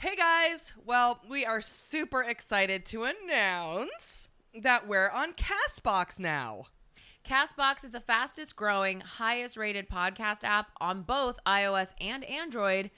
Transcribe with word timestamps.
Hey 0.00 0.16
guys! 0.16 0.72
Well, 0.86 1.20
we 1.28 1.44
are 1.44 1.60
super 1.60 2.22
excited 2.22 2.86
to 2.86 3.04
announce 3.04 4.30
that 4.58 4.88
we're 4.88 5.10
on 5.10 5.34
Castbox 5.34 6.18
now. 6.18 6.64
Castbox 7.22 7.84
is 7.84 7.90
the 7.90 8.00
fastest 8.00 8.56
growing, 8.56 9.02
highest 9.02 9.58
rated 9.58 9.90
podcast 9.90 10.42
app 10.42 10.70
on 10.80 11.02
both 11.02 11.38
iOS 11.44 11.92
and 12.00 12.24
Android. 12.24 12.90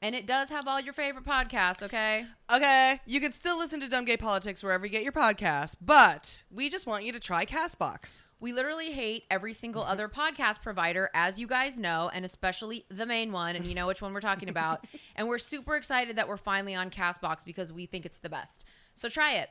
And 0.00 0.14
it 0.14 0.26
does 0.26 0.48
have 0.50 0.68
all 0.68 0.80
your 0.80 0.92
favorite 0.92 1.24
podcasts, 1.24 1.82
okay? 1.82 2.24
Okay, 2.54 3.00
you 3.04 3.20
can 3.20 3.32
still 3.32 3.58
listen 3.58 3.80
to 3.80 3.88
Dumb 3.88 4.04
Gay 4.04 4.16
Politics 4.16 4.62
wherever 4.62 4.86
you 4.86 4.92
get 4.92 5.02
your 5.02 5.12
podcasts, 5.12 5.74
but 5.80 6.44
we 6.52 6.68
just 6.68 6.86
want 6.86 7.04
you 7.04 7.10
to 7.12 7.18
try 7.18 7.44
Castbox. 7.44 8.22
We 8.38 8.52
literally 8.52 8.92
hate 8.92 9.24
every 9.28 9.52
single 9.52 9.82
other 9.82 10.08
podcast 10.08 10.62
provider, 10.62 11.10
as 11.12 11.40
you 11.40 11.48
guys 11.48 11.80
know, 11.80 12.08
and 12.14 12.24
especially 12.24 12.84
the 12.88 13.06
main 13.06 13.32
one, 13.32 13.56
and 13.56 13.66
you 13.66 13.74
know 13.74 13.88
which 13.88 14.00
one 14.00 14.12
we're 14.14 14.20
talking 14.20 14.48
about. 14.48 14.86
and 15.16 15.26
we're 15.26 15.38
super 15.38 15.74
excited 15.74 16.14
that 16.14 16.28
we're 16.28 16.36
finally 16.36 16.76
on 16.76 16.90
Castbox 16.90 17.44
because 17.44 17.72
we 17.72 17.84
think 17.84 18.06
it's 18.06 18.18
the 18.18 18.28
best. 18.28 18.64
So 18.94 19.08
try 19.08 19.34
it. 19.34 19.50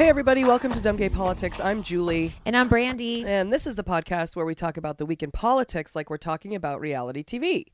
Hey 0.00 0.08
everybody, 0.08 0.44
welcome 0.44 0.72
to 0.72 0.80
Dumb 0.80 0.96
Gay 0.96 1.10
Politics. 1.10 1.60
I'm 1.60 1.82
Julie, 1.82 2.32
And 2.46 2.56
I'm 2.56 2.68
Brandy. 2.68 3.22
and 3.22 3.52
this 3.52 3.66
is 3.66 3.74
the 3.74 3.84
podcast 3.84 4.34
where 4.34 4.46
we 4.46 4.54
talk 4.54 4.78
about 4.78 4.96
the 4.96 5.04
week 5.04 5.22
in 5.22 5.30
politics 5.30 5.94
like 5.94 6.08
we're 6.08 6.16
talking 6.16 6.54
about 6.54 6.80
reality 6.80 7.22
TV. 7.22 7.64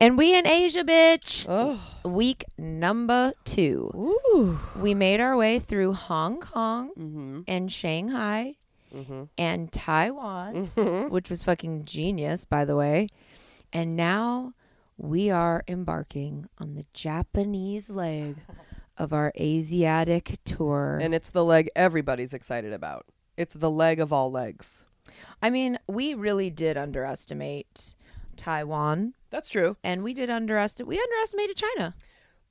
And 0.00 0.18
we 0.18 0.36
in 0.36 0.44
Asia, 0.44 0.82
bitch. 0.82 1.46
Oh, 1.48 1.80
Week 2.04 2.44
number 2.58 3.32
two. 3.44 3.92
ooh. 3.94 4.58
We 4.76 4.92
made 4.92 5.20
our 5.20 5.36
way 5.36 5.60
through 5.60 5.92
Hong 5.92 6.40
Kong 6.40 6.90
Mm-hmm. 6.98 7.42
and 7.46 7.70
Shanghai 7.70 8.56
Mhm. 8.92 9.28
and 9.38 9.70
Taiwan, 9.70 10.72
Mhm. 10.76 11.10
which 11.10 11.30
was 11.30 11.44
fucking 11.44 11.84
genius, 11.84 12.44
by 12.44 12.64
the 12.64 12.74
way. 12.74 13.06
And 13.72 13.94
now 13.94 14.54
we 14.98 15.30
are 15.30 15.62
embarking 15.68 16.46
on 16.58 16.74
the 16.74 16.86
Japanese 16.92 17.88
leg 17.88 18.34
of 19.00 19.14
our 19.14 19.32
Asiatic 19.40 20.38
tour. 20.44 20.98
And 21.00 21.14
it's 21.14 21.30
the 21.30 21.44
leg 21.44 21.70
everybody's 21.74 22.34
excited 22.34 22.72
about. 22.72 23.06
It's 23.36 23.54
the 23.54 23.70
leg 23.70 23.98
of 23.98 24.12
all 24.12 24.30
legs. 24.30 24.84
I 25.42 25.48
mean, 25.48 25.78
we 25.88 26.12
really 26.12 26.50
did 26.50 26.76
underestimate 26.76 27.94
Taiwan, 28.36 29.14
That's 29.30 29.48
true. 29.48 29.78
and 29.82 30.02
we 30.04 30.12
did 30.12 30.28
underestimate. 30.28 30.88
We 30.88 31.00
underestimated 31.00 31.56
China. 31.56 31.94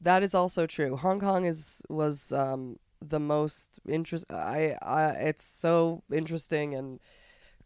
That 0.02 0.24
is 0.24 0.34
also 0.34 0.66
true. 0.66 0.98
Hong 0.98 1.20
Kong 1.20 1.46
is 1.46 1.84
was 1.88 2.32
um, 2.32 2.80
the 3.00 3.20
most 3.20 3.80
interest. 3.88 4.26
I, 4.31 4.76
I 4.81 5.06
it's 5.12 5.44
so 5.44 6.04
interesting 6.12 6.74
and 6.74 7.00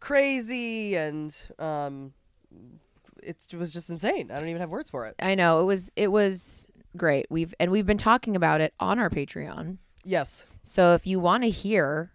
crazy 0.00 0.96
and 0.96 1.34
um, 1.58 2.12
it 3.22 3.46
was 3.54 3.72
just 3.72 3.88
insane. 3.88 4.30
I 4.30 4.38
don't 4.38 4.48
even 4.48 4.60
have 4.60 4.70
words 4.70 4.90
for 4.90 5.06
it. 5.06 5.14
I 5.20 5.34
know 5.34 5.60
it 5.60 5.64
was 5.64 5.90
it 5.96 6.08
was 6.08 6.63
great. 6.96 7.26
We've 7.30 7.54
and 7.58 7.70
we've 7.70 7.86
been 7.86 7.98
talking 7.98 8.36
about 8.36 8.60
it 8.60 8.74
on 8.80 8.98
our 8.98 9.10
Patreon. 9.10 9.78
Yes. 10.04 10.46
So 10.62 10.94
if 10.94 11.06
you 11.06 11.20
want 11.20 11.42
to 11.44 11.50
hear, 11.50 12.12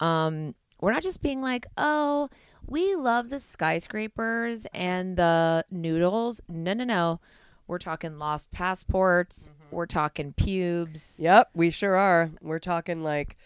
um, 0.00 0.54
we're 0.80 0.92
not 0.92 1.02
just 1.02 1.22
being 1.22 1.42
like, 1.42 1.66
oh, 1.76 2.28
we 2.66 2.94
love 2.94 3.28
the 3.28 3.38
skyscrapers 3.38 4.66
and 4.72 5.16
the 5.16 5.64
noodles. 5.70 6.40
No, 6.48 6.72
no, 6.74 6.84
no. 6.84 7.20
We're 7.66 7.78
talking 7.78 8.18
lost 8.18 8.50
passports. 8.50 9.50
We're 9.70 9.86
talking 9.86 10.32
pubes. 10.32 11.18
Yep. 11.20 11.50
We 11.54 11.70
sure 11.70 11.96
are. 11.96 12.30
We're 12.40 12.58
talking 12.58 13.02
like 13.02 13.36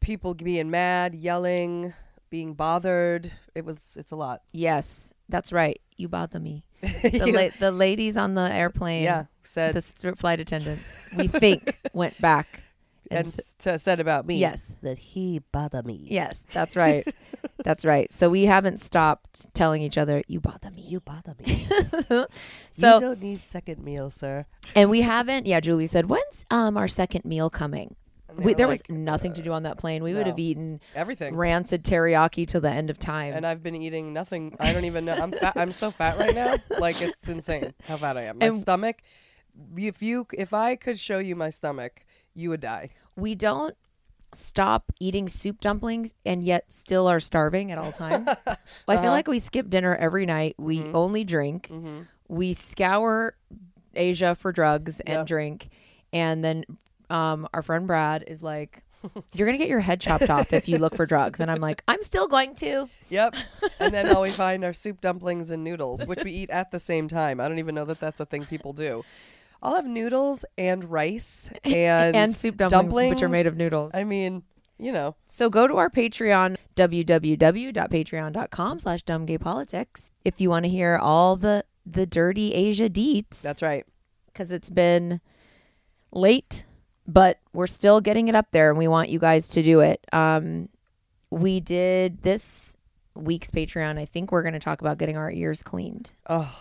people 0.00 0.34
being 0.34 0.70
mad, 0.70 1.14
yelling, 1.14 1.94
being 2.30 2.54
bothered. 2.54 3.32
It 3.54 3.64
was. 3.64 3.96
It's 3.98 4.12
a 4.12 4.16
lot. 4.16 4.42
Yes, 4.52 5.12
that's 5.28 5.52
right. 5.52 5.80
You 5.96 6.08
bother 6.08 6.38
me. 6.38 6.65
The, 7.02 7.32
la- 7.32 7.58
the 7.58 7.70
ladies 7.70 8.16
on 8.16 8.34
the 8.34 8.42
airplane. 8.52 9.02
yeah. 9.04 9.24
Said 9.42 9.74
The 9.74 9.82
st- 9.82 10.18
flight 10.18 10.40
attendants. 10.40 10.96
We 11.16 11.28
think 11.28 11.78
went 11.92 12.20
back. 12.20 12.62
and 13.10 13.26
s- 13.28 13.54
s- 13.64 13.82
said 13.82 14.00
about 14.00 14.26
me. 14.26 14.38
Yes. 14.38 14.74
That 14.82 14.98
he 14.98 15.40
bother 15.52 15.82
me. 15.84 16.06
Yes, 16.10 16.42
that's 16.52 16.74
right. 16.74 17.06
that's 17.64 17.84
right. 17.84 18.12
So 18.12 18.28
we 18.28 18.46
haven't 18.46 18.80
stopped 18.80 19.52
telling 19.54 19.82
each 19.82 19.96
other, 19.96 20.22
"You 20.26 20.40
bother 20.40 20.70
me." 20.74 20.82
You 20.82 20.98
bother 21.00 21.34
me. 21.38 21.66
so 22.72 22.94
you 22.94 23.00
don't 23.00 23.22
need 23.22 23.44
second 23.44 23.84
meal, 23.84 24.10
sir. 24.10 24.46
and 24.74 24.90
we 24.90 25.02
haven't. 25.02 25.46
Yeah, 25.46 25.60
Julie 25.60 25.86
said, 25.86 26.06
"When's 26.08 26.44
um 26.50 26.76
our 26.76 26.88
second 26.88 27.24
meal 27.24 27.48
coming?" 27.50 27.94
We, 28.36 28.54
there 28.54 28.66
like, 28.66 28.82
was 28.88 28.96
nothing 28.96 29.32
to 29.34 29.42
do 29.42 29.52
on 29.52 29.62
that 29.64 29.78
plane. 29.78 30.02
We 30.02 30.14
would 30.14 30.26
have 30.26 30.38
eaten 30.38 30.80
everything. 30.94 31.34
rancid 31.36 31.82
teriyaki 31.84 32.46
till 32.46 32.60
the 32.60 32.70
end 32.70 32.90
of 32.90 32.98
time. 32.98 33.34
and 33.34 33.46
I've 33.46 33.62
been 33.62 33.74
eating 33.74 34.12
nothing. 34.12 34.56
I 34.60 34.72
don't 34.72 34.84
even 34.84 35.04
know. 35.04 35.14
I'm 35.14 35.32
fat. 35.32 35.54
I'm 35.56 35.72
so 35.72 35.90
fat 35.90 36.18
right 36.18 36.34
now. 36.34 36.56
Like 36.78 37.00
it's 37.00 37.28
insane 37.28 37.72
how 37.88 37.96
fat 37.96 38.16
I 38.16 38.24
am. 38.24 38.38
My 38.38 38.46
And- 38.46 38.60
stomach. 38.60 38.96
If 39.76 40.02
you, 40.02 40.26
if 40.34 40.52
I 40.52 40.76
could 40.76 40.98
show 40.98 41.18
you 41.18 41.34
my 41.34 41.48
stomach, 41.48 42.04
you 42.34 42.50
would 42.50 42.60
die. 42.60 42.90
we 43.16 43.34
don't 43.34 43.74
stop 44.34 44.92
eating 45.00 45.28
soup 45.30 45.60
dumplings 45.62 46.12
and 46.26 46.42
yet 46.42 46.70
still 46.70 47.06
are 47.08 47.20
starving 47.20 47.72
at 47.72 47.78
all 47.78 47.90
times. 47.92 48.28
Well, 48.46 48.56
I 48.88 48.96
feel 48.96 49.04
Uh-huh. 49.06 49.10
like 49.12 49.28
we 49.28 49.38
skip 49.38 49.70
dinner 49.70 49.96
every 49.96 50.26
night. 50.26 50.56
We 50.58 50.80
Mhm. 50.82 50.90
only 50.94 51.24
drink. 51.24 51.68
Mm-hmm. 51.72 52.00
We 52.28 52.52
scour 52.52 53.34
Asia 53.94 54.34
for 54.34 54.52
drugs 54.52 55.00
and 55.00 55.26
drink. 55.26 55.70
And 56.12 56.44
then 56.44 56.64
um, 57.10 57.46
our 57.54 57.62
friend 57.62 57.86
Brad 57.86 58.24
is 58.26 58.42
like, 58.42 58.82
You're 59.34 59.46
going 59.46 59.58
to 59.58 59.62
get 59.62 59.68
your 59.68 59.80
head 59.80 60.00
chopped 60.00 60.30
off 60.30 60.52
if 60.52 60.68
you 60.68 60.78
look 60.78 60.96
for 60.96 61.06
drugs. 61.06 61.38
And 61.40 61.50
I'm 61.50 61.60
like, 61.60 61.82
I'm 61.86 62.02
still 62.02 62.26
going 62.26 62.54
to. 62.56 62.88
Yep. 63.08 63.36
and 63.78 63.94
then 63.94 64.14
all 64.14 64.22
we 64.22 64.30
find 64.44 64.64
are 64.64 64.72
soup 64.72 65.00
dumplings 65.00 65.50
and 65.50 65.62
noodles, 65.62 66.06
which 66.06 66.24
we 66.24 66.32
eat 66.32 66.50
at 66.50 66.70
the 66.72 66.80
same 66.80 67.06
time. 67.08 67.40
I 67.40 67.48
don't 67.48 67.58
even 67.60 67.74
know 67.74 67.84
that 67.84 68.00
that's 68.00 68.18
a 68.20 68.26
thing 68.26 68.44
people 68.46 68.72
do. 68.72 69.04
I'll 69.62 69.76
have 69.76 69.86
noodles 69.86 70.44
and 70.58 70.84
rice 70.90 71.50
and 71.64 72.16
And, 72.16 72.32
soup 72.32 72.56
dumplings, 72.56 73.14
which 73.14 73.22
are 73.22 73.28
made 73.28 73.46
of 73.46 73.56
noodles. 73.56 73.92
I 73.94 74.04
mean, 74.04 74.42
you 74.78 74.92
know, 74.92 75.16
So 75.26 75.48
go 75.48 75.66
to 75.66 75.76
our 75.76 75.88
Patreon, 75.88 76.56
www.patreon.com 76.76 78.80
slash 78.80 79.04
dumbgaypolitics, 79.04 80.10
if 80.24 80.40
you 80.40 80.50
want 80.50 80.64
to 80.64 80.68
hear 80.68 80.98
all 81.00 81.36
the, 81.36 81.64
the 81.86 82.06
dirty 82.06 82.52
Asia 82.52 82.90
deets. 82.90 83.40
that's 83.40 83.62
right. 83.62 83.86
because 84.26 84.50
it's 84.50 84.68
been 84.68 85.20
late, 86.12 86.65
but 87.06 87.38
we're 87.52 87.66
still 87.66 88.00
getting 88.00 88.28
it 88.28 88.34
up 88.34 88.46
there, 88.52 88.68
and 88.70 88.78
we 88.78 88.88
want 88.88 89.08
you 89.08 89.18
guys 89.18 89.48
to 89.48 89.62
do 89.62 89.80
it. 89.80 90.04
Um, 90.12 90.68
we 91.30 91.60
did 91.60 92.22
this 92.22 92.76
week's 93.14 93.50
Patreon. 93.50 93.98
I 93.98 94.04
think 94.04 94.30
we're 94.32 94.42
going 94.42 94.52
to 94.54 94.60
talk 94.60 94.80
about 94.80 94.98
getting 94.98 95.16
our 95.16 95.30
ears 95.30 95.62
cleaned. 95.62 96.10
Oh, 96.28 96.54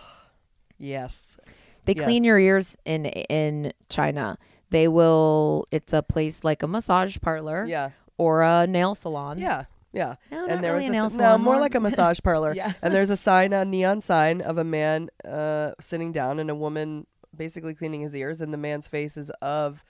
yes. 0.78 1.38
They 1.86 1.94
Yes. 1.94 2.06
clean 2.06 2.24
your 2.24 2.40
ears 2.40 2.78
in 2.86 3.06
in 3.06 3.72
China. 3.90 4.38
They 4.72 4.88
will. 4.88 5.66
It's 5.72 5.94
a 5.94 6.02
place 6.02 6.44
like 6.44 6.64
a 6.64 6.68
massage 6.68 7.18
parlor 7.22 7.66
Yeah. 7.68 7.92
or 8.18 8.42
a 8.42 8.66
nail 8.68 8.96
salon. 8.96 9.38
Yeah. 9.38 9.66
Yeah. 9.94 10.16
No, 10.32 10.42
not 10.42 10.50
and 10.52 10.64
there 10.64 10.74
really 10.74 10.88
a 10.88 10.90
was 10.90 10.96
nail 10.96 11.04
this, 11.06 11.14
no 11.14 11.24
salon, 11.24 11.42
more 11.42 11.54
more- 11.56 11.62
like 11.62 11.76
a 11.76 11.80
massage 11.88 12.20
parlor. 12.24 12.54
Yeah. 12.56 12.74
and 12.82 12.94
there's 12.94 13.10
a 13.12 13.16
sign, 13.18 13.54
a 13.54 13.64
neon 13.64 14.02
sign 14.02 14.42
of 14.42 14.58
a 14.58 14.64
man 14.64 15.10
uh, 15.24 15.72
sitting 15.80 16.12
down 16.12 16.40
and 16.40 16.50
a 16.50 16.56
woman 16.56 17.06
basically 17.36 17.74
cleaning 17.76 18.02
his 18.02 18.16
ears, 18.16 18.42
and 18.42 18.52
the 18.54 18.58
man's 18.58 18.88
face 18.88 19.16
is 19.18 19.30
of 19.42 19.84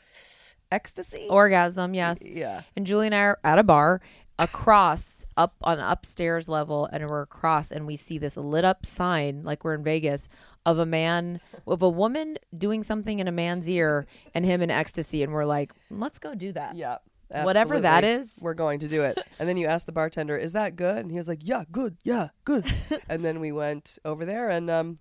ecstasy. 0.71 1.27
Orgasm, 1.29 1.93
yes. 1.93 2.21
yeah, 2.21 2.61
And 2.75 2.85
Julie 2.85 3.07
and 3.07 3.15
I 3.15 3.19
are 3.19 3.39
at 3.43 3.59
a 3.59 3.63
bar 3.63 4.01
across 4.37 5.25
up 5.37 5.55
on 5.61 5.79
upstairs 5.79 6.49
level 6.49 6.89
and 6.91 7.07
we're 7.07 7.21
across 7.21 7.71
and 7.71 7.87
we 7.87 7.95
see 7.95 8.17
this 8.17 8.35
lit 8.35 8.65
up 8.65 8.85
sign 8.85 9.43
like 9.43 9.63
we're 9.63 9.73
in 9.73 9.83
Vegas 9.83 10.27
of 10.65 10.77
a 10.77 10.85
man 10.85 11.39
of 11.67 11.81
a 11.81 11.89
woman 11.89 12.37
doing 12.57 12.83
something 12.83 13.19
in 13.19 13.27
a 13.27 13.31
man's 13.31 13.69
ear 13.69 14.05
and 14.33 14.43
him 14.43 14.61
in 14.61 14.69
ecstasy 14.69 15.23
and 15.23 15.31
we're 15.31 15.45
like 15.45 15.71
let's 15.89 16.19
go 16.19 16.35
do 16.35 16.51
that 16.51 16.75
yeah, 16.75 16.97
Whatever 17.43 17.79
that 17.81 18.03
is, 18.03 18.33
We're 18.39 18.53
going 18.53 18.79
to 18.79 18.87
do 18.87 19.03
it. 19.03 19.17
And 19.39 19.49
then 19.49 19.57
you 19.57 19.67
ask 19.67 19.85
the 19.85 19.91
bartender, 19.91 20.37
"Is 20.37 20.53
that 20.53 20.75
good?" 20.75 20.97
And 20.97 21.11
he 21.11 21.17
was 21.17 21.27
like, 21.27 21.39
"Yeah, 21.41 21.63
good. 21.71 21.97
Yeah, 22.03 22.29
good." 22.43 22.65
and 23.09 23.25
then 23.25 23.39
we 23.39 23.51
went 23.51 23.97
over 24.05 24.25
there, 24.25 24.49
and 24.49 24.69
um, 24.69 24.99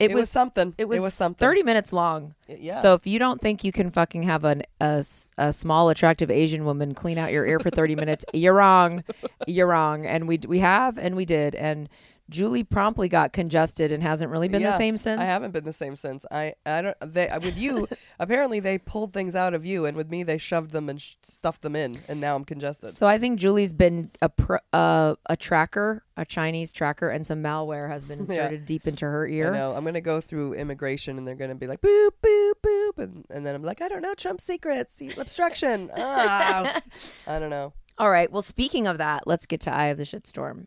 It, 0.00 0.10
it, 0.10 0.14
was, 0.14 0.22
was, 0.22 0.30
something. 0.30 0.74
it 0.78 0.88
was, 0.88 1.12
something. 1.12 1.46
30 1.46 1.62
minutes 1.62 1.92
long. 1.92 2.34
Yeah. 2.48 2.80
So 2.80 2.94
if 2.94 3.06
you 3.06 3.18
don't 3.18 3.38
think 3.38 3.64
you 3.64 3.70
can 3.70 3.90
fucking 3.90 4.22
have 4.22 4.44
an, 4.44 4.62
a, 4.80 5.04
a 5.36 5.52
small 5.52 5.90
attractive 5.90 6.30
Asian 6.30 6.64
woman 6.64 6.94
clean 6.94 7.18
out 7.18 7.32
your 7.32 7.46
ear 7.46 7.60
for 7.60 7.68
30 7.68 7.96
minutes, 7.96 8.24
you're 8.32 8.54
wrong. 8.54 9.04
You're 9.46 9.66
wrong. 9.66 10.06
And 10.06 10.26
we 10.26 10.40
we 10.46 10.60
have 10.60 10.98
and 10.98 11.16
we 11.16 11.26
did 11.26 11.54
and 11.54 11.88
Julie 12.30 12.62
promptly 12.64 13.08
got 13.08 13.32
congested 13.32 13.92
and 13.92 14.02
hasn't 14.02 14.30
really 14.30 14.48
been 14.48 14.62
the 14.62 14.76
same 14.78 14.96
since. 14.96 15.20
I 15.20 15.24
haven't 15.24 15.50
been 15.50 15.64
the 15.64 15.72
same 15.72 15.96
since. 15.96 16.24
I 16.30 16.54
I 16.64 16.80
don't. 16.80 16.96
They 17.02 17.28
with 17.42 17.58
you. 17.58 17.86
apparently, 18.20 18.60
they 18.60 18.78
pulled 18.78 19.12
things 19.12 19.34
out 19.34 19.52
of 19.52 19.66
you, 19.66 19.84
and 19.84 19.96
with 19.96 20.08
me, 20.10 20.22
they 20.22 20.38
shoved 20.38 20.70
them 20.70 20.88
and 20.88 21.00
sh- 21.00 21.16
stuffed 21.22 21.62
them 21.62 21.74
in, 21.76 21.94
and 22.08 22.20
now 22.20 22.36
I'm 22.36 22.44
congested. 22.44 22.90
So 22.94 23.06
I 23.06 23.18
think 23.18 23.38
Julie's 23.38 23.72
been 23.72 24.10
a 24.22 24.28
pro, 24.28 24.58
uh, 24.72 25.16
a 25.26 25.36
tracker, 25.36 26.04
a 26.16 26.24
Chinese 26.24 26.72
tracker, 26.72 27.08
and 27.10 27.26
some 27.26 27.42
malware 27.42 27.88
has 27.88 28.04
been 28.04 28.20
Yeah. 28.28 28.44
inserted 28.44 28.64
deep 28.64 28.86
into 28.86 29.04
her 29.06 29.26
I 29.26 29.30
ear. 29.30 29.52
know. 29.52 29.74
I'm 29.74 29.84
gonna 29.84 30.00
go 30.00 30.20
through 30.20 30.54
immigration, 30.54 31.18
and 31.18 31.26
they're 31.26 31.34
gonna 31.34 31.54
be 31.56 31.66
like 31.66 31.80
boop 31.80 32.10
boop 32.24 32.52
boop, 32.64 32.98
and, 32.98 33.24
and 33.28 33.44
then 33.44 33.54
I'm 33.54 33.62
like, 33.64 33.82
I 33.82 33.88
don't 33.88 34.02
know, 34.02 34.14
Trump 34.14 34.40
secrets, 34.40 35.02
obstruction. 35.18 35.90
Ah, 35.96 36.80
I 37.26 37.38
don't 37.38 37.50
know. 37.50 37.72
All 38.00 38.10
right. 38.10 38.32
Well, 38.32 38.40
speaking 38.40 38.86
of 38.86 38.96
that, 38.96 39.26
let's 39.26 39.44
get 39.44 39.60
to 39.60 39.70
Eye 39.70 39.88
of 39.88 39.98
the 39.98 40.04
Shitstorm. 40.04 40.64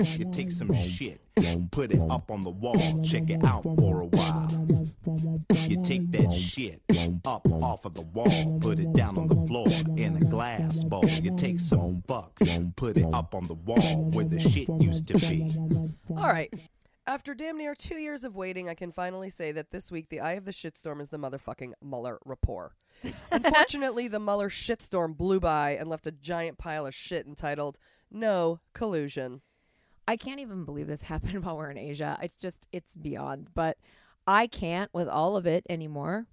You 0.00 0.30
take 0.32 0.50
some 0.50 0.72
shit, 0.72 1.20
put 1.70 1.92
it 1.92 2.00
up 2.08 2.30
on 2.30 2.44
the 2.44 2.50
wall, 2.50 3.02
check 3.04 3.28
it 3.28 3.44
out 3.44 3.62
for 3.62 4.00
a 4.00 4.06
while. 4.06 4.88
You 5.68 5.82
take 5.82 6.10
that 6.12 6.32
shit 6.32 6.80
up 7.26 7.46
off 7.52 7.84
of 7.84 7.92
the 7.92 8.00
wall, 8.00 8.58
put 8.58 8.78
it 8.78 8.90
down 8.94 9.18
on 9.18 9.28
the 9.28 9.46
floor 9.46 9.66
in 9.98 10.16
a 10.16 10.20
glass 10.20 10.82
bowl. 10.84 11.04
You 11.04 11.36
take 11.36 11.60
some 11.60 12.02
fuck, 12.08 12.40
put 12.76 12.96
it 12.96 13.06
up 13.12 13.34
on 13.34 13.48
the 13.48 13.54
wall 13.54 14.10
where 14.10 14.24
the 14.24 14.40
shit 14.40 14.70
used 14.80 15.06
to 15.08 15.18
be. 15.18 15.54
All 16.16 16.28
right. 16.28 16.50
After 17.06 17.34
damn 17.34 17.58
near 17.58 17.74
two 17.74 17.96
years 17.96 18.22
of 18.22 18.36
waiting, 18.36 18.68
I 18.68 18.74
can 18.74 18.92
finally 18.92 19.28
say 19.28 19.50
that 19.52 19.72
this 19.72 19.90
week 19.90 20.08
the 20.08 20.20
eye 20.20 20.34
of 20.34 20.44
the 20.44 20.52
shitstorm 20.52 21.00
is 21.00 21.08
the 21.08 21.18
motherfucking 21.18 21.72
Mueller 21.82 22.20
report. 22.24 22.74
Unfortunately, 23.32 24.06
the 24.06 24.20
Mueller 24.20 24.48
shitstorm 24.48 25.16
blew 25.16 25.40
by 25.40 25.72
and 25.72 25.88
left 25.90 26.06
a 26.06 26.12
giant 26.12 26.58
pile 26.58 26.86
of 26.86 26.94
shit 26.94 27.26
entitled 27.26 27.78
"No 28.08 28.60
Collusion." 28.72 29.40
I 30.06 30.16
can't 30.16 30.38
even 30.38 30.64
believe 30.64 30.86
this 30.86 31.02
happened 31.12 31.44
while 31.44 31.56
we're 31.56 31.70
in 31.70 31.78
Asia. 31.78 32.18
It's 32.22 32.36
just, 32.36 32.68
it's 32.72 32.94
beyond. 32.94 33.48
But 33.52 33.78
I 34.26 34.46
can't 34.46 34.92
with 34.94 35.08
all 35.08 35.36
of 35.36 35.44
it 35.44 35.66
anymore. 35.68 36.26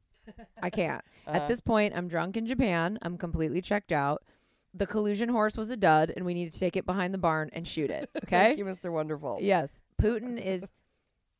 I 0.62 0.70
can't. 0.70 1.04
At 1.28 1.44
uh. 1.44 1.48
this 1.48 1.60
point, 1.60 1.96
I'm 1.96 2.08
drunk 2.08 2.38
in 2.38 2.46
Japan. 2.46 3.00
I'm 3.02 3.18
completely 3.18 3.62
checked 3.64 3.92
out. 3.92 4.24
The 4.74 4.86
collusion 4.86 5.30
horse 5.30 5.58
was 5.58 5.70
a 5.70 5.78
dud, 5.78 6.14
and 6.16 6.26
we 6.26 6.34
need 6.34 6.52
to 6.52 6.60
take 6.60 6.76
it 6.76 6.86
behind 6.86 7.14
the 7.14 7.18
barn 7.18 7.50
and 7.54 7.68
shoot 7.68 7.90
it. 7.90 8.10
Okay. 8.24 8.38
Thank 8.38 8.58
you, 8.60 8.66
Mr. 8.66 8.92
Wonderful. 8.92 9.40
Yes, 9.42 9.72
Putin 10.00 10.40
is 10.40 10.70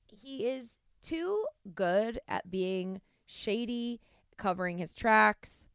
he 0.08 0.48
is 0.48 0.78
too 1.02 1.46
good 1.76 2.20
at 2.28 2.50
being 2.50 3.02
shady, 3.26 4.02
covering 4.38 4.78
his 4.78 4.94
tracks. 4.94 5.68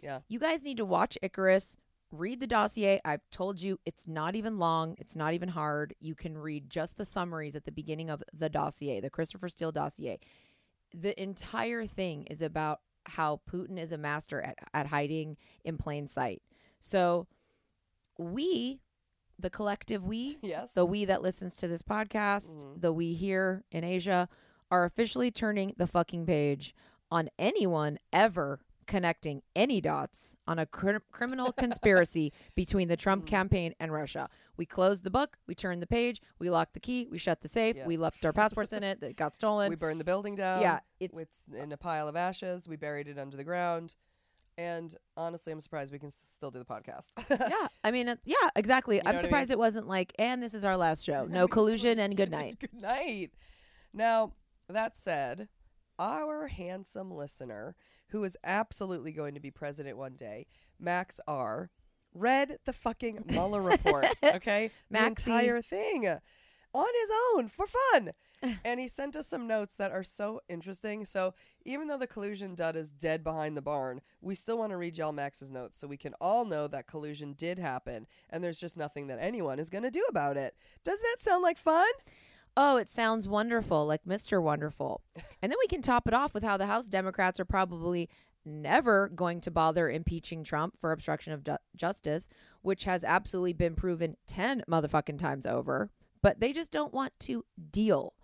Yeah. 0.00 0.20
You 0.28 0.38
guys 0.38 0.64
need 0.64 0.78
to 0.78 0.84
watch 0.84 1.16
Icarus, 1.22 1.76
read 2.10 2.40
the 2.40 2.46
dossier. 2.46 3.00
I've 3.04 3.28
told 3.30 3.60
you 3.60 3.78
it's 3.86 4.06
not 4.06 4.34
even 4.34 4.58
long, 4.58 4.96
it's 4.98 5.16
not 5.16 5.32
even 5.34 5.48
hard. 5.48 5.94
You 6.00 6.14
can 6.14 6.36
read 6.36 6.68
just 6.68 6.96
the 6.96 7.04
summaries 7.04 7.56
at 7.56 7.64
the 7.64 7.72
beginning 7.72 8.10
of 8.10 8.22
the 8.36 8.48
dossier, 8.48 9.00
the 9.00 9.10
Christopher 9.10 9.48
Steele 9.48 9.72
dossier. 9.72 10.18
The 10.94 11.20
entire 11.20 11.84
thing 11.86 12.24
is 12.24 12.42
about 12.42 12.80
how 13.04 13.40
Putin 13.50 13.78
is 13.78 13.92
a 13.92 13.98
master 13.98 14.40
at, 14.42 14.58
at 14.74 14.86
hiding 14.86 15.36
in 15.64 15.78
plain 15.78 16.08
sight. 16.08 16.42
So 16.80 17.26
we, 18.18 18.80
the 19.38 19.50
collective 19.50 20.04
we, 20.04 20.38
Yes. 20.42 20.72
the 20.72 20.84
we 20.84 21.04
that 21.04 21.22
listens 21.22 21.56
to 21.56 21.68
this 21.68 21.82
podcast, 21.82 22.54
Mhm. 22.54 22.80
the 22.80 22.92
we 22.92 23.14
here 23.14 23.64
in 23.70 23.84
Asia, 23.84 24.28
are 24.70 24.84
officially 24.84 25.30
turning 25.30 25.74
the 25.76 25.86
fucking 25.86 26.26
page 26.26 26.74
on 27.10 27.28
anyone 27.38 27.98
ever 28.12 28.60
connecting 28.86 29.42
any 29.56 29.80
dots 29.80 30.36
on 30.46 30.58
a 30.60 30.66
cr- 30.66 30.98
criminal 31.10 31.52
conspiracy 31.52 32.32
between 32.54 32.86
the 32.88 32.96
Trump 32.96 33.26
campaign 33.26 33.74
and 33.80 33.92
Russia. 33.92 34.28
We 34.56 34.64
closed 34.64 35.02
the 35.02 35.10
book, 35.10 35.36
we 35.48 35.56
turned 35.56 35.82
the 35.82 35.88
page, 35.88 36.20
we 36.38 36.50
locked 36.50 36.74
the 36.74 36.80
key, 36.80 37.08
we 37.10 37.18
shut 37.18 37.40
the 37.40 37.48
safe, 37.48 37.76
Yeah. 37.76 37.86
we 37.86 37.96
left 37.96 38.24
our 38.24 38.32
passports 38.32 38.72
in 38.72 38.84
it 38.84 39.00
that 39.00 39.16
got 39.16 39.34
stolen. 39.34 39.70
we 39.70 39.76
burned 39.76 40.00
the 40.00 40.04
building 40.04 40.36
down. 40.36 40.62
yeah, 40.62 40.80
it's 41.00 41.16
It's 41.18 41.42
in 41.52 41.72
a 41.72 41.76
pile 41.76 42.06
of 42.08 42.14
ashes. 42.16 42.68
We 42.68 42.76
buried 42.76 43.08
it 43.08 43.18
under 43.18 43.36
the 43.36 43.44
ground. 43.44 43.96
And 44.58 44.94
honestly, 45.16 45.52
I'm 45.52 45.60
surprised 45.60 45.92
we 45.92 45.98
can 45.98 46.08
s- 46.08 46.24
still 46.34 46.50
do 46.50 46.58
the 46.58 46.64
podcast. 46.64 47.08
yeah. 47.30 47.68
I 47.84 47.90
mean, 47.90 48.08
uh, 48.08 48.16
yeah, 48.24 48.36
exactly. 48.56 48.96
know 48.96 49.02
I'm 49.06 49.14
what 49.16 49.20
I 49.20 49.22
surprised 49.22 49.50
it 49.50 49.58
wasn't 49.58 49.86
like, 49.86 50.12
and 50.18 50.42
this 50.42 50.54
is 50.54 50.64
our 50.64 50.76
last 50.76 51.04
show. 51.04 51.26
No 51.30 51.46
collusion 51.46 51.98
and 51.98 52.16
good 52.16 52.30
night. 52.30 52.58
Good 52.60 52.74
night. 52.74 53.32
Now, 53.92 54.32
that 54.68 54.96
said, 54.96 55.48
our 55.98 56.46
handsome 56.48 57.10
listener, 57.10 57.76
who 58.08 58.24
is 58.24 58.36
absolutely 58.44 59.12
going 59.12 59.34
to 59.34 59.40
be 59.40 59.50
president 59.50 59.96
one 59.98 60.14
day, 60.14 60.46
Max 60.78 61.20
R, 61.28 61.70
read 62.14 62.56
the 62.64 62.72
fucking 62.72 63.24
Mueller 63.28 63.60
report, 63.60 64.06
okay? 64.22 64.70
The 64.90 65.00
Maxie. 65.00 65.30
entire 65.30 65.60
thing 65.62 66.06
on 66.72 66.86
his 67.00 67.10
own 67.34 67.48
for 67.48 67.66
fun. 67.66 68.12
and 68.64 68.80
he 68.80 68.88
sent 68.88 69.16
us 69.16 69.26
some 69.26 69.46
notes 69.46 69.76
that 69.76 69.92
are 69.92 70.04
so 70.04 70.40
interesting. 70.48 71.04
So, 71.04 71.34
even 71.64 71.88
though 71.88 71.98
the 71.98 72.06
collusion 72.06 72.54
dud 72.54 72.76
is 72.76 72.90
dead 72.90 73.24
behind 73.24 73.56
the 73.56 73.62
barn, 73.62 74.00
we 74.20 74.34
still 74.34 74.58
want 74.58 74.70
to 74.70 74.76
read 74.76 74.96
y'all 74.96 75.12
Max's 75.12 75.50
notes 75.50 75.78
so 75.78 75.86
we 75.86 75.96
can 75.96 76.14
all 76.20 76.44
know 76.44 76.68
that 76.68 76.86
collusion 76.86 77.34
did 77.34 77.58
happen 77.58 78.06
and 78.30 78.42
there's 78.42 78.58
just 78.58 78.76
nothing 78.76 79.06
that 79.08 79.18
anyone 79.20 79.58
is 79.58 79.70
going 79.70 79.84
to 79.84 79.90
do 79.90 80.04
about 80.08 80.36
it. 80.36 80.54
Doesn't 80.84 81.06
that 81.12 81.22
sound 81.22 81.42
like 81.42 81.58
fun? 81.58 81.90
Oh, 82.56 82.76
it 82.78 82.88
sounds 82.88 83.28
wonderful, 83.28 83.86
like 83.86 84.04
Mr. 84.04 84.42
Wonderful. 84.42 85.02
And 85.42 85.52
then 85.52 85.58
we 85.60 85.68
can 85.68 85.82
top 85.82 86.08
it 86.08 86.14
off 86.14 86.34
with 86.34 86.42
how 86.42 86.56
the 86.56 86.66
House 86.66 86.88
Democrats 86.88 87.38
are 87.38 87.44
probably 87.44 88.08
never 88.44 89.08
going 89.08 89.40
to 89.42 89.50
bother 89.50 89.90
impeaching 89.90 90.42
Trump 90.42 90.74
for 90.80 90.90
obstruction 90.90 91.32
of 91.32 91.44
ju- 91.44 91.58
justice, 91.76 92.26
which 92.62 92.84
has 92.84 93.04
absolutely 93.04 93.52
been 93.52 93.74
proven 93.76 94.16
10 94.26 94.64
motherfucking 94.68 95.18
times 95.18 95.46
over, 95.46 95.90
but 96.22 96.40
they 96.40 96.52
just 96.52 96.72
don't 96.72 96.94
want 96.94 97.12
to 97.20 97.44
deal. 97.70 98.14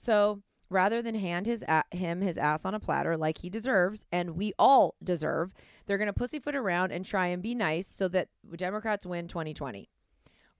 So, 0.00 0.42
rather 0.70 1.02
than 1.02 1.16
hand 1.16 1.46
his 1.46 1.64
a- 1.64 1.82
him 1.90 2.20
his 2.20 2.38
ass 2.38 2.64
on 2.64 2.72
a 2.72 2.78
platter 2.78 3.16
like 3.16 3.38
he 3.38 3.50
deserves 3.50 4.06
and 4.12 4.36
we 4.36 4.52
all 4.56 4.94
deserve, 5.02 5.52
they're 5.86 5.98
going 5.98 6.06
to 6.06 6.12
pussyfoot 6.12 6.54
around 6.54 6.92
and 6.92 7.04
try 7.04 7.26
and 7.26 7.42
be 7.42 7.52
nice 7.52 7.88
so 7.88 8.06
that 8.08 8.28
Democrats 8.56 9.04
win 9.04 9.26
2020. 9.26 9.88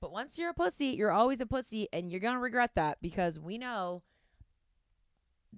But 0.01 0.11
once 0.11 0.39
you're 0.39 0.51
a 0.51 0.55
pussy, 0.55 0.87
you're 0.87 1.13
always 1.13 1.41
a 1.41 1.47
pussy, 1.47 1.87
and 1.93 2.11
you're 2.11 2.21
gonna 2.21 2.41
regret 2.41 2.73
that 2.75 2.99
because 3.01 3.39
we 3.39 3.59
know 3.59 4.03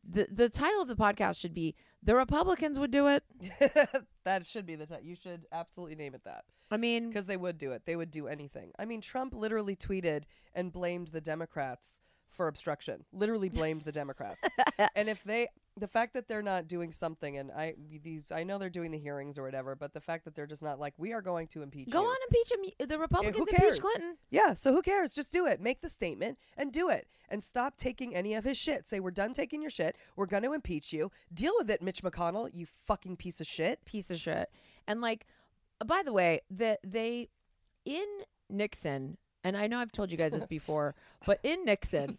the 0.08 0.28
the 0.30 0.50
title 0.50 0.82
of 0.82 0.88
the 0.88 0.94
podcast 0.94 1.38
should 1.38 1.54
be 1.54 1.74
"The 2.02 2.14
Republicans 2.14 2.78
Would 2.78 2.90
Do 2.90 3.06
It." 3.06 3.24
that 4.24 4.44
should 4.46 4.66
be 4.66 4.76
the 4.76 4.86
title. 4.86 5.04
You 5.04 5.14
should 5.16 5.46
absolutely 5.52 5.96
name 5.96 6.14
it 6.14 6.24
that. 6.24 6.44
I 6.70 6.76
mean, 6.76 7.08
Because 7.08 7.26
they 7.26 7.36
would 7.36 7.58
do 7.58 7.72
it. 7.72 7.82
They 7.84 7.96
would 7.96 8.10
do 8.10 8.28
anything. 8.28 8.72
I 8.78 8.84
mean, 8.84 9.00
Trump 9.00 9.34
literally 9.34 9.74
tweeted 9.76 10.24
and 10.54 10.72
blamed 10.72 11.08
the 11.08 11.20
Democrats 11.20 12.00
for 12.40 12.48
obstruction. 12.48 13.04
Literally 13.12 13.50
blamed 13.50 13.82
the 13.82 13.92
Democrats. 13.92 14.40
and 14.96 15.10
if 15.10 15.22
they, 15.24 15.48
the 15.76 15.86
fact 15.86 16.14
that 16.14 16.26
they're 16.26 16.40
not 16.40 16.68
doing 16.68 16.90
something, 16.90 17.36
and 17.36 17.52
I 17.52 17.74
these, 18.02 18.32
I 18.34 18.44
know 18.44 18.56
they're 18.56 18.70
doing 18.70 18.92
the 18.92 18.98
hearings 18.98 19.36
or 19.36 19.42
whatever, 19.42 19.76
but 19.76 19.92
the 19.92 20.00
fact 20.00 20.24
that 20.24 20.34
they're 20.34 20.46
just 20.46 20.62
not 20.62 20.80
like, 20.80 20.94
we 20.96 21.12
are 21.12 21.20
going 21.20 21.48
to 21.48 21.60
impeach 21.60 21.90
go 21.90 22.00
you. 22.00 22.08
on 22.08 22.16
impeach 22.30 22.50
him. 22.50 22.88
The 22.88 22.98
Republicans 22.98 23.46
impeached 23.46 23.82
Clinton. 23.82 24.16
Yeah, 24.30 24.54
so 24.54 24.72
who 24.72 24.80
cares? 24.80 25.12
Just 25.12 25.32
do 25.32 25.44
it. 25.44 25.60
Make 25.60 25.82
the 25.82 25.90
statement 25.90 26.38
and 26.56 26.72
do 26.72 26.88
it. 26.88 27.08
And 27.28 27.44
stop 27.44 27.76
taking 27.76 28.16
any 28.16 28.32
of 28.32 28.44
his 28.44 28.56
shit. 28.56 28.86
Say, 28.86 29.00
we're 29.00 29.10
done 29.10 29.34
taking 29.34 29.60
your 29.60 29.70
shit. 29.70 29.96
We're 30.16 30.24
going 30.24 30.44
to 30.44 30.54
impeach 30.54 30.94
you. 30.94 31.10
Deal 31.30 31.52
with 31.58 31.68
it, 31.68 31.82
Mitch 31.82 32.02
McConnell, 32.02 32.48
you 32.54 32.64
fucking 32.86 33.16
piece 33.16 33.42
of 33.42 33.46
shit. 33.46 33.84
Piece 33.84 34.10
of 34.10 34.18
shit. 34.18 34.48
And 34.88 35.02
like, 35.02 35.26
by 35.84 36.00
the 36.02 36.14
way, 36.14 36.40
that 36.48 36.78
they 36.82 37.28
in 37.84 38.06
Nixon, 38.48 39.18
and 39.44 39.56
I 39.56 39.66
know 39.66 39.78
I've 39.78 39.92
told 39.92 40.10
you 40.10 40.18
guys 40.18 40.32
this 40.32 40.46
before, 40.48 40.94
but 41.26 41.40
in 41.42 41.64
Nixon, 41.64 42.18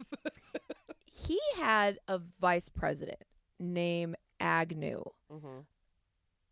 he 1.06 1.40
had 1.58 2.00
a 2.08 2.18
vice 2.18 2.70
president 2.70 3.24
named 3.60 4.16
Agnew. 4.40 5.04
Mm-hmm. 5.32 5.60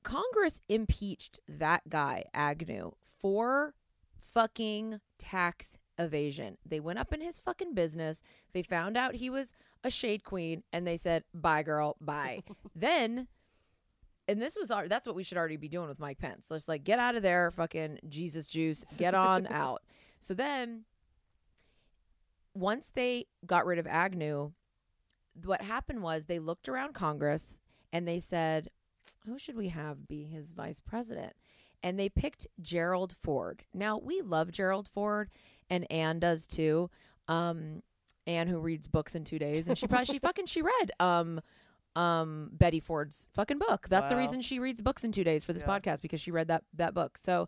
Congress 0.03 0.61
impeached 0.69 1.39
that 1.47 1.89
guy, 1.89 2.25
Agnew, 2.33 2.91
for 3.19 3.73
fucking 4.17 5.01
tax 5.17 5.77
evasion. 5.97 6.57
They 6.65 6.79
went 6.79 6.99
up 6.99 7.13
in 7.13 7.21
his 7.21 7.39
fucking 7.39 7.73
business. 7.73 8.23
They 8.53 8.63
found 8.63 8.95
out 8.95 9.15
he 9.15 9.29
was 9.29 9.53
a 9.83 9.89
shade 9.89 10.23
queen 10.23 10.63
and 10.71 10.87
they 10.87 10.97
said, 10.97 11.23
bye, 11.33 11.63
girl, 11.63 11.97
bye. 11.99 12.43
then, 12.75 13.27
and 14.27 14.41
this 14.41 14.57
was, 14.59 14.71
our, 14.71 14.87
that's 14.87 15.05
what 15.05 15.15
we 15.15 15.23
should 15.23 15.37
already 15.37 15.57
be 15.57 15.67
doing 15.67 15.89
with 15.89 15.99
Mike 15.99 16.19
Pence. 16.19 16.47
Let's 16.49 16.67
like 16.67 16.83
get 16.83 16.99
out 16.99 17.15
of 17.15 17.23
there, 17.23 17.51
fucking 17.51 17.99
Jesus 18.07 18.47
juice, 18.47 18.85
get 18.97 19.13
on 19.13 19.47
out. 19.51 19.83
So 20.19 20.33
then, 20.33 20.83
once 22.53 22.91
they 22.93 23.25
got 23.45 23.65
rid 23.65 23.79
of 23.79 23.87
Agnew, 23.87 24.51
what 25.43 25.61
happened 25.61 26.01
was 26.03 26.25
they 26.25 26.39
looked 26.39 26.67
around 26.67 26.93
Congress 26.93 27.61
and 27.93 28.07
they 28.07 28.19
said, 28.19 28.69
who 29.25 29.37
should 29.39 29.55
we 29.55 29.69
have 29.69 30.07
be 30.07 30.23
his 30.25 30.51
vice 30.51 30.79
president? 30.79 31.33
and 31.81 31.97
they 31.97 32.09
picked 32.09 32.45
Gerald 32.61 33.15
Ford. 33.21 33.63
Now 33.73 33.97
we 33.97 34.19
love 34.19 34.51
Gerald 34.51 34.89
Ford, 34.89 35.29
and 35.69 35.89
Anne 35.89 36.19
does 36.19 36.45
too. 36.45 36.89
Um, 37.29 37.83
Anne 38.27 38.49
who 38.49 38.59
reads 38.59 38.85
books 38.85 39.15
in 39.15 39.23
two 39.23 39.39
days, 39.39 39.69
and 39.69 39.77
she 39.77 39.87
probably 39.87 40.03
she 40.03 40.19
fucking 40.21 40.47
she 40.47 40.61
read 40.61 40.91
um 40.99 41.39
um 41.95 42.49
Betty 42.51 42.81
Ford's 42.81 43.29
fucking 43.33 43.59
book. 43.59 43.87
That's 43.89 44.09
the 44.09 44.17
reason 44.17 44.41
she 44.41 44.59
reads 44.59 44.81
books 44.81 45.05
in 45.05 45.13
two 45.13 45.23
days 45.23 45.45
for 45.45 45.53
this 45.53 45.61
Yeah. 45.65 45.79
podcast 45.79 46.01
because 46.01 46.19
she 46.19 46.31
read 46.31 46.49
that 46.49 46.65
that 46.73 46.93
book. 46.93 47.17
So 47.17 47.47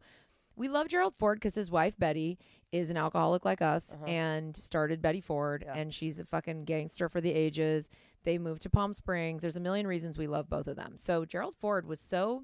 we 0.62 0.68
love 0.70 0.88
Gerald 0.88 1.16
Ford 1.18 1.38
because 1.40 1.56
his 1.56 1.72
wife 1.72 1.98
Betty 1.98 2.38
is 2.72 2.92
an 2.92 2.98
alcoholic 2.98 3.44
like 3.46 3.64
us 3.64 3.98
and 4.06 4.56
started 4.56 5.02
Betty 5.02 5.20
Ford, 5.20 5.64
Uh-huh. 5.64 5.74
Yeah. 5.76 5.82
and 5.82 5.92
she's 5.94 6.20
a 6.20 6.26
fucking 6.26 6.66
gangster 6.66 7.10
for 7.10 7.20
the 7.20 7.34
ages. 7.34 7.90
They 8.24 8.38
moved 8.38 8.62
to 8.62 8.70
Palm 8.70 8.94
Springs. 8.94 9.42
There's 9.42 9.56
a 9.56 9.60
million 9.60 9.88
reasons 9.88 10.18
we 10.20 10.28
love 10.28 10.48
both 10.50 10.68
of 10.68 10.76
them. 10.76 10.98
So 10.98 11.26
Gerald 11.26 11.56
Ford 11.56 11.88
was 11.88 12.00
so 12.00 12.44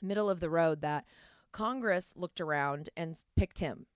middle 0.00 0.30
of 0.30 0.40
the 0.40 0.48
road 0.48 0.80
that 0.80 1.04
Congress 1.52 2.14
looked 2.16 2.40
around 2.40 2.88
and 2.96 3.22
picked 3.36 3.58
him. 3.58 3.86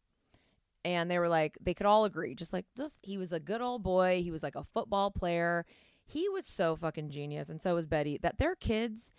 And 0.85 1.11
they 1.11 1.19
were 1.19 1.29
like, 1.31 1.57
they 1.61 1.73
could 1.75 1.87
all 1.87 2.05
agree, 2.05 2.35
just 2.35 2.53
like 2.53 2.67
just 2.77 3.01
he 3.05 3.17
was 3.17 3.33
a 3.33 3.41
good 3.41 3.61
old 3.63 3.83
boy. 3.83 4.21
He 4.23 4.31
was 4.31 4.43
like 4.43 4.57
a 4.57 4.63
football 4.65 5.11
player. 5.11 5.65
He 6.05 6.29
was 6.29 6.47
so 6.47 6.77
fucking 6.77 7.11
genius, 7.11 7.49
and 7.49 7.61
so 7.61 7.75
was 7.75 7.87
Betty. 7.87 8.19
That 8.23 8.39
their 8.39 8.55
kids 8.55 9.11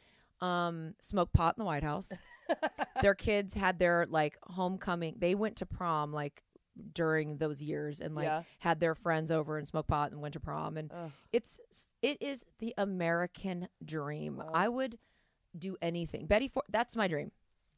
um 0.42 0.94
smoked 1.02 1.34
pot 1.34 1.56
in 1.58 1.62
the 1.62 1.66
White 1.66 1.84
House. 1.84 2.12
their 3.02 3.16
kids 3.16 3.54
had 3.54 3.78
their 3.80 4.06
like 4.10 4.38
homecoming. 4.44 5.16
They 5.18 5.36
went 5.36 5.58
to 5.58 5.66
prom 5.66 6.12
like 6.14 6.42
during 6.94 7.38
those 7.38 7.62
years 7.62 8.00
and 8.00 8.16
like 8.16 8.26
Yeah. 8.26 8.44
had 8.60 8.80
their 8.80 8.96
friends 8.96 9.32
over 9.32 9.58
and 9.58 9.68
smoked 9.68 9.90
pot 9.90 10.12
and 10.12 10.22
went 10.22 10.34
to 10.34 10.40
prom 10.40 10.78
and 10.78 10.92
Ugh. 10.94 11.12
it's 11.34 11.60
it 12.02 12.22
is 12.22 12.46
the 12.60 12.74
American 12.78 13.68
dream. 13.84 14.42
I 14.54 14.70
would 14.70 14.98
do 15.58 15.76
anything. 15.82 16.26
Betty 16.26 16.48
Ford 16.48 16.66
that's 16.70 16.96
my 16.96 17.08
dream. 17.08 17.32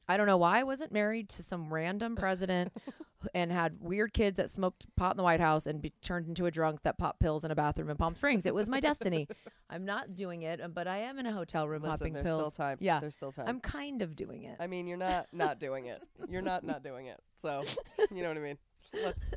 I 0.07 0.17
don't 0.17 0.27
know 0.27 0.37
why 0.37 0.59
I 0.59 0.63
wasn't 0.63 0.91
married 0.91 1.29
to 1.29 1.43
some 1.43 1.73
random 1.73 2.15
president 2.15 2.73
and 3.33 3.51
had 3.51 3.77
weird 3.79 4.13
kids 4.13 4.37
that 4.37 4.49
smoked 4.49 4.85
pot 4.95 5.11
in 5.11 5.17
the 5.17 5.23
White 5.23 5.39
House 5.39 5.65
and 5.65 5.81
be 5.81 5.91
turned 6.01 6.27
into 6.27 6.45
a 6.45 6.51
drunk 6.51 6.81
that 6.83 6.97
popped 6.97 7.19
pills 7.19 7.43
in 7.43 7.51
a 7.51 7.55
bathroom 7.55 7.89
in 7.89 7.97
Palm 7.97 8.15
Springs. 8.15 8.45
It 8.45 8.53
was 8.55 8.67
my 8.69 8.79
destiny. 8.79 9.27
I'm 9.69 9.85
not 9.85 10.15
doing 10.15 10.41
it, 10.41 10.61
but 10.73 10.87
I 10.87 10.97
am 10.99 11.17
in 11.19 11.25
a 11.25 11.31
hotel 11.31 11.67
room 11.67 11.81
Listen, 11.81 11.97
popping 11.97 12.13
there's 12.13 12.25
pills. 12.25 12.53
still 12.53 12.65
time. 12.65 12.77
Yeah, 12.79 12.99
There's 12.99 13.15
still 13.15 13.31
time. 13.31 13.45
I'm 13.47 13.59
kind 13.59 14.01
of 14.01 14.15
doing 14.15 14.43
it. 14.43 14.57
I 14.59 14.67
mean, 14.67 14.87
you're 14.87 14.97
not 14.97 15.27
not 15.31 15.59
doing 15.59 15.85
it. 15.85 16.01
You're 16.29 16.41
not 16.41 16.63
not 16.63 16.83
doing 16.83 17.07
it. 17.07 17.19
So, 17.41 17.63
you 18.11 18.21
know 18.21 18.29
what 18.29 18.37
I 18.37 18.41
mean? 18.41 18.57
Let's. 18.93 19.31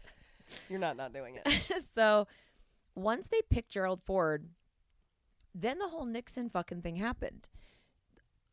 You're 0.69 0.79
not 0.81 0.97
not 0.97 1.13
doing 1.13 1.39
it. 1.45 1.85
so 1.95 2.27
once 2.95 3.29
they 3.29 3.41
picked 3.51 3.71
Gerald 3.71 4.01
Ford, 4.05 4.49
then 5.55 5.79
the 5.79 5.89
whole 5.89 6.05
Nixon 6.05 6.49
fucking 6.49 6.83
thing 6.83 6.97
happened. 6.97 7.49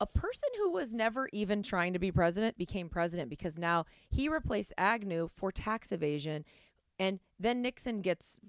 A 0.01 0.07
person 0.07 0.49
who 0.57 0.71
was 0.71 0.91
never 0.91 1.29
even 1.31 1.61
trying 1.61 1.93
to 1.93 1.99
be 1.99 2.11
president 2.11 2.57
became 2.57 2.89
president 2.89 3.29
because 3.29 3.57
now 3.59 3.85
he 4.09 4.27
replaced 4.27 4.73
Agnew 4.75 5.29
for 5.35 5.51
tax 5.51 5.91
evasion. 5.91 6.43
And 6.97 7.19
then 7.39 7.61
Nixon 7.61 8.01
gets 8.01 8.39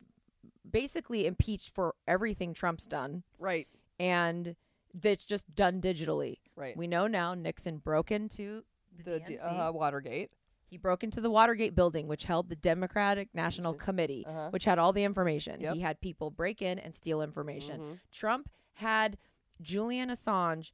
basically 0.68 1.26
impeached 1.26 1.74
for 1.74 1.94
everything 2.08 2.54
Trump's 2.54 2.86
done. 2.86 3.22
Right. 3.38 3.68
And 4.00 4.56
that's 4.94 5.26
just 5.26 5.54
done 5.54 5.82
digitally. 5.82 6.38
Right. 6.56 6.74
We 6.74 6.86
know 6.86 7.06
now 7.06 7.34
Nixon 7.34 7.76
broke 7.76 8.10
into 8.10 8.64
the, 9.04 9.20
The 9.26 9.38
uh, 9.46 9.72
Watergate. 9.72 10.30
He 10.64 10.78
broke 10.78 11.04
into 11.04 11.20
the 11.20 11.30
Watergate 11.30 11.74
building, 11.74 12.08
which 12.08 12.24
held 12.24 12.48
the 12.48 12.56
Democratic 12.56 13.28
National 13.34 13.74
Committee, 13.74 14.26
which 14.50 14.64
had 14.64 14.78
all 14.78 14.94
the 14.94 15.04
information. 15.04 15.56
Uh-huh. 15.56 15.62
Yep. 15.64 15.70
Mm-hmm. 15.72 15.76
He 15.76 15.82
had 15.82 16.00
people 16.00 16.30
break 16.30 16.62
in 16.62 16.78
and 16.78 16.94
steal 16.94 17.20
information. 17.20 18.00
Trump 18.10 18.48
had 18.74 19.18
Julian 19.60 20.08
Assange 20.08 20.72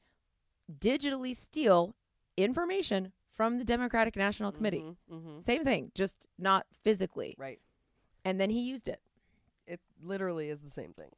digitally 0.72 1.34
steal 1.34 1.94
information 2.37 3.12
from 3.32 3.58
the 3.58 3.64
Democratic 3.64 4.16
National 4.16 4.52
Committee. 4.52 4.84
Mm-hmm. 5.10 5.40
Same 5.40 5.64
thing, 5.64 5.92
just 5.94 6.26
not 6.38 6.66
physically. 6.82 7.37
Right. 7.38 7.60
And 8.25 8.40
then 8.40 8.50
he 8.50 8.62
used 8.62 8.88
it. 8.88 9.00
It 9.66 9.80
literally 10.02 10.48
is 10.48 10.62
the 10.62 10.70
same 10.70 10.92
thing. 10.92 11.10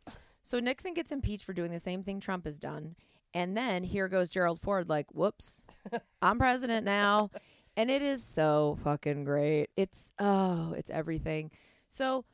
So 0.42 0.60
Nixon 0.60 0.94
gets 0.94 1.12
impeached 1.12 1.44
for 1.44 1.52
doing 1.52 1.70
the 1.70 1.80
same 1.80 2.02
thing 2.02 2.20
Trump 2.20 2.44
has 2.44 2.58
done. 2.58 2.96
And 3.32 3.56
then 3.56 3.84
here 3.84 4.08
goes 4.08 4.28
Gerald 4.28 4.60
Ford, 4.60 4.88
like, 4.88 5.06
whoops, 5.12 5.62
I'm 6.22 6.38
president 6.38 6.84
now. 6.84 7.30
And 7.76 7.90
it 7.90 8.02
is 8.02 8.22
so 8.22 8.78
fucking 8.82 9.24
great. 9.24 9.68
It's, 9.76 10.12
oh, 10.18 10.74
it's 10.76 10.90
everything. 10.90 11.50
So 11.88 12.24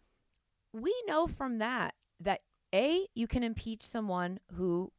we 0.72 0.94
know 1.06 1.26
from 1.26 1.58
that 1.58 1.94
that 2.20 2.40
A, 2.74 3.06
you 3.14 3.26
can 3.26 3.42
impeach 3.42 3.82
someone 3.82 4.40
who 4.54 4.90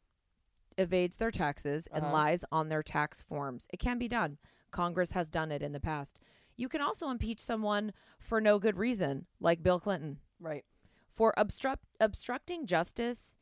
evades 0.78 1.18
their 1.18 1.32
taxes 1.32 1.88
and 1.88 2.04
Uh-huh. 2.06 2.14
lies 2.14 2.46
on 2.52 2.70
their 2.70 2.84
tax 2.84 3.22
forms. 3.22 3.68
It 3.72 3.78
can 3.80 3.98
be 3.98 4.08
done. 4.08 4.38
Congress 4.72 5.12
has 5.12 5.30
done 5.30 5.52
it 5.52 5.62
in 5.64 5.72
the 5.72 5.80
past. 5.80 6.20
You 6.56 6.68
can 6.70 6.82
also 6.82 7.10
impeach 7.10 7.40
someone 7.40 7.94
for 8.20 8.42
no 8.42 8.60
good 8.60 8.78
reason, 8.78 9.28
like 9.40 9.62
Bill 9.64 9.80
Clinton 9.80 10.20
Right. 10.40 10.66
for 11.14 11.34
obstruct 11.38 11.86
obstructing 12.00 12.66
justice 12.66 13.36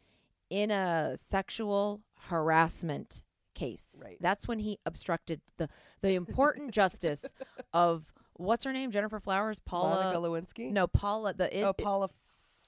in 0.50 0.70
a 0.72 1.18
sexual 1.18 2.04
harassment 2.30 3.24
case. 3.54 3.96
Right. 4.04 4.18
That's 4.22 4.48
when 4.48 4.60
he 4.60 4.80
obstructed 4.86 5.42
the 5.58 5.70
the 6.01 6.15
important 6.15 6.72
justice 6.72 7.25
of 7.74 8.13
what's 8.34 8.63
her 8.65 8.74
name? 8.74 8.92
Gennifer 8.92 9.20
Flowers, 9.22 9.60
Paula. 9.60 9.96
Monica 10.13 10.20
Lewinsky. 10.20 10.72
no, 10.72 10.88
Paula. 10.88 11.34
The 11.34 11.58
it, 11.58 11.63
Oh, 11.63 11.74
Paula 11.74 12.06
F- 12.06 12.15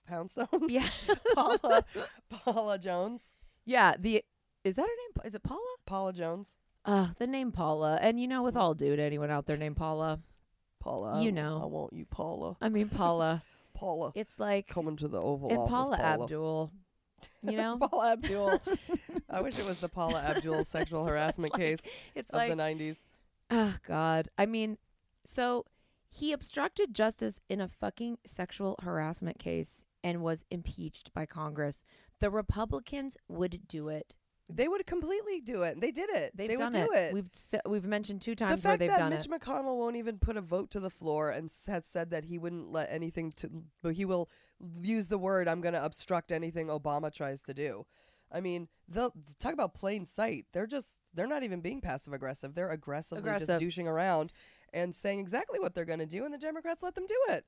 Poundstone. 0.07 0.47
yeah, 0.69 0.87
Paula. 1.35 1.83
Paula 2.29 2.79
Jones. 2.79 3.33
yeah. 3.65 3.95
The 3.99 4.23
is 4.67 4.75
that 4.75 4.83
her 4.83 4.87
name? 4.87 5.25
Is 5.25 5.35
it 5.35 5.43
Paula? 5.43 5.75
Paula 5.85 6.13
Jones. 6.13 6.55
Uh, 6.85 7.09
the 7.17 7.27
name 7.27 7.51
Paula. 7.51 7.97
And 8.01 8.19
you 8.19 8.27
know, 8.27 8.43
with 8.43 8.55
all 8.55 8.73
due 8.73 8.95
to 8.95 9.01
anyone 9.01 9.31
out 9.31 9.45
there 9.45 9.57
named 9.57 9.77
Paula, 9.77 10.19
Paula. 10.79 11.21
You 11.21 11.31
know. 11.31 11.59
I 11.61 11.65
want 11.65 11.93
you, 11.93 12.05
Paula. 12.05 12.57
I 12.61 12.69
mean 12.69 12.89
Paula. 12.89 13.43
Paula. 13.73 14.11
It's 14.15 14.39
like 14.39 14.67
Coming 14.67 14.97
to 14.97 15.07
the 15.07 15.21
Oval 15.21 15.49
and 15.49 15.59
Office. 15.59 15.71
Paula, 15.71 15.97
Paula 15.97 16.23
Abdul. 16.23 16.71
You 17.43 17.57
know, 17.57 17.77
Paula 17.91 18.13
Abdul. 18.13 18.61
I 19.29 19.41
wish 19.41 19.57
it 19.57 19.65
was 19.65 19.79
the 19.79 19.89
Paula 19.89 20.19
Abdul 20.19 20.63
sexual 20.63 21.05
harassment 21.05 21.53
case 21.53 21.81
it's 22.15 22.29
of 22.31 22.37
like 22.37 22.49
the 22.49 22.55
90s. 22.55 23.07
Oh 23.51 23.75
God. 23.87 24.29
I 24.37 24.45
mean, 24.45 24.77
so 25.23 25.65
he 26.09 26.31
obstructed 26.31 26.93
justice 26.93 27.41
in 27.49 27.61
a 27.61 27.67
fucking 27.67 28.17
sexual 28.25 28.75
harassment 28.81 29.39
case 29.39 29.83
and 30.03 30.23
was 30.23 30.45
impeached 30.49 31.13
by 31.13 31.25
Congress. 31.25 31.83
The 32.19 32.29
Republicans 32.29 33.17
would 33.27 33.67
do 33.67 33.89
it. 33.89 34.13
They 34.49 34.67
would 34.67 34.85
completely 34.85 35.41
do 35.41 35.63
it. 35.63 35.81
They 35.81 35.91
did 35.91 36.09
it. 36.09 36.31
They've 36.35 36.47
they 36.47 36.55
done 36.55 36.71
would 36.73 36.87
do 36.87 36.93
it. 36.93 37.13
We've 37.13 37.29
we've 37.65 37.83
mentioned 37.83 38.21
two 38.21 38.31
the 38.31 38.45
times 38.45 38.63
where 38.63 38.71
fact 38.73 38.79
they've 38.79 38.89
that 38.89 38.99
done 38.99 39.09
Mitch 39.11 39.25
it. 39.25 39.31
McConnell 39.31 39.77
won't 39.77 39.97
even 39.97 40.19
put 40.19 40.37
a 40.37 40.41
vote 40.41 40.71
to 40.71 40.79
the 40.79 40.89
floor 40.89 41.29
and 41.31 41.45
s- 41.49 41.65
has 41.67 41.85
said 41.85 42.11
that 42.11 42.23
he 42.25 42.37
wouldn't 42.37 42.71
let 42.71 42.89
anything 42.91 43.31
to, 43.33 43.49
but 43.83 43.95
he 43.95 44.05
will 44.05 44.29
use 44.79 45.09
the 45.09 45.17
word, 45.17 45.47
I'm 45.49 45.59
going 45.61 45.73
to 45.73 45.83
obstruct 45.83 46.31
anything 46.31 46.67
Obama 46.67 47.13
tries 47.13 47.41
to 47.43 47.53
do. 47.53 47.85
I 48.31 48.39
mean, 48.41 48.67
they'll 48.87 49.13
talk 49.39 49.53
about 49.53 49.73
plain 49.73 50.05
sight. 50.05 50.45
They're 50.53 50.67
just, 50.67 50.99
they're 51.13 51.27
not 51.27 51.43
even 51.43 51.61
being 51.61 51.79
passive 51.81 52.13
aggressive. 52.13 52.55
They're 52.55 52.69
aggressively 52.69 53.19
Aggressive. 53.19 53.47
just 53.47 53.59
douching 53.63 53.87
around 53.87 54.31
and 54.73 54.93
saying 54.95 55.19
exactly 55.19 55.59
what 55.59 55.73
they're 55.75 55.85
going 55.85 55.99
to 55.99 56.05
do, 56.05 56.25
and 56.25 56.33
the 56.33 56.37
Democrats 56.37 56.83
let 56.83 56.95
them 56.95 57.05
do 57.05 57.15
it. 57.29 57.45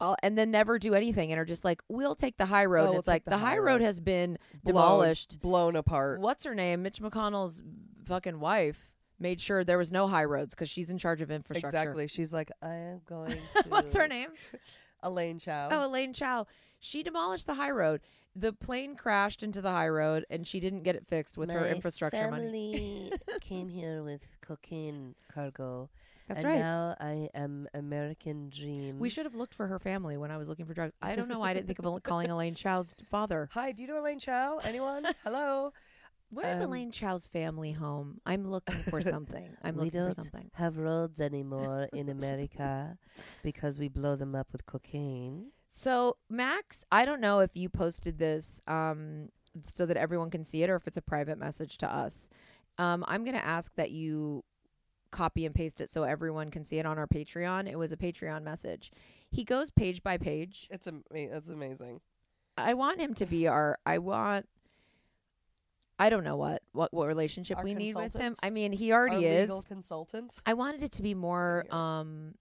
All, 0.00 0.16
and 0.22 0.36
then 0.38 0.50
never 0.50 0.78
do 0.78 0.94
anything 0.94 1.30
and 1.30 1.38
are 1.38 1.44
just 1.44 1.64
like, 1.64 1.82
we'll 1.88 2.14
take 2.14 2.38
the 2.38 2.46
high 2.46 2.64
road. 2.64 2.80
Oh, 2.80 2.84
and 2.84 2.90
we'll 2.92 2.98
it's 3.00 3.08
like 3.08 3.24
the, 3.24 3.32
the 3.32 3.38
high 3.38 3.58
road 3.58 3.64
road. 3.64 3.80
has 3.82 4.00
been 4.00 4.38
Blown- 4.64 4.74
demolished. 4.74 5.40
blown 5.40 5.76
apart. 5.76 6.20
What's 6.20 6.44
her 6.44 6.54
name? 6.54 6.82
Mitch 6.82 7.00
McConnell's 7.00 7.62
fucking 8.06 8.40
wife 8.40 8.90
made 9.18 9.40
sure 9.40 9.62
there 9.62 9.76
was 9.78 9.92
no 9.92 10.08
high 10.08 10.24
roads 10.24 10.54
because 10.54 10.70
she's 10.70 10.88
in 10.88 10.96
charge 10.98 11.20
of 11.20 11.30
infrastructure. 11.30 11.76
Exactly. 11.76 12.08
She's 12.08 12.32
like, 12.32 12.50
I 12.62 12.74
am 12.74 13.00
going 13.06 13.32
to. 13.32 13.38
What's 13.68 13.94
her 13.94 14.08
name? 14.08 14.30
Elaine 15.02 15.38
Chao. 15.38 15.68
Oh, 15.70 15.86
Elaine 15.86 16.12
Chao. 16.14 16.46
She 16.78 17.02
demolished 17.02 17.46
the 17.46 17.54
high 17.54 17.70
road. 17.70 18.00
The 18.34 18.52
plane 18.52 18.94
crashed 18.96 19.42
into 19.42 19.60
the 19.60 19.70
high 19.70 19.88
road, 19.88 20.24
and 20.30 20.46
she 20.46 20.60
didn't 20.60 20.82
get 20.82 20.94
it 20.96 21.06
fixed 21.06 21.36
with 21.36 21.50
her 21.50 21.66
infrastructure 21.66 22.30
money. 22.30 23.10
came 23.40 23.68
here 23.68 24.02
with 24.02 24.24
cocaine 24.40 25.14
cargo. 25.32 25.90
That's 26.30 26.44
and 26.44 26.48
right. 26.48 26.58
now 26.60 26.94
I 27.00 27.28
am 27.34 27.66
American 27.74 28.50
Dream. 28.50 28.98
We 29.00 29.10
should 29.10 29.26
have 29.26 29.34
looked 29.34 29.52
for 29.52 29.66
her 29.66 29.80
family 29.80 30.16
when 30.16 30.30
I 30.30 30.36
was 30.36 30.48
looking 30.48 30.64
for 30.64 30.74
drugs. 30.74 30.94
I 31.02 31.16
don't 31.16 31.28
know 31.28 31.40
why 31.40 31.50
I 31.50 31.54
didn't 31.54 31.66
think 31.66 31.80
of 31.80 32.02
calling 32.04 32.30
Elaine 32.30 32.54
Chao's 32.54 32.94
father. 33.10 33.48
Hi, 33.52 33.72
do 33.72 33.82
you 33.82 33.88
know 33.88 34.00
Elaine 34.00 34.20
Chao? 34.20 34.58
Anyone? 34.62 35.06
Hello. 35.24 35.72
Where's 36.30 36.58
Um, 36.58 36.62
Elaine 36.62 36.92
Chao's 36.92 37.26
family 37.26 37.72
home? 37.72 38.20
I'm 38.24 38.48
looking 38.48 38.76
for 38.76 39.00
something. 39.14 39.56
I'm 39.64 39.74
we 39.74 39.86
looking 39.86 40.00
don't 40.00 40.14
for 40.14 40.22
something. 40.22 40.50
have 40.54 40.78
roads 40.78 41.20
anymore 41.20 41.88
in 41.92 42.08
America 42.16 42.96
because 43.42 43.80
we 43.80 43.88
blow 43.88 44.14
them 44.14 44.36
up 44.36 44.46
with 44.52 44.64
cocaine. 44.66 45.46
So, 45.68 46.16
Max, 46.28 46.84
I 46.92 47.04
don't 47.04 47.20
know 47.20 47.40
if 47.40 47.56
you 47.56 47.68
posted 47.68 48.18
this 48.18 48.62
um, 48.68 49.30
so 49.74 49.84
that 49.86 49.96
everyone 49.96 50.30
can 50.30 50.44
see 50.44 50.62
it 50.62 50.70
or 50.70 50.76
if 50.76 50.86
it's 50.86 50.96
a 50.96 51.02
private 51.02 51.38
message 51.38 51.78
to 51.78 51.92
us. 51.92 52.30
Um, 52.78 53.04
I'm 53.08 53.24
going 53.24 53.36
to 53.36 53.44
ask 53.44 53.74
that 53.74 53.90
you 53.90 54.44
copy 55.10 55.46
and 55.46 55.54
paste 55.54 55.80
it 55.80 55.90
so 55.90 56.04
everyone 56.04 56.50
can 56.50 56.64
see 56.64 56.78
it 56.78 56.86
on 56.86 56.98
our 56.98 57.06
Patreon. 57.06 57.68
It 57.70 57.78
was 57.78 57.92
a 57.92 57.96
Patreon 57.96 58.42
message. 58.42 58.90
He 59.30 59.44
goes 59.44 59.70
page 59.70 60.02
by 60.02 60.18
page. 60.18 60.68
It's 60.70 60.86
am- 60.86 61.04
it's 61.10 61.48
amazing. 61.50 62.00
I 62.56 62.74
want 62.74 63.00
him 63.00 63.14
to 63.14 63.26
be 63.26 63.46
our 63.46 63.78
I 63.86 63.98
want 63.98 64.48
I 65.98 66.08
don't 66.08 66.24
know 66.24 66.36
what 66.36 66.62
what 66.72 66.92
what 66.92 67.06
relationship 67.06 67.58
Our 67.58 67.64
we 67.64 67.74
need 67.74 67.94
with 67.94 68.14
him. 68.14 68.34
I 68.42 68.50
mean, 68.50 68.72
he 68.72 68.92
Our 68.92 69.08
already 69.08 69.26
is. 69.26 69.42
legal 69.42 69.62
consultant. 69.62 70.34
I 70.46 70.54
wanted 70.54 70.82
it 70.82 70.92
to 70.92 71.02
be 71.02 71.14
more 71.14 71.64
um 71.70 72.34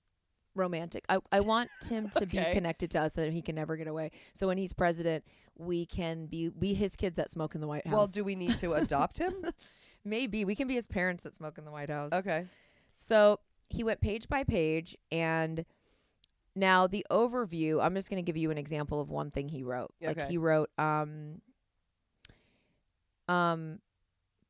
romantic. 0.55 1.05
I, 1.09 1.19
I 1.31 1.41
want 1.41 1.69
him 1.89 2.09
to 2.17 2.25
be 2.25 2.38
connected 2.53 2.91
to 2.91 3.01
us 3.01 3.13
so 3.13 3.21
that 3.21 3.31
he 3.31 3.41
can 3.41 3.55
never 3.55 3.77
get 3.77 3.88
away. 3.88 4.11
So 4.33 4.47
when 4.47 4.57
he's 4.57 4.73
president, 4.73 5.23
we 5.57 5.85
can 5.85 6.25
be 6.25 6.49
be 6.49 6.73
his 6.73 6.95
kids 6.95 7.17
that 7.17 7.29
smoke 7.29 7.53
in 7.55 7.61
the 7.61 7.67
White 7.67 7.85
House. 7.85 7.93
Well, 7.95 8.07
do 8.07 8.23
we 8.23 8.35
need 8.35 8.57
to 8.57 8.73
adopt 8.73 9.17
him? 9.17 9.33
Maybe 10.06 10.46
we 10.46 10.56
can 10.56 10.68
be 10.68 10.75
his 10.75 10.88
parents 10.88 11.24
that 11.24 11.36
smoke 11.36 11.58
in 11.58 11.65
the 11.65 11.72
White 11.72 11.89
House. 11.89 12.12
Okay. 12.13 12.46
So 12.96 13.39
he 13.70 13.84
went 13.84 14.01
page 14.01 14.27
by 14.27 14.44
page 14.44 14.98
and 15.12 15.65
now 16.56 16.88
the 16.88 17.06
overview, 17.12 17.84
I'm 17.84 17.96
just 17.96 18.10
going 18.10 18.24
to 18.24 18.25
give 18.25 18.38
you 18.38 18.51
an 18.51 18.58
example 18.58 19.00
of 19.00 19.10
one 19.10 19.32
thing 19.32 19.50
he 19.50 19.63
wrote. 19.63 19.94
Like 20.01 20.29
he 20.29 20.38
wrote 20.38 20.70
um 20.77 21.41
um 23.27 23.79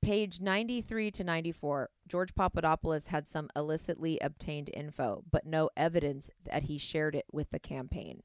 page 0.02 0.40
93 0.40 1.12
to 1.12 1.24
94. 1.24 1.90
George 2.08 2.34
Papadopoulos 2.34 3.08
had 3.08 3.28
some 3.28 3.50
illicitly 3.56 4.18
obtained 4.22 4.70
info, 4.74 5.24
but 5.30 5.46
no 5.46 5.70
evidence 5.76 6.30
that 6.46 6.64
he 6.64 6.78
shared 6.78 7.16
it 7.16 7.26
with 7.32 7.52
the 7.52 7.60
campaign. 7.60 8.24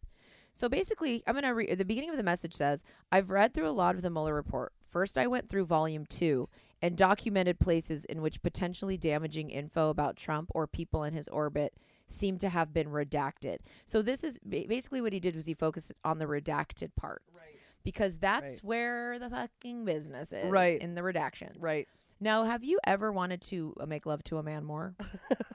So 0.52 0.68
basically, 0.68 1.24
I'm 1.26 1.34
going 1.34 1.42
to 1.42 1.50
read 1.50 1.76
the 1.76 1.84
beginning 1.84 2.10
of 2.10 2.16
the 2.16 2.22
message 2.22 2.54
says, 2.54 2.84
I've 3.10 3.30
read 3.30 3.52
through 3.52 3.68
a 3.68 3.70
lot 3.70 3.96
of 3.96 4.02
the 4.02 4.10
Mueller 4.10 4.34
report. 4.34 4.72
First, 4.88 5.18
I 5.18 5.26
went 5.26 5.48
through 5.48 5.64
volume 5.64 6.06
two 6.06 6.48
and 6.84 6.98
documented 6.98 7.58
places 7.58 8.04
in 8.04 8.20
which 8.20 8.42
potentially 8.42 8.98
damaging 8.98 9.48
info 9.48 9.88
about 9.88 10.16
Trump 10.16 10.50
or 10.54 10.66
people 10.66 11.02
in 11.02 11.14
his 11.14 11.26
orbit 11.28 11.72
seem 12.08 12.36
to 12.36 12.50
have 12.50 12.74
been 12.74 12.88
redacted. 12.88 13.56
So 13.86 14.02
this 14.02 14.22
is 14.22 14.38
basically 14.46 15.00
what 15.00 15.14
he 15.14 15.18
did 15.18 15.34
was 15.34 15.46
he 15.46 15.54
focused 15.54 15.92
on 16.04 16.18
the 16.18 16.26
redacted 16.26 16.94
parts. 16.94 17.48
Because 17.84 18.18
that's 18.18 18.52
Right. 18.56 18.64
where 18.64 19.18
the 19.18 19.30
fucking 19.30 19.86
business 19.86 20.30
is. 20.30 20.50
Right. 20.50 20.78
In 20.78 20.94
the 20.94 21.00
redactions. 21.00 21.56
Right. 21.58 21.88
Now, 22.20 22.44
have 22.44 22.62
you 22.62 22.78
ever 22.86 23.10
wanted 23.10 23.40
to 23.42 23.74
uh, 23.80 23.86
make 23.86 24.04
love 24.04 24.22
to 24.24 24.36
a 24.36 24.42
man 24.42 24.62
more? 24.62 24.94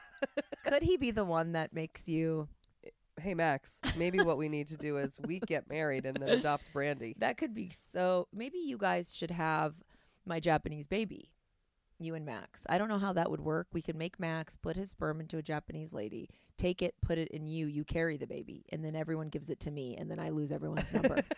Could 0.66 0.82
he 0.82 0.98
be 0.98 1.12
the 1.12 1.26
one 1.26 1.52
that 1.52 1.74
makes 1.74 2.08
you? 2.10 2.48
Hey 3.22 3.36
Max, 3.36 3.80
maybe 3.98 4.20
what 4.20 4.38
we 4.38 4.50
need 4.50 4.68
to 4.68 4.78
do 4.78 4.98
is 4.98 5.20
we 5.28 5.40
get 5.42 5.70
married 5.70 6.06
and 6.08 6.18
then 6.18 6.30
adopt 6.30 6.64
Brandy. 6.74 7.16
That 7.20 7.38
could 7.38 7.54
be 7.54 7.72
so. 7.92 8.28
Maybe 8.34 8.58
you 8.60 8.78
guys 8.78 9.14
should 9.14 9.32
have 9.32 9.74
my 10.30 10.40
Japanese 10.40 10.88
baby, 10.88 11.32
you 12.00 12.16
and 12.16 12.26
Max. 12.26 12.66
I 12.70 12.78
don't 12.78 12.88
know 12.88 13.00
how 13.00 13.12
that 13.14 13.30
would 13.30 13.42
work. 13.42 13.68
We 13.74 13.82
could 13.82 13.98
make 13.98 14.20
Max 14.20 14.56
put 14.56 14.78
his 14.78 14.92
sperm 14.92 15.20
into 15.20 15.38
a 15.38 15.42
Japanese 15.42 15.92
lady, 15.92 16.30
take 16.58 16.82
it, 16.82 16.96
put 17.02 17.18
it 17.18 17.28
in 17.30 17.48
you. 17.48 17.68
You 17.68 17.84
carry 17.84 18.16
the 18.16 18.28
baby, 18.28 18.64
and 18.72 18.86
then 18.86 18.96
everyone 18.96 19.28
gives 19.28 19.50
it 19.50 19.60
to 19.62 19.72
me, 19.72 19.98
and 19.98 20.10
then 20.10 20.20
I 20.20 20.30
lose 20.30 20.52
everyone's 20.54 20.94
number. 20.94 21.22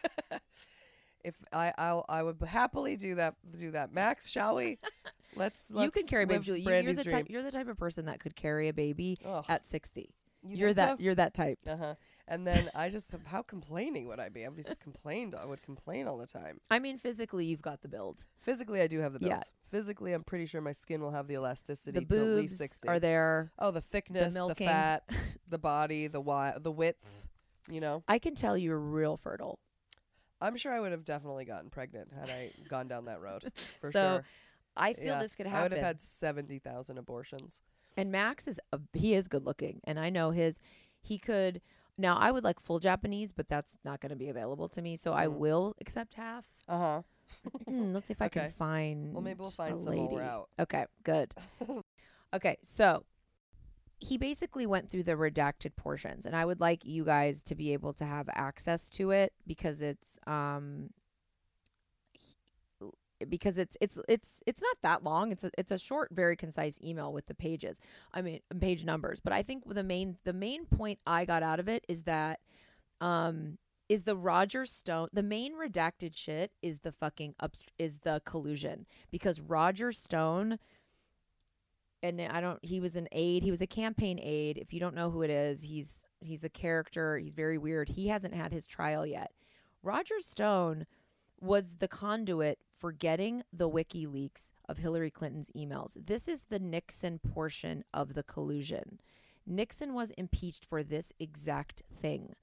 If 1.23 1.35
I 1.53 1.71
I'll, 1.77 2.05
I 2.09 2.23
would 2.23 2.41
happily 2.41 2.95
do 2.95 3.15
that 3.15 3.35
do 3.59 3.71
that. 3.71 3.93
Max, 3.93 4.27
shall 4.27 4.55
we? 4.55 4.79
Let's, 5.35 5.65
let's 5.71 5.85
you 5.85 5.91
can 5.91 6.07
carry 6.07 6.25
baby. 6.25 6.43
Julie. 6.43 6.61
You, 6.61 6.71
you're 6.71 6.93
the 6.93 7.03
dream. 7.03 7.15
type. 7.15 7.27
You're 7.29 7.43
the 7.43 7.51
type 7.51 7.67
of 7.67 7.77
person 7.77 8.05
that 8.05 8.19
could 8.19 8.35
carry 8.35 8.69
a 8.69 8.73
baby 8.73 9.19
Ugh. 9.25 9.45
at 9.47 9.67
sixty. 9.67 10.15
You 10.43 10.67
are 10.67 10.73
that. 10.73 10.97
so? 10.97 11.03
You're 11.03 11.15
that 11.15 11.33
type. 11.33 11.59
Uh-huh. 11.67 11.95
And 12.27 12.47
then 12.47 12.69
I 12.73 12.89
just 12.89 13.13
how 13.25 13.41
complaining 13.41 14.07
would 14.07 14.19
I 14.19 14.29
be? 14.29 14.45
I 14.45 14.49
would 14.49 14.65
just 14.65 14.79
complained. 14.79 15.35
I 15.35 15.45
would 15.45 15.61
complain 15.61 16.07
all 16.07 16.17
the 16.17 16.25
time. 16.25 16.59
I 16.69 16.79
mean, 16.79 16.97
physically, 16.97 17.45
you've 17.45 17.61
got 17.61 17.81
the 17.81 17.87
build. 17.89 18.25
Physically, 18.41 18.81
I 18.81 18.87
do 18.87 18.99
have 18.99 19.13
the 19.13 19.19
build. 19.19 19.31
Yeah. 19.31 19.41
Physically, 19.69 20.13
I'm 20.13 20.23
pretty 20.23 20.45
sure 20.45 20.61
my 20.61 20.71
skin 20.71 21.01
will 21.01 21.11
have 21.11 21.27
the 21.27 21.33
elasticity 21.35 21.99
The 22.05 22.15
to 22.15 22.21
at 22.21 22.37
least 22.37 22.57
60. 22.57 22.87
are 22.87 22.99
there. 22.99 23.51
Oh, 23.59 23.71
the 23.71 23.81
thickness, 23.81 24.33
the, 24.33 24.39
milking. 24.39 24.67
fat, 24.67 25.03
the 25.49 25.57
body, 25.57 26.07
the 26.07 26.19
wi- 26.19 26.57
the 26.59 26.71
width. 26.71 27.27
You 27.69 27.81
know, 27.81 28.03
I 28.07 28.17
can 28.17 28.33
tell 28.33 28.57
you're 28.57 28.79
real 28.79 29.17
fertile. 29.17 29.59
I'm 30.39 30.57
sure 30.57 30.71
I 30.73 30.79
would 30.79 30.91
have 30.93 31.05
definitely 31.05 31.45
gotten 31.45 31.69
pregnant 31.69 32.11
had 32.17 32.29
I 32.29 32.49
gone 32.67 32.87
down 32.87 33.05
that 33.05 33.21
road. 33.21 33.51
For 33.81 33.91
So, 33.91 33.99
sure. 34.15 34.25
I 34.75 34.93
feel 34.93 35.05
Yeah. 35.05 35.21
this 35.21 35.35
could 35.35 35.45
happen. 35.45 35.59
I 35.59 35.63
would 35.63 35.71
have 35.73 35.81
had 35.85 36.01
seventy 36.01 36.57
thousand 36.59 36.97
abortions. 36.97 37.61
And 37.97 38.11
Max 38.11 38.47
is 38.47 38.59
a, 38.71 38.79
he 38.93 39.13
is 39.13 39.27
good 39.27 39.45
looking, 39.45 39.81
and 39.83 39.99
I 39.99 40.09
know 40.09 40.31
his. 40.31 40.59
He 41.01 41.17
could 41.17 41.61
now. 41.97 42.15
I 42.17 42.31
would 42.31 42.43
like 42.43 42.59
full 42.59 42.79
Japanese, 42.79 43.31
but 43.31 43.47
that's 43.47 43.77
not 43.83 43.99
going 43.99 44.11
to 44.11 44.15
be 44.15 44.29
available 44.29 44.69
to 44.69 44.81
me. 44.81 44.95
So 44.95 45.13
I 45.13 45.27
Mhm. 45.27 45.37
will 45.37 45.75
accept 45.81 46.13
half. 46.13 46.45
Uh 46.67 46.77
huh. 46.77 47.01
Mm, 47.69 47.93
let's 47.93 48.07
see 48.07 48.13
if 48.13 48.21
I 48.21 48.27
can 48.29 48.49
find. 48.51 49.13
Well, 49.13 49.21
maybe 49.21 49.39
we'll 49.39 49.49
a 49.49 49.51
find 49.51 49.79
some 49.79 49.95
while 49.95 50.09
we're 50.09 50.21
out. 50.21 50.49
Okay, 50.59 50.85
good. 51.03 51.33
okay, 52.33 52.57
so 52.63 53.03
he 53.99 54.17
basically 54.17 54.65
went 54.65 54.89
through 54.89 55.03
the 55.03 55.13
redacted 55.13 55.75
portions, 55.75 56.25
and 56.25 56.35
I 56.35 56.45
would 56.45 56.59
like 56.59 56.85
you 56.85 57.03
guys 57.05 57.41
to 57.43 57.55
be 57.55 57.73
able 57.73 57.93
to 57.93 58.05
have 58.05 58.29
access 58.33 58.89
to 58.91 59.11
it 59.11 59.33
because 59.47 59.81
it's 59.81 60.19
um 60.27 60.89
because 63.29 63.57
it's 63.57 63.77
it's 63.81 63.97
it's 64.07 64.43
it's 64.45 64.61
not 64.61 64.77
that 64.83 65.03
long. 65.03 65.31
It's 65.31 65.43
a 65.43 65.51
it's 65.57 65.71
a 65.71 65.77
short, 65.77 66.09
very 66.11 66.35
concise 66.35 66.79
email 66.83 67.13
with 67.13 67.27
the 67.27 67.35
pages. 67.35 67.79
I 68.13 68.21
mean, 68.21 68.39
page 68.59 68.85
numbers. 68.85 69.19
But 69.19 69.33
I 69.33 69.43
think 69.43 69.63
the 69.73 69.83
main 69.83 70.17
the 70.23 70.33
main 70.33 70.65
point 70.65 70.99
I 71.05 71.25
got 71.25 71.43
out 71.43 71.59
of 71.59 71.67
it 71.67 71.85
is 71.87 72.03
that 72.03 72.39
um 72.99 73.57
is 73.89 74.05
the 74.05 74.15
Roger 74.15 74.65
Stone 74.65 75.09
the 75.11 75.23
main 75.23 75.53
redacted 75.53 76.15
shit 76.15 76.51
is 76.61 76.79
the 76.79 76.91
fucking 76.93 77.35
up 77.39 77.55
is 77.77 77.99
the 77.99 78.21
collusion 78.25 78.85
because 79.11 79.41
Roger 79.41 79.91
Stone 79.91 80.59
and 82.01 82.21
I 82.21 82.39
don't 82.39 82.63
he 82.63 82.79
was 82.79 82.95
an 82.95 83.07
aide 83.11 83.43
he 83.43 83.51
was 83.51 83.61
a 83.61 83.67
campaign 83.67 84.17
aide 84.21 84.57
if 84.57 84.71
you 84.71 84.79
don't 84.79 84.95
know 84.95 85.09
who 85.11 85.23
it 85.23 85.29
is 85.29 85.63
he's 85.63 86.03
he's 86.21 86.43
a 86.43 86.49
character 86.49 87.17
he's 87.17 87.33
very 87.33 87.57
weird 87.57 87.89
he 87.89 88.07
hasn't 88.07 88.33
had 88.33 88.53
his 88.53 88.65
trial 88.65 89.05
yet 89.05 89.31
Roger 89.83 90.19
Stone 90.19 90.85
was 91.39 91.75
the 91.77 91.87
conduit 91.87 92.59
for 92.81 92.91
getting 92.91 93.43
the 93.53 93.69
WikiLeaks 93.69 94.53
of 94.67 94.79
Hillary 94.79 95.11
Clinton's 95.11 95.51
emails. 95.55 95.93
This 95.95 96.27
is 96.27 96.45
the 96.49 96.57
Nixon 96.57 97.19
portion 97.19 97.83
of 97.93 98.15
the 98.15 98.23
collusion. 98.23 98.99
Nixon 99.45 99.93
was 99.93 100.09
impeached 100.17 100.65
for 100.65 100.81
this 100.81 101.13
exact 101.19 101.83
thing. 101.95 102.33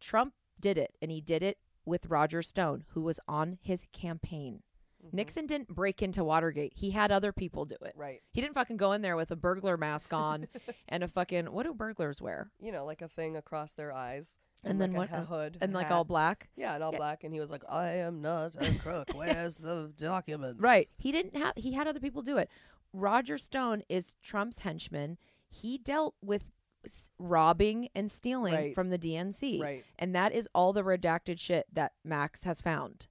Trump 0.00 0.34
did 0.60 0.76
it, 0.76 0.96
and 1.00 1.12
he 1.12 1.20
did 1.20 1.44
it 1.44 1.58
with 1.84 2.06
Roger 2.06 2.42
Stone, 2.42 2.84
who 2.88 3.02
was 3.02 3.20
on 3.28 3.58
his 3.62 3.86
campaign. 3.92 4.62
Mm-hmm. 5.04 5.16
Nixon 5.16 5.46
didn't 5.46 5.68
break 5.68 6.02
into 6.02 6.24
Watergate. 6.24 6.72
He 6.74 6.90
had 6.90 7.12
other 7.12 7.32
people 7.32 7.64
do 7.64 7.76
it. 7.82 7.94
Right. 7.96 8.20
He 8.32 8.40
didn't 8.40 8.54
fucking 8.54 8.76
go 8.76 8.92
in 8.92 9.02
there 9.02 9.16
with 9.16 9.30
a 9.30 9.36
burglar 9.36 9.76
mask 9.76 10.12
on 10.12 10.48
and 10.88 11.04
a 11.04 11.08
fucking 11.08 11.46
what 11.46 11.66
do 11.66 11.72
burglars 11.72 12.20
wear? 12.20 12.50
You 12.60 12.72
know, 12.72 12.84
like 12.84 13.00
a 13.02 13.08
thing 13.08 13.36
across 13.36 13.74
their 13.74 13.92
eyes, 13.92 14.38
And, 14.64 14.80
then 14.80 14.92
like 14.92 15.10
what? 15.12 15.20
a 15.20 15.24
hood 15.24 15.58
and 15.60 15.72
like 15.72 15.86
hat. 15.88 15.92
all 15.94 16.04
black. 16.04 16.48
Yeah, 16.56 16.74
and 16.74 16.82
all 16.82 16.92
Yeah. 16.92 16.98
black, 16.98 17.24
and 17.24 17.32
he 17.34 17.40
was 17.40 17.50
like, 17.50 17.62
"I 17.68 17.88
am 17.96 18.20
not 18.22 18.56
a 18.60 18.72
crook. 18.78 19.10
Where's 19.14 19.56
the 19.56 19.92
documents?" 19.98 20.60
Right. 20.60 20.88
He 20.98 21.12
didn't 21.12 21.36
have 21.36 21.52
he 21.56 21.72
had 21.72 21.86
other 21.86 22.00
people 22.00 22.22
do 22.22 22.36
it. 22.38 22.48
Roger 22.92 23.36
Stone 23.38 23.82
is 23.88 24.14
Trump's 24.22 24.60
henchman. 24.60 25.18
He 25.48 25.78
dealt 25.78 26.14
with 26.22 26.44
s- 26.84 27.10
robbing 27.18 27.88
and 27.94 28.10
stealing 28.10 28.54
Right. 28.54 28.74
from 28.74 28.90
the 28.90 28.98
DNC. 28.98 29.60
Right. 29.60 29.84
And 29.98 30.14
that 30.14 30.32
is 30.32 30.48
all 30.54 30.72
the 30.72 30.82
redacted 30.82 31.38
shit 31.40 31.66
that 31.72 31.92
Max 32.04 32.44
has 32.44 32.60
found. 32.60 33.06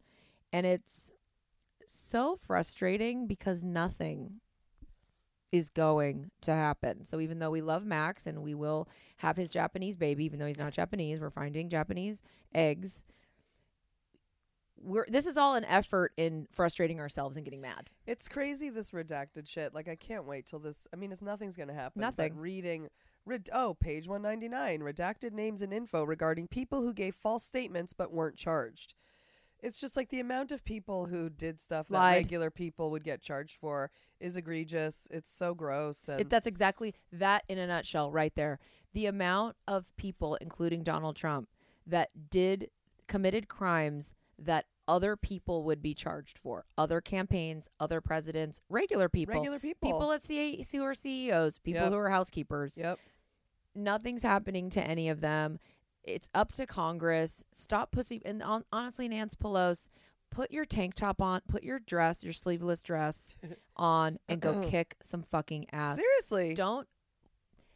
And 0.52 0.66
it's 0.66 1.12
so 1.86 2.36
frustrating 2.36 3.28
because 3.28 3.64
nothing 3.64 4.40
is 5.54 5.70
going 5.70 6.32
to 6.42 6.52
happen. 6.52 7.06
So 7.06 7.20
even 7.20 7.38
though 7.38 7.52
we 7.52 7.62
love 7.62 7.86
Max 7.86 8.26
and 8.26 8.42
we 8.42 8.56
will 8.56 8.90
have 9.18 9.38
his 9.38 9.52
Japanese 9.52 9.96
baby, 9.96 10.26
even 10.26 10.40
though 10.40 10.48
he's 10.48 10.58
not 10.58 10.74
Japanese, 10.74 11.22
we're 11.22 11.30
finding 11.30 11.70
Japanese 11.70 12.24
eggs. 12.56 13.04
We're 14.82 15.06
this 15.08 15.28
is 15.28 15.38
all 15.38 15.54
an 15.54 15.64
effort 15.66 16.12
in 16.18 16.48
frustrating 16.52 17.00
ourselves 17.00 17.38
and 17.38 17.46
getting 17.46 17.62
mad. 17.62 17.92
It's 18.08 18.28
crazy 18.28 18.72
this 18.72 18.90
redacted 18.92 19.48
shit. 19.48 19.76
Like 19.76 19.88
I 19.88 19.96
can't 19.96 20.26
wait 20.26 20.48
till 20.48 20.60
this. 20.60 20.88
I 20.92 20.98
mean, 20.98 21.12
it's 21.12 21.22
nothing's 21.22 21.56
gonna 21.56 21.74
happen. 21.74 22.02
Nothing. 22.02 22.36
reading. 22.36 22.90
Red, 23.24 23.48
oh, 23.54 23.76
page 23.76 24.08
one 24.08 24.24
ninety 24.24 24.50
nine. 24.50 24.82
Redacted 24.82 25.34
names 25.34 25.62
and 25.62 25.72
info 25.72 26.04
regarding 26.04 26.48
people 26.48 26.82
who 26.82 26.94
gave 26.94 27.14
false 27.14 27.46
statements 27.46 27.94
but 27.94 28.12
weren't 28.12 28.38
charged. 28.38 28.96
It's 29.64 29.80
just 29.80 29.96
like 29.96 30.10
the 30.10 30.20
amount 30.20 30.52
of 30.52 30.66
people 30.66 31.06
who 31.06 31.30
did 31.30 31.60
stuff 31.60 31.88
that 31.88 31.98
Lied. 31.98 32.18
regular 32.18 32.52
people 32.52 32.92
would 32.92 33.04
get 33.04 33.22
charged 33.22 33.58
for 33.58 33.90
is 34.20 34.36
egregious. 34.36 35.08
It's 35.10 35.32
so 35.32 35.56
gross. 35.56 36.10
And 36.10 36.22
It, 36.22 36.30
that's 36.30 36.46
exactly 36.48 36.94
that 37.14 37.44
in 37.48 37.58
a 37.58 37.66
nutshell, 37.66 38.12
right 38.12 38.34
there. 38.36 38.60
The 38.94 39.06
amount 39.06 39.56
of 39.68 39.96
people, 39.96 40.36
including 40.36 40.84
Donald 40.84 41.16
Trump, 41.16 41.48
that 41.88 42.10
did 42.30 42.70
committed 43.08 43.48
crimes 43.48 44.14
that 44.38 44.66
other 44.88 45.16
people 45.16 45.64
would 45.64 45.82
be 45.82 45.94
charged 45.94 46.38
for. 46.38 46.66
Other 46.78 47.00
campaigns, 47.00 47.70
other 47.80 48.02
presidents, 48.02 48.62
regular 48.70 49.08
people, 49.08 49.36
regular 49.36 49.60
people. 49.60 49.92
people 49.92 50.12
at 50.12 50.22
CA, 50.22 50.62
who 50.74 50.84
are 50.84 50.94
CEOs, 50.94 51.60
people 51.60 51.84
Yep. 51.84 51.92
who 51.94 51.98
are 51.98 52.10
housekeepers. 52.10 52.78
Yep. 52.78 53.00
Nothing's 53.76 54.24
happening 54.24 54.70
to 54.72 54.86
any 54.86 55.10
of 55.10 55.22
them. 55.22 55.60
It's 56.04 56.30
up 56.34 56.52
to 56.54 56.66
Congress. 56.66 57.44
Stop 57.52 57.92
pussy. 57.92 58.22
And 58.26 58.44
on, 58.44 58.64
honestly, 58.72 59.08
Nance 59.08 59.36
Pelosi, 59.36 59.90
put 60.32 60.52
your 60.52 60.66
tank 60.66 60.96
top 60.96 61.22
on, 61.22 61.42
put 61.48 61.64
your 61.64 61.80
dress, 61.80 62.24
your 62.24 62.34
sleeveless 62.34 62.82
dress 62.82 63.36
on, 63.78 64.20
and 64.28 64.42
go 64.42 64.62
kick 64.62 64.96
some 65.02 65.24
fucking 65.24 65.68
ass 65.72 65.98
Seriously. 65.98 66.54
don't 66.54 66.88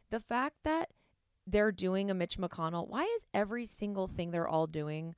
the 0.10 0.20
fact 0.20 0.56
that 0.64 0.90
they're 1.46 1.72
doing 1.72 2.12
a 2.12 2.14
Mitch 2.14 2.38
McConnell, 2.38 2.90
why 2.90 3.04
is 3.04 3.26
every 3.34 3.66
single 3.66 4.08
thing 4.08 4.32
they're 4.32 4.48
all 4.48 4.68
doing 4.68 5.16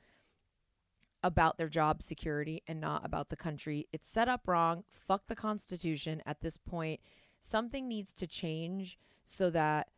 about 1.24 1.58
their 1.58 1.70
job 1.70 2.02
security 2.02 2.64
and 2.68 2.80
not 2.80 3.06
about 3.06 3.30
the 3.30 3.36
country. 3.36 3.88
It's 3.92 4.08
set 4.08 4.30
up 4.30 4.48
wrong. 4.48 4.84
Fuck 4.90 5.28
the 5.28 5.36
Constitution 5.36 6.22
at 6.26 6.42
this 6.42 6.58
point. 6.58 7.02
Something 7.42 7.88
needs 7.88 8.14
to 8.14 8.28
change 8.28 8.98
so 9.24 9.50
that 9.50 9.90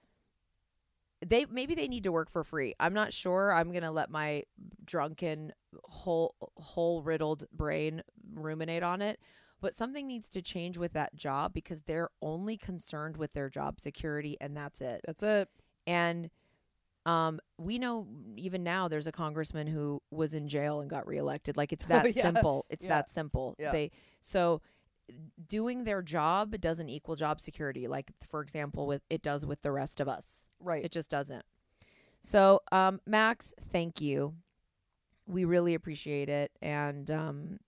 they 1.25 1.45
maybe 1.45 1.75
they 1.75 1.87
need 1.87 2.03
to 2.03 2.11
work 2.11 2.29
for 2.29 2.43
free. 2.43 2.73
I'm 2.79 2.93
not 2.93 3.13
sure. 3.13 3.53
I'm 3.53 3.71
gonna 3.71 3.91
let 3.91 4.09
my 4.09 4.43
drunken 4.85 5.53
whole 5.83 6.35
whole 6.57 7.01
riddled 7.03 7.45
brain 7.53 8.01
ruminate 8.33 8.83
on 8.83 9.01
it. 9.01 9.19
But 9.61 9.75
something 9.75 10.07
needs 10.07 10.27
to 10.31 10.41
change 10.41 10.77
with 10.79 10.93
that 10.93 11.15
job 11.15 11.53
because 11.53 11.83
they're 11.83 12.09
only 12.23 12.57
concerned 12.57 13.15
with 13.17 13.33
their 13.33 13.47
job 13.49 13.79
security 13.79 14.35
and 14.41 14.57
that's 14.57 14.81
it. 14.81 15.01
That's 15.05 15.21
it. 15.21 15.49
And 15.85 16.31
um, 17.05 17.39
we 17.59 17.77
know 17.77 18.07
even 18.37 18.63
now 18.63 18.87
there's 18.87 19.05
a 19.05 19.11
congressman 19.11 19.67
who 19.67 20.01
was 20.09 20.33
in 20.33 20.47
jail 20.47 20.81
and 20.81 20.89
got 20.89 21.05
reelected. 21.05 21.57
Like 21.57 21.71
it's 21.73 21.85
that 21.87 22.15
Yeah. 22.15 22.23
simple. 22.23 22.65
It's 22.71 22.83
Yeah. 22.83 22.89
that 22.89 23.09
simple. 23.11 23.55
Yeah. 23.59 23.71
They 23.71 23.91
so 24.21 24.61
doing 25.47 25.83
their 25.83 26.01
job 26.01 26.59
doesn't 26.59 26.89
equal 26.89 27.15
job 27.15 27.39
security. 27.39 27.87
Like 27.87 28.11
for 28.27 28.41
example, 28.41 28.87
with 28.87 29.03
it 29.11 29.21
does 29.21 29.45
with 29.45 29.61
the 29.61 29.71
rest 29.71 29.99
of 29.99 30.07
us. 30.07 30.45
Right. 30.61 30.83
It 30.85 30.91
just 30.91 31.09
doesn't. 31.09 31.43
So, 32.21 32.61
um, 32.71 33.01
Max, 33.05 33.53
thank 33.71 33.99
you. 33.99 34.35
We 35.27 35.45
really 35.45 35.73
appreciate 35.75 36.29
it, 36.29 36.51
and 36.61 37.09
um, 37.09 37.59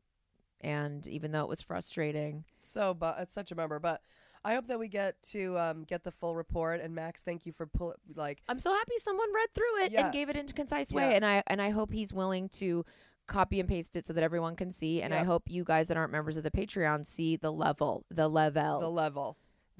and 0.61 1.05
even 1.07 1.31
though 1.31 1.41
it 1.43 1.49
was 1.49 1.61
frustrating, 1.61 2.43
so, 2.61 2.93
but 2.93 3.15
it's 3.19 3.33
such 3.33 3.51
a 3.51 3.55
bummer. 3.55 3.79
But 3.79 4.01
I 4.43 4.55
hope 4.55 4.67
that 4.67 4.79
we 4.79 4.87
get 4.89 5.21
to 5.31 5.57
um, 5.57 5.83
get 5.85 6.03
the 6.03 6.11
full 6.11 6.35
report. 6.35 6.81
And 6.81 6.93
Max, 6.93 7.23
thank 7.23 7.45
you 7.45 7.53
for 7.53 7.65
pull 7.65 7.95
like 8.15 8.41
I'm 8.49 8.59
so 8.59 8.71
happy 8.73 8.93
someone 8.99 9.27
read 9.33 9.53
through 9.55 9.83
it 9.85 9.91
Yeah. 9.91 10.05
and 10.05 10.13
gave 10.13 10.29
it 10.29 10.35
in 10.35 10.45
a 10.49 10.53
concise 10.53 10.91
Yeah. 10.91 10.97
way, 10.97 11.15
and 11.15 11.25
I 11.25 11.43
and 11.47 11.61
I 11.61 11.69
hope 11.69 11.93
he's 11.93 12.11
willing 12.11 12.49
to 12.49 12.85
copy 13.27 13.59
and 13.61 13.69
paste 13.69 13.95
it 13.95 14.05
so 14.05 14.11
that 14.13 14.23
everyone 14.23 14.55
can 14.55 14.69
see, 14.71 15.01
and 15.01 15.13
I 15.13 15.23
hope 15.23 15.43
you 15.49 15.63
guys 15.63 15.87
that 15.87 15.95
aren't 15.95 16.11
members 16.11 16.35
of 16.35 16.43
the 16.43 16.51
Patreon 16.51 17.05
see 17.05 17.37
the 17.37 17.51
level, 17.51 18.05
the 18.11 18.27
level. 18.27 18.79
the 18.81 18.89
level 18.89 19.37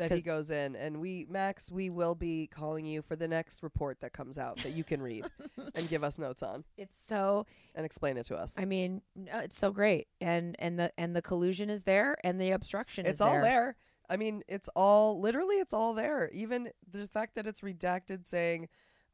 that 0.10 0.16
he 0.16 0.22
goes 0.22 0.52
in. 0.52 0.76
And 0.76 1.00
we, 1.00 1.26
Max, 1.30 1.72
we 1.72 1.90
will 1.90 2.16
be 2.16 2.48
calling 2.48 2.86
you 2.86 3.02
for 3.02 3.16
the 3.16 3.28
next 3.28 3.64
report 3.64 4.00
that 4.02 4.14
comes 4.14 4.38
out 4.38 4.58
that 4.58 4.74
you 4.74 4.84
can 4.84 5.02
read 5.02 5.26
and 5.76 5.90
give 5.90 6.04
us 6.04 6.18
notes 6.18 6.44
on 6.44 6.64
it's 6.78 6.98
so 7.06 7.46
and 7.76 7.86
explain 7.86 8.18
it 8.18 8.26
to 8.28 8.36
us. 8.36 8.56
I 8.58 8.66
mean, 8.66 9.02
it's 9.16 9.58
so 9.58 9.72
great, 9.72 10.08
and 10.22 10.56
and 10.60 10.80
the 10.80 10.92
and 10.98 11.16
the 11.16 11.22
collusion 11.22 11.70
is 11.70 11.84
there, 11.84 12.18
and 12.24 12.40
the 12.40 12.52
obstruction 12.52 13.06
it's 13.06 13.22
all 13.22 13.42
there. 13.42 13.76
I 14.10 14.18
mean, 14.18 14.44
it's 14.48 14.70
all 14.76 15.20
literally, 15.20 15.56
it's 15.56 15.74
all 15.74 15.94
there. 15.94 16.30
Even 16.34 16.70
the 16.90 17.08
fact 17.08 17.36
that 17.36 17.48
it's 17.48 17.62
redacted, 17.62 18.26
saying, 18.26 18.68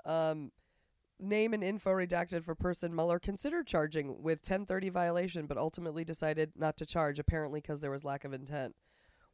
um, 0.06 0.52
"Name 1.20 1.54
and 1.54 1.64
info 1.64 1.92
redacted 1.92 2.44
for 2.44 2.56
person 2.56 2.94
Mueller 2.96 3.20
considered 3.20 3.68
charging 3.68 4.22
with 4.22 4.42
1030 4.42 4.90
violation, 4.90 5.46
but 5.46 5.58
ultimately 5.58 6.04
decided 6.04 6.54
not 6.56 6.76
to 6.78 6.86
charge, 6.86 7.20
apparently 7.20 7.62
because 7.62 7.82
there 7.82 7.92
was 7.92 8.04
lack 8.04 8.26
of 8.26 8.34
intent." 8.34 8.76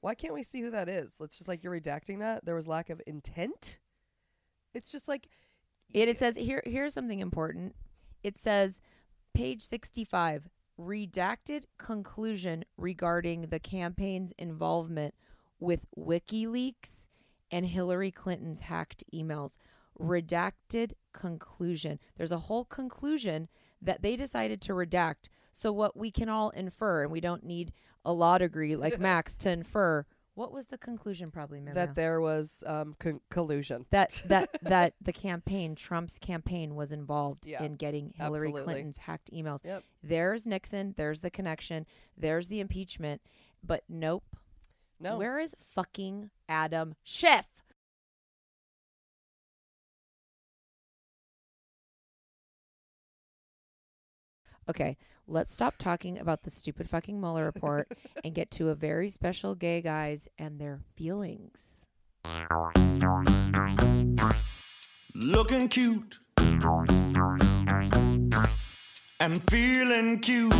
Why 0.05 0.13
can't 0.13 0.35
we 0.35 0.43
see 0.43 0.61
who 0.61 0.69
that 0.69 0.87
is? 0.87 1.15
Let's 1.19 1.35
just 1.35 1.47
like 1.47 1.63
you're 1.63 1.73
redacting 1.73 2.19
that. 2.19 2.45
There 2.45 2.53
was 2.53 2.67
lack 2.67 2.91
of 2.91 3.01
intent. 3.07 3.79
It's 4.75 4.91
just 4.91 5.07
like 5.07 5.29
It, 5.95 6.07
it 6.07 6.17
says 6.17 6.35
here. 6.35 6.61
Here's 6.63 6.93
something 6.93 7.21
important. 7.21 7.73
It 8.21 8.37
says, 8.37 8.81
page 9.33 9.63
sixty-five, 9.63 10.47
redacted 10.79 11.63
conclusion 11.79 12.65
regarding 12.77 13.47
the 13.47 13.57
campaign's 13.57 14.31
involvement 14.37 15.15
with 15.59 15.87
WikiLeaks 15.97 17.07
and 17.49 17.65
Hillary 17.65 18.11
Clinton's 18.11 18.59
hacked 18.59 19.03
emails. 19.11 19.57
Redacted 19.99 20.93
conclusion. 21.13 21.99
There's 22.15 22.31
a 22.31 22.45
whole 22.45 22.65
conclusion 22.65 23.47
that 23.81 24.03
they 24.03 24.15
decided 24.15 24.61
to 24.61 24.73
redact. 24.73 25.29
So 25.51 25.71
what 25.71 25.97
we 25.97 26.11
can 26.11 26.29
all 26.29 26.51
infer, 26.51 27.01
and 27.01 27.11
we 27.11 27.21
don't 27.21 27.43
need 27.43 27.73
a 28.05 28.13
law 28.13 28.37
degree 28.37 28.75
like 28.77 28.99
Max 28.99 29.35
to 29.37 29.49
infer. 29.49 30.05
What 30.35 30.51
was 30.51 30.67
the 30.67 30.77
conclusion? 30.77 31.31
Probably 31.31 31.59
Miriam? 31.61 31.75
that 31.75 31.95
there 31.95 32.19
was 32.19 32.61
um, 32.67 32.95
con- 32.99 33.21
collusion. 33.29 33.85
that 33.91 34.21
that 34.27 34.49
that 34.63 34.93
the 35.01 35.13
campaign 35.13 35.75
Trump's 35.75 36.19
campaign 36.19 36.75
was 36.75 36.91
involved 36.91 37.47
Yeah, 37.47 37.63
in 37.63 37.75
getting 37.75 38.13
Hillary 38.17 38.49
absolutely. 38.49 38.63
Clinton's 38.63 38.97
hacked 38.97 39.31
emails. 39.31 39.63
Yep. 39.63 39.83
There's 40.03 40.45
Nixon, 40.45 40.93
there's 40.97 41.21
the 41.21 41.29
connection, 41.29 41.85
there's 42.17 42.49
the 42.49 42.59
impeachment, 42.59 43.21
but 43.63 43.83
nope. 43.87 44.23
No. 44.99 45.17
Where 45.17 45.39
is 45.39 45.55
fucking 45.59 46.29
Adam 46.49 46.95
Schiff? 47.03 47.45
Okay, 54.69 54.97
let's 55.27 55.53
stop 55.53 55.75
talking 55.77 56.17
about 56.17 56.43
the 56.43 56.49
stupid 56.49 56.89
fucking 56.89 57.19
Mueller 57.19 57.45
report 57.45 57.91
and 58.23 58.33
get 58.33 58.51
to 58.51 58.69
a 58.69 58.75
very 58.75 59.09
special 59.09 59.55
gay 59.55 59.81
guys 59.81 60.27
and 60.37 60.59
their 60.59 60.79
feelings. 60.95 61.87
Looking 65.15 65.67
cute 65.69 66.19
and 69.19 69.41
feeling 69.49 70.19
cute. 70.19 70.53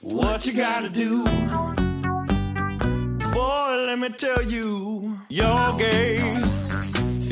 What 0.00 0.46
you 0.46 0.52
gotta 0.54 0.88
do? 0.88 1.24
Boy, 3.32 3.82
let 3.86 3.98
me 3.98 4.08
tell 4.10 4.42
you, 4.42 5.18
you're 5.28 5.76
gay. 5.78 6.25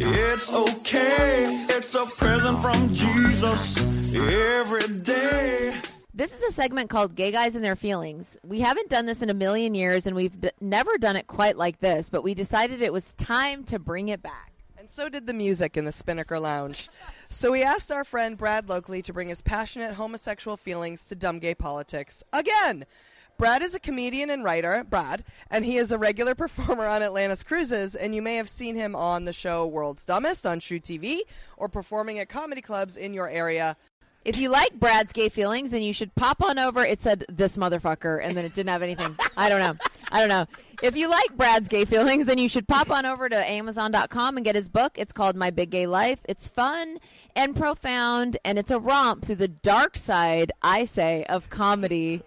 It's 0.06 0.52
okay. 0.52 1.44
It's 1.70 1.94
a 1.94 2.04
present 2.04 2.60
from 2.60 2.92
Jesus 2.94 3.78
every 4.14 4.88
day. 5.02 5.72
This 6.12 6.34
is 6.34 6.42
a 6.42 6.52
segment 6.52 6.90
called 6.90 7.14
Gay 7.14 7.30
Guys 7.30 7.54
and 7.54 7.64
Their 7.64 7.74
Feelings. 7.74 8.36
We 8.44 8.60
haven't 8.60 8.90
done 8.90 9.06
this 9.06 9.22
in 9.22 9.30
a 9.30 9.34
million 9.34 9.74
years 9.74 10.06
and 10.06 10.14
we've 10.14 10.38
d- 10.38 10.50
never 10.60 10.98
done 10.98 11.16
it 11.16 11.26
quite 11.26 11.56
like 11.56 11.80
this, 11.80 12.10
but 12.10 12.22
we 12.22 12.34
decided 12.34 12.82
it 12.82 12.92
was 12.92 13.14
time 13.14 13.64
to 13.64 13.78
bring 13.78 14.10
it 14.10 14.22
back. 14.22 14.52
And 14.76 14.90
so 14.90 15.08
did 15.08 15.26
the 15.26 15.32
music 15.32 15.74
in 15.76 15.86
the 15.86 15.92
Spinnaker 15.92 16.38
Lounge. 16.38 16.90
So 17.30 17.50
we 17.50 17.62
asked 17.62 17.90
our 17.90 18.04
friend 18.04 18.36
Brad 18.36 18.66
Loekle 18.66 19.02
to 19.04 19.12
bring 19.14 19.28
his 19.28 19.40
passionate 19.40 19.94
homosexual 19.94 20.58
feelings 20.58 21.06
to 21.06 21.14
dumb 21.14 21.38
gay 21.38 21.54
politics 21.54 22.22
again. 22.30 22.84
Brad 23.36 23.62
is 23.62 23.74
a 23.74 23.80
comedian 23.80 24.30
and 24.30 24.44
writer, 24.44 24.84
Brad, 24.88 25.24
and 25.50 25.64
he 25.64 25.76
is 25.76 25.90
a 25.90 25.98
regular 25.98 26.34
performer 26.36 26.86
on 26.86 27.02
Atlantis 27.02 27.42
Cruises, 27.42 27.94
and 27.94 28.14
you 28.14 28.22
may 28.22 28.36
have 28.36 28.48
seen 28.48 28.76
him 28.76 28.94
on 28.94 29.24
the 29.24 29.32
show 29.32 29.66
World's 29.66 30.04
Dumbest 30.04 30.46
on 30.46 30.60
truTV 30.60 31.20
or 31.56 31.68
performing 31.68 32.18
at 32.18 32.28
comedy 32.28 32.62
clubs 32.62 32.96
in 32.96 33.12
your 33.12 33.28
area. 33.28 33.76
If 34.24 34.38
you 34.38 34.48
like 34.48 34.78
Brad's 34.80 35.12
gay 35.12 35.28
feelings, 35.28 35.70
then 35.70 35.82
you 35.82 35.92
should 35.92 36.14
pop 36.14 36.42
on 36.42 36.58
over. 36.58 36.82
It 36.82 37.02
said 37.02 37.26
this 37.28 37.58
motherfucker, 37.58 38.24
and 38.24 38.34
then 38.34 38.46
it 38.46 38.54
didn't 38.54 38.70
have 38.70 38.82
anything. 38.82 39.14
I 39.36 39.50
don't 39.50 39.60
know. 39.60 39.76
I 40.10 40.20
don't 40.20 40.30
know. 40.30 40.46
If 40.82 40.96
you 40.96 41.10
like 41.10 41.36
Brad's 41.36 41.68
gay 41.68 41.84
feelings, 41.84 42.24
then 42.24 42.38
you 42.38 42.48
should 42.48 42.66
pop 42.66 42.90
on 42.90 43.04
over 43.04 43.28
to 43.28 43.36
Amazon.com 43.36 44.36
and 44.36 44.44
get 44.44 44.54
his 44.54 44.68
book. 44.70 44.92
It's 44.96 45.12
called 45.12 45.36
My 45.36 45.50
Big 45.50 45.70
Gay 45.70 45.86
Life. 45.86 46.20
It's 46.26 46.48
fun 46.48 46.98
and 47.36 47.54
profound, 47.54 48.38
and 48.46 48.58
it's 48.58 48.70
a 48.70 48.78
romp 48.78 49.26
through 49.26 49.36
the 49.36 49.48
dark 49.48 49.98
side, 49.98 50.52
I 50.62 50.86
say, 50.86 51.24
of 51.24 51.50
comedy. 51.50 52.22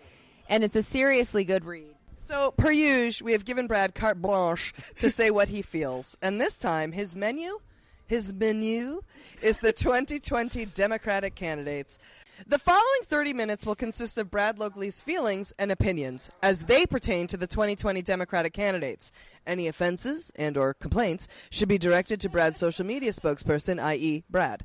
And 0.49 0.63
it's 0.63 0.75
a 0.75 0.83
seriously 0.83 1.43
good 1.43 1.65
read. 1.65 1.95
So, 2.17 2.51
per 2.51 2.71
usual, 2.71 3.25
we 3.25 3.31
have 3.31 3.45
given 3.45 3.67
Brad 3.67 3.95
carte 3.95 4.21
blanche 4.21 4.73
to 4.99 5.09
say 5.09 5.31
what 5.31 5.47
he 5.47 5.61
feels. 5.61 6.17
And 6.21 6.41
this 6.41 6.57
time, 6.57 6.91
his 6.91 7.15
menu, 7.15 7.59
his 8.05 8.33
menu, 8.33 9.01
is 9.41 9.59
the 9.59 9.71
2020 9.71 10.65
Democratic 10.65 11.35
candidates. 11.35 11.99
The 12.45 12.59
following 12.59 13.01
30 13.03 13.33
minutes 13.33 13.65
will 13.65 13.75
consist 13.75 14.17
of 14.17 14.29
Brad 14.29 14.57
Loekle's 14.57 15.01
feelings 15.01 15.53
and 15.57 15.71
opinions 15.71 16.29
as 16.43 16.65
they 16.65 16.85
pertain 16.85 17.27
to 17.27 17.37
the 17.37 17.47
2020 17.47 18.01
Democratic 18.01 18.53
candidates. 18.53 19.11
Any 19.47 19.67
offenses 19.67 20.31
and 20.35 20.55
or 20.55 20.73
complaints 20.73 21.27
should 21.49 21.69
be 21.69 21.79
directed 21.79 22.19
to 22.21 22.29
Brad's 22.29 22.57
social 22.57 22.85
media 22.85 23.11
spokesperson, 23.11 23.81
i.e., 23.81 24.23
Brad 24.29 24.63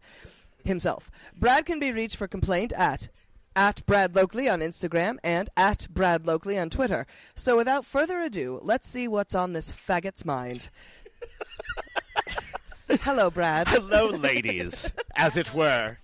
himself. 0.64 1.10
Brad 1.36 1.64
can 1.64 1.80
be 1.80 1.92
reached 1.92 2.16
for 2.16 2.28
complaint 2.28 2.72
at 2.74 3.08
at 3.54 3.84
Brad 3.86 4.12
Loekle 4.14 4.52
on 4.52 4.60
Instagram 4.60 5.18
and 5.22 5.50
at 5.56 5.86
Brad 5.90 6.24
Loekle 6.24 6.60
on 6.60 6.70
Twitter. 6.70 7.06
So 7.34 7.56
without 7.56 7.84
further 7.84 8.20
ado, 8.20 8.58
let's 8.62 8.88
see 8.88 9.08
what's 9.08 9.34
on 9.34 9.52
this 9.52 9.72
faggot's 9.72 10.24
mind. 10.24 10.70
Hello, 13.00 13.30
Brad. 13.30 13.68
Hello, 13.68 14.08
ladies, 14.08 14.92
as 15.16 15.36
it 15.36 15.54
were. 15.54 15.96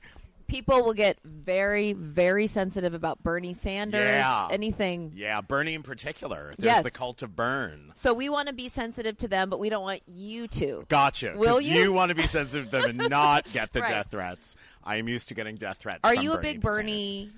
People 0.48 0.82
will 0.82 0.94
get 0.94 1.18
very, 1.24 1.92
very 1.92 2.46
sensitive 2.46 2.94
about 2.94 3.22
Bernie 3.22 3.52
Sanders, 3.52 4.00
Yeah. 4.00 4.48
anything. 4.50 5.12
Yeah, 5.14 5.42
Bernie 5.42 5.74
in 5.74 5.82
particular. 5.82 6.54
There's 6.58 6.64
Yes. 6.76 6.82
the 6.84 6.90
cult 6.90 7.22
of 7.22 7.36
Burn. 7.36 7.90
So 7.94 8.14
we 8.14 8.28
want 8.30 8.48
to 8.48 8.54
be 8.54 8.68
sensitive 8.70 9.18
to 9.18 9.28
them, 9.28 9.50
but 9.50 9.60
we 9.60 9.68
don't 9.68 9.82
want 9.82 10.00
you 10.06 10.48
to. 10.48 10.86
Gotcha. 10.88 11.34
Will 11.36 11.60
you? 11.60 11.92
want 11.92 12.08
to 12.10 12.14
be 12.14 12.22
sensitive 12.26 12.70
to 12.70 12.80
them 12.80 13.00
and 13.00 13.10
not 13.10 13.50
get 13.52 13.72
the 13.72 13.80
Right. 13.82 13.90
death 13.90 14.10
threats. 14.10 14.56
I 14.84 14.96
am 14.96 15.06
used 15.08 15.28
to 15.28 15.34
getting 15.34 15.56
death 15.56 15.78
threats. 15.78 16.00
Are 16.04 16.14
you 16.14 16.32
a 16.32 16.36
Bernie 16.36 16.54
big 16.54 16.62
Sanders. 16.64 17.32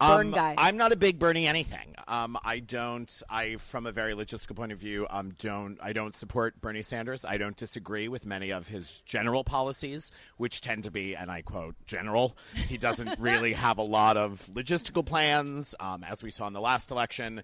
Burn 0.00 0.28
Um, 0.28 0.30
guy. 0.32 0.54
I'm 0.56 0.76
not 0.76 0.92
a 0.92 0.96
big 0.96 1.18
Bernie 1.18 1.46
anything. 1.46 1.94
Um, 2.08 2.36
I 2.44 2.58
don't. 2.58 3.22
I, 3.30 3.56
from 3.56 3.86
a 3.86 3.92
very 3.92 4.14
logistical 4.14 4.56
point 4.56 4.72
of 4.72 4.78
view, 4.78 5.06
um, 5.10 5.32
don't. 5.38 5.78
I 5.80 5.92
don't 5.92 6.14
support 6.14 6.60
Bernie 6.60 6.82
Sanders. 6.82 7.24
I 7.24 7.36
don't 7.36 7.56
disagree 7.56 8.08
with 8.08 8.26
many 8.26 8.50
of 8.50 8.66
his 8.68 9.02
general 9.02 9.44
policies, 9.44 10.10
which 10.36 10.60
tend 10.60 10.84
to 10.84 10.90
be, 10.90 11.14
and 11.14 11.30
I 11.30 11.42
quote, 11.42 11.76
general. 11.86 12.36
He 12.68 12.78
doesn't 12.78 13.16
really 13.20 13.52
have 13.52 13.78
a 13.78 13.82
lot 13.82 14.16
of 14.16 14.50
logistical 14.52 15.06
plans, 15.06 15.74
um, 15.78 16.02
as 16.02 16.22
we 16.22 16.30
saw 16.32 16.46
in 16.48 16.52
the 16.52 16.60
last 16.60 16.90
election. 16.90 17.42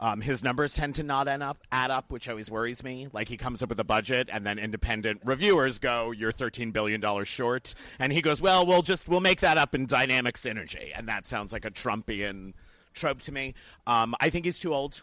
Um, 0.00 0.20
his 0.20 0.44
numbers 0.44 0.74
tend 0.74 0.94
to 0.96 1.02
not 1.02 1.26
end 1.26 1.42
up 1.42 1.58
add 1.72 1.90
up, 1.90 2.12
which 2.12 2.28
always 2.28 2.50
worries 2.50 2.84
me. 2.84 3.08
Like 3.12 3.28
he 3.28 3.36
comes 3.36 3.62
up 3.62 3.68
with 3.68 3.80
a 3.80 3.84
budget, 3.84 4.28
and 4.32 4.46
then 4.46 4.58
independent 4.58 5.20
reviewers 5.24 5.78
go, 5.78 6.12
"You're 6.12 6.32
13 6.32 6.70
billion 6.70 7.00
dollars 7.00 7.28
short," 7.28 7.74
and 7.98 8.12
he 8.12 8.20
goes, 8.22 8.40
"Well, 8.40 8.64
we'll 8.64 8.82
just 8.82 9.08
we'll 9.08 9.20
make 9.20 9.40
that 9.40 9.58
up 9.58 9.74
in 9.74 9.86
dynamic 9.86 10.36
synergy," 10.36 10.92
and 10.94 11.08
that 11.08 11.26
sounds 11.26 11.52
like 11.52 11.64
a 11.64 11.70
Trumpian 12.02 12.52
trope 12.94 13.20
to 13.22 13.32
me. 13.32 13.54
Um, 13.86 14.14
I 14.20 14.30
think 14.30 14.44
he's 14.44 14.58
too 14.58 14.74
old. 14.74 15.02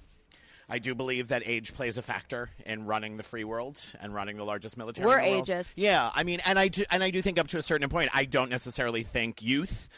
I 0.68 0.80
do 0.80 0.96
believe 0.96 1.28
that 1.28 1.44
age 1.46 1.74
plays 1.74 1.98
a 1.98 2.02
factor 2.02 2.50
in 2.66 2.86
running 2.88 3.18
the 3.18 3.24
free 3.24 3.44
world 3.44 3.80
and 4.02 4.16
running 4.16 4.38
the 4.38 4.44
largest 4.46 4.78
military. 4.78 5.06
We're 5.08 5.20
in 5.20 5.26
the 5.26 5.32
world. 5.38 5.48
ageist. 5.48 5.74
Yeah, 5.76 6.10
I 6.14 6.24
mean, 6.24 6.42
and 6.44 6.58
I 6.58 6.70
do, 6.70 6.84
and 6.90 7.04
I 7.04 7.12
do 7.12 7.22
think 7.22 7.38
up 7.38 7.48
to 7.50 7.58
a 7.58 7.62
certain 7.62 7.88
point, 7.88 8.10
I 8.14 8.26
don't 8.26 8.50
necessarily 8.50 9.04
think 9.04 9.44
youth 9.44 9.90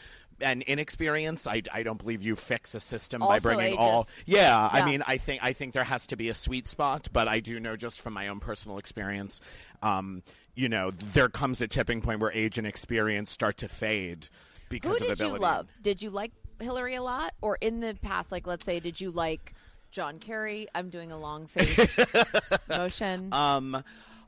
and 0.42 0.62
inexperience. 0.62 1.46
I, 1.46 1.62
I 1.72 1.82
don't 1.82 1.96
believe 1.98 2.22
you 2.22 2.36
fix 2.36 2.74
a 2.74 2.80
system 2.80 3.20
by 3.20 3.26
Also 3.26 3.40
bringing 3.54 3.78
all. 3.78 4.04
ageist. 4.04 4.10
Yeah, 4.26 4.68
I 4.70 4.84
mean, 4.84 5.02
I 5.06 5.16
think 5.16 5.42
I 5.42 5.54
think 5.54 5.72
there 5.72 5.84
has 5.84 6.06
to 6.08 6.16
be 6.16 6.28
a 6.28 6.34
sweet 6.34 6.68
spot, 6.68 7.08
but 7.14 7.28
I 7.28 7.40
do 7.40 7.58
know 7.58 7.74
just 7.74 8.02
from 8.02 8.12
my 8.12 8.28
own 8.28 8.38
personal 8.38 8.76
experience, 8.76 9.40
um, 9.82 10.22
you 10.54 10.68
know, 10.68 10.90
there 10.90 11.30
comes 11.30 11.62
a 11.62 11.66
tipping 11.68 12.02
point 12.02 12.20
where 12.20 12.30
age 12.30 12.58
and 12.58 12.66
experience 12.66 13.30
start 13.32 13.56
to 13.58 13.68
fade 13.68 14.28
because 14.68 14.98
Who 14.98 15.06
of 15.06 15.08
did 15.08 15.10
ability. 15.12 15.34
you 15.36 15.40
love? 15.40 15.66
Did 15.80 16.02
you 16.02 16.10
like 16.10 16.32
Hillary 16.60 16.94
a 16.94 17.02
lot, 17.02 17.32
or 17.40 17.56
in 17.60 17.80
the 17.80 17.96
past, 18.02 18.32
like 18.32 18.46
let's 18.46 18.64
say, 18.64 18.80
did 18.80 19.00
you 19.00 19.10
like 19.10 19.54
John 19.90 20.18
Kerry? 20.18 20.66
I'm 20.74 20.90
doing 20.90 21.12
a 21.12 21.18
long 21.18 21.46
face 21.46 21.96
motion. 22.68 23.32
Um, 23.32 23.82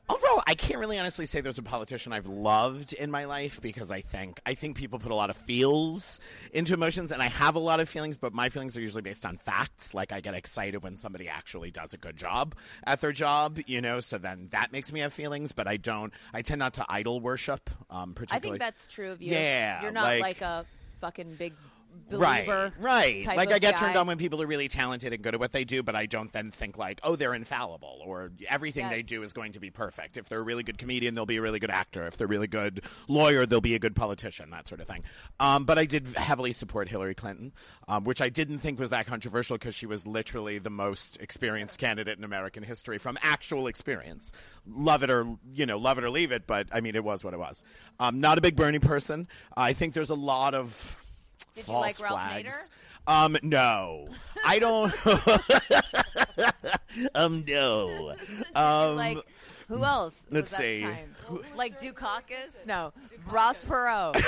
overall, 0.09 0.43
I 0.47 0.55
can't 0.55 0.79
really 0.79 0.97
honestly 0.99 1.25
say 1.25 1.39
there's 1.41 1.57
a 1.59 1.63
politician 1.63 2.11
I've 2.13 2.25
loved 2.27 2.93
in 2.93 3.11
my 3.11 3.25
life 3.25 3.61
because 3.61 3.91
I 3.91 4.01
think 4.01 4.39
I 4.45 4.55
think 4.55 4.75
people 4.75 4.99
put 4.99 5.11
a 5.11 5.15
lot 5.15 5.29
of 5.29 5.37
feels 5.37 6.19
into 6.51 6.73
emotions, 6.73 7.11
and 7.11 7.21
I 7.21 7.27
have 7.29 7.55
a 7.55 7.59
lot 7.59 7.79
of 7.79 7.87
feelings, 7.87 8.17
but 8.17 8.33
my 8.33 8.49
feelings 8.49 8.75
are 8.77 8.81
usually 8.81 9.03
based 9.03 9.25
on 9.25 9.37
facts. 9.37 9.93
Like 9.93 10.11
I 10.11 10.19
get 10.21 10.33
excited 10.33 10.83
when 10.83 10.97
somebody 10.97 11.27
actually 11.27 11.71
does 11.71 11.93
a 11.93 11.97
good 11.97 12.17
job 12.17 12.55
at 12.83 13.01
their 13.01 13.11
job, 13.11 13.59
you 13.67 13.81
know. 13.81 13.99
So 13.99 14.17
then 14.17 14.47
that 14.51 14.71
makes 14.71 14.91
me 14.91 15.01
have 15.01 15.13
feelings, 15.13 15.51
but 15.51 15.67
I 15.67 15.77
don't. 15.77 16.13
I 16.33 16.41
tend 16.41 16.59
not 16.59 16.73
to 16.75 16.85
idol 16.89 17.19
worship. 17.19 17.69
Um, 17.89 18.13
particularly, 18.13 18.47
I 18.47 18.51
think 18.51 18.61
that's 18.61 18.87
true 18.87 19.11
of 19.11 19.21
you. 19.21 19.31
Yeah, 19.33 19.81
you're 19.83 19.91
not 19.91 20.05
like- 20.05 20.21
like, 20.21 20.41
a 20.41 20.65
fucking 21.01 21.35
big 21.35 21.53
believer. 22.09 22.73
right. 22.79 23.23
type 23.23 23.37
Like 23.37 23.51
I 23.51 23.59
get 23.59 23.75
guy. 23.75 23.79
turned 23.79 23.97
on 23.97 24.07
when 24.07 24.17
people 24.17 24.41
are 24.41 24.47
really 24.47 24.67
talented 24.67 25.13
and 25.13 25.21
good 25.23 25.33
at 25.33 25.39
what 25.39 25.51
they 25.51 25.63
do, 25.63 25.83
but 25.83 25.95
I 25.95 26.05
don't 26.05 26.31
then 26.31 26.51
think 26.51 26.77
like, 26.77 26.99
oh, 27.03 27.15
they're 27.15 27.33
infallible 27.33 27.99
or 28.05 28.31
everything 28.49 28.89
they 28.89 29.01
do 29.01 29.23
is 29.23 29.33
going 29.33 29.53
to 29.53 29.59
be 29.59 29.69
perfect. 29.69 30.17
If 30.17 30.29
they're 30.29 30.39
a 30.39 30.43
really 30.43 30.63
good 30.63 30.77
comedian, 30.77 31.15
they'll 31.15 31.25
be 31.25 31.37
a 31.37 31.41
really 31.41 31.59
good 31.59 31.71
actor. 31.71 32.05
If 32.07 32.17
they're 32.17 32.25
a 32.25 32.29
really 32.29 32.47
good 32.47 32.81
lawyer, 33.07 33.45
they'll 33.45 33.61
be 33.61 33.75
a 33.75 33.79
good 33.79 33.95
politician. 33.95 34.49
That 34.49 34.67
sort 34.67 34.81
of 34.81 34.87
thing. 34.87 35.03
Um, 35.39 35.65
but 35.65 35.77
I 35.77 35.85
did 35.85 36.07
heavily 36.15 36.51
support 36.51 36.89
Hillary 36.89 37.15
Clinton, 37.15 37.53
um, 37.87 38.03
which 38.03 38.21
I 38.21 38.29
didn't 38.29 38.59
think 38.59 38.79
was 38.79 38.89
that 38.89 39.05
controversial 39.05 39.57
because 39.57 39.75
she 39.75 39.85
was 39.85 40.05
literally 40.05 40.59
the 40.59 40.69
most 40.69 41.19
experienced 41.21 41.79
candidate 41.79 42.17
in 42.17 42.23
American 42.23 42.63
history 42.63 42.97
from 42.97 43.17
actual 43.21 43.67
experience. 43.67 44.31
Love 44.67 45.03
it 45.03 45.09
or 45.09 45.37
you 45.53 45.65
know, 45.65 45.77
love 45.77 45.97
it 45.97 46.03
or 46.03 46.09
leave 46.09 46.31
it. 46.31 46.47
But 46.47 46.67
I 46.71 46.81
mean, 46.81 46.95
it 46.95 47.03
was 47.03 47.23
what 47.23 47.33
it 47.33 47.39
was. 47.39 47.63
Um, 47.99 48.19
not 48.19 48.37
a 48.37 48.41
big 48.41 48.55
Bernie 48.55 48.79
person. 48.79 49.27
I 49.55 49.73
think 49.73 49.93
there's 49.93 50.09
a 50.09 50.15
lot 50.15 50.53
of 50.53 51.00
Did 51.55 51.61
you 51.61 51.73
false 51.73 51.99
like 51.99 52.09
Ralph 52.09 52.21
flags. 52.21 52.69
Um, 53.07 53.35
no, 53.41 54.09
I 54.45 54.59
don't. 54.59 54.93
um, 57.15 57.43
no. 57.47 58.13
Um, 58.55 58.95
like 58.95 59.17
who 59.67 59.83
else? 59.83 60.15
was 60.25 60.33
let's 60.33 60.51
that 60.51 60.57
see. 60.57 60.81
time? 60.81 61.15
Like 61.55 61.79
Dukakis? 61.79 62.65
No, 62.65 62.93
Ross 63.29 63.63
Perot. 63.63 64.21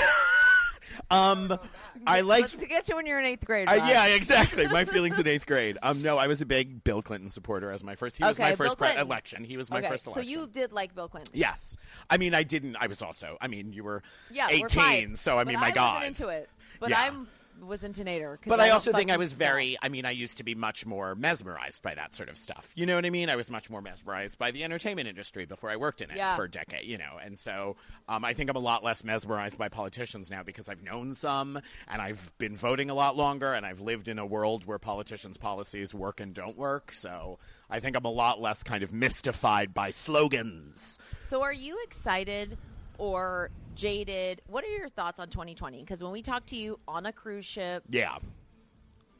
um, 1.10 1.58
I 2.06 2.22
like. 2.22 2.42
Let's 2.42 2.64
get 2.64 2.88
you 2.88 2.96
when 2.96 3.06
you're 3.06 3.18
in 3.18 3.26
eighth 3.26 3.44
grade. 3.44 3.68
Uh, 3.68 3.74
yeah, 3.74 4.06
exactly. 4.06 4.66
My 4.66 4.84
feelings 4.84 5.18
in 5.18 5.26
eighth 5.26 5.46
grade. 5.46 5.78
Um, 5.82 6.02
no, 6.02 6.18
I 6.18 6.26
was 6.26 6.42
a 6.42 6.46
big 6.46 6.84
Bill 6.84 7.02
Clinton 7.02 7.28
supporter 7.28 7.70
as 7.70 7.84
my 7.84 7.94
first. 7.94 8.18
He 8.18 8.24
was 8.24 8.38
Okay, 8.38 8.50
my 8.50 8.56
first 8.56 8.78
pre- 8.78 8.96
election. 8.96 9.44
He 9.44 9.56
was 9.56 9.70
my 9.70 9.78
okay, 9.78 9.88
first 9.88 10.12
so 10.12 10.20
you 10.20 10.46
did 10.46 10.72
like 10.72 10.94
Bill 10.94 11.08
Clinton. 11.08 11.32
Yes, 11.34 11.76
I 12.10 12.16
mean 12.16 12.34
I 12.34 12.42
didn't. 12.42 12.76
I 12.80 12.86
was 12.86 13.02
also. 13.02 13.36
I 13.40 13.48
mean 13.48 13.72
you 13.72 13.84
were 13.84 14.02
Yeah, 14.30 14.48
we're 14.48 14.66
eighteen, 14.66 15.14
so 15.14 15.38
I 15.38 15.44
But 15.44 15.52
mean 15.52 15.60
my 15.60 15.68
I 15.68 15.70
God. 15.70 15.94
wasn't 16.00 16.20
into 16.20 16.28
it, 16.28 16.48
but 16.80 16.90
Yeah. 16.90 17.00
I'm 17.00 17.28
was 17.60 17.84
into 17.84 18.04
Nader. 18.04 18.36
But 18.44 18.58
I 18.58 18.66
don't 18.66 18.74
also 18.74 18.92
think 18.92 19.10
I 19.12 19.16
was 19.16 19.32
very. 19.32 19.78
I 19.80 19.88
mean, 19.88 20.04
I 20.04 20.10
used 20.10 20.38
to 20.38 20.44
be 20.44 20.56
much 20.56 20.84
more 20.84 21.14
mesmerized 21.14 21.82
by 21.82 21.94
that 21.94 22.12
sort 22.14 22.28
of 22.28 22.36
stuff. 22.36 22.72
You 22.74 22.84
know 22.84 22.96
what 22.96 23.06
I 23.06 23.10
mean? 23.10 23.30
I 23.30 23.36
was 23.36 23.48
much 23.50 23.70
more 23.70 23.80
mesmerized 23.80 24.38
by 24.38 24.50
the 24.50 24.64
entertainment 24.64 25.08
industry 25.08 25.46
before 25.46 25.70
I 25.70 25.76
worked 25.76 26.02
in 26.02 26.10
it 26.10 26.16
Yeah. 26.16 26.34
for 26.36 26.44
a 26.44 26.50
decade. 26.50 26.84
You 26.84 26.98
know, 26.98 27.18
and 27.22 27.38
so 27.38 27.76
um, 28.08 28.24
I 28.24 28.32
think 28.34 28.50
I'm 28.50 28.56
a 28.56 28.60
lot 28.60 28.82
less 28.82 29.04
mesmerized 29.04 29.56
by 29.56 29.68
politicians 29.68 30.30
now 30.32 30.42
because 30.42 30.68
I've 30.68 30.82
known 30.82 31.14
some, 31.14 31.58
and 31.88 32.02
I've 32.02 32.32
been 32.38 32.56
voting 32.56 32.90
a 32.90 32.94
lot 32.94 33.16
longer, 33.16 33.52
and 33.54 33.64
I've 33.64 33.80
lived 33.80 34.08
in 34.08 34.18
a 34.18 34.26
world 34.26 34.66
where 34.66 34.80
politicians' 34.80 35.36
policies 35.36 35.94
work 35.94 36.20
and 36.20 36.34
don't 36.34 36.58
work. 36.58 36.92
So 36.92 37.38
I 37.70 37.78
think 37.80 37.96
I'm 37.96 38.04
a 38.04 38.10
lot 38.10 38.40
less 38.42 38.62
kind 38.64 38.82
of 38.82 38.92
mystified 38.92 39.72
by 39.72 39.90
slogans. 39.90 40.98
So 41.24 41.42
are 41.42 41.52
you 41.52 41.80
excited 41.84 42.58
or 42.98 43.50
jaded? 43.74 44.42
What 44.46 44.64
are 44.64 44.68
your 44.68 44.88
thoughts 44.88 45.18
on 45.18 45.28
2020? 45.28 45.80
Because 45.80 46.02
when 46.02 46.12
we 46.12 46.22
talked 46.22 46.48
to 46.48 46.56
you 46.56 46.78
on 46.88 47.06
a 47.06 47.12
cruise 47.12 47.44
ship 47.46 47.82
Yeah. 47.90 48.18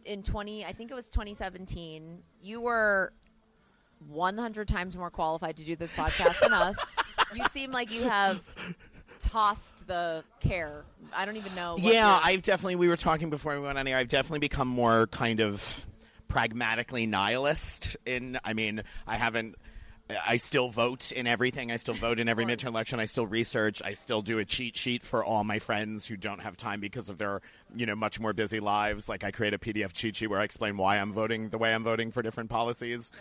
in 0.04 0.22
20, 0.22 0.64
I 0.64 0.72
think 0.72 0.90
it 0.90 0.94
was 0.94 1.08
2017, 1.08 2.22
you 2.40 2.60
were 2.60 3.12
100 4.08 4.68
times 4.68 4.96
more 4.96 5.10
qualified 5.10 5.56
to 5.56 5.64
do 5.64 5.76
this 5.76 5.90
podcast 5.92 6.40
than 6.40 6.52
us. 6.52 6.76
You 7.34 7.44
seem 7.52 7.72
like 7.72 7.92
you 7.92 8.02
have 8.04 8.46
tossed 9.18 9.88
the 9.88 10.22
care. 10.38 10.84
I 11.12 11.24
don't 11.24 11.36
even 11.36 11.52
know. 11.56 11.72
what 11.74 11.82
yeah, 11.82 12.20
I've 12.22 12.42
definitely. 12.42 12.76
We 12.76 12.86
were 12.86 12.96
talking 12.96 13.28
before 13.28 13.54
we 13.54 13.60
went 13.66 13.76
on 13.76 13.86
here. 13.86 13.96
I've 13.96 14.06
definitely 14.08 14.38
become 14.40 14.68
more 14.68 15.08
kind 15.08 15.40
of 15.40 15.84
pragmatically 16.28 17.06
nihilist. 17.06 17.96
In, 18.06 18.38
I 18.44 18.52
mean, 18.52 18.84
I 19.06 19.16
haven't. 19.16 19.56
I 20.26 20.36
still 20.36 20.68
vote 20.68 21.12
in 21.12 21.26
everything. 21.26 21.70
I 21.70 21.76
still 21.76 21.94
vote 21.94 22.18
in 22.18 22.28
every 22.28 22.44
midterm 22.44 22.68
election. 22.68 23.00
I 23.00 23.04
still 23.04 23.26
research. 23.26 23.82
I 23.84 23.94
still 23.94 24.22
do 24.22 24.38
a 24.38 24.44
cheat 24.44 24.76
sheet 24.76 25.02
for 25.02 25.24
all 25.24 25.44
my 25.44 25.58
friends 25.58 26.06
who 26.06 26.16
don't 26.16 26.40
have 26.40 26.56
time 26.56 26.80
because 26.80 27.10
of 27.10 27.18
their, 27.18 27.40
you 27.74 27.86
know, 27.86 27.94
much 27.94 28.20
more 28.20 28.32
busy 28.32 28.60
lives. 28.60 29.08
Like 29.08 29.24
I 29.24 29.30
create 29.30 29.54
a 29.54 29.58
PDF 29.58 29.92
cheat 29.92 30.16
sheet 30.16 30.28
where 30.28 30.40
I 30.40 30.44
explain 30.44 30.76
why 30.76 30.98
I'm 30.98 31.12
voting 31.12 31.48
the 31.48 31.58
way 31.58 31.74
I'm 31.74 31.84
voting 31.84 32.10
for 32.10 32.22
different 32.22 32.50
policies. 32.50 33.12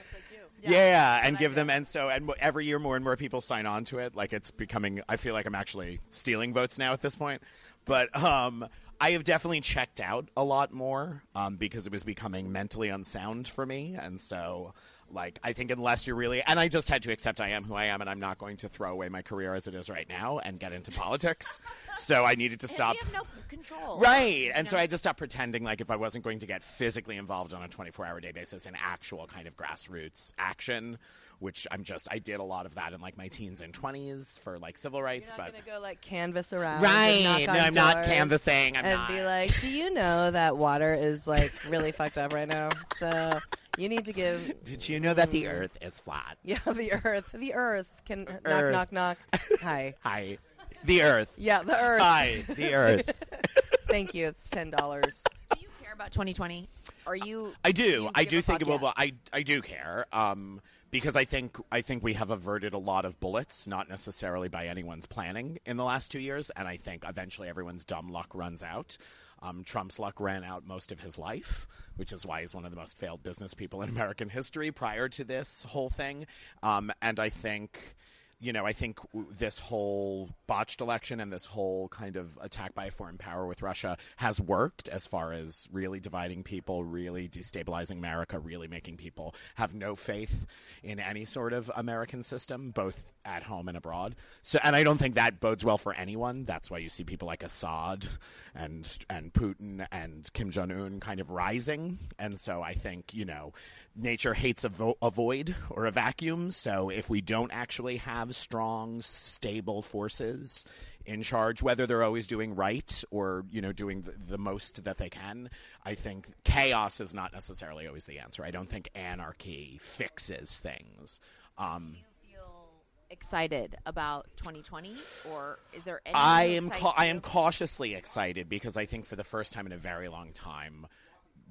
Yeah, 0.61 1.19
and 1.23 1.37
give 1.37 1.55
them 1.55 1.69
and 1.69 1.85
so 1.85 2.09
and 2.09 2.31
every 2.39 2.65
year 2.65 2.79
more 2.79 2.95
and 2.95 3.03
more 3.03 3.17
people 3.17 3.41
sign 3.41 3.65
on 3.65 3.83
to 3.85 3.99
it. 3.99 4.15
Like 4.15 4.31
it's 4.31 4.51
becoming. 4.51 5.01
I 5.09 5.17
feel 5.17 5.33
like 5.33 5.45
I'm 5.45 5.55
actually 5.55 5.99
stealing 6.09 6.53
votes 6.53 6.77
now 6.77 6.93
at 6.93 7.01
this 7.01 7.15
point. 7.15 7.41
But 7.85 8.15
um, 8.15 8.65
I 8.99 9.11
have 9.11 9.25
definitely 9.25 9.59
checked 9.59 9.99
out 9.99 10.29
a 10.37 10.43
lot 10.43 10.71
more 10.71 11.23
um, 11.35 11.57
because 11.57 11.85
it 11.85 11.91
was 11.91 12.03
becoming 12.03 12.51
mentally 12.51 12.89
unsound 12.89 13.47
for 13.47 13.65
me, 13.65 13.97
and 13.99 14.21
so 14.21 14.73
like 15.13 15.39
I 15.43 15.53
think 15.53 15.71
unless 15.71 16.07
you're 16.07 16.15
really 16.15 16.41
and 16.41 16.59
I 16.59 16.67
just 16.67 16.89
had 16.89 17.03
to 17.03 17.11
accept 17.11 17.39
I 17.39 17.49
am 17.49 17.63
who 17.63 17.75
I 17.75 17.85
am, 17.85 18.01
and 18.01 18.09
I'm 18.09 18.19
not 18.19 18.37
going 18.37 18.57
to 18.57 18.67
throw 18.67 18.91
away 18.91 19.09
my 19.09 19.21
career 19.21 19.53
as 19.53 19.67
it 19.67 19.75
is 19.75 19.89
right 19.89 20.07
now 20.09 20.39
and 20.39 20.59
get 20.59 20.73
into 20.73 20.91
politics. 20.91 21.59
so 21.97 22.25
I 22.25 22.35
needed 22.35 22.59
to 22.61 22.67
stop. 22.67 22.95
We 22.95 22.99
have 22.99 23.13
no 23.13 23.21
control. 23.47 23.99
Right. 23.99 24.51
And 24.53 24.65
You 24.65 24.71
so 24.71 24.77
know? 24.77 24.83
I 24.83 24.87
just 24.87 25.03
stopped 25.03 25.19
pretending 25.19 25.63
like 25.63 25.81
if 25.81 25.91
I 25.91 25.95
wasn't 25.95 26.23
going 26.23 26.39
to 26.39 26.47
get 26.47 26.63
physically 26.63 27.17
involved 27.17 27.53
on 27.53 27.63
a 27.63 27.67
24 27.67 28.05
hour 28.05 28.19
day 28.19 28.31
basis 28.31 28.65
in 28.65 28.75
actual 28.75 29.27
kind 29.27 29.47
of 29.47 29.55
grassroots 29.55 30.33
action, 30.37 30.97
which 31.43 31.67
I'm 31.69 31.83
just, 31.83 32.07
I 32.09 32.19
did 32.19 32.39
a 32.39 32.43
lot 32.43 32.65
of 32.65 32.75
that 32.75 32.93
in 32.93 33.01
like 33.01 33.17
my 33.17 33.27
teens 33.27 33.59
and 33.59 33.73
20s 33.73 34.39
for 34.39 34.57
like 34.57 34.77
civil 34.77 35.03
rights. 35.03 35.29
You're 35.29 35.39
not 35.39 35.51
but 35.53 35.65
gonna 35.65 35.77
go 35.77 35.83
like 35.83 35.99
canvas 35.99 36.53
around. 36.53 36.81
Right. 36.81 37.25
and 37.25 37.45
knock 37.47 37.55
No, 37.57 37.61
I'm 37.63 37.73
not 37.73 38.05
canvassing. 38.05 38.77
I'm 38.77 38.85
and 38.85 38.95
not. 38.99 39.09
be 39.09 39.21
like, 39.21 39.59
"Do 39.59 39.69
you 39.69 39.93
know 39.93 40.31
that 40.31 40.55
water 40.55 40.93
is 40.93 41.27
like 41.27 41.51
really 41.67 41.91
fucked 41.91 42.17
up 42.17 42.31
right 42.33 42.47
now? 42.47 42.69
So 42.97 43.39
you 43.77 43.89
need 43.89 44.05
to 44.05 44.13
give." 44.13 44.63
Did 44.63 44.87
you 44.87 45.01
know 45.01 45.13
that 45.13 45.31
the 45.31 45.47
earth 45.49 45.77
is 45.81 45.99
flat? 45.99 46.37
Yeah, 46.43 46.59
the 46.65 46.93
Earth. 47.03 47.29
The 47.33 47.53
Earth 47.53 48.01
can 48.05 48.25
Earth. 48.45 48.73
knock, 48.73 48.91
knock, 48.93 49.17
knock. 49.33 49.41
Hi. 49.61 49.95
Hi. 50.03 50.37
The 50.85 51.01
earth. 51.03 51.33
Yeah, 51.37 51.61
the 51.63 51.77
Earth. 51.77 52.01
Hi. 52.01 52.43
The 52.47 52.73
earth. 52.73 53.11
Thank 53.89 54.13
you. 54.13 54.27
It's 54.27 54.49
ten 54.49 54.69
dollars. 54.69 55.23
Do 55.53 55.59
you 55.61 55.67
care 55.83 55.93
about 55.93 56.11
2020? 56.11 56.67
Are 57.05 57.15
you? 57.15 57.53
I 57.65 57.73
do. 57.73 57.83
you 57.83 58.09
I 58.15 58.23
do 58.23 58.41
think 58.41 58.61
about. 58.61 58.93
I 58.97 59.13
I 59.33 59.43
do 59.43 59.61
care. 59.61 60.05
Um, 60.13 60.61
because 60.93 61.15
I 61.15 61.25
think 61.25 61.57
I 61.71 61.81
think 61.81 62.03
we 62.03 62.13
have 62.13 62.29
averted 62.29 62.73
a 62.73 62.77
lot 62.77 63.03
of 63.03 63.19
bullets, 63.19 63.65
not 63.67 63.89
necessarily 63.89 64.47
by 64.47 64.67
anyone's 64.67 65.07
planning 65.07 65.57
in 65.65 65.75
the 65.75 65.83
last 65.83 66.11
two 66.11 66.19
years, 66.19 66.51
and 66.51 66.67
I 66.67 66.77
think 66.77 67.03
eventually 67.05 67.49
everyone's 67.49 67.83
dumb 67.83 68.09
luck 68.09 68.29
runs 68.35 68.61
out. 68.61 68.95
Um, 69.41 69.63
Trump's 69.63 69.97
luck 69.97 70.19
ran 70.19 70.43
out 70.43 70.67
most 70.67 70.91
of 70.91 70.99
his 70.99 71.17
life, 71.17 71.67
which 71.95 72.13
is 72.13 72.27
why 72.27 72.41
he's 72.41 72.53
one 72.53 72.63
of 72.63 72.69
the 72.69 72.77
most 72.77 72.99
failed 72.99 73.23
business 73.23 73.55
people 73.55 73.81
in 73.81 73.89
American 73.89 74.29
history 74.29 74.71
prior 74.71 75.09
to 75.09 75.23
this 75.23 75.63
whole 75.63 75.89
thing. 75.89 76.27
Um, 76.61 76.91
and 77.01 77.19
I 77.19 77.29
think 77.29 77.95
you 78.43 78.51
know, 78.51 78.65
I 78.65 78.73
think 78.73 78.99
this 79.13 79.57
whole 79.57 80.29
botched 80.47 80.81
election 80.81 81.21
and 81.21 81.31
this 81.31 81.45
whole 81.45 81.87
kind 81.87 82.17
of 82.17 82.37
attack 82.41 82.75
by 82.75 82.87
a 82.87 82.91
foreign 82.91 83.17
power 83.17 83.47
with 83.47 83.61
Russia 83.61 83.95
has 84.17 84.41
worked 84.41 84.89
as 84.89 85.07
far 85.07 85.31
as 85.31 85.69
really 85.71 86.01
dividing 86.01 86.43
people, 86.43 86.83
really 86.83 87.29
destabilizing 87.29 87.93
America, 87.93 88.37
really 88.37 88.67
making 88.67 88.97
people 88.97 89.33
have 89.55 89.73
no 89.73 89.95
faith 89.95 90.45
in 90.83 90.99
any 90.99 91.23
sort 91.23 91.53
of 91.53 91.71
American 91.77 92.21
system, 92.21 92.71
both 92.71 93.01
at 93.25 93.43
home 93.43 93.69
and 93.69 93.77
abroad. 93.77 94.15
So, 94.41 94.59
and 94.61 94.75
I 94.75 94.83
don't 94.83 94.97
think 94.97 95.15
that 95.15 95.39
bodes 95.39 95.63
well 95.63 95.77
for 95.77 95.93
anyone. 95.93 96.43
That's 96.43 96.69
why 96.69 96.79
you 96.79 96.89
see 96.89 97.05
people 97.05 97.27
like 97.27 97.43
Assad 97.43 98.05
and 98.53 98.85
and 99.09 99.31
Putin 99.31 99.87
and 99.89 100.29
Kim 100.33 100.51
Jong 100.51 100.71
Un 100.71 100.99
kind 100.99 101.21
of 101.21 101.29
rising. 101.29 101.99
And 102.19 102.37
so 102.37 102.61
I 102.61 102.73
think 102.73 103.13
you 103.13 103.23
know, 103.23 103.53
nature 103.95 104.33
hates 104.33 104.63
a, 104.63 104.69
vo- 104.69 104.97
a 105.01 105.09
void 105.09 105.55
or 105.69 105.85
a 105.85 105.91
vacuum. 105.91 106.51
So 106.51 106.89
if 106.89 107.09
we 107.09 107.21
don't 107.21 107.51
actually 107.53 107.97
have 107.97 108.32
strong, 108.33 109.01
stable 109.01 109.81
forces 109.81 110.65
in 111.05 111.21
charge, 111.21 111.61
whether 111.61 111.85
they're 111.85 112.03
always 112.03 112.27
doing 112.27 112.55
right 112.55 113.03
or 113.11 113.45
you 113.51 113.61
know 113.61 113.71
doing 113.71 114.01
the, 114.01 114.13
the 114.29 114.37
most 114.37 114.83
that 114.85 114.97
they 114.97 115.09
can, 115.09 115.49
I 115.85 115.95
think 115.95 116.27
chaos 116.43 117.01
is 117.01 117.13
not 117.13 117.33
necessarily 117.33 117.87
always 117.87 118.05
the 118.05 118.19
answer. 118.19 118.43
I 118.43 118.51
don't 118.51 118.69
think 118.69 118.89
anarchy 118.95 119.77
fixes 119.81 120.57
things. 120.57 121.19
Um, 121.57 121.97
feel 122.21 122.69
excited 123.09 123.75
about 123.85 124.27
2020 124.37 124.95
or 125.29 125.59
is 125.73 125.83
there 125.83 126.01
any 126.05 126.15
I 126.15 126.43
am 126.45 126.69
ca- 126.69 126.95
I 126.97 127.07
am 127.07 127.21
cautiously 127.21 127.93
excited 127.93 128.49
because 128.49 128.75
I 128.75 128.85
think 128.85 129.05
for 129.05 129.15
the 129.15 129.23
first 129.23 129.53
time 129.53 129.65
in 129.67 129.71
a 129.71 129.77
very 129.77 130.07
long 130.07 130.31
time, 130.31 130.87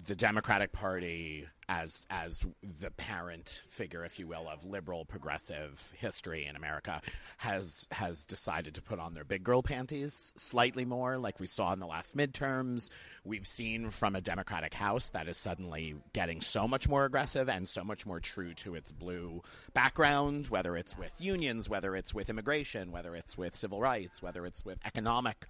the 0.06 0.16
Democratic 0.16 0.72
Party, 0.72 1.46
as 1.72 2.06
as 2.10 2.44
the 2.80 2.90
parent 2.90 3.62
figure, 3.66 4.04
if 4.04 4.18
you 4.18 4.26
will, 4.26 4.46
of 4.46 4.62
liberal 4.64 5.06
progressive 5.06 5.92
history 5.96 6.44
in 6.44 6.54
America, 6.54 7.00
has 7.38 7.88
has 7.92 8.26
decided 8.26 8.74
to 8.74 8.82
put 8.82 8.98
on 8.98 9.14
their 9.14 9.24
big 9.24 9.42
girl 9.42 9.62
panties 9.62 10.34
slightly 10.36 10.84
more, 10.84 11.16
like 11.16 11.40
we 11.40 11.46
saw 11.46 11.72
in 11.72 11.78
the 11.78 11.86
last 11.86 12.14
midterms. 12.14 12.90
We've 13.24 13.46
seen 13.46 13.88
from 13.88 14.14
a 14.14 14.20
Democratic 14.20 14.74
House 14.74 15.08
that 15.10 15.28
is 15.28 15.38
suddenly 15.38 15.94
getting 16.12 16.42
so 16.42 16.68
much 16.68 16.88
more 16.88 17.06
aggressive 17.06 17.48
and 17.48 17.66
so 17.66 17.82
much 17.82 18.04
more 18.04 18.20
true 18.20 18.52
to 18.54 18.74
its 18.74 18.92
blue 18.92 19.42
background, 19.72 20.48
whether 20.48 20.76
it's 20.76 20.98
with 20.98 21.18
unions, 21.20 21.70
whether 21.70 21.96
it's 21.96 22.12
with 22.12 22.28
immigration, 22.28 22.92
whether 22.92 23.16
it's 23.16 23.38
with 23.38 23.56
civil 23.56 23.80
rights, 23.80 24.20
whether 24.20 24.44
it's 24.44 24.62
with 24.62 24.78
economic 24.84 25.46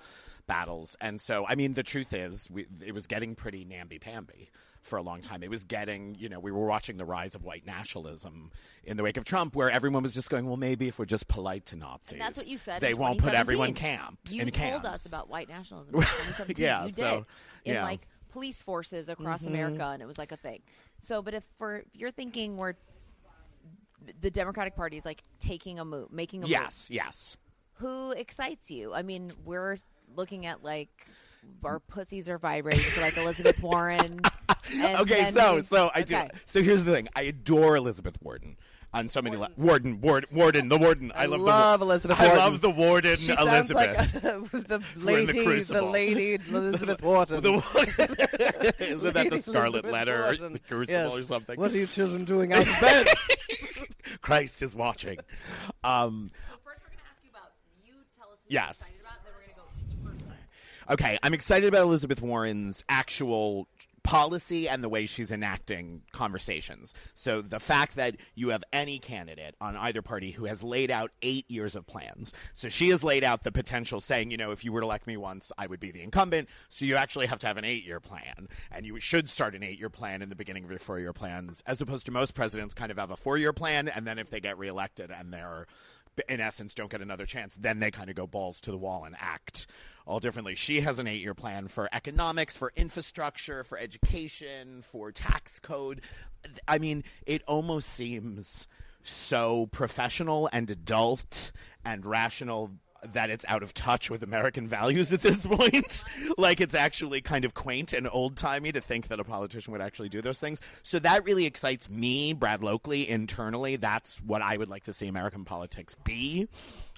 battles. 0.46 0.96
And 1.00 1.20
so, 1.20 1.46
I 1.48 1.56
mean, 1.56 1.74
the 1.74 1.82
truth 1.82 2.12
is, 2.12 2.48
we, 2.50 2.66
it 2.84 2.92
was 2.92 3.06
getting 3.06 3.34
pretty 3.34 3.64
namby-pamby 3.64 4.50
for 4.82 4.96
a 4.98 5.02
long 5.02 5.20
time. 5.20 5.42
It 5.42 5.50
was 5.50 5.64
getting, 5.64 6.14
you 6.18 6.28
know, 6.28 6.40
we 6.40 6.50
were 6.52 6.66
watching 6.66 6.96
the 6.96 7.04
rise 7.04 7.34
of 7.34 7.44
white 7.44 7.64
nationalism 7.66 8.50
in 8.84 8.96
the 8.96 9.02
wake 9.02 9.16
of 9.16 9.24
Trump, 9.24 9.54
where 9.54 9.70
everyone 9.70 10.02
was 10.02 10.12
just 10.14 10.28
going, 10.28 10.46
well, 10.46 10.56
maybe 10.56 10.88
if 10.88 10.98
we're 10.98 11.04
just 11.04 11.28
polite 11.28 11.66
to 11.66 11.76
Nazis, 11.76 12.18
That's 12.18 12.36
what 12.36 12.48
you 12.48 12.58
said. 12.58 12.80
They 12.80 12.94
won't 12.94 13.18
put 13.18 13.30
2017. 13.30 13.40
everyone 13.40 13.74
camp 13.74 14.18
You 14.28 14.42
in 14.42 14.50
told 14.50 14.82
camps. 14.82 14.88
us 14.88 15.06
about 15.06 15.28
white 15.30 15.48
nationalism 15.48 15.94
in 15.94 16.00
2017. 16.00 16.64
Yeah, 16.64 16.82
you 16.82 16.88
did 16.88 16.96
so, 16.96 17.24
in 17.64 17.74
yeah. 17.74 17.74
Mm-hmm. 17.76 17.84
like 17.84 18.00
police 18.30 18.60
forces 18.62 19.08
across 19.08 19.46
America, 19.46 19.84
and 19.92 20.02
it 20.02 20.06
was 20.06 20.18
like 20.18 20.32
a 20.32 20.36
thing. 20.36 20.60
So, 21.00 21.22
but 21.22 21.34
if 21.34 21.44
for 21.58 21.76
if 21.78 21.84
you're 21.94 22.10
thinking 22.10 22.56
we're 22.56 22.74
the 24.20 24.30
Democratic 24.30 24.74
Party 24.74 24.96
is 24.96 25.04
like 25.04 25.22
taking 25.38 25.78
a 25.78 25.84
move, 25.84 26.10
making 26.12 26.40
a 26.40 26.42
move, 26.42 26.50
Yes, 26.50 26.88
yes. 26.90 27.36
who 27.74 28.10
excites 28.12 28.70
you? 28.70 28.92
I 28.92 29.02
mean, 29.02 29.28
we're 29.44 29.78
looking 30.16 30.46
at 30.46 30.64
like 30.64 31.06
our 31.64 31.78
pussies 31.80 32.28
are 32.28 32.38
vibrating 32.38 32.84
to 32.94 33.00
like 33.00 33.16
Elizabeth 33.16 33.58
Warren. 33.62 34.20
okay, 34.74 35.30
so 35.32 35.56
we've- 35.56 35.66
so 35.66 35.90
I 35.94 36.02
do. 36.02 36.16
So 36.46 36.62
here's 36.62 36.84
the 36.84 36.92
thing: 36.92 37.08
I 37.14 37.22
adore 37.22 37.76
Elizabeth 37.76 38.16
Warden 38.22 38.56
on 38.94 39.08
so 39.08 39.22
many 39.22 39.36
le- 39.36 39.48
Warden, 39.56 40.00
Warden, 40.00 40.28
Warden, 40.36 40.68
the 40.68 40.76
Warden. 40.78 41.12
I, 41.14 41.24
love, 41.26 41.40
love 41.40 41.80
the, 41.80 41.86
Elizabeth 41.86 42.20
I 42.20 42.26
Warden. 42.26 42.44
love 42.44 42.60
the 42.60 42.70
Warden 42.70 43.16
She 43.16 43.32
Elizabeth. 43.32 44.14
like 44.14 44.22
the 44.22 44.58
the 44.68 44.82
lady, 44.96 45.32
the, 45.32 45.44
crucible. 45.44 45.90
lady 45.90 46.34
Elizabeth 46.50 47.02
Wharton. 47.02 47.40
The- 47.40 48.74
Isn't 48.78 49.14
that 49.14 49.30
the 49.30 49.40
Scarlet 49.42 49.68
Elizabeth 49.84 49.92
Letter, 49.92 50.22
Wharton. 50.22 50.52
the 50.54 50.58
Crucible, 50.58 51.00
Yes. 51.00 51.12
or 51.14 51.22
something? 51.22 51.58
What 51.58 51.72
are 51.72 51.78
you 51.78 51.86
children 51.86 52.24
doing 52.24 52.52
out 52.52 52.66
of 52.66 52.80
bed? 52.80 53.06
Christ 54.20 54.62
is 54.62 54.74
watching. 54.74 55.18
Um, 55.82 56.30
First, 56.64 56.80
we're 56.84 56.90
gonna 56.90 57.02
ask 57.10 57.24
you 57.24 57.30
about 57.30 57.52
you. 57.84 57.94
Tell 58.16 58.30
us 58.30 58.38
you're 58.48 58.60
Yes. 58.60 58.80
excited 58.80 59.00
about, 59.00 59.24
then 59.24 59.32
we're 59.34 59.54
gonna 59.54 59.56
go 59.56 59.64
each 59.80 60.04
person. 60.20 60.36
Okay, 60.92 61.18
I'm 61.22 61.32
excited 61.32 61.66
about 61.66 61.84
Elizabeth 61.84 62.20
Warren's 62.20 62.84
actual 62.86 63.66
policy 64.02 64.68
and 64.68 64.84
the 64.84 64.90
way 64.90 65.06
she's 65.06 65.32
enacting 65.32 66.02
conversations. 66.12 66.92
So 67.14 67.40
the 67.40 67.60
fact 67.60 67.96
that 67.96 68.16
you 68.34 68.50
have 68.50 68.62
any 68.74 68.98
candidate 68.98 69.54
on 69.58 69.74
either 69.74 70.02
party 70.02 70.32
who 70.32 70.44
has 70.44 70.62
laid 70.62 70.90
out 70.90 71.10
8 71.22 71.50
years 71.50 71.76
of 71.76 71.86
plans. 71.86 72.34
So 72.52 72.68
she 72.68 72.90
has 72.90 73.02
laid 73.02 73.24
out 73.24 73.42
the 73.42 73.50
potential 73.50 74.02
saying, 74.02 74.30
you 74.30 74.36
know, 74.36 74.50
if 74.50 74.66
you 74.66 74.72
were 74.72 74.82
to 74.82 74.86
elect 74.86 75.06
me 75.06 75.16
once, 75.16 75.50
I 75.56 75.66
would 75.66 75.80
be 75.80 75.92
the 75.92 76.02
incumbent. 76.02 76.50
So 76.68 76.84
you 76.84 76.96
actually 76.96 77.24
have 77.24 77.38
to 77.38 77.46
have 77.46 77.56
an 77.56 77.64
8-year 77.64 78.00
plan 78.00 78.48
and 78.70 78.84
you 78.84 79.00
should 79.00 79.30
start 79.30 79.54
an 79.54 79.62
8-year 79.62 79.88
plan 79.88 80.20
in 80.20 80.28
the 80.28 80.36
beginning 80.36 80.64
of 80.64 80.70
your 80.70 80.78
4-year 80.78 81.14
plans 81.14 81.62
as 81.66 81.80
opposed 81.80 82.04
to 82.04 82.12
most 82.12 82.34
presidents 82.34 82.74
kind 82.74 82.90
of 82.90 82.98
have 82.98 83.10
a 83.10 83.16
4-year 83.16 83.54
plan 83.54 83.88
and 83.88 84.06
then 84.06 84.18
if 84.18 84.28
they 84.28 84.40
get 84.40 84.58
reelected 84.58 85.10
and 85.10 85.32
they're 85.32 85.66
in 86.28 86.40
essence 86.40 86.74
don't 86.74 86.90
get 86.90 87.00
another 87.00 87.24
chance 87.24 87.56
then 87.56 87.80
they 87.80 87.90
kind 87.90 88.10
of 88.10 88.14
go 88.14 88.26
balls 88.26 88.60
to 88.60 88.70
the 88.70 88.76
wall 88.76 89.04
and 89.04 89.16
act 89.18 89.66
all 90.06 90.20
differently 90.20 90.54
she 90.54 90.80
has 90.80 90.98
an 90.98 91.06
eight 91.06 91.20
year 91.20 91.34
plan 91.34 91.68
for 91.68 91.88
economics 91.92 92.56
for 92.56 92.72
infrastructure 92.76 93.64
for 93.64 93.78
education 93.78 94.82
for 94.82 95.10
tax 95.10 95.60
code 95.60 96.00
i 96.68 96.78
mean 96.78 97.04
it 97.26 97.42
almost 97.46 97.88
seems 97.88 98.66
so 99.02 99.66
professional 99.72 100.48
and 100.52 100.70
adult 100.70 101.52
and 101.84 102.06
rational 102.06 102.70
that 103.12 103.30
it's 103.30 103.44
out 103.48 103.62
of 103.62 103.74
touch 103.74 104.10
with 104.10 104.22
American 104.22 104.68
values 104.68 105.12
at 105.12 105.22
this 105.22 105.44
point. 105.44 106.04
like 106.38 106.60
it's 106.60 106.74
actually 106.74 107.20
kind 107.20 107.44
of 107.44 107.54
quaint 107.54 107.92
and 107.92 108.08
old 108.10 108.36
timey 108.36 108.72
to 108.72 108.80
think 108.80 109.08
that 109.08 109.20
a 109.20 109.24
politician 109.24 109.72
would 109.72 109.82
actually 109.82 110.08
do 110.08 110.22
those 110.22 110.38
things. 110.38 110.60
So 110.82 110.98
that 111.00 111.24
really 111.24 111.46
excites 111.46 111.90
me, 111.90 112.32
Brad 112.32 112.60
Loekle, 112.60 113.06
internally. 113.06 113.76
That's 113.76 114.18
what 114.18 114.42
I 114.42 114.56
would 114.56 114.68
like 114.68 114.84
to 114.84 114.92
see 114.92 115.08
American 115.08 115.44
politics 115.44 115.94
be. 116.04 116.48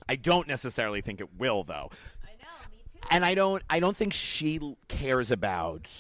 I 0.09 0.17
don't 0.17 0.47
necessarily 0.47 1.01
think 1.01 1.21
it 1.21 1.29
will, 1.39 1.65
though. 1.65 1.91
I 2.23 2.33
know, 2.37 2.71
me 2.71 2.83
too. 2.93 2.94
And 3.11 3.25
I 3.25 3.35
don't. 3.35 3.63
I 3.71 3.81
don't 3.81 3.97
think 3.97 4.13
she 4.13 4.77
cares 4.89 5.31
about 5.31 5.91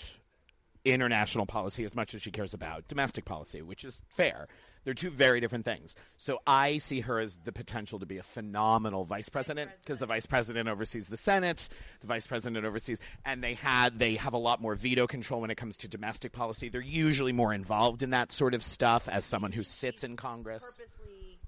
international 0.85 1.47
policy 1.47 1.85
as 1.85 1.95
much 1.95 2.15
as 2.15 2.23
she 2.23 2.31
cares 2.31 2.55
about 2.55 2.87
domestic 2.89 3.25
policy, 3.25 3.63
which 3.63 3.85
is 3.85 4.03
fair. 4.09 4.49
They're 4.85 4.93
two 4.93 5.11
very 5.11 5.41
different 5.41 5.65
things. 5.65 5.97
So 6.19 6.41
I 6.47 6.77
see 6.77 7.01
her 7.01 7.19
as 7.19 7.39
the 7.39 7.53
potential 7.53 7.99
to 8.01 8.07
be 8.07 8.19
a 8.19 8.23
phenomenal 8.23 9.05
vice 9.07 9.31
president 9.31 9.71
because 9.81 9.99
the 9.99 10.07
vice 10.07 10.27
president 10.27 10.69
oversees 10.69 11.09
the 11.09 11.17
Senate, 11.17 11.71
the 12.01 12.07
vice 12.07 12.27
president 12.27 12.67
oversees, 12.67 13.01
and 13.25 13.43
they 13.43 13.55
had 13.55 13.99
they 13.99 14.17
have 14.17 14.35
a 14.35 14.39
lot 14.39 14.61
more 14.61 14.75
veto 14.75 15.07
control 15.07 15.41
when 15.41 15.51
it 15.51 15.57
comes 15.57 15.79
to 15.79 15.89
domestic 15.89 16.33
policy. 16.33 16.69
They're 16.69 16.83
usually 16.83 17.33
more 17.33 17.55
involved 17.55 18.03
in 18.03 18.11
that 18.11 18.31
sort 18.31 18.53
of 18.53 18.63
stuff 18.63 19.09
as 19.09 19.25
someone 19.25 19.53
who 19.53 19.65
sits 19.65 20.05
in 20.05 20.17
Congress. 20.17 20.83
Purposely 20.83 21.39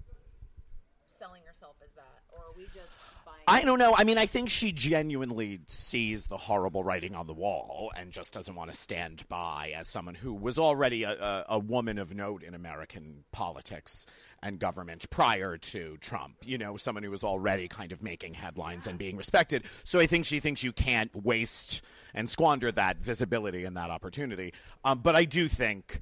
selling 1.18 1.42
yourself 1.44 1.76
as 1.84 1.92
that, 1.94 2.22
or 2.32 2.40
are 2.40 2.56
we 2.56 2.64
just 2.74 2.88
buying? 3.26 3.35
I 3.48 3.62
don't 3.62 3.78
know. 3.78 3.94
I 3.96 4.02
mean, 4.02 4.18
I 4.18 4.26
think 4.26 4.48
she 4.48 4.72
genuinely 4.72 5.60
sees 5.68 6.26
the 6.26 6.36
horrible 6.36 6.82
writing 6.82 7.14
on 7.14 7.28
the 7.28 7.32
wall 7.32 7.92
and 7.96 8.10
just 8.10 8.32
doesn't 8.32 8.56
want 8.56 8.72
to 8.72 8.76
stand 8.76 9.24
by 9.28 9.72
as 9.76 9.86
someone 9.86 10.16
who 10.16 10.34
was 10.34 10.58
already 10.58 11.04
a, 11.04 11.12
a, 11.12 11.44
a 11.50 11.58
woman 11.60 11.98
of 11.98 12.12
note 12.12 12.42
in 12.42 12.56
American 12.56 13.22
politics 13.30 14.04
and 14.42 14.58
government 14.58 15.08
prior 15.10 15.56
to 15.58 15.96
Trump. 15.98 16.38
You 16.44 16.58
know, 16.58 16.76
someone 16.76 17.04
who 17.04 17.10
was 17.12 17.22
already 17.22 17.68
kind 17.68 17.92
of 17.92 18.02
making 18.02 18.34
headlines 18.34 18.88
and 18.88 18.98
being 18.98 19.16
respected. 19.16 19.62
So 19.84 20.00
I 20.00 20.06
think 20.06 20.24
she 20.24 20.40
thinks 20.40 20.64
you 20.64 20.72
can't 20.72 21.14
waste 21.14 21.82
and 22.14 22.28
squander 22.28 22.72
that 22.72 22.98
visibility 22.98 23.64
and 23.64 23.76
that 23.76 23.90
opportunity. 23.90 24.54
Um, 24.84 24.98
but 25.04 25.14
I 25.14 25.24
do 25.24 25.46
think 25.46 26.00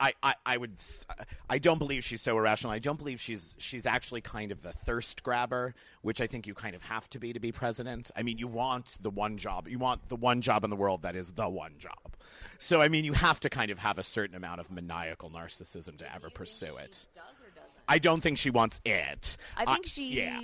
I, 0.00 0.14
I, 0.22 0.34
I 0.44 0.56
would 0.56 0.72
I 1.48 1.58
don't 1.58 1.78
believe 1.78 2.02
she's 2.02 2.20
so 2.20 2.36
irrational. 2.36 2.72
I 2.72 2.80
don't 2.80 2.98
believe 2.98 3.20
she's 3.20 3.54
she's 3.58 3.86
actually 3.86 4.20
kind 4.20 4.50
of 4.50 4.62
the 4.62 4.72
thirst 4.72 5.22
grabber, 5.22 5.74
which 6.02 6.20
I 6.20 6.26
think 6.26 6.46
you 6.46 6.54
kind 6.54 6.74
of 6.74 6.82
have 6.82 7.08
to 7.10 7.20
be 7.20 7.32
to 7.32 7.40
be 7.40 7.52
president. 7.52 8.10
I 8.16 8.22
mean, 8.22 8.38
you 8.38 8.48
want 8.48 8.98
the 9.00 9.10
one 9.10 9.36
job. 9.36 9.68
You 9.68 9.78
want 9.78 10.08
the 10.08 10.16
one 10.16 10.40
job 10.40 10.64
in 10.64 10.70
the 10.70 10.76
world 10.76 11.02
that 11.02 11.14
is 11.14 11.32
the 11.32 11.48
one 11.48 11.74
job. 11.78 12.16
So 12.58 12.82
I 12.82 12.88
mean, 12.88 13.04
you 13.04 13.12
have 13.12 13.38
to 13.40 13.50
kind 13.50 13.70
of 13.70 13.78
have 13.78 13.98
a 13.98 14.02
certain 14.02 14.34
amount 14.34 14.60
of 14.60 14.70
maniacal 14.70 15.30
narcissism 15.30 15.96
to 15.98 16.14
ever 16.14 16.30
pursue 16.30 16.76
it. 16.76 17.06
Does 17.14 17.24
or 17.40 17.50
doesn't? 17.50 17.70
I 17.88 17.98
don't 17.98 18.20
think 18.20 18.38
she 18.38 18.50
wants 18.50 18.80
it. 18.84 19.36
I 19.56 19.66
think 19.66 19.86
uh, 19.86 19.88
she. 19.88 20.14
yeah. 20.16 20.42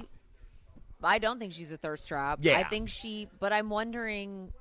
I 1.03 1.19
don't 1.19 1.39
think 1.39 1.53
she's 1.53 1.73
a 1.73 1.77
thirst 1.77 2.09
trap. 2.09 2.39
Yeah. 2.43 2.59
I 2.59 2.65
think 2.65 2.91
she. 2.91 3.29
But 3.41 3.53
I'm 3.53 3.71
wondering, 3.71 4.53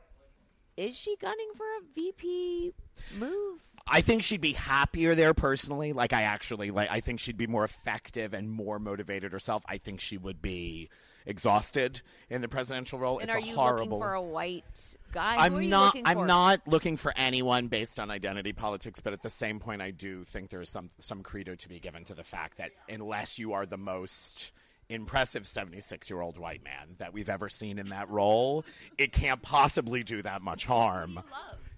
is 0.75 0.97
she 0.97 1.15
gunning 1.17 1.51
for 1.55 1.65
a 1.65 1.81
VP 1.93 2.73
move? 3.17 3.61
I 3.87 4.01
think 4.01 4.23
she'd 4.23 4.41
be 4.41 4.53
happier 4.53 5.13
there 5.13 5.33
personally. 5.33 5.93
Like 5.93 6.11
I 6.11 6.23
actually 6.23 6.71
like 6.71 6.89
I 6.89 7.01
think 7.01 7.19
she'd 7.19 7.37
be 7.37 7.47
more 7.47 7.63
effective 7.63 8.33
and 8.33 8.49
more 8.49 8.79
motivated 8.79 9.31
herself. 9.31 9.63
I 9.67 9.77
think 9.77 9.99
she 9.99 10.17
would 10.17 10.41
be 10.41 10.89
exhausted 11.25 12.01
in 12.29 12.41
the 12.41 12.47
presidential 12.47 12.97
role. 12.97 13.19
And 13.19 13.29
it's 13.29 13.35
are 13.35 13.39
a 13.39 13.43
you 13.43 13.55
horrible 13.55 13.85
looking 13.85 14.01
for 14.01 14.13
a 14.13 14.21
white 14.21 14.95
guy? 15.11 15.35
I'm 15.37 15.69
not. 15.69 15.95
I'm 16.03 16.17
for? 16.17 16.25
not 16.25 16.67
looking 16.67 16.97
for 16.97 17.13
anyone 17.15 17.67
based 17.67 17.99
on 17.99 18.09
identity 18.09 18.53
politics, 18.53 18.99
but 18.99 19.13
at 19.13 19.21
the 19.21 19.29
same 19.29 19.59
point, 19.59 19.81
I 19.83 19.91
do 19.91 20.23
think 20.23 20.49
there 20.49 20.61
is 20.61 20.69
some 20.69 20.89
some 20.97 21.21
credo 21.21 21.53
to 21.55 21.69
be 21.69 21.79
given 21.79 22.03
to 22.05 22.15
the 22.15 22.23
fact 22.23 22.57
that 22.57 22.71
unless 22.89 23.37
you 23.37 23.53
are 23.53 23.67
the 23.67 23.77
most 23.77 24.51
impressive 24.89 25.47
76 25.47 26.09
year 26.09 26.21
old 26.21 26.37
white 26.37 26.63
man 26.63 26.95
that 26.97 27.13
we've 27.13 27.29
ever 27.29 27.49
seen 27.49 27.77
in 27.79 27.89
that 27.89 28.09
role, 28.09 28.65
it 28.97 29.11
can't 29.11 29.41
possibly 29.41 30.03
do 30.03 30.21
that 30.23 30.41
much 30.41 30.65
harm. 30.65 31.19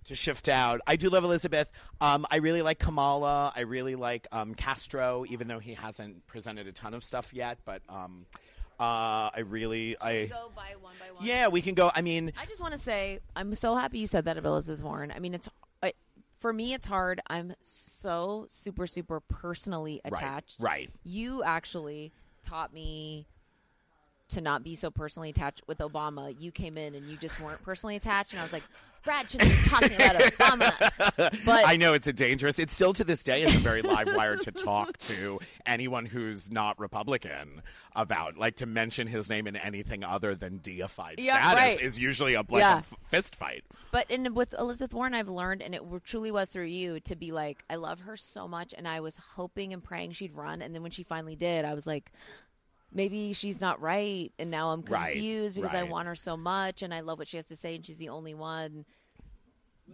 To 0.08 0.16
shift 0.16 0.48
out, 0.48 0.80
I 0.88 0.96
do 0.96 1.10
love 1.10 1.24
Elizabeth. 1.26 1.70
Um, 2.00 2.26
I 2.32 2.38
really 2.38 2.62
like 2.62 2.80
Kamala. 2.80 3.52
I 3.56 3.62
really 3.62 3.96
like 3.96 4.26
um, 4.32 4.56
Castro, 4.56 5.26
even 5.30 5.48
though 5.50 5.60
he 5.60 5.74
hasn't 5.74 6.26
presented 6.28 6.66
a 6.66 6.72
ton 6.72 6.94
of 6.94 7.04
stuff 7.04 7.34
yet. 7.34 7.58
But 7.66 7.82
um, 7.90 8.26
uh, 8.80 9.30
I 9.36 9.44
really, 9.46 9.98
I 10.00 10.28
Go 10.28 10.50
by 10.56 10.76
one 10.80 10.94
by 10.98 11.12
one. 11.14 11.26
yeah, 11.26 11.50
we 11.50 11.62
can 11.62 11.74
go. 11.76 11.92
I 11.94 12.02
mean, 12.02 12.32
I 12.42 12.46
just 12.46 12.62
want 12.62 12.72
to 12.72 12.78
say 12.80 13.20
I'm 13.36 13.54
so 13.54 13.76
happy 13.76 14.00
you 14.00 14.08
said 14.08 14.24
that 14.26 14.38
of 14.38 14.46
Elizabeth 14.46 14.82
Warren. 14.82 15.12
I 15.14 15.20
mean, 15.20 15.34
it's 15.34 15.50
for 16.40 16.54
me, 16.54 16.74
it's 16.74 16.86
hard. 16.86 17.20
I'm 17.28 17.54
so 17.62 18.46
super 18.48 18.88
super 18.88 19.20
personally 19.20 20.00
Right, 20.06 20.14
attached. 20.14 20.58
right. 20.62 20.90
You 21.04 21.44
actually 21.44 22.14
taught 22.44 22.72
me 22.72 23.26
to 24.30 24.40
not 24.42 24.64
be 24.64 24.76
so 24.76 24.92
personally 24.92 25.32
attached 25.32 25.64
with 25.68 25.80
Obama. 25.80 26.34
You 26.40 26.52
came 26.52 26.78
in 26.78 26.94
and 26.96 27.10
you 27.10 27.18
just 27.18 27.42
weren't 27.42 27.62
personally 27.64 27.96
attached, 27.96 28.34
and 28.34 28.40
I 28.40 28.44
was 28.44 28.54
like, 28.54 28.64
Brad 29.08 29.30
shouldn't 29.30 29.50
be 29.52 29.70
talking 29.70 29.94
about 29.96 30.16
Obama. 30.16 31.34
But 31.46 31.66
I 31.68 31.78
know 31.78 31.94
it's 31.94 32.08
a 32.08 32.14
dangerous. 32.14 32.60
It's 32.60 32.74
still 32.74 32.92
to 32.94 33.04
this 33.06 33.24
day. 33.24 33.42
It's 33.44 33.56
a 33.56 33.60
very 33.60 33.82
live 33.82 34.10
wire 34.14 34.36
to 34.36 34.52
talk 34.52 34.98
to 35.00 35.40
anyone 35.66 36.06
who's 36.06 36.52
not 36.52 36.78
Republican 36.78 37.62
about, 37.96 38.38
like 38.38 38.58
to 38.58 38.66
mention 38.66 39.08
his 39.08 39.30
name 39.30 39.48
in 39.48 39.56
anything 39.56 40.04
other 40.04 40.36
than 40.36 40.58
deified 40.60 41.16
Yeah, 41.20 41.38
status 41.40 41.78
right. 41.78 41.82
is 41.82 41.98
usually 41.98 42.34
a 42.34 42.40
like 42.42 42.50
Yeah. 42.52 42.82
fist 43.08 43.36
fight. 43.36 43.64
But 43.92 44.12
in 44.12 44.34
with 44.34 44.54
Elizabeth 44.54 44.94
Warren, 44.94 45.14
I've 45.14 45.30
learned, 45.30 45.62
and 45.62 45.74
it 45.74 45.82
truly 46.04 46.32
was 46.32 46.50
through 46.50 46.66
you, 46.66 47.00
to 47.02 47.16
be 47.16 47.32
like, 47.32 47.64
I 47.70 47.76
love 47.76 48.02
her 48.02 48.18
so 48.18 48.46
much, 48.48 48.74
and 48.78 48.88
I 48.88 49.00
was 49.00 49.18
hoping 49.36 49.72
and 49.74 49.82
praying 49.82 50.12
she'd 50.12 50.36
run, 50.36 50.62
and 50.62 50.76
then 50.76 50.82
when 50.82 50.92
she 50.92 51.04
finally 51.04 51.36
did, 51.38 51.64
I 51.64 51.74
was 51.74 51.88
like, 51.88 52.12
maybe 52.92 53.34
she's 53.34 53.60
not 53.62 53.82
right, 53.82 54.32
and 54.38 54.52
now 54.52 54.72
I'm 54.72 54.82
Right, 54.82 55.14
confused 55.14 55.56
because 55.56 55.74
I 55.74 55.84
want 55.84 56.08
her 56.08 56.16
so 56.16 56.36
much, 56.38 56.82
and 56.84 56.94
I 56.94 57.00
love 57.00 57.18
what 57.20 57.28
she 57.30 57.38
has 57.38 57.46
to 57.48 57.56
say, 57.56 57.76
and 57.76 57.86
she's 57.86 57.98
the 57.98 58.10
only 58.10 58.34
one 58.34 58.86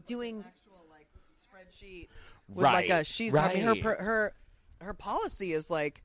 doing. 0.05 0.43
actual 0.45 0.85
like 0.89 1.07
spreadsheet 1.47 2.07
with 2.47 2.63
like 2.63 2.89
a 2.89 2.93
Right, 2.93 3.07
she's 3.07 3.35
I 3.35 3.53
mean 3.53 3.81
her 3.83 3.95
her 3.95 4.33
her 4.81 4.93
policy 4.93 5.53
is 5.53 5.69
like 5.69 6.03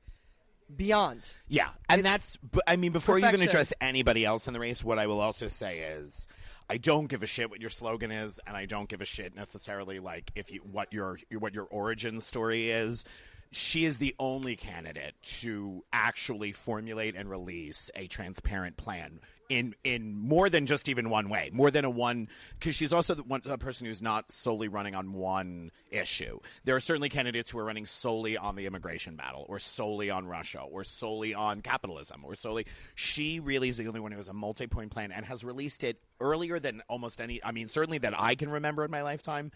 beyond. 0.75 1.33
Yeah, 1.47 1.69
and 1.87 2.03
that's. 2.03 2.37
I 2.67 2.75
mean, 2.75 2.91
before 2.91 3.19
you 3.19 3.27
even 3.27 3.41
address 3.41 3.73
anybody 3.81 4.25
else 4.25 4.47
in 4.47 4.53
the 4.53 4.59
race, 4.59 4.83
what 4.83 4.99
I 4.99 5.07
will 5.07 5.19
also 5.19 5.47
say 5.47 5.79
is, 5.79 6.27
I 6.69 6.77
don't 6.77 7.07
give 7.07 7.23
a 7.23 7.27
shit 7.27 7.49
what 7.49 7.59
your 7.59 7.69
slogan 7.69 8.11
is, 8.11 8.39
and 8.45 8.55
I 8.55 8.65
don't 8.65 8.89
give 8.89 9.01
a 9.01 9.05
shit 9.05 9.35
necessarily 9.35 9.99
like 9.99 10.31
if 10.35 10.51
you 10.51 10.61
what 10.61 10.93
your 10.93 11.19
what 11.37 11.53
your 11.53 11.65
origin 11.65 12.21
story 12.21 12.71
is. 12.71 13.05
She 13.51 13.83
is 13.83 13.97
the 13.97 14.15
only 14.19 14.55
candidate 14.55 15.15
to 15.39 15.83
actually 15.91 16.51
formulate 16.51 17.15
and 17.15 17.27
release 17.27 17.89
a 17.95 18.05
transparent 18.05 18.77
plan 18.77 19.21
in 19.49 19.75
in 19.83 20.15
more 20.15 20.49
than 20.49 20.65
just 20.65 20.87
even 20.87 21.09
one 21.09 21.27
way, 21.27 21.49
more 21.51 21.71
than 21.71 21.83
a 21.83 21.89
one 21.89 22.29
because 22.57 22.75
she's 22.75 22.93
also 22.93 23.15
the 23.15 23.23
one 23.23 23.41
a 23.45 23.57
person 23.57 23.87
who's 23.87 24.01
not 24.01 24.31
solely 24.31 24.67
running 24.67 24.95
on 24.95 25.13
one 25.13 25.71
issue. 25.91 26.39
There 26.63 26.75
are 26.75 26.79
certainly 26.79 27.09
candidates 27.09 27.51
who 27.51 27.59
are 27.59 27.65
running 27.65 27.85
solely 27.85 28.37
on 28.37 28.55
the 28.55 28.67
immigration 28.67 29.15
battle, 29.15 29.45
or 29.49 29.59
solely 29.59 30.09
on 30.09 30.27
Russia, 30.27 30.61
or 30.61 30.83
solely 30.83 31.33
on 31.33 31.61
capitalism, 31.61 32.23
or 32.23 32.35
solely. 32.35 32.67
She 32.95 33.39
really 33.39 33.67
is 33.67 33.77
the 33.77 33.87
only 33.87 33.99
one 33.99 34.11
who 34.11 34.17
has 34.17 34.27
a 34.27 34.33
multi-point 34.33 34.91
plan 34.91 35.11
and 35.11 35.25
has 35.25 35.43
released 35.43 35.83
it 35.83 35.99
earlier 36.21 36.59
than 36.59 36.81
almost 36.87 37.19
any. 37.19 37.43
I 37.43 37.51
mean, 37.51 37.67
certainly 37.67 37.97
that 37.99 38.13
I 38.19 38.35
can 38.35 38.49
remember 38.49 38.85
in 38.85 38.91
my 38.91 39.01
lifetime 39.01 39.51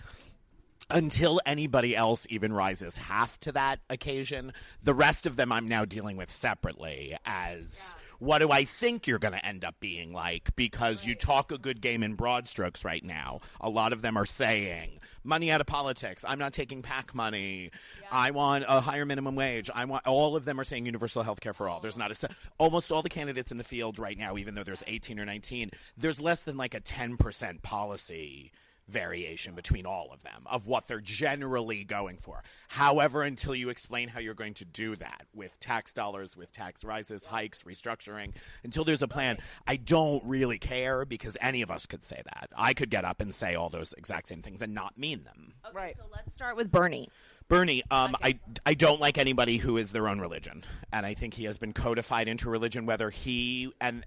until 0.90 1.40
anybody 1.46 1.96
else 1.96 2.28
even 2.30 2.54
rises 2.54 2.98
half 2.98 3.40
to 3.42 3.52
that 3.54 3.80
occasion, 3.90 4.54
the 4.82 4.94
rest 4.94 5.26
of 5.26 5.36
them 5.36 5.52
I'm 5.52 5.68
now 5.68 5.86
dealing 5.86 6.18
with 6.18 6.32
separately 6.32 7.18
as 7.26 7.96
what 8.20 8.40
do 8.40 8.52
I 8.52 8.64
think 8.66 9.08
you're 9.08 9.20
going 9.20 9.34
to 9.34 9.46
end 9.46 9.66
up 9.66 9.76
being 9.80 10.14
like 10.14 10.56
because 10.56 11.06
you 11.06 11.16
talk 11.16 11.52
a 11.52 11.58
good 11.58 11.82
game 11.82 12.04
in 12.04 12.14
broad 12.14 12.48
strokes 12.48 12.86
right 12.86 13.04
now. 13.04 13.40
A 13.60 13.70
lot 13.70 13.94
of 13.94 14.02
them 14.02 14.18
are 14.18 14.26
saying 14.26 15.00
money 15.24 15.52
out 15.52 15.62
of 15.62 15.68
politics. 15.68 16.24
I'm 16.28 16.40
not 16.40 16.54
taking 16.54 16.82
PAC 16.82 17.16
money. 17.16 17.72
I 18.12 18.32
want 18.32 18.66
a 18.68 18.82
higher 18.82 19.06
minimum 19.06 19.36
wage. 19.36 19.70
I 19.74 19.86
want 19.86 20.06
all 20.06 20.36
of 20.36 20.46
them 20.46 20.60
are 20.60 20.64
saying 20.64 20.86
universal 20.86 21.24
health 21.24 21.42
care 21.42 21.54
for 21.54 21.68
all. 21.68 21.80
There's 21.80 21.98
not 21.98 22.12
a 22.12 22.30
almost 22.58 22.92
all 22.92 23.02
the 23.02 23.10
candidates 23.10 23.52
in 23.52 23.58
the 23.58 23.64
field 23.64 24.00
right 24.00 24.18
now 24.18 24.38
even 24.38 24.56
though 24.56 24.64
there's 24.64 24.84
18 24.88 25.20
or 25.20 25.26
19, 25.26 25.72
there's 25.98 26.22
less 26.22 26.44
than 26.44 26.58
like 26.58 26.74
a 26.74 26.82
10% 26.82 27.62
policy 27.62 28.52
variation 28.88 29.56
between 29.56 29.86
all 29.86 30.10
of 30.12 30.24
them 30.24 30.44
of 30.46 30.68
what 30.68 30.88
they're 30.88 31.00
generally 31.00 31.84
going 31.84 32.18
for. 32.18 32.44
However, 32.68 33.24
until 33.24 33.56
you 33.56 33.70
explain 33.70 34.10
how 34.10 34.20
you're 34.20 34.34
going 34.34 34.54
to 34.56 34.66
do 34.66 34.96
that 34.98 35.26
with 35.34 35.60
tax 35.60 35.94
dollars, 35.94 36.36
with 36.36 36.52
tax 36.52 36.84
rises, 36.84 37.26
hikes, 37.26 37.64
restructuring, 37.64 38.34
until 38.64 38.84
there's 38.84 39.02
a 39.02 39.08
plan, 39.08 39.38
I 39.68 39.78
don't 39.78 40.24
really 40.26 40.60
care 40.60 41.06
because 41.06 41.38
any 41.42 41.62
of 41.62 41.72
us 41.72 41.86
could 41.86 42.04
say 42.04 42.22
that. 42.26 42.50
I 42.56 42.74
could 42.74 42.90
get 42.90 43.06
up 43.06 43.22
and 43.22 43.34
say 43.34 43.56
all 43.56 43.70
those 43.70 43.94
exact 43.94 44.28
same 44.28 44.42
things 44.42 44.62
and 44.62 44.74
not 44.74 44.98
mean 44.98 45.24
them. 45.24 45.54
Right. 45.74 45.96
So 45.98 46.04
let's 46.12 46.34
start 46.34 46.56
with 46.56 46.72
Bernie. 46.72 47.10
Bernie, 47.54 47.84
um, 47.92 48.16
I, 48.24 48.40
I 48.66 48.74
don't 48.74 49.00
like 49.00 49.20
anybody 49.20 49.58
who 49.58 49.78
is 49.78 49.92
their 49.92 50.08
own 50.08 50.20
religion. 50.20 50.64
And 50.92 51.06
I 51.06 51.14
think 51.14 51.36
he 51.36 51.44
has 51.46 51.58
been 51.58 51.72
codified 51.72 52.28
into 52.28 52.50
religion, 52.50 52.86
whether 52.88 53.12
he 53.12 53.72
and. 53.80 54.04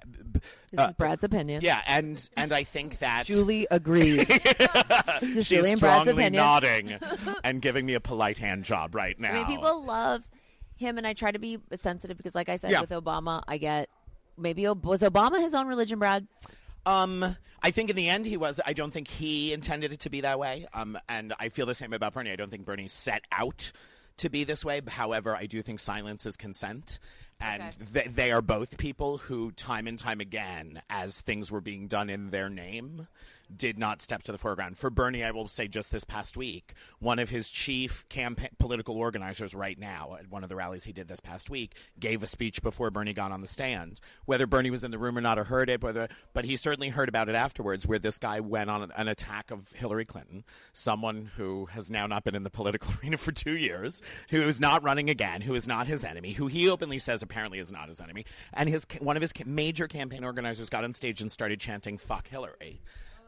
This 0.72 0.80
uh, 0.80 0.86
is 0.88 0.92
Brad's 0.94 1.22
opinion. 1.22 1.62
yeah, 1.62 1.80
and 1.86 2.28
and 2.36 2.53
I 2.53 2.64
think 2.64 2.99
that 2.99 3.24
Julie 3.26 3.66
agrees. 3.70 4.26
this 5.20 5.22
is 5.22 5.47
she's 5.47 5.49
Julie 5.49 5.70
and 5.72 5.80
Brad's 5.80 6.03
strongly 6.03 6.24
opinion. 6.24 6.42
nodding 6.42 6.99
and 7.44 7.62
giving 7.62 7.86
me 7.86 7.94
a 7.94 8.01
polite 8.01 8.38
hand 8.38 8.64
job 8.64 8.94
right 8.94 9.18
now. 9.18 9.30
I 9.30 9.34
mean, 9.34 9.47
people 9.47 9.84
love 9.84 10.28
him, 10.76 10.99
and 10.99 11.07
I 11.07 11.12
try 11.12 11.30
to 11.30 11.38
be 11.38 11.59
sensitive 11.74 12.16
because, 12.16 12.34
like 12.34 12.49
I 12.49 12.57
said, 12.57 12.72
Yeah. 12.72 12.80
with 12.80 12.90
Obama, 12.90 13.42
I 13.47 13.59
get 13.59 13.88
maybe 14.36 14.66
Ob- 14.66 14.84
was 14.84 15.03
Obama 15.03 15.40
his 15.40 15.55
own 15.55 15.68
religion, 15.68 15.99
Brad? 16.01 16.26
Um, 16.87 17.37
I 17.62 17.70
think 17.72 17.91
in 17.91 17.97
the 17.97 18.09
end 18.09 18.24
he 18.26 18.37
was. 18.37 18.61
I 18.64 18.72
don't 18.72 18.93
think 18.93 19.09
he 19.09 19.53
intended 19.53 19.93
it 19.93 20.01
to 20.01 20.11
be 20.11 20.20
that 20.22 20.39
way. 20.39 20.66
Um, 20.72 20.97
and 21.09 21.34
I 21.39 21.49
feel 21.49 21.66
the 21.66 21.74
same 21.74 21.93
about 21.93 22.14
Bernie. 22.14 22.30
I 22.30 22.37
don't 22.37 22.51
think 22.51 22.64
Bernie 22.64 22.89
set 22.89 23.24
out 23.32 23.72
to 24.18 24.30
be 24.30 24.45
this 24.45 24.64
way. 24.64 24.80
However, 24.87 25.37
I 25.37 25.47
do 25.47 25.61
think 25.62 25.78
silence 25.80 26.24
is 26.24 26.37
consent. 26.37 26.99
And 27.39 27.62
Okay. 27.62 27.76
they, 27.93 28.09
they 28.09 28.32
are 28.32 28.41
both 28.41 28.78
people 28.78 29.18
who, 29.18 29.51
time 29.53 29.87
and 29.87 29.99
time 29.99 30.20
again, 30.20 30.80
as 30.89 31.20
things 31.20 31.51
were 31.51 31.61
being 31.61 31.87
done 31.87 32.09
in 32.09 32.30
their 32.30 32.49
name, 32.49 33.09
did 33.55 33.78
not 33.78 34.03
step 34.03 34.22
to 34.24 34.32
the 34.32 34.38
foreground. 34.38 34.78
For 34.78 34.90
Bernie, 34.90 35.24
I 35.24 35.30
will 35.30 35.49
say 35.49 35.68
just 35.68 35.92
this 35.92 36.05
past 36.05 36.36
week, 36.36 36.74
one 36.99 37.18
of 37.18 37.30
his 37.30 37.51
chief 37.51 38.09
campaign 38.09 38.51
political 38.59 38.97
organizers 38.97 39.55
right 39.55 39.78
now 39.78 40.16
at 40.18 40.28
one 40.30 40.42
of 40.42 40.49
the 40.49 40.57
rallies 40.57 40.84
he 40.84 40.92
did 40.92 41.09
this 41.09 41.20
past 41.20 41.51
week 41.51 41.74
gave 41.99 42.22
a 42.22 42.26
speech 42.26 42.62
before 42.62 42.90
Bernie 42.90 43.12
got 43.12 43.32
on 43.32 43.40
the 43.40 43.47
stand. 43.47 44.01
Whether 44.24 44.47
Bernie 44.47 44.70
was 44.70 44.84
in 44.84 44.90
the 44.90 44.99
room 44.99 45.16
or 45.16 45.20
not 45.20 45.38
or 45.38 45.44
heard 45.44 45.70
it, 45.70 45.82
whether 45.82 46.09
but 46.32 46.44
he 46.44 46.57
certainly 46.57 46.88
heard 46.88 47.09
about 47.09 47.28
it 47.28 47.34
afterwards, 47.34 47.86
where 47.86 47.99
this 47.99 48.18
guy 48.18 48.40
went 48.40 48.70
on 48.70 48.90
an 48.97 49.09
attack 49.09 49.51
of 49.51 49.72
Hillary 49.72 50.05
Clinton, 50.05 50.44
someone 50.72 51.30
who 51.36 51.66
has 51.66 51.90
now 51.90 52.07
not 52.07 52.24
been 52.24 52.34
in 52.34 52.42
the 52.42 52.51
political 52.51 52.92
arena 53.03 53.16
for 53.16 53.32
two 53.32 53.57
years, 53.57 54.03
who 54.30 54.42
is 54.42 54.61
not 54.61 54.82
running 54.82 55.11
again, 55.11 55.40
who 55.42 55.55
is 55.55 55.66
not 55.66 55.86
his 55.86 56.05
enemy, 56.05 56.32
who 56.32 56.47
he 56.47 56.68
openly 56.68 56.99
says 56.99 57.22
apparently 57.22 57.59
is 57.59 57.72
not 57.72 57.88
his 57.88 58.01
enemy, 58.01 58.24
and 58.53 58.68
his 58.68 58.86
one 59.01 59.16
of 59.16 59.22
his 59.22 59.32
major 59.44 59.88
campaign 59.88 60.24
organizers 60.24 60.70
got 60.70 60.84
on 60.84 60.92
stage 60.92 61.20
and 61.20 61.30
started 61.30 61.61
chanting 61.61 61.99
"fuck 61.99 62.28
Hillary." 62.28 62.80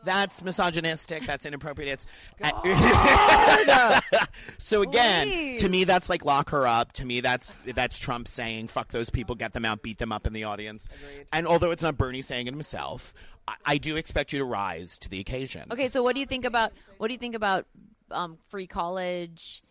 That's 0.05 0.43
misogynistic. 0.43 1.25
That's 1.25 1.45
inappropriate. 1.45 1.93
It's 1.93 2.07
so 4.59 4.83
again, 4.83 5.27
Please. 5.27 5.61
to 5.63 5.69
me, 5.69 5.85
that's 5.85 6.09
like 6.09 6.25
lock 6.25 6.51
her 6.51 6.67
up. 6.67 6.93
To 6.93 7.05
me, 7.05 7.21
that's 7.21 7.55
that's 7.67 7.99
Trump 7.99 8.29
saying 8.29 8.69
"fuck 8.69 8.89
those 8.89 9.11
people," 9.11 9.35
get 9.35 9.53
them 9.53 9.65
out, 9.65 9.83
beat 9.83 9.99
them 9.99 10.13
up 10.13 10.27
in 10.27 10.33
the 10.33 10.45
audience. 10.45 10.89
And 11.33 11.47
although 11.47 11.71
it's 11.71 11.83
not 11.83 11.99
Bernie 11.99 12.23
saying 12.23 12.47
it 12.47 12.55
himself, 12.55 13.15
I, 13.47 13.55
I 13.67 13.79
do 13.79 13.97
expect 13.97 14.33
you 14.33 14.39
to 14.39 14.45
rise 14.45 14.99
to 15.01 15.09
the 15.09 15.21
occasion. 15.21 15.67
Okay, 15.71 15.89
so 15.89 16.03
what 16.03 16.15
do 16.15 16.21
you 16.21 16.27
think 16.27 16.45
about 16.45 16.73
what 16.99 17.09
do 17.09 17.15
you 17.15 17.19
think 17.19 17.35
about 17.35 17.67
um, 18.11 18.39
free 18.49 18.67
college? 18.67 19.63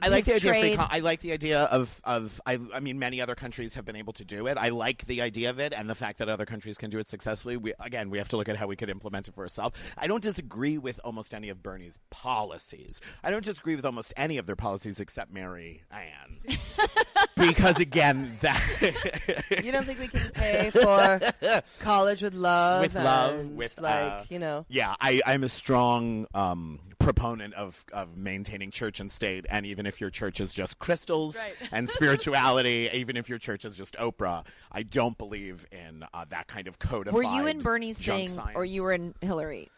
I 0.00 0.08
like 0.08 0.24
the 0.24 0.34
idea. 0.34 0.50
Of 0.50 0.58
free 0.58 0.76
trade? 0.76 0.86
I 0.90 0.98
like 1.00 1.20
the 1.20 1.32
idea 1.32 1.62
of 1.64 2.00
of. 2.04 2.40
I, 2.44 2.58
I 2.74 2.80
mean, 2.80 2.98
many 2.98 3.20
other 3.20 3.34
countries 3.34 3.74
have 3.74 3.84
been 3.84 3.96
able 3.96 4.12
to 4.14 4.24
do 4.24 4.46
it. 4.46 4.58
I 4.58 4.68
like 4.68 5.06
the 5.06 5.22
idea 5.22 5.50
of 5.50 5.58
it, 5.58 5.72
and 5.74 5.88
the 5.88 5.94
fact 5.94 6.18
that 6.18 6.28
other 6.28 6.44
countries 6.44 6.76
can 6.76 6.90
do 6.90 6.98
it 6.98 7.08
successfully. 7.08 7.56
We 7.56 7.72
again, 7.80 8.10
we 8.10 8.18
have 8.18 8.28
to 8.28 8.36
look 8.36 8.48
at 8.48 8.56
how 8.56 8.66
we 8.66 8.76
could 8.76 8.90
implement 8.90 9.28
it 9.28 9.34
for 9.34 9.42
ourselves. 9.42 9.76
I 9.96 10.06
don't 10.06 10.22
disagree 10.22 10.76
with 10.76 11.00
almost 11.02 11.32
any 11.32 11.48
of 11.48 11.62
Bernie's 11.62 11.98
policies. 12.10 13.00
I 13.24 13.30
don't 13.30 13.44
disagree 13.44 13.74
with 13.74 13.86
almost 13.86 14.12
any 14.16 14.36
of 14.38 14.46
their 14.46 14.56
policies 14.56 15.00
except 15.00 15.32
Mary 15.32 15.82
Ann, 15.90 16.38
because 17.36 17.80
again, 17.80 18.36
that 18.40 18.62
you 19.64 19.72
don't 19.72 19.84
think 19.84 19.98
we 19.98 20.08
can 20.08 20.30
pay 20.32 20.70
for 20.70 21.20
college 21.80 22.22
with 22.22 22.34
love? 22.34 22.82
with 22.82 22.94
love, 22.94 23.46
with 23.52 23.80
like 23.80 24.12
uh, 24.12 24.22
you 24.28 24.38
know. 24.38 24.66
Yeah, 24.68 24.94
I, 25.00 25.22
I'm 25.26 25.42
a 25.42 25.48
strong 25.48 26.26
um, 26.34 26.80
proponent 26.98 27.54
of 27.54 27.84
of 27.92 28.16
maintaining 28.16 28.70
church 28.70 29.00
and 29.00 29.10
state, 29.10 29.46
and 29.48 29.64
even 29.66 29.86
if 29.86 30.00
your 30.00 30.10
church 30.10 30.40
is 30.40 30.52
just 30.52 30.78
crystals 30.78 31.36
Right. 31.36 31.54
and 31.72 31.88
spirituality, 31.88 32.88
even 32.92 33.16
if 33.16 33.28
your 33.28 33.38
church 33.38 33.64
is 33.64 33.76
just 33.76 33.94
Oprah, 33.96 34.44
I 34.72 34.82
don't 34.82 35.16
believe 35.18 35.66
in 35.70 36.04
uh, 36.12 36.24
that 36.30 36.46
kind 36.48 36.66
of 36.68 36.78
codified. 36.78 37.14
Were 37.14 37.22
you 37.22 37.46
in 37.46 37.60
Bernie's 37.60 37.98
thing, 37.98 38.28
science. 38.28 38.56
or 38.56 38.64
you 38.64 38.82
were 38.82 38.92
in 38.92 39.14
Hillary? 39.20 39.70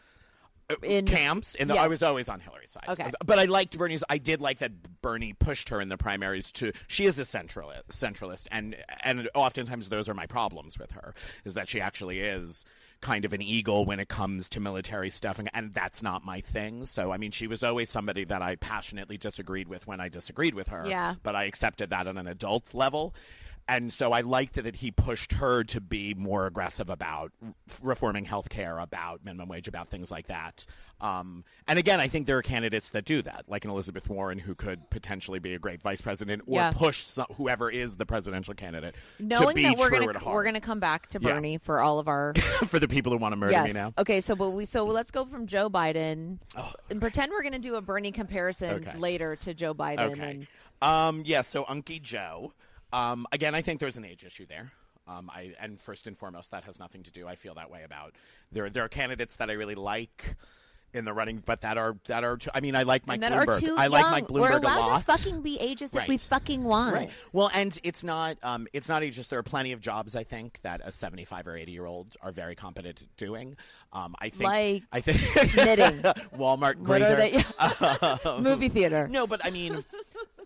in 0.83 1.07
camps 1.07 1.55
and 1.55 1.71
I 1.71 1.75
Yes. 1.75 1.89
was 1.89 2.03
always 2.03 2.29
on 2.29 2.39
Hillary's 2.41 2.69
side. 2.69 2.83
Okay. 2.87 3.09
But 3.25 3.39
I 3.39 3.45
liked 3.45 3.75
Bernie's 3.75 4.03
I 4.07 4.19
did 4.19 4.39
like 4.39 4.59
that 4.59 5.01
Bernie 5.01 5.33
pushed 5.33 5.69
her 5.69 5.81
in 5.81 5.89
the 5.89 5.97
primaries 5.97 6.51
to 6.51 6.73
she 6.87 7.05
is 7.07 7.17
a 7.17 7.23
centralist 7.23 7.87
centralist 7.89 8.47
and 8.51 8.75
and 9.03 9.27
oftentimes 9.33 9.89
those 9.89 10.07
are 10.07 10.13
my 10.13 10.27
problems 10.27 10.77
with 10.77 10.91
her 10.91 11.15
is 11.43 11.55
that 11.55 11.69
she 11.69 11.81
actually 11.81 12.19
is 12.19 12.65
kind 13.01 13.25
of 13.25 13.33
an 13.33 13.41
eagle 13.41 13.85
when 13.85 13.99
it 13.99 14.09
comes 14.09 14.49
to 14.49 14.59
military 14.59 15.09
stuff 15.09 15.39
and, 15.39 15.49
and 15.53 15.73
that's 15.73 16.03
not 16.03 16.25
my 16.25 16.41
thing. 16.41 16.85
So 16.85 17.11
I 17.11 17.17
mean 17.17 17.31
she 17.31 17.47
was 17.47 17.63
always 17.63 17.89
somebody 17.89 18.25
that 18.25 18.41
I 18.41 18.55
passionately 18.55 19.17
disagreed 19.17 19.67
with 19.67 19.87
when 19.87 19.99
I 19.99 20.09
disagreed 20.09 20.53
with 20.53 20.67
her. 20.69 20.85
Yeah. 20.87 21.15
But 21.23 21.35
I 21.35 21.45
accepted 21.45 21.89
that 21.91 22.07
on 22.07 22.17
an 22.17 22.27
adult 22.27 22.73
level. 22.73 23.15
And 23.69 23.93
so 23.93 24.11
I 24.11 24.21
liked 24.21 24.55
that 24.55 24.75
he 24.77 24.89
pushed 24.89 25.33
her 25.33 25.63
to 25.65 25.79
be 25.79 26.15
more 26.15 26.47
aggressive 26.47 26.89
about 26.89 27.31
reforming 27.83 28.25
healthcare, 28.25 28.81
about 28.81 29.23
minimum 29.23 29.47
wage, 29.47 29.67
about 29.67 29.87
things 29.89 30.09
like 30.09 30.25
that. 30.27 30.65
Um, 30.99 31.43
and 31.67 31.77
again, 31.77 31.99
I 32.01 32.07
think 32.07 32.25
there 32.25 32.37
are 32.37 32.41
candidates 32.41 32.89
that 32.91 33.05
do 33.05 33.21
that, 33.21 33.45
like 33.47 33.65
an 33.65 33.71
Elizabeth 33.71 34.09
Warren, 34.09 34.39
who 34.39 34.55
could 34.55 34.89
potentially 34.89 35.37
be 35.37 35.53
a 35.53 35.59
great 35.59 35.81
vice 35.83 36.01
president 36.01 36.41
or 36.47 36.55
Yeah. 36.55 36.71
push 36.71 37.01
so- 37.03 37.27
whoever 37.37 37.69
is 37.69 37.95
the 37.95 38.07
presidential 38.07 38.55
candidate 38.55 38.95
to 39.19 39.23
knowing 39.23 39.55
be 39.55 39.63
that 39.63 39.77
we're 39.77 39.91
gonna 39.91 40.07
we're 40.25 40.43
gonna 40.43 40.59
come 40.59 40.79
back 40.79 41.07
to 41.09 41.19
Yeah. 41.21 41.33
Bernie 41.33 41.57
for 41.59 41.79
all 41.79 41.99
of 41.99 42.07
our 42.07 42.33
for 42.67 42.79
the 42.79 42.87
people 42.87 43.11
who 43.11 43.19
want 43.19 43.33
to 43.33 43.37
murder 43.37 43.51
yes. 43.51 43.67
me 43.67 43.73
now. 43.73 43.93
Okay, 43.99 44.19
so 44.19 44.35
but 44.35 44.49
we 44.49 44.65
so 44.65 44.85
let's 44.85 45.11
go 45.11 45.25
from 45.25 45.45
Joe 45.45 45.69
Biden 45.69 46.39
and 46.89 46.99
pretend 46.99 47.31
we're 47.31 47.43
gonna 47.43 47.59
do 47.59 47.75
a 47.75 47.81
Bernie 47.81 48.11
comparison 48.11 48.87
Okay. 48.87 48.97
later 48.97 49.35
to 49.37 49.53
Joe 49.53 49.75
Biden. 49.75 50.13
Okay. 50.13 50.31
And 50.31 50.47
Um, 50.81 51.23
yeah, 51.25 51.41
so 51.41 51.65
Unky 51.65 52.01
Joe. 52.01 52.53
Um, 52.91 53.27
again, 53.31 53.55
I 53.55 53.61
think 53.61 53.79
there's 53.79 53.97
an 53.97 54.05
age 54.05 54.23
issue 54.23 54.45
there. 54.47 54.71
Um, 55.07 55.29
I, 55.33 55.53
and 55.59 55.79
first 55.79 56.05
and 56.07 56.17
foremost, 56.17 56.51
that 56.51 56.63
has 56.65 56.79
nothing 56.79 57.03
to 57.03 57.11
do. 57.11 57.27
I 57.27 57.35
feel 57.35 57.55
that 57.55 57.71
way 57.71 57.83
about 57.83 58.13
there. 58.51 58.69
There 58.69 58.83
are 58.83 58.89
candidates 58.89 59.37
that 59.37 59.49
I 59.49 59.53
really 59.53 59.75
like 59.75 60.35
in 60.93 61.05
the 61.05 61.13
running, 61.13 61.41
but 61.45 61.61
that 61.61 61.77
are 61.77 61.97
that 62.07 62.23
are. 62.23 62.37
Too, 62.37 62.49
I 62.53 62.59
mean, 62.59 62.75
I 62.75 62.83
like 62.83 63.05
Mike 63.07 63.21
Bloomberg. 63.21 63.77
I 63.77 63.83
young. 63.83 63.91
like 63.91 64.11
Mike 64.11 64.27
Bloomberg 64.27 64.39
we're 64.41 64.51
a 64.51 64.59
allowed 64.59 64.87
lot. 64.87 64.97
to 64.99 65.05
fucking 65.05 65.41
be 65.41 65.57
ageist 65.57 65.95
if 65.95 66.07
we 66.07 66.17
fucking 66.17 66.63
want. 66.63 66.93
Right. 66.93 67.09
Well, 67.31 67.49
and 67.53 67.77
it's 67.83 68.03
not 68.03 68.37
um, 68.43 68.67
it's 68.73 68.89
not 68.89 69.03
just 69.03 69.29
there 69.29 69.39
are 69.39 69.43
plenty 69.43 69.71
of 69.71 69.81
jobs 69.81 70.15
I 70.15 70.23
think 70.23 70.59
that 70.61 70.81
a 70.83 70.91
75 70.91 71.47
or 71.47 71.57
80 71.57 71.71
year 71.71 71.85
olds 71.85 72.17
are 72.21 72.31
very 72.31 72.55
competent 72.55 73.01
at 73.01 73.17
doing. 73.17 73.55
Um, 73.93 74.15
I 74.19 74.29
think 74.29 74.43
Like 74.43 74.83
I 74.91 75.01
think 75.01 75.55
knitting. 75.55 76.01
Walmart, 76.37 76.77
What 76.77 76.99
they? 76.99 78.39
Movie 78.41 78.69
theater. 78.69 79.07
No, 79.07 79.27
but 79.27 79.43
I 79.45 79.49
mean, 79.49 79.83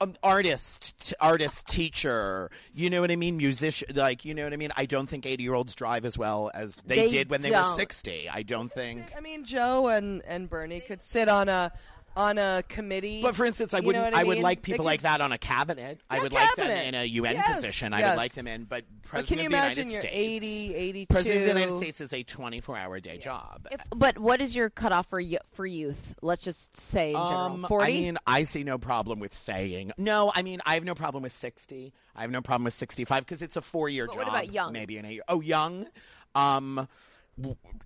um, 0.01 0.15
artist, 0.23 0.99
t- 1.09 1.15
artist, 1.19 1.67
teacher. 1.67 2.49
You 2.73 2.89
know 2.89 3.01
what 3.01 3.11
I 3.11 3.15
mean? 3.15 3.37
Musician, 3.37 3.89
like 3.95 4.25
you 4.25 4.33
know 4.33 4.43
what 4.43 4.53
I 4.53 4.57
mean. 4.57 4.71
I 4.75 4.85
don't 4.85 5.07
think 5.07 5.25
eighty-year-olds 5.25 5.75
drive 5.75 6.05
as 6.05 6.17
well 6.17 6.51
as 6.53 6.77
they, 6.85 6.95
They 6.95 7.09
did 7.09 7.29
when 7.29 7.41
they 7.41 7.51
were 7.51 7.63
sixty. 7.63 8.29
I 8.29 8.43
don't 8.43 8.71
think. 8.71 9.13
I 9.15 9.21
mean, 9.21 9.45
Joe 9.45 9.87
and, 9.87 10.21
and 10.25 10.49
Bernie 10.49 10.79
could 10.79 11.03
sit 11.03 11.29
on 11.29 11.49
a 11.49 11.71
on 12.15 12.37
a 12.37 12.63
committee. 12.67 13.21
But 13.21 13.35
for 13.35 13.45
instance, 13.45 13.73
I 13.73 13.79
You 13.79 13.87
wouldn't. 13.87 14.03
what 14.05 14.13
I 14.13 14.21
I, 14.21 14.23
would 14.23 14.39
like 14.39 14.61
people 14.61 14.83
could- 14.83 14.85
like 14.89 15.01
that 15.01 15.21
on 15.21 15.31
a 15.31 15.37
cabinet. 15.37 15.99
I 16.09 16.17
Yeah, 16.17 16.23
would 16.23 16.33
like 16.33 16.55
them 16.55 16.69
in 16.69 16.95
a 16.95 17.05
UN 17.05 17.33
Yes, 17.35 17.55
position. 17.55 17.93
I 17.93 18.07
would 18.09 18.17
like 18.17 18.33
them 18.33 18.47
in. 18.47 18.65
But 18.65 18.85
But 19.01 19.09
president 19.09 19.27
can 19.27 19.37
you 19.39 19.45
of 19.45 19.51
the 19.51 19.57
imagine 19.57 19.87
United 19.89 19.91
you're 19.91 20.01
States, 20.01 20.43
80, 20.43 20.75
82? 20.75 21.13
president 21.13 21.41
of 21.41 21.53
the 21.55 21.59
United 21.61 21.77
States 21.77 22.01
is 22.01 22.13
a 22.13 22.23
twenty-four 22.23 22.77
hour 22.77 22.99
day 22.99 23.17
job. 23.17 23.67
If, 23.71 23.81
but 23.95 24.17
what 24.19 24.41
is 24.41 24.55
your 24.55 24.69
cutoff 24.69 25.07
for 25.09 25.21
y- 25.21 25.37
for 25.53 25.65
youth? 25.65 26.15
Let's 26.21 26.43
just 26.43 26.77
say 26.77 27.11
in 27.11 27.15
Um, 27.15 27.27
general, 27.27 27.67
forty. 27.67 27.97
I 27.97 28.01
mean, 28.01 28.17
I 28.27 28.43
see 28.43 28.63
no 28.63 28.77
problem 28.77 29.19
with 29.19 29.33
saying 29.33 29.91
no. 29.97 30.31
I 30.35 30.41
mean, 30.41 30.59
I 30.65 30.75
have 30.75 30.83
no 30.83 30.95
problem 30.95 31.23
with 31.23 31.31
sixty. 31.31 31.93
I 32.15 32.21
have 32.21 32.31
no 32.31 32.41
problem 32.41 32.65
with 32.65 32.73
sixty-five 32.73 33.25
because 33.25 33.41
it's 33.41 33.55
a 33.55 33.61
four-year 33.61 34.07
job. 34.07 34.15
what 34.17 34.27
about 34.27 34.51
young? 34.51 34.71
Maybe 34.73 34.97
an 34.97 35.05
eight. 35.05 35.21
Oh, 35.27 35.41
young. 35.41 35.87
Um, 36.35 36.75
w- 36.75 36.87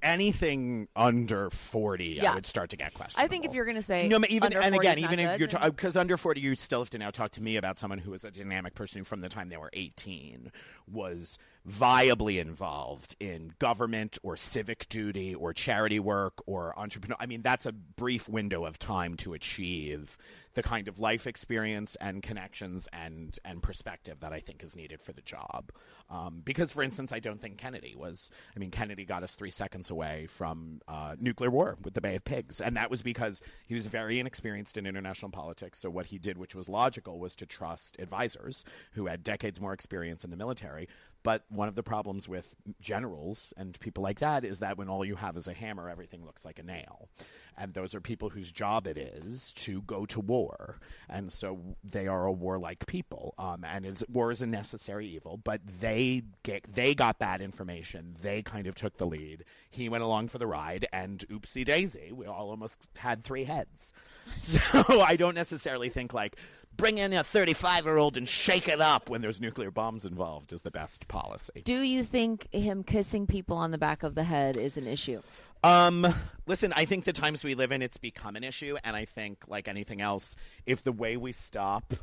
anything 0.01 0.87
under 0.95 1.49
forty, 1.49 2.19
Yeah. 2.21 2.31
I 2.31 2.35
would 2.35 2.45
start 2.45 2.69
to 2.71 2.77
get 2.77 2.93
questionable. 2.93 3.25
I 3.25 3.27
think 3.27 3.45
if 3.45 3.53
you're 3.53 3.65
gonna 3.65 3.81
say 3.81 4.07
no, 4.07 4.19
but 4.19 4.29
even 4.29 4.53
and 4.53 4.75
again, 4.75 4.99
even 4.99 5.19
if 5.19 5.37
good, 5.37 5.53
you're 5.53 5.71
because 5.71 5.97
under 5.97 6.17
forty, 6.17 6.41
you 6.41 6.55
still 6.55 6.79
have 6.79 6.89
to 6.91 6.97
now 6.97 7.09
talk 7.09 7.31
to 7.31 7.41
me 7.41 7.57
about 7.57 7.79
someone 7.79 7.99
who 7.99 8.11
was 8.11 8.23
a 8.23 8.31
dynamic 8.31 8.75
person 8.75 8.99
who, 8.99 9.05
from 9.05 9.21
the 9.21 9.29
time 9.29 9.47
they 9.47 9.57
were 9.57 9.69
eighteen, 9.73 10.51
was 10.91 11.37
viably 11.69 12.39
involved 12.39 13.15
in 13.19 13.53
government 13.59 14.17
or 14.23 14.37
civic 14.37 14.87
duty 14.87 15.35
or 15.35 15.53
charity 15.53 15.99
work 15.99 16.41
or 16.45 16.77
entrepreneur. 16.79 17.17
I 17.19 17.25
mean, 17.25 17.41
that's 17.41 17.65
a 17.65 17.73
brief 17.73 18.29
window 18.29 18.65
of 18.65 18.79
time 18.79 19.17
to 19.17 19.33
achieve 19.33 20.17
the 20.57 20.63
kind 20.63 20.87
of 20.87 20.97
life 20.97 21.27
experience 21.27 21.95
and 22.01 22.23
connections 22.23 22.87
and 22.91 23.37
and 23.45 23.61
perspective 23.61 24.21
that 24.21 24.33
I 24.33 24.39
think 24.39 24.63
is 24.63 24.75
needed 24.75 25.03
for 25.03 25.13
the 25.13 25.21
job. 25.21 25.71
Um, 26.09 26.41
because, 26.43 26.71
for 26.71 26.81
instance, 26.81 27.11
I 27.11 27.19
don't 27.19 27.39
think 27.39 27.57
Kennedy 27.57 27.93
was. 27.95 28.31
I 28.55 28.59
mean, 28.59 28.71
Kennedy 28.71 29.05
got 29.05 29.21
us 29.21 29.35
three 29.35 29.51
seconds 29.51 29.91
away 29.91 30.25
from 30.27 30.81
uh, 30.87 31.15
nuclear 31.19 31.51
war 31.51 31.77
with 31.83 31.93
the 31.93 32.01
Bay 32.01 32.15
of 32.15 32.23
Pigs, 32.23 32.59
and 32.59 32.75
that 32.75 32.89
was 32.89 33.03
because 33.03 33.43
he 33.67 33.75
was 33.75 33.85
very 33.85 34.19
inexperienced 34.19 34.77
in 34.77 34.87
international 34.87 35.29
politics. 35.29 35.77
So 35.77 35.91
what 35.91 36.07
he 36.07 36.17
did, 36.17 36.39
which 36.39 36.55
was 36.55 36.67
logical, 36.67 37.19
was 37.19 37.35
to 37.35 37.45
trust 37.45 37.97
advisors 37.99 38.65
who 38.93 39.05
had 39.05 39.23
decades 39.23 39.61
more 39.61 39.73
experience 39.73 40.23
in 40.23 40.31
the 40.31 40.37
military. 40.37 40.87
But 41.23 41.43
one 41.49 41.67
of 41.67 41.75
the 41.75 41.83
problems 41.83 42.27
with 42.27 42.55
generals 42.79 43.53
and 43.57 43.79
people 43.79 44.03
like 44.03 44.19
that 44.19 44.45
is 44.45 44.59
that 44.59 44.77
when 44.77 44.89
all 44.89 45.03
you 45.03 45.15
have 45.15 45.35
is 45.37 45.47
a 45.47 45.53
hammer, 45.53 45.89
everything 45.89 46.25
looks 46.25 46.45
like 46.45 46.59
a 46.59 46.63
nail. 46.63 47.09
And 47.57 47.73
those 47.73 47.95
are 47.95 48.01
people 48.01 48.29
whose 48.29 48.51
job 48.51 48.85
it 48.85 48.97
is 48.97 49.51
to 49.53 49.81
go 49.81 50.05
to 50.07 50.19
war. 50.19 50.79
And 51.09 51.31
so 51.31 51.75
they 51.83 52.07
are 52.07 52.25
a 52.25 52.31
warlike 52.31 52.85
people. 52.85 53.33
Um, 53.39 53.63
and 53.63 54.03
war 54.09 54.31
is 54.31 54.43
a 54.43 54.47
necessary 54.47 55.07
evil, 55.07 55.37
but 55.37 55.61
they 55.81 56.21
get, 56.43 56.71
they 56.73 56.93
got 56.93 57.17
bad 57.17 57.41
information. 57.41 58.15
They 58.21 58.43
kind 58.43 58.67
of 58.67 58.75
took 58.75 58.97
the 58.97 59.07
lead. 59.07 59.43
He 59.71 59.89
went 59.89 60.03
along 60.03 60.27
for 60.27 60.37
the 60.37 60.45
ride, 60.45 60.87
and 60.93 61.25
oopsie 61.29 61.65
daisy, 61.65 62.11
we 62.11 62.27
all 62.27 62.49
almost 62.51 62.87
had 62.95 63.23
three 63.23 63.43
heads. 63.43 63.93
So 64.39 64.59
I 65.01 65.15
don't 65.15 65.35
necessarily 65.35 65.89
think 65.89 66.13
like 66.13 66.37
bring 66.77 66.99
in 66.99 67.11
a 67.13 67.23
35 67.23 67.85
year 67.85 67.97
old 67.97 68.17
and 68.17 68.29
shake 68.29 68.67
it 68.67 68.79
up 68.79 69.09
when 69.09 69.21
there's 69.21 69.41
nuclear 69.41 69.71
bombs 69.71 70.05
involved 70.05 70.53
is 70.53 70.61
the 70.61 70.71
best 70.71 71.07
policy. 71.07 71.61
Do 71.65 71.81
you 71.81 72.03
think 72.03 72.53
him 72.53 72.83
kissing 72.83 73.27
people 73.27 73.57
on 73.57 73.71
the 73.71 73.77
back 73.77 74.03
of 74.03 74.15
the 74.15 74.23
head 74.23 74.55
is 74.55 74.77
an 74.77 74.87
issue? 74.87 75.21
Um, 75.63 76.07
listen, 76.45 76.71
I 76.75 76.85
think 76.85 77.05
the 77.05 77.13
times 77.13 77.43
we 77.43 77.55
live 77.55 77.71
in, 77.71 77.81
it's 77.81 77.97
become 77.97 78.35
an 78.35 78.43
issue, 78.43 78.77
and 78.83 78.95
I 78.95 79.05
think, 79.05 79.43
like 79.47 79.67
anything 79.67 80.01
else, 80.01 80.35
if 80.65 80.83
the 80.83 80.91
way 80.91 81.17
we 81.17 81.31
stop 81.31 81.93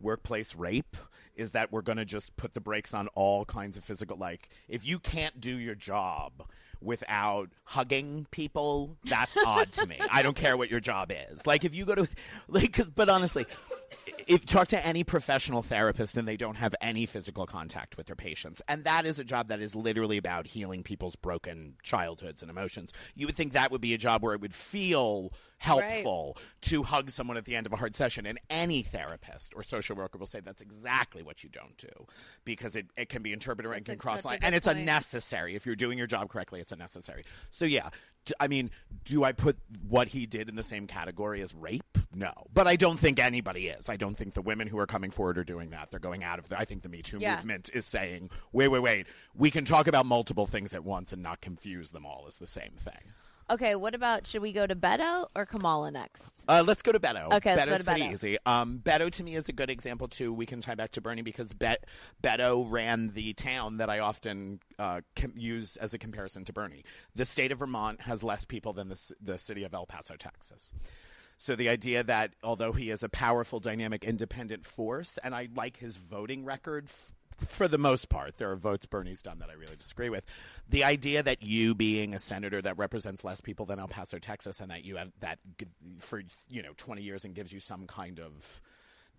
workplace 0.00 0.54
rape 0.54 0.96
is 1.36 1.52
that 1.52 1.72
we're 1.72 1.82
going 1.82 1.98
to 1.98 2.04
just 2.04 2.36
put 2.36 2.54
the 2.54 2.60
brakes 2.60 2.92
on 2.92 3.08
all 3.14 3.44
kinds 3.44 3.76
of 3.76 3.84
physical, 3.84 4.16
like 4.16 4.50
if 4.68 4.84
you 4.84 4.98
can't 4.98 5.40
do 5.40 5.56
your 5.56 5.74
job 5.74 6.44
without 6.80 7.50
hugging 7.64 8.26
people, 8.30 8.96
that's 9.04 9.36
odd 9.36 9.72
to 9.72 9.86
me. 9.86 9.98
I 10.10 10.22
don't 10.22 10.36
care 10.36 10.56
what 10.56 10.70
your 10.70 10.80
job 10.80 11.12
is. 11.30 11.46
Like 11.46 11.64
if 11.64 11.74
you 11.74 11.84
go 11.84 11.94
to, 11.94 12.08
like 12.48 12.72
cause, 12.72 12.88
but 12.88 13.08
honestly, 13.08 13.46
if 14.26 14.46
talk 14.46 14.68
to 14.68 14.86
any 14.86 15.04
professional 15.04 15.62
therapist 15.62 16.16
and 16.16 16.26
they 16.26 16.36
don't 16.36 16.56
have 16.56 16.74
any 16.80 17.06
physical 17.06 17.46
contact 17.46 17.96
with 17.96 18.06
their 18.06 18.16
patients 18.16 18.62
and 18.68 18.84
that 18.84 19.06
is 19.06 19.18
a 19.18 19.24
job 19.24 19.48
that 19.48 19.60
is 19.60 19.74
literally 19.74 20.16
about 20.16 20.46
healing 20.46 20.82
people's 20.82 21.16
broken 21.16 21.74
childhoods 21.82 22.42
and 22.42 22.50
emotions 22.50 22.92
you 23.14 23.26
would 23.26 23.36
think 23.36 23.52
that 23.52 23.70
would 23.70 23.80
be 23.80 23.94
a 23.94 23.98
job 23.98 24.22
where 24.22 24.34
it 24.34 24.40
would 24.40 24.54
feel 24.54 25.32
helpful 25.64 26.36
to 26.62 26.82
hug 26.82 27.10
someone 27.10 27.36
at 27.36 27.44
the 27.44 27.54
end 27.56 27.66
of 27.66 27.72
a 27.72 27.76
hard 27.76 27.94
session 27.94 28.26
and 28.26 28.38
any 28.50 28.82
therapist 28.82 29.54
or 29.56 29.62
social 29.62 29.96
worker 29.96 30.18
will 30.18 30.26
say 30.26 30.40
that's 30.40 30.62
exactly 30.62 31.22
what 31.22 31.42
you 31.42 31.48
don't 31.50 31.76
do 31.76 32.06
because 32.44 32.76
it, 32.76 32.86
it 32.96 33.08
can 33.08 33.22
be 33.22 33.32
interpreted 33.32 33.70
and 33.72 33.84
can 33.84 33.98
cross 33.98 34.24
line 34.24 34.38
and 34.42 34.54
it's 34.54 34.66
point. 34.66 34.78
unnecessary 34.78 35.54
if 35.54 35.66
you're 35.66 35.76
doing 35.76 35.98
your 35.98 36.06
job 36.06 36.28
correctly 36.28 36.60
it's 36.60 36.72
unnecessary 36.72 37.24
so 37.50 37.64
yeah 37.64 37.88
d- 38.24 38.34
I 38.40 38.48
mean, 38.48 38.70
do 39.04 39.24
I 39.24 39.32
put 39.32 39.56
what 39.88 40.08
he 40.08 40.26
did 40.26 40.48
in 40.48 40.56
the 40.56 40.62
same 40.62 40.86
category 40.86 41.40
as 41.42 41.54
rape? 41.54 41.98
No. 42.14 42.32
But 42.52 42.66
I 42.66 42.76
don't 42.76 42.98
think 42.98 43.18
anybody 43.18 43.68
is. 43.68 43.88
I 43.88 43.96
don't 43.96 44.16
think 44.16 44.34
the 44.34 44.42
women 44.42 44.66
who 44.66 44.78
are 44.78 44.86
coming 44.86 45.10
forward 45.10 45.38
are 45.38 45.44
doing 45.44 45.70
that. 45.70 45.90
They're 45.90 46.00
going 46.00 46.24
out 46.24 46.38
of 46.38 46.48
the, 46.48 46.58
I 46.58 46.64
think 46.64 46.82
the 46.82 46.88
Me 46.88 47.02
Too 47.02 47.18
Yeah. 47.20 47.36
movement 47.36 47.70
is 47.74 47.84
saying, 47.84 48.30
wait, 48.52 48.68
wait, 48.68 48.80
wait. 48.80 49.06
We 49.34 49.50
can 49.50 49.64
talk 49.64 49.86
about 49.86 50.06
multiple 50.06 50.46
things 50.46 50.74
at 50.74 50.84
once 50.84 51.12
and 51.12 51.22
not 51.22 51.40
confuse 51.40 51.90
them 51.90 52.06
all 52.06 52.24
as 52.26 52.36
the 52.36 52.46
same 52.46 52.72
thing. 52.78 53.12
Okay, 53.50 53.74
what 53.74 53.94
about 53.94 54.26
should 54.26 54.40
we 54.40 54.52
go 54.52 54.66
to 54.66 54.74
Beto 54.74 55.26
or 55.36 55.44
Kamala 55.44 55.90
next? 55.90 56.44
Uh, 56.48 56.64
let's 56.66 56.80
go 56.82 56.92
to 56.92 56.98
Beto. 57.00 57.30
Okay, 57.34 57.54
Beto's 57.54 57.82
pretty 57.82 58.00
easy. 58.12 58.38
Um, 58.46 58.80
Beto 58.82 59.10
to 59.10 59.22
me 59.22 59.34
is 59.34 59.48
a 59.48 59.52
good 59.52 59.68
example 59.70 60.08
too. 60.08 60.32
We 60.32 60.46
can 60.46 60.60
tie 60.60 60.74
back 60.74 60.92
to 60.92 61.00
Bernie 61.00 61.22
because 61.22 61.52
Bet- 61.52 61.84
Beto 62.22 62.64
ran 62.68 63.10
the 63.12 63.34
town 63.34 63.76
that 63.78 63.90
I 63.90 63.98
often 63.98 64.60
uh, 64.78 65.02
com- 65.14 65.34
use 65.36 65.76
as 65.76 65.92
a 65.94 65.98
comparison 65.98 66.44
to 66.46 66.52
Bernie. 66.52 66.84
The 67.14 67.24
state 67.26 67.52
of 67.52 67.58
Vermont 67.58 68.00
has 68.02 68.24
less 68.24 68.44
people 68.44 68.72
than 68.72 68.88
the, 68.88 68.96
c- 68.96 69.14
the 69.20 69.36
city 69.38 69.64
of 69.64 69.74
El 69.74 69.86
Paso, 69.86 70.16
Texas. 70.16 70.72
So 71.36 71.56
the 71.56 71.68
idea 71.68 72.02
that 72.04 72.32
although 72.42 72.72
he 72.72 72.90
is 72.90 73.02
a 73.02 73.08
powerful, 73.08 73.58
dynamic, 73.60 74.04
independent 74.04 74.64
force, 74.64 75.18
and 75.22 75.34
I 75.34 75.48
like 75.54 75.78
his 75.78 75.96
voting 75.96 76.44
record 76.44 76.84
f- 76.88 77.12
for 77.46 77.68
the 77.68 77.78
most 77.78 78.08
part, 78.08 78.38
there 78.38 78.50
are 78.50 78.56
votes 78.56 78.86
Bernie's 78.86 79.22
done 79.22 79.38
that 79.40 79.50
I 79.50 79.54
really 79.54 79.76
disagree 79.76 80.08
with. 80.08 80.24
The 80.68 80.84
idea 80.84 81.22
that 81.22 81.42
you 81.42 81.74
being 81.74 82.14
a 82.14 82.18
senator 82.18 82.62
that 82.62 82.78
represents 82.78 83.24
less 83.24 83.40
people 83.40 83.66
than 83.66 83.78
El 83.78 83.88
Paso, 83.88 84.18
Texas, 84.18 84.60
and 84.60 84.70
that 84.70 84.84
you 84.84 84.96
have 84.96 85.12
that 85.20 85.38
for 85.98 86.22
you 86.48 86.62
know 86.62 86.72
twenty 86.76 87.02
years 87.02 87.24
and 87.24 87.34
gives 87.34 87.52
you 87.52 87.60
some 87.60 87.86
kind 87.86 88.20
of 88.20 88.60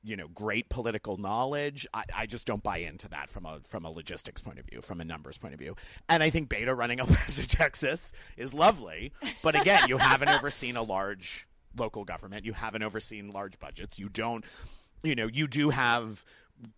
you 0.04 0.16
know 0.16 0.28
great 0.30 0.70
political 0.70 1.18
knowledge. 1.18 1.86
I, 1.94 2.04
I 2.16 2.26
just 2.26 2.48
don't 2.48 2.64
buy 2.64 2.78
into 2.78 3.10
that 3.10 3.30
from 3.30 3.46
a 3.46 3.60
from 3.64 3.86
a 3.86 3.92
logistics 3.92 4.42
point 4.42 4.60
of 4.60 4.66
view, 4.66 4.82
from 4.82 5.02
a 5.02 5.06
numbers 5.06 5.38
point 5.38 5.54
of 5.54 5.60
view. 5.60 5.76
And 6.08 6.24
I 6.24 6.30
think 6.30 6.50
Beto 6.50 6.76
running 6.78 7.00
El 7.00 7.08
Paso, 7.08 7.44
Texas, 7.48 8.14
is 8.38 8.54
lovely. 8.54 9.12
But 9.44 9.60
again, 9.60 9.90
you 9.90 9.98
haven't 9.98 10.30
overseen 10.30 10.78
a 10.78 10.84
large 10.84 11.48
local 11.78 12.06
government. 12.06 12.46
You 12.46 12.54
haven't 12.54 12.84
overseen 12.84 13.32
large 13.32 13.60
budgets. 13.60 14.00
You 14.00 14.10
don't. 14.10 14.46
You 15.04 15.14
know, 15.14 15.28
you 15.28 15.48
do 15.48 15.70
have 15.70 16.26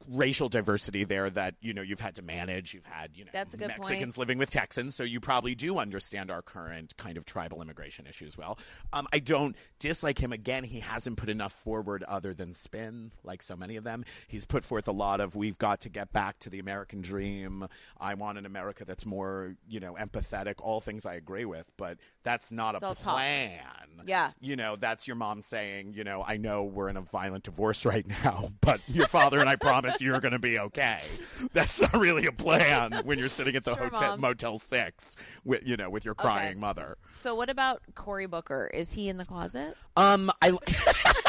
racial 0.08 0.50
diversity 0.50 1.04
there 1.04 1.30
that 1.30 1.56
you 1.62 1.74
know 1.74 1.82
you've 1.82 2.00
had 2.00 2.16
to 2.16 2.22
manage. 2.22 2.74
You've 2.74 2.86
had 2.86 3.12
you 3.16 3.26
know 3.26 3.32
That's 3.34 3.54
a 3.54 3.58
good 3.58 3.70
point. 3.70 3.82
Mexicans 3.82 4.18
living 4.18 4.38
with 4.38 4.50
Texans, 4.50 4.96
so 4.96 5.04
you 5.04 5.20
probably 5.20 5.56
do 5.56 5.78
understand 5.78 6.32
our 6.32 6.42
current 6.42 6.96
kind 6.98 7.18
of 7.18 7.26
tribal 7.26 7.62
immigration 7.62 8.06
issues 8.08 8.38
well. 8.38 8.58
Um, 8.94 9.08
I 9.14 9.20
don't 9.20 9.56
dislike 9.80 10.20
him. 10.20 10.32
Again, 10.32 10.64
he 10.64 10.80
hasn't 10.80 11.18
put 11.18 11.30
enough 11.30 11.54
forward 11.54 12.04
other 12.04 12.34
than 12.34 12.54
spin, 12.54 13.12
like 13.24 13.42
so 13.42 13.56
many 13.56 13.76
of 13.76 13.84
them. 13.84 14.04
He's 14.28 14.46
put 14.46 14.64
forth 14.64 14.88
a 14.88 14.92
lot 14.92 15.20
of 15.22 15.36
we've 15.36 15.58
got 15.58 15.82
to 15.82 15.90
get 15.90 16.12
back 16.12 16.40
to 16.40 16.50
the 16.50 16.60
American 16.60 17.02
dream. 17.02 17.68
I 18.00 18.14
want 18.14 18.38
an 18.38 18.46
America 18.46 18.86
that's 18.86 19.06
more 19.06 19.56
you 19.68 19.80
know 19.80 19.96
empathetic. 20.00 20.56
All 20.60 20.80
things 20.80 21.06
I 21.06 21.16
agree 21.16 21.46
with, 21.46 21.66
but 21.78 21.98
that's 22.24 22.52
not 22.52 22.82
all 22.82 22.92
a 22.92 22.96
plan. 22.96 23.60
Yeah. 24.06 24.32
you 24.40 24.56
know 24.56 24.76
that's 24.76 25.08
your 25.08 25.16
mom 25.16 25.42
saying, 25.42 25.94
you 25.94 26.04
know, 26.04 26.24
I 26.26 26.38
know 26.38 26.64
we're 26.64 26.90
in 26.90 26.98
a 26.98 27.02
violent 27.02 27.44
divorce 27.44 27.86
right 27.86 28.06
now, 28.24 28.52
but 28.62 28.82
your 28.88 29.08
father 29.08 29.40
and 29.40 29.50
I 29.50 29.56
promise 29.82 30.02
you're 30.02 30.20
going 30.20 30.32
to 30.34 30.40
be 30.40 30.60
okay. 30.60 31.00
That's 31.54 31.82
not 31.82 31.94
really 31.94 32.26
a 32.26 32.32
plan 32.32 32.94
when 33.04 33.20
you're 33.20 33.30
sitting 33.30 33.56
at 33.56 33.64
the 33.64 33.76
Sure, 33.76 33.86
hotel 33.86 34.12
Mom. 34.12 34.22
Motel 34.22 34.58
Six 34.60 35.16
with 35.46 35.66
you 35.66 35.78
know 35.78 35.90
with 35.90 36.06
your 36.06 36.16
crying 36.16 36.52
Okay. 36.52 36.60
mother. 36.60 36.98
So 37.22 37.36
what 37.36 37.50
about 37.50 37.82
Cory 37.96 38.26
Booker? 38.26 38.70
Is 38.74 38.94
he 38.94 39.10
in 39.10 39.18
the 39.18 39.26
closet? 39.26 39.76
Um, 39.96 40.32
I 40.42 40.58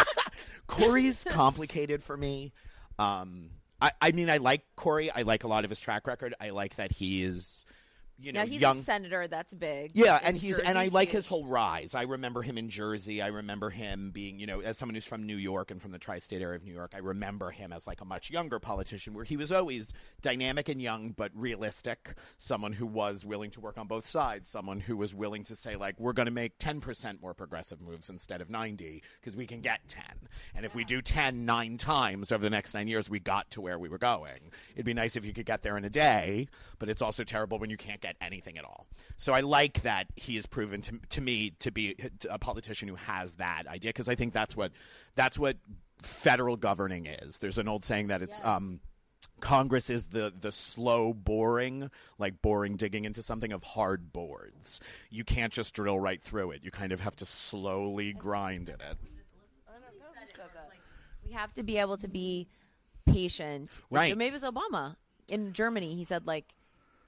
Cory's 0.67 1.25
complicated 1.25 2.03
for 2.03 2.17
me. 2.17 2.53
Um, 2.99 3.51
I, 3.81 3.93
I 4.01 4.11
mean, 4.13 4.29
I 4.31 4.39
like 4.39 4.63
Cory. 4.77 5.11
I 5.11 5.23
like 5.23 5.45
a 5.45 5.49
lot 5.49 5.65
of 5.65 5.71
his 5.71 5.81
track 5.81 6.07
record. 6.07 6.35
I 6.41 6.51
like 6.51 6.77
that 6.77 6.93
he 6.93 7.23
is, 7.23 7.65
you 8.21 8.33
know, 8.33 8.41
Now 8.41 8.47
he's 8.47 8.61
young. 8.61 8.79
a 8.79 8.83
senator. 8.83 9.29
That's 9.29 9.55
big. 9.55 9.93
Yeah, 9.95 10.19
and 10.23 10.37
he's 10.37 10.59
and 10.59 10.77
I 10.77 10.89
like 10.89 11.09
huge. 11.09 11.17
his 11.17 11.27
whole 11.29 11.47
rise. 11.47 11.95
I 11.95 12.03
remember 12.03 12.43
him 12.43 12.59
in 12.59 12.69
Jersey. 12.69 13.23
I 13.23 13.29
remember 13.29 13.71
him 13.71 14.11
being, 14.11 14.39
you 14.41 14.47
know, 14.47 14.61
as 14.61 14.77
someone 14.79 14.95
who's 14.95 15.07
from 15.07 15.23
New 15.25 15.37
York 15.37 15.71
and 15.71 15.81
from 15.81 15.93
the 15.93 15.99
tri-state 15.99 16.43
area 16.43 16.57
of 16.57 16.65
New 16.65 16.73
York, 16.75 16.93
I 16.95 16.99
remember 16.99 17.51
him 17.51 17.73
as 17.73 17.87
like 17.87 18.01
a 18.01 18.05
much 18.05 18.31
younger 18.31 18.59
politician 18.59 19.15
where 19.15 19.25
he 19.25 19.37
was 19.37 19.53
always 19.53 19.93
dynamic 20.21 20.69
and 20.69 20.83
young 20.83 21.11
but 21.17 21.31
realistic, 21.35 22.15
someone 22.39 22.73
who 22.73 22.87
was 22.87 23.25
willing 23.25 23.51
to 23.53 23.61
work 23.61 23.79
on 23.79 23.87
both 23.87 24.07
sides, 24.07 24.49
someone 24.49 24.81
who 24.81 24.97
was 24.97 25.15
willing 25.15 25.43
to 25.45 25.55
say 25.55 25.77
like 25.77 25.99
we're 26.01 26.13
going 26.13 26.27
to 26.27 26.33
make 26.33 26.59
10% 26.59 27.21
more 27.23 27.35
progressive 27.35 27.81
moves 27.81 28.11
instead 28.11 28.41
of 28.41 28.51
90 28.51 29.03
because 29.21 29.37
we 29.37 29.47
can 29.47 29.61
get 29.61 29.81
10. 29.89 30.03
And 30.55 30.65
if 30.65 30.75
we 30.75 30.85
do 30.85 31.01
10 31.01 31.45
9 31.45 31.77
times 31.77 32.33
over 32.33 32.43
the 32.43 32.51
next 32.51 32.75
9 32.75 32.89
years, 32.89 33.09
we 33.09 33.21
got 33.21 33.51
to 33.53 33.61
where 33.61 33.79
we 33.79 33.89
were 33.89 33.99
going. 33.99 34.51
It'd 34.75 34.85
be 34.87 34.95
nice 34.95 35.15
if 35.17 35.25
you 35.25 35.33
could 35.33 35.47
get 35.47 35.63
there 35.63 35.77
in 35.77 35.85
a 35.85 35.91
day, 35.91 36.49
but 36.79 36.89
it's 36.89 37.03
also 37.03 37.23
terrible 37.25 37.59
when 37.59 37.71
you 37.71 37.77
can't 37.77 38.01
get 38.01 38.08
anything 38.21 38.59
at 38.59 38.65
all. 38.65 38.87
So 39.17 39.35
I 39.35 39.41
like 39.41 39.83
that 39.83 40.07
he 40.17 40.35
has 40.37 40.47
proven 40.47 40.81
to, 40.83 40.99
to 41.11 41.21
me 41.21 41.51
to 41.61 41.71
be 41.71 41.97
a 42.29 42.39
politician 42.39 42.89
who 42.89 42.95
has 42.97 43.35
that 43.35 43.65
idea 43.67 43.91
because 43.91 44.09
I 44.09 44.15
think 44.15 44.33
that's 44.33 44.57
what 44.57 44.73
that's 45.15 45.39
what 45.39 45.57
federal 46.03 46.57
governing 46.57 47.07
is. 47.07 47.39
There's 47.39 47.59
an 47.59 47.69
old 47.69 47.85
saying 47.85 48.09
that 48.09 48.23
it's 48.23 48.43
um, 48.45 48.81
Congress 49.41 49.91
is 49.91 50.07
the 50.07 50.33
the 50.39 50.53
slow 50.53 51.13
boring, 51.13 51.91
like 52.19 52.41
boring 52.43 52.77
digging 52.77 53.05
into 53.05 53.23
something 53.23 53.53
of 53.53 53.63
hard 53.63 54.13
boards. 54.13 54.81
You 55.11 55.25
can't 55.25 55.53
just 55.53 55.75
drill 55.75 55.99
right 55.99 56.23
through 56.23 56.53
it. 56.53 56.65
You 56.65 56.71
kind 56.71 56.93
of 56.93 57.01
have 57.01 57.17
to 57.17 57.25
slowly 57.27 58.13
grind 58.13 58.69
in 58.69 58.77
it. 58.77 58.97
We 61.25 61.35
have 61.35 61.53
to 61.55 61.63
be 61.63 61.77
able 61.77 61.99
to 61.99 62.09
be 62.09 62.49
patient. 63.07 63.83
Right. 63.91 64.17
Maybe 64.17 64.35
it 64.35 64.43
was 64.43 64.45
Obama 64.45 64.97
in 65.31 65.53
Germany. 65.53 65.95
He 65.95 66.05
said 66.05 66.27
like, 66.27 66.55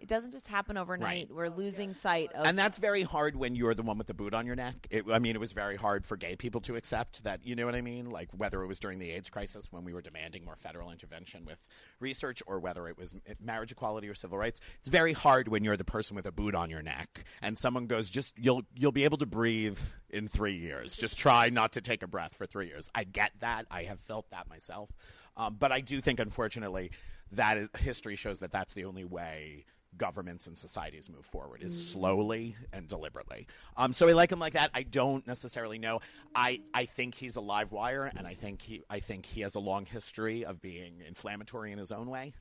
it 0.01 0.09
doesn't 0.09 0.33
just 0.33 0.49
happen 0.49 0.77
overnight. 0.77 1.29
Right. 1.29 1.31
We're 1.31 1.49
losing 1.49 1.93
sight 1.93 2.33
of. 2.33 2.47
And 2.47 2.59
that's 2.59 2.79
very 2.79 3.03
hard 3.03 3.37
when 3.37 3.55
you're 3.55 3.75
the 3.75 3.83
one 3.83 3.99
with 3.99 4.07
the 4.07 4.15
boot 4.15 4.35
on 4.35 4.47
your 4.47 4.57
neck. 4.57 4.87
It, 4.91 5.05
I 5.11 5.19
mean, 5.19 5.37
it 5.37 5.39
was 5.41 5.53
very 5.53 5.77
hard 5.77 6.05
for 6.05 6.17
gay 6.17 6.37
people 6.37 6.61
to 6.63 6.77
accept 6.77 7.25
that, 7.25 7.45
you 7.45 7.55
know 7.55 7.67
what 7.67 7.75
I 7.75 7.81
mean? 7.81 8.11
Like, 8.11 8.29
whether 8.37 8.63
it 8.63 8.67
was 8.67 8.79
during 8.79 8.99
the 8.99 9.11
AIDS 9.11 9.31
crisis 9.31 9.69
when 9.71 9.85
we 9.85 9.93
were 9.93 10.03
demanding 10.03 10.45
more 10.45 10.57
federal 10.57 10.91
intervention 10.91 11.45
with 11.45 11.59
research 12.01 12.43
or 12.47 12.59
whether 12.59 12.89
it 12.89 12.97
was 12.97 13.15
marriage 13.41 13.73
equality 13.73 14.09
or 14.09 14.15
civil 14.15 14.39
rights. 14.39 14.61
It's 14.79 14.89
very 14.89 15.13
hard 15.13 15.49
when 15.49 15.65
you're 15.65 15.77
the 15.77 15.85
person 15.85 16.17
with 16.17 16.27
a 16.27 16.33
boot 16.33 16.55
on 16.55 16.71
your 16.71 16.83
neck 16.83 17.25
and 17.43 17.59
someone 17.59 17.87
goes, 17.87 18.09
just, 18.11 18.39
you'll, 18.39 18.63
you'll 18.75 18.93
be 18.93 19.05
able 19.05 19.19
to 19.19 19.27
breathe 19.27 19.79
in 20.09 20.29
three 20.29 20.57
years. 20.57 20.97
Just 20.97 21.19
try 21.19 21.51
not 21.51 21.73
to 21.73 21.81
take 21.81 22.03
a 22.03 22.09
breath 22.09 22.35
for 22.35 22.47
three 22.47 22.67
years. 22.67 22.91
I 22.95 23.05
get 23.05 23.33
that. 23.41 23.67
I 23.71 23.85
have 23.85 24.01
felt 24.01 24.31
that 24.31 24.49
myself. 24.49 24.91
Um, 25.37 25.57
but 25.59 25.73
I 25.73 25.81
do 25.81 26.01
think, 26.01 26.21
unfortunately, 26.21 26.91
that 27.33 27.57
is, 27.57 27.69
history 27.79 28.17
shows 28.17 28.41
that 28.41 28.51
that's 28.51 28.75
the 28.75 28.85
only 28.85 29.05
way 29.05 29.65
governments 29.97 30.47
and 30.47 30.57
societies 30.57 31.11
move 31.11 31.24
forward 31.26 31.62
is 31.62 31.91
slowly 31.91 32.57
and 32.72 32.86
deliberately. 32.86 33.47
Um, 33.76 33.93
so 33.93 34.09
I 34.09 34.12
like 34.12 34.30
him 34.32 34.38
like 34.38 34.53
that. 34.55 34.70
I 34.72 34.82
don't 34.82 35.26
necessarily 35.26 35.78
know. 35.78 36.01
I, 36.34 36.61
I 36.72 36.84
think 36.86 37.14
he's 37.14 37.36
a 37.36 37.41
live 37.41 37.72
wire, 37.72 38.11
and 38.16 38.26
I 38.26 38.34
think 38.34 38.62
he 38.62 38.82
I 38.88 39.01
think 39.01 39.26
he 39.26 39.41
has 39.43 39.55
a 39.55 39.61
long 39.61 39.86
history 39.86 40.45
of 40.45 40.61
being 40.62 41.03
inflammatory 41.07 41.72
in 41.72 41.78
his 41.78 41.93
own 41.93 42.09
way. 42.09 42.32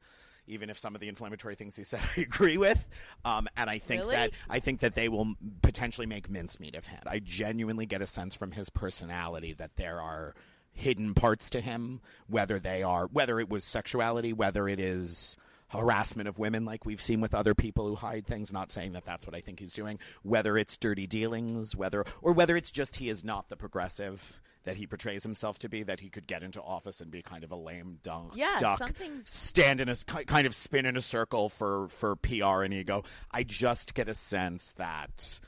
Even 0.48 0.70
if 0.72 0.80
some 0.80 0.96
of 0.96 1.02
the 1.02 1.08
inflammatory 1.10 1.54
things 1.56 1.76
he 1.76 1.84
said 1.86 2.00
I 2.18 2.22
agree 2.22 2.58
with, 2.58 2.88
um, 3.26 3.48
and 3.58 3.70
I 3.70 3.78
think 3.80 4.02
Really? 4.02 4.16
that 4.16 4.32
I 4.50 4.60
think 4.60 4.80
that 4.82 4.96
they 4.96 5.10
will 5.10 5.34
potentially 5.62 6.08
make 6.08 6.30
mincemeat 6.30 6.76
of 6.76 6.86
him. 6.88 7.02
I 7.06 7.20
genuinely 7.20 7.86
get 7.86 8.02
a 8.02 8.08
sense 8.08 8.36
from 8.36 8.52
his 8.52 8.70
personality 8.70 9.54
that 9.54 9.76
there 9.76 10.02
are 10.02 10.34
hidden 10.72 11.14
parts 11.14 11.50
to 11.52 11.62
him, 11.62 12.00
whether 12.28 12.60
they 12.60 12.84
are 12.84 13.08
whether 13.08 13.40
it 13.40 13.50
was 13.50 13.64
sexuality, 13.66 14.34
whether 14.34 14.68
it 14.68 14.80
is 14.80 15.36
harassment 15.70 16.28
of 16.28 16.38
women 16.40 16.66
like 16.66 16.86
we've 16.86 17.02
seen 17.02 17.22
with 17.22 17.34
other 17.34 17.54
people 17.56 17.88
who 17.88 17.96
hide 17.96 18.26
things. 18.28 18.52
Not 18.54 18.72
saying 18.72 18.94
that 18.94 19.06
that's 19.06 19.26
what 19.26 19.36
I 19.36 19.42
think 19.42 19.60
he's 19.60 19.74
doing 19.74 20.00
whether 20.24 20.58
it's 20.58 20.78
dirty 20.78 21.08
dealings 21.08 21.76
whether 21.76 22.04
or 22.22 22.34
whether 22.34 22.56
it's 22.56 22.72
just 22.72 22.98
he 22.98 23.10
is 23.10 23.24
not 23.24 23.50
the 23.50 23.56
progressive 23.56 24.42
that 24.66 24.76
he 24.76 24.86
portrays 24.86 25.24
himself 25.24 25.58
to 25.60 25.70
be 25.70 25.84
that 25.84 26.02
he 26.02 26.10
could 26.10 26.28
get 26.28 26.44
into 26.44 26.62
office 26.62 27.00
and 27.02 27.10
be 27.12 27.22
kind 27.22 27.44
of 27.44 27.52
a 27.52 27.56
lame 27.56 27.98
dunk 28.04 28.34
Yeah, 28.36 28.58
duck 28.60 28.80
something's- 28.80 29.30
stand 29.30 29.80
in 29.82 29.88
a 29.90 29.96
kind 30.26 30.46
of 30.46 30.54
spin 30.54 30.86
in 30.86 30.98
a 30.98 31.02
circle 31.02 31.50
for 31.50 31.88
for 31.88 32.16
PR 32.18 32.64
and 32.64 32.74
ego. 32.74 33.04
I 33.32 33.44
just 33.44 33.94
get 33.94 34.10
a 34.10 34.14
sense 34.14 34.74
that 34.78 35.40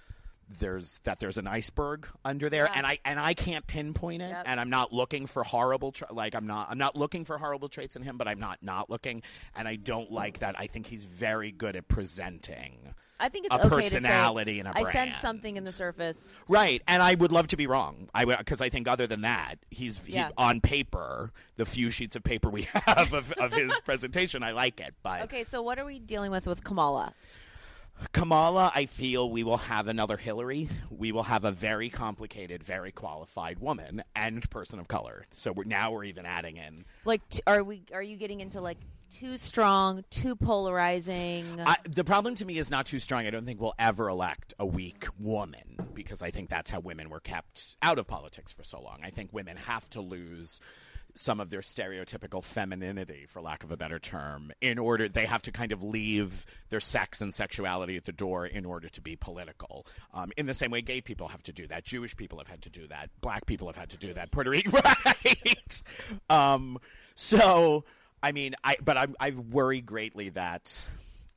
there's 0.59 0.99
that 1.03 1.19
there's 1.19 1.37
an 1.37 1.47
iceberg 1.47 2.07
under 2.25 2.49
there 2.49 2.69
and 2.73 2.85
I 2.85 2.99
and 3.05 3.19
I 3.19 3.33
can't 3.33 3.65
pinpoint 3.67 4.21
it 4.21 4.29
Yep. 4.29 4.43
and 4.45 4.59
I'm 4.59 4.69
not 4.69 4.91
looking 4.93 5.25
for 5.27 5.43
horrible 5.43 5.91
tra- 5.91 6.11
like 6.13 6.35
I'm 6.35 6.47
not 6.47 6.67
I'm 6.69 6.77
not 6.77 6.95
looking 6.95 7.25
for 7.25 7.37
horrible 7.37 7.69
traits 7.69 7.95
in 7.95 8.01
him 8.03 8.17
but 8.17 8.27
I'm 8.27 8.39
not 8.39 8.59
not 8.61 8.89
looking 8.89 9.23
and 9.55 9.67
I 9.67 9.75
don't 9.75 10.11
like 10.11 10.39
that 10.39 10.55
I 10.59 10.67
think 10.67 10.87
he's 10.87 11.05
very 11.05 11.51
good 11.51 11.75
at 11.75 11.87
presenting 11.87 12.93
I 13.19 13.29
think 13.29 13.45
it's 13.45 13.55
a 13.55 13.59
okay 13.59 13.69
personality 13.69 14.53
to 14.53 14.55
say, 14.55 14.59
and 14.61 14.67
a 14.67 14.71
I 14.77 14.81
brand. 14.81 14.97
I 14.97 15.05
sense 15.11 15.21
something 15.21 15.55
in 15.55 15.63
the 15.63 15.71
surface. 15.71 16.27
right 16.47 16.81
and 16.87 17.03
I 17.03 17.13
would 17.15 17.31
love 17.31 17.47
to 17.47 17.57
be 17.57 17.67
wrong 17.67 18.09
I 18.13 18.25
because 18.25 18.61
I 18.61 18.69
think 18.69 18.87
other 18.87 19.05
than 19.07 19.21
that 19.21 19.55
he's 19.69 20.03
he, 20.05 20.13
Yeah. 20.13 20.31
on 20.37 20.59
paper 20.61 21.31
the 21.55 21.65
few 21.65 21.91
sheets 21.91 22.15
of 22.15 22.23
paper 22.23 22.49
we 22.49 22.63
have 22.73 23.13
of, 23.13 23.31
of 23.33 23.53
his 23.53 23.71
presentation 23.81 24.41
I 24.43 24.51
like 24.51 24.79
it 24.79 24.95
but 25.03 25.21
Okay, 25.23 25.43
so 25.43 25.61
what 25.61 25.77
are 25.79 25.85
we 25.85 25.99
dealing 25.99 26.31
with 26.31 26.47
with 26.47 26.63
Kamala? 26.63 27.13
Kamala, 28.11 28.71
I 28.73 28.85
feel 28.85 29.29
we 29.29 29.43
will 29.43 29.57
have 29.57 29.87
another 29.87 30.17
Hillary. 30.17 30.69
We 30.89 31.11
will 31.11 31.23
have 31.23 31.45
a 31.45 31.51
very 31.51 31.89
complicated, 31.89 32.63
very 32.63 32.91
qualified 32.91 33.59
woman 33.59 34.03
and 34.15 34.47
person 34.49 34.79
of 34.79 34.87
color. 34.87 35.25
So 35.31 35.51
we're, 35.51 35.63
now 35.63 35.91
we're 35.91 36.05
even 36.05 36.25
adding 36.25 36.57
in. 36.57 36.85
Like, 37.05 37.27
t- 37.29 37.41
are 37.47 37.63
we? 37.63 37.83
Are 37.93 38.03
you 38.03 38.17
getting 38.17 38.39
into 38.41 38.61
like 38.61 38.77
too 39.09 39.37
strong, 39.37 40.03
too 40.09 40.35
polarizing? 40.35 41.45
I, 41.59 41.77
the 41.89 42.03
problem 42.03 42.35
to 42.35 42.45
me 42.45 42.57
is 42.57 42.71
not 42.71 42.85
too 42.85 42.99
strong. 42.99 43.25
I 43.25 43.29
don't 43.29 43.45
think 43.45 43.59
we'll 43.59 43.75
ever 43.77 44.09
elect 44.09 44.53
a 44.59 44.65
weak 44.65 45.07
woman 45.19 45.87
because 45.93 46.21
I 46.21 46.31
think 46.31 46.49
that's 46.49 46.69
how 46.71 46.79
women 46.79 47.09
were 47.09 47.19
kept 47.19 47.75
out 47.81 47.99
of 47.99 48.07
politics 48.07 48.51
for 48.51 48.63
so 48.63 48.81
long. 48.81 48.99
I 49.03 49.09
think 49.09 49.31
women 49.33 49.57
have 49.57 49.89
to 49.91 50.01
lose 50.01 50.61
some 51.16 51.39
of 51.39 51.49
their 51.49 51.62
stereotypical 51.62 52.43
femininity, 52.43 53.26
for 53.28 53.41
lack 53.41 53.64
of 53.64 53.72
a 53.72 53.78
better 53.78 53.99
term, 53.99 54.51
in 54.62 54.78
order 54.78 55.07
they 55.07 55.26
have 55.26 55.41
to 55.43 55.51
kind 55.51 55.72
of 55.72 55.84
leave 55.84 56.45
their 56.70 56.80
sex 56.80 57.22
and 57.22 57.34
sexuality 57.34 57.95
at 57.95 58.05
the 58.05 58.12
door 58.12 58.45
in 58.45 58.66
order 58.66 58.89
to 58.89 59.01
be 59.01 59.16
political. 59.16 59.86
Um, 60.14 60.32
in 60.38 60.45
the 60.45 60.53
same 60.53 60.72
way, 60.72 60.82
gay 60.82 61.01
people 61.01 61.28
have 61.28 61.43
to 61.43 61.53
do 61.53 61.68
that, 61.68 61.84
Jewish 61.84 62.16
people 62.16 62.38
have 62.39 62.47
had 62.47 62.62
to 62.64 62.70
do 62.70 62.88
that, 62.88 63.09
black 63.22 63.45
people 63.45 63.68
have 63.68 63.76
had 63.76 63.89
to 63.89 63.97
do 63.97 64.14
that, 64.14 64.32
Puerto 64.32 64.49
Rican, 64.49 64.72
right? 65.05 65.84
Um, 66.30 66.78
so, 67.16 67.84
I 68.24 68.32
mean, 68.32 68.55
I 68.64 68.78
but 68.84 68.97
I, 68.97 69.07
I 69.20 69.32
worry 69.32 69.82
greatly 69.82 70.30
that, 70.30 70.86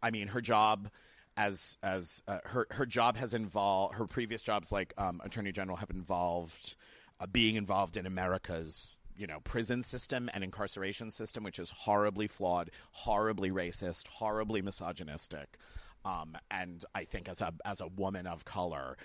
I 0.02 0.10
mean, 0.10 0.28
her 0.28 0.40
job 0.40 0.88
as 1.36 1.78
as 1.82 2.22
uh, 2.28 2.38
her 2.44 2.66
her 2.70 2.86
job 2.86 3.16
has 3.16 3.34
involved 3.34 3.94
her 3.94 4.06
previous 4.06 4.42
jobs 4.42 4.70
like 4.70 4.94
um, 4.98 5.20
attorney 5.24 5.52
general 5.52 5.76
have 5.76 5.90
involved 5.90 6.76
uh, 7.20 7.26
being 7.26 7.56
involved 7.56 7.96
in 7.96 8.06
America's 8.06 8.98
you 9.16 9.26
know 9.26 9.40
prison 9.44 9.82
system 9.82 10.30
and 10.34 10.42
incarceration 10.44 11.10
system, 11.10 11.44
which 11.44 11.58
is 11.58 11.70
horribly 11.70 12.26
flawed, 12.26 12.70
horribly 12.92 13.50
racist, 13.50 14.08
horribly 14.08 14.62
misogynistic. 14.62 15.58
Um, 16.04 16.36
and 16.50 16.84
I 16.94 17.04
think 17.04 17.28
as 17.28 17.40
a 17.40 17.52
as 17.64 17.80
a 17.80 17.86
woman 17.86 18.26
of 18.26 18.44
color, 18.44 18.96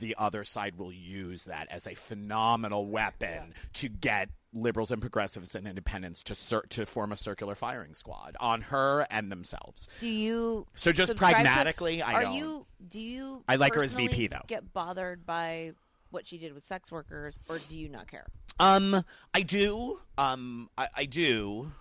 the 0.00 0.14
other 0.18 0.42
side 0.44 0.76
will 0.76 0.92
use 0.92 1.44
that 1.44 1.68
as 1.70 1.86
a 1.86 1.94
phenomenal 1.94 2.86
weapon 2.86 3.54
to 3.74 3.88
get 3.88 4.30
liberals 4.52 4.90
and 4.90 5.02
progressives 5.02 5.54
and 5.54 5.66
independents 5.68 6.22
to 6.22 6.34
cir- 6.34 6.62
to 6.70 6.86
form 6.86 7.12
a 7.12 7.16
circular 7.16 7.54
firing 7.54 7.94
squad 7.94 8.36
on 8.40 8.62
her 8.62 9.06
and 9.10 9.30
themselves. 9.30 9.86
Do 10.00 10.06
you? 10.08 10.66
So 10.74 10.92
just 10.92 11.08
subscribe 11.10 11.36
to- 11.36 11.42
pragmatically, 11.42 12.00
I 12.00 12.14
are 12.14 12.22
don't. 12.22 12.34
you? 12.34 12.66
Do 12.88 13.00
you? 13.00 13.44
I 13.48 13.56
like 13.56 13.74
her 13.74 13.82
as 13.82 13.92
VP, 13.92 14.28
though. 14.28 14.42
Get 14.46 14.72
bothered 14.72 15.26
by 15.26 15.72
what 16.10 16.26
she 16.26 16.38
did 16.38 16.54
with 16.54 16.64
sex 16.64 16.90
workers, 16.90 17.38
or 17.48 17.58
do 17.68 17.76
you 17.76 17.88
not 17.90 18.10
care? 18.10 18.26
Um, 18.58 19.04
I 19.34 19.42
do. 19.42 19.98
Um, 20.18 20.70
I, 20.78 20.88
I 20.94 21.04
do 21.04 21.72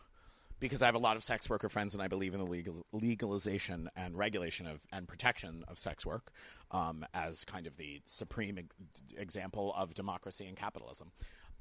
because 0.59 0.81
I 0.81 0.85
have 0.85 0.95
a 0.95 0.99
lot 0.99 1.15
of 1.15 1.23
sex 1.23 1.49
worker 1.49 1.69
friends, 1.69 1.93
and 1.93 2.01
I 2.01 2.07
believe 2.07 2.33
in 2.33 2.39
the 2.39 2.45
legal, 2.45 2.85
legalization 2.91 3.89
and 3.95 4.17
regulation 4.17 4.65
of 4.67 4.79
and 4.91 5.07
protection 5.07 5.63
of 5.67 5.77
sex 5.77 6.05
work 6.05 6.31
um, 6.71 7.05
as 7.13 7.45
kind 7.45 7.67
of 7.67 7.77
the 7.77 8.01
supreme 8.05 8.57
ex- 8.57 8.75
example 9.17 9.73
of 9.75 9.93
democracy 9.93 10.45
and 10.47 10.57
capitalism. 10.57 11.11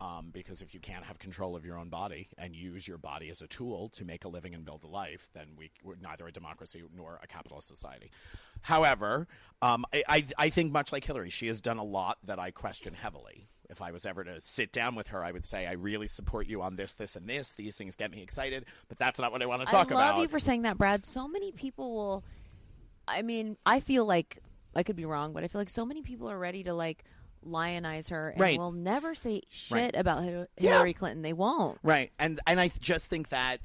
Um, 0.00 0.30
because 0.32 0.60
if 0.60 0.74
you 0.74 0.80
can't 0.80 1.04
have 1.04 1.20
control 1.20 1.54
of 1.54 1.64
your 1.64 1.78
own 1.78 1.88
body 1.88 2.26
and 2.36 2.56
use 2.56 2.86
your 2.86 2.98
body 2.98 3.30
as 3.30 3.42
a 3.42 3.46
tool 3.46 3.88
to 3.90 4.04
make 4.04 4.24
a 4.24 4.28
living 4.28 4.52
and 4.52 4.64
build 4.64 4.82
a 4.84 4.88
life, 4.88 5.28
then 5.34 5.50
we, 5.56 5.70
we're 5.84 5.94
neither 6.02 6.26
a 6.26 6.32
democracy 6.32 6.82
nor 6.94 7.20
a 7.22 7.28
capitalist 7.28 7.68
society. 7.68 8.10
However, 8.60 9.28
um, 9.62 9.86
I, 9.94 10.02
I, 10.08 10.24
I 10.36 10.50
think 10.50 10.72
much 10.72 10.92
like 10.92 11.04
Hillary, 11.04 11.30
she 11.30 11.46
has 11.46 11.60
done 11.60 11.78
a 11.78 11.84
lot 11.84 12.18
that 12.24 12.40
I 12.40 12.50
question 12.50 12.92
heavily. 12.94 13.46
If 13.70 13.80
I 13.82 13.92
was 13.92 14.04
ever 14.06 14.24
to 14.24 14.40
sit 14.40 14.72
down 14.72 14.94
with 14.94 15.08
her, 15.08 15.24
I 15.24 15.32
would 15.32 15.44
say, 15.44 15.66
I 15.66 15.72
really 15.72 16.06
support 16.06 16.46
you 16.46 16.62
on 16.62 16.76
this, 16.76 16.94
this, 16.94 17.16
and 17.16 17.26
this. 17.28 17.54
These 17.54 17.76
things 17.76 17.96
get 17.96 18.10
me 18.10 18.22
excited, 18.22 18.66
but 18.88 18.98
that's 18.98 19.18
not 19.18 19.32
what 19.32 19.42
I 19.42 19.46
want 19.46 19.62
to 19.62 19.66
talk 19.66 19.86
about. 19.90 19.98
I 19.98 20.06
love 20.06 20.14
about. 20.16 20.22
you 20.22 20.28
for 20.28 20.38
saying 20.38 20.62
that, 20.62 20.76
Brad. 20.78 21.04
So 21.04 21.26
many 21.28 21.50
people 21.52 21.94
will. 21.94 22.24
I 23.08 23.22
mean, 23.22 23.56
I 23.66 23.80
feel 23.80 24.04
like 24.06 24.38
I 24.76 24.82
could 24.82 24.96
be 24.96 25.04
wrong, 25.04 25.32
but 25.32 25.44
I 25.44 25.48
feel 25.48 25.60
like 25.60 25.70
so 25.70 25.84
many 25.86 26.02
people 26.02 26.30
are 26.30 26.38
ready 26.38 26.64
to 26.64 26.74
like 26.74 27.04
lionize 27.46 28.08
her 28.10 28.30
and 28.30 28.40
Right. 28.40 28.58
will 28.58 28.72
never 28.72 29.14
say 29.14 29.42
shit 29.50 29.74
Right. 29.76 29.94
about 29.96 30.24
Hil- 30.24 30.46
Yeah. 30.58 30.72
Hillary 30.72 30.94
Clinton. 30.94 31.22
They 31.22 31.32
won't. 31.34 31.78
Right, 31.82 32.12
and 32.18 32.40
and 32.46 32.58
I 32.60 32.68
just 32.80 33.06
think 33.08 33.28
that 33.30 33.60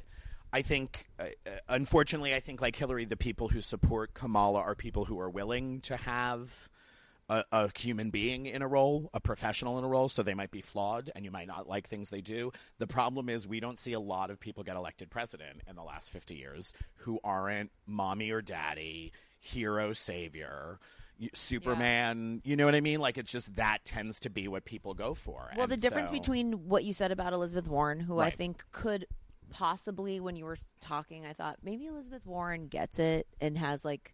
I 0.52 0.64
think, 0.64 1.08
uh, 1.20 1.26
uh, 1.45 1.52
unfortunately, 1.70 2.34
I 2.34 2.39
think 2.39 2.60
like 2.60 2.76
Hillary, 2.76 3.06
the 3.06 3.16
people 3.16 3.50
who 3.50 3.62
support 3.62 4.14
Kamala 4.16 4.60
are 4.62 4.74
people 4.76 5.06
who 5.06 5.20
are 5.20 5.30
willing 5.30 5.80
to 5.82 5.95
have. 5.97 6.68
A, 7.30 7.44
a 7.52 7.70
human 7.78 8.10
being 8.10 8.48
in 8.48 8.64
a 8.64 8.68
role, 8.68 9.10
a 9.14 9.20
professional 9.20 9.78
in 9.78 9.84
a 9.84 9.88
role, 9.88 10.10
so 10.10 10.24
they 10.24 10.34
might 10.34 10.50
be 10.50 10.62
flawed 10.62 11.12
and 11.16 11.24
you 11.24 11.30
might 11.30 11.48
not 11.48 11.70
like 11.70 11.88
things 11.88 12.10
they 12.10 12.22
do. 12.22 12.52
The 12.80 12.88
problem 12.88 13.30
is, 13.30 13.48
we 13.48 13.60
don't 13.60 13.78
see 13.78 13.94
a 13.94 14.00
lot 14.00 14.32
of 14.32 14.40
people 14.40 14.64
get 14.64 14.76
elected 14.76 15.12
president 15.12 15.62
in 15.70 15.76
the 15.76 15.84
last 15.84 16.12
50 16.12 16.36
years 16.36 16.74
who 16.96 17.20
aren't 17.24 17.72
mommy 17.86 18.32
or 18.32 18.42
daddy, 18.42 19.12
hero, 19.38 19.94
savior, 19.94 20.80
Superman. 21.34 22.42
You 22.44 22.56
know 22.56 22.66
what 22.66 22.76
I 22.76 22.82
mean? 22.82 23.00
Like, 23.00 23.18
it's 23.18 23.32
just 23.32 23.56
that 23.56 23.80
tends 23.84 24.20
to 24.22 24.30
be 24.30 24.48
what 24.48 24.66
people 24.66 24.94
go 24.94 25.14
for. 25.14 25.52
Well, 25.56 25.68
the 25.68 25.78
difference 25.78 26.10
so- 26.10 26.14
between 26.14 26.68
what 26.68 26.84
you 26.84 26.94
said 26.94 27.12
about 27.12 27.34
Elizabeth 27.34 27.68
Warren, 27.68 28.00
who 28.00 28.20
I 28.20 28.30
think 28.30 28.64
could 28.72 29.06
possibly, 29.50 30.20
when 30.20 30.36
you 30.36 30.46
were 30.46 30.58
talking, 30.80 31.26
I 31.26 31.34
thought 31.34 31.58
maybe 31.64 31.88
Elizabeth 31.88 32.26
Warren 32.26 32.68
gets 32.68 33.00
it 33.00 33.28
and 33.42 33.58
has 33.58 33.84
like 33.84 34.14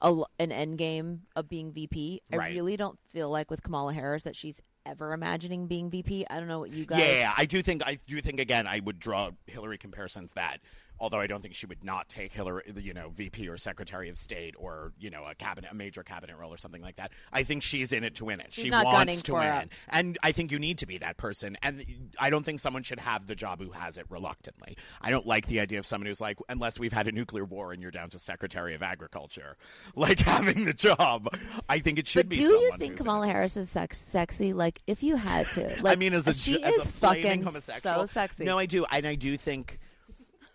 a, 0.00 0.22
an 0.38 0.52
end 0.52 0.78
game 0.78 1.22
of 1.34 1.48
being 1.48 1.72
VP. 1.72 2.22
I 2.32 2.36
Right. 2.36 2.54
really 2.54 2.76
don't 2.76 2.98
feel 3.12 3.30
like 3.30 3.50
with 3.50 3.62
Kamala 3.62 3.92
Harris 3.92 4.24
that 4.24 4.36
she's 4.36 4.60
ever 4.84 5.12
imagining 5.12 5.66
being 5.66 5.90
VP. 5.90 6.26
I 6.30 6.38
don't 6.38 6.48
know 6.48 6.60
what 6.60 6.70
you 6.70 6.86
guys. 6.86 7.00
Yeah, 7.00 7.32
I 7.36 7.44
do 7.44 7.60
think 7.62 7.82
I 7.84 7.98
do 8.06 8.20
think 8.20 8.38
again 8.38 8.66
I 8.66 8.80
would 8.80 8.98
draw 9.00 9.30
Hillary 9.46 9.78
comparisons 9.78 10.32
that 10.34 10.58
although 10.98 11.20
I 11.20 11.26
don't 11.26 11.42
think 11.42 11.54
she 11.54 11.66
would 11.66 11.84
not 11.84 12.08
take 12.08 12.32
Hillary 12.32 12.62
you 12.76 12.94
know 12.94 13.10
VP 13.10 13.48
or 13.48 13.56
Secretary 13.56 14.08
of 14.08 14.18
State 14.18 14.54
or 14.58 14.92
you 14.98 15.10
know 15.10 15.22
a 15.28 15.34
cabinet 15.34 15.70
a 15.70 15.74
major 15.74 16.02
cabinet 16.02 16.36
role 16.36 16.52
or 16.52 16.56
something 16.56 16.82
like 16.82 16.96
that. 16.96 17.12
I 17.32 17.42
think 17.42 17.62
she's 17.62 17.92
in 17.92 18.04
it 18.04 18.16
to 18.16 18.24
win 18.24 18.40
it. 18.40 18.48
She's 18.50 18.64
she 18.64 18.70
wants 18.70 19.22
to 19.22 19.34
win. 19.34 19.44
it. 19.44 19.72
And 19.88 20.18
I 20.22 20.32
think 20.32 20.52
you 20.52 20.58
need 20.58 20.78
to 20.78 20.86
be 20.86 20.98
that 20.98 21.16
person 21.16 21.56
and 21.62 21.84
I 22.18 22.30
don't 22.30 22.44
think 22.44 22.60
someone 22.60 22.82
should 22.82 23.00
have 23.00 23.26
the 23.26 23.34
job 23.34 23.60
who 23.60 23.70
has 23.70 23.98
it 23.98 24.06
reluctantly. 24.08 24.76
I 25.00 25.10
don't 25.10 25.26
like 25.26 25.46
the 25.46 25.60
idea 25.60 25.78
of 25.78 25.86
someone 25.86 26.06
who's 26.06 26.20
like 26.20 26.38
unless 26.48 26.78
we've 26.78 26.92
had 26.92 27.08
a 27.08 27.12
nuclear 27.12 27.44
war 27.44 27.72
and 27.72 27.82
you're 27.82 27.90
down 27.90 28.08
to 28.10 28.18
Secretary 28.18 28.74
of 28.74 28.82
Agriculture 28.82 29.56
like 29.94 30.20
having 30.20 30.64
the 30.64 30.72
job. 30.72 31.28
I 31.68 31.78
think 31.78 31.98
it 31.98 32.08
should 32.08 32.28
But 32.28 32.30
be 32.30 32.36
do 32.36 32.48
you 32.48 32.72
think 32.78 32.96
Kamala. 32.96 33.26
Harris 33.26 33.56
is 33.56 33.70
sex- 33.70 34.00
sexy? 34.00 34.52
Like, 34.52 34.80
if 34.86 35.02
you 35.02 35.16
had 35.16 35.46
to, 35.52 35.76
like, 35.82 35.96
I 35.96 35.98
mean, 35.98 36.14
as 36.14 36.26
a 36.26 36.30
uh, 36.30 36.32
she 36.32 36.62
as 36.62 36.74
is 36.74 36.86
a 36.86 36.88
fucking 36.88 37.42
homosexual, 37.42 38.00
so 38.00 38.06
sexy. 38.06 38.44
No, 38.44 38.58
I 38.58 38.66
do, 38.66 38.84
and 38.90 39.06
I 39.06 39.14
do 39.14 39.36
think. 39.36 39.78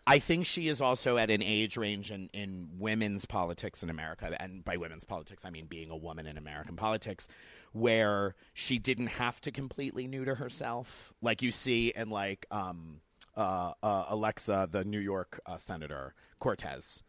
I 0.07 0.19
think 0.19 0.45
she 0.45 0.67
is 0.67 0.81
also 0.81 1.17
at 1.17 1.29
an 1.29 1.43
age 1.43 1.77
range 1.77 2.11
in, 2.11 2.29
in 2.33 2.69
women's 2.79 3.25
politics 3.25 3.83
in 3.83 3.89
America, 3.89 4.35
and 4.39 4.65
by 4.65 4.77
women's 4.77 5.03
politics, 5.03 5.45
I 5.45 5.51
mean 5.51 5.67
being 5.67 5.91
a 5.91 5.97
woman 5.97 6.25
in 6.25 6.37
American 6.37 6.75
politics, 6.75 7.27
where 7.71 8.35
she 8.53 8.79
didn't 8.79 9.07
have 9.07 9.39
to 9.41 9.51
completely 9.51 10.07
neuter 10.07 10.35
herself, 10.35 11.13
like 11.21 11.41
you 11.41 11.51
see 11.51 11.93
in 11.95 12.09
like 12.09 12.45
um, 12.49 13.01
uh, 13.37 13.73
uh, 13.81 14.05
Alexa, 14.09 14.69
the 14.71 14.83
New 14.83 14.99
York 14.99 15.39
uh, 15.45 15.57
senator 15.57 16.15
Cortez. 16.39 17.03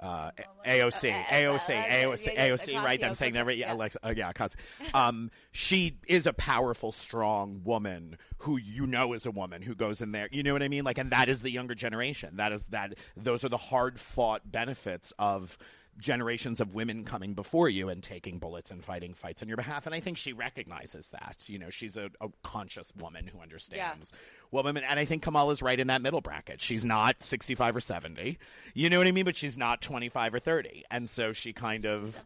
Uh, 0.00 0.30
AOC, 0.66 1.12
uh, 1.12 1.24
AOC, 1.30 1.82
AOC, 1.86 2.36
AOC, 2.36 2.82
right? 2.82 3.02
I'm 3.02 3.14
saying 3.14 3.34
that 3.34 3.46
right. 3.46 3.56
Yeah, 3.56 3.68
yeah. 3.68 3.74
Alexa, 3.74 3.98
uh, 4.04 4.12
yeah, 4.14 4.32
Ocasio. 4.32 4.56
Um, 4.94 5.30
she 5.52 5.98
is 6.06 6.26
a 6.26 6.32
powerful, 6.32 6.92
strong 6.92 7.62
woman 7.64 8.18
who 8.38 8.56
you 8.56 8.86
know 8.86 9.12
is 9.12 9.24
a 9.24 9.30
woman 9.30 9.62
who 9.62 9.74
goes 9.74 10.00
in 10.00 10.12
there. 10.12 10.28
You 10.30 10.42
know 10.42 10.52
what 10.52 10.62
I 10.62 10.68
mean? 10.68 10.84
Like, 10.84 10.98
and 10.98 11.10
that 11.10 11.28
is 11.28 11.42
the 11.42 11.50
younger 11.50 11.74
generation. 11.74 12.36
That 12.36 12.52
is 12.52 12.66
that. 12.68 12.94
Those 13.16 13.44
are 13.44 13.48
the 13.48 13.56
hard 13.56 13.98
fought 13.98 14.50
benefits 14.50 15.12
of 15.18 15.56
generations 15.98 16.60
of 16.60 16.74
women 16.74 17.04
coming 17.04 17.34
before 17.34 17.68
you 17.68 17.88
and 17.88 18.02
taking 18.02 18.38
bullets 18.38 18.70
and 18.70 18.84
fighting 18.84 19.14
fights 19.14 19.42
on 19.42 19.48
your 19.48 19.56
behalf. 19.56 19.86
And 19.86 19.94
I 19.94 20.00
think 20.00 20.16
she 20.16 20.32
recognizes 20.32 21.10
that. 21.10 21.44
You 21.48 21.58
know, 21.58 21.70
she's 21.70 21.96
a, 21.96 22.10
a 22.20 22.28
conscious 22.42 22.92
woman 22.98 23.26
who 23.26 23.40
understands 23.40 24.12
what 24.50 24.64
women. 24.64 24.84
And 24.84 24.98
I 24.98 25.04
think 25.04 25.22
Kamala's 25.22 25.62
right 25.62 25.78
in 25.78 25.86
that 25.88 26.02
middle 26.02 26.20
bracket. 26.20 26.60
She's 26.60 26.84
not 26.84 27.22
65 27.22 27.76
or 27.76 27.80
70. 27.80 28.38
You 28.74 28.90
know 28.90 28.98
what 28.98 29.06
I 29.06 29.12
mean? 29.12 29.24
But 29.24 29.36
she's 29.36 29.56
not 29.56 29.80
25 29.80 30.34
or 30.34 30.38
30. 30.38 30.84
And 30.90 31.08
so 31.08 31.32
she 31.32 31.52
kind 31.52 31.86
of 31.86 32.24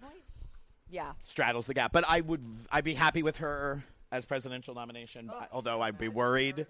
yeah. 0.90 1.12
straddles 1.22 1.66
the 1.66 1.74
gap. 1.74 1.92
But 1.92 2.04
I 2.08 2.20
would, 2.20 2.42
I'd 2.70 2.84
be 2.84 2.94
happy 2.94 3.22
with 3.22 3.38
her 3.38 3.84
as 4.10 4.24
presidential 4.24 4.74
nomination. 4.74 5.30
Although 5.52 5.80
I'd 5.80 5.98
be 5.98 6.08
worried. 6.08 6.66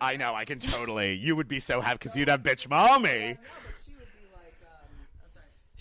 I 0.00 0.16
know 0.16 0.34
I 0.34 0.44
can 0.44 0.60
totally. 0.60 1.14
You 1.14 1.36
would 1.36 1.48
be 1.48 1.58
so 1.58 1.80
happy 1.80 1.98
because 1.98 2.16
you'd 2.16 2.28
have 2.28 2.42
bitch 2.42 2.68
mommy. 2.68 3.38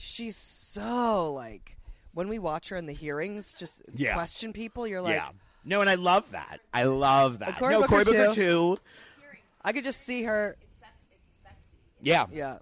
She's 0.02 0.38
so 0.38 1.34
like 1.34 1.76
when 2.14 2.30
we 2.30 2.40
watch 2.40 2.70
her 2.70 2.78
in 2.78 2.86
the 2.86 2.94
hearings, 2.94 3.54
just 3.54 3.82
Yeah. 3.94 4.14
question 4.14 4.54
people. 4.54 4.88
You're 4.88 5.02
like, 5.02 5.16
yeah. 5.16 5.30
No, 5.66 5.82
and 5.82 5.90
I 5.90 5.96
love 5.96 6.32
that. 6.32 6.62
I 6.74 6.84
love 6.84 7.40
that. 7.40 7.60
Cory 7.60 7.74
no, 7.74 7.82
Booker 7.82 7.90
Cory 7.90 8.04
Booker 8.06 8.28
too. 8.34 8.76
too. 8.76 8.78
I 9.62 9.74
could 9.74 9.84
just 9.84 10.02
see 10.02 10.24
her. 10.24 10.56
Yeah. 12.02 12.28
Yeah, 12.32 12.60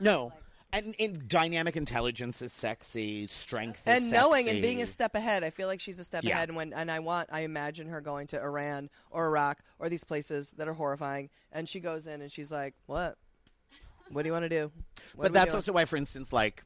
No. 0.00 0.32
And 0.74 0.94
in 0.98 1.24
dynamic 1.28 1.76
intelligence 1.76 2.40
is 2.40 2.50
sexy, 2.52 3.26
strength 3.26 3.86
is 3.86 4.02
and 4.04 4.10
knowing 4.10 4.48
and 4.48 4.62
being 4.62 4.80
a 4.80 4.86
step 4.86 5.14
ahead. 5.14 5.44
I 5.44 5.50
feel 5.50 5.68
like 5.68 5.80
she's 5.80 5.98
a 6.00 6.04
step 6.04 6.24
Yeah. 6.24 6.34
ahead. 6.36 6.48
And 6.48 6.56
when 6.56 6.72
and 6.72 6.90
I 6.90 6.98
want, 6.98 7.28
I 7.30 7.40
imagine 7.40 7.88
her 7.88 8.00
going 8.00 8.26
to 8.28 8.40
Iran 8.40 8.88
or 9.10 9.26
Iraq 9.26 9.60
or 9.78 9.90
these 9.90 10.02
places 10.02 10.50
that 10.56 10.66
are 10.66 10.72
horrifying, 10.72 11.28
and 11.52 11.68
she 11.68 11.78
goes 11.78 12.06
in 12.06 12.22
and 12.22 12.32
she's 12.32 12.50
like, 12.50 12.74
"What? 12.86 13.18
What 14.10 14.22
do 14.22 14.28
you 14.28 14.32
want 14.32 14.44
to 14.44 14.48
do?" 14.48 14.72
What 15.14 15.24
but 15.24 15.32
that's 15.32 15.50
doing?" 15.50 15.56
also 15.56 15.72
why, 15.72 15.84
for 15.84 15.96
instance, 15.96 16.32
like 16.32 16.64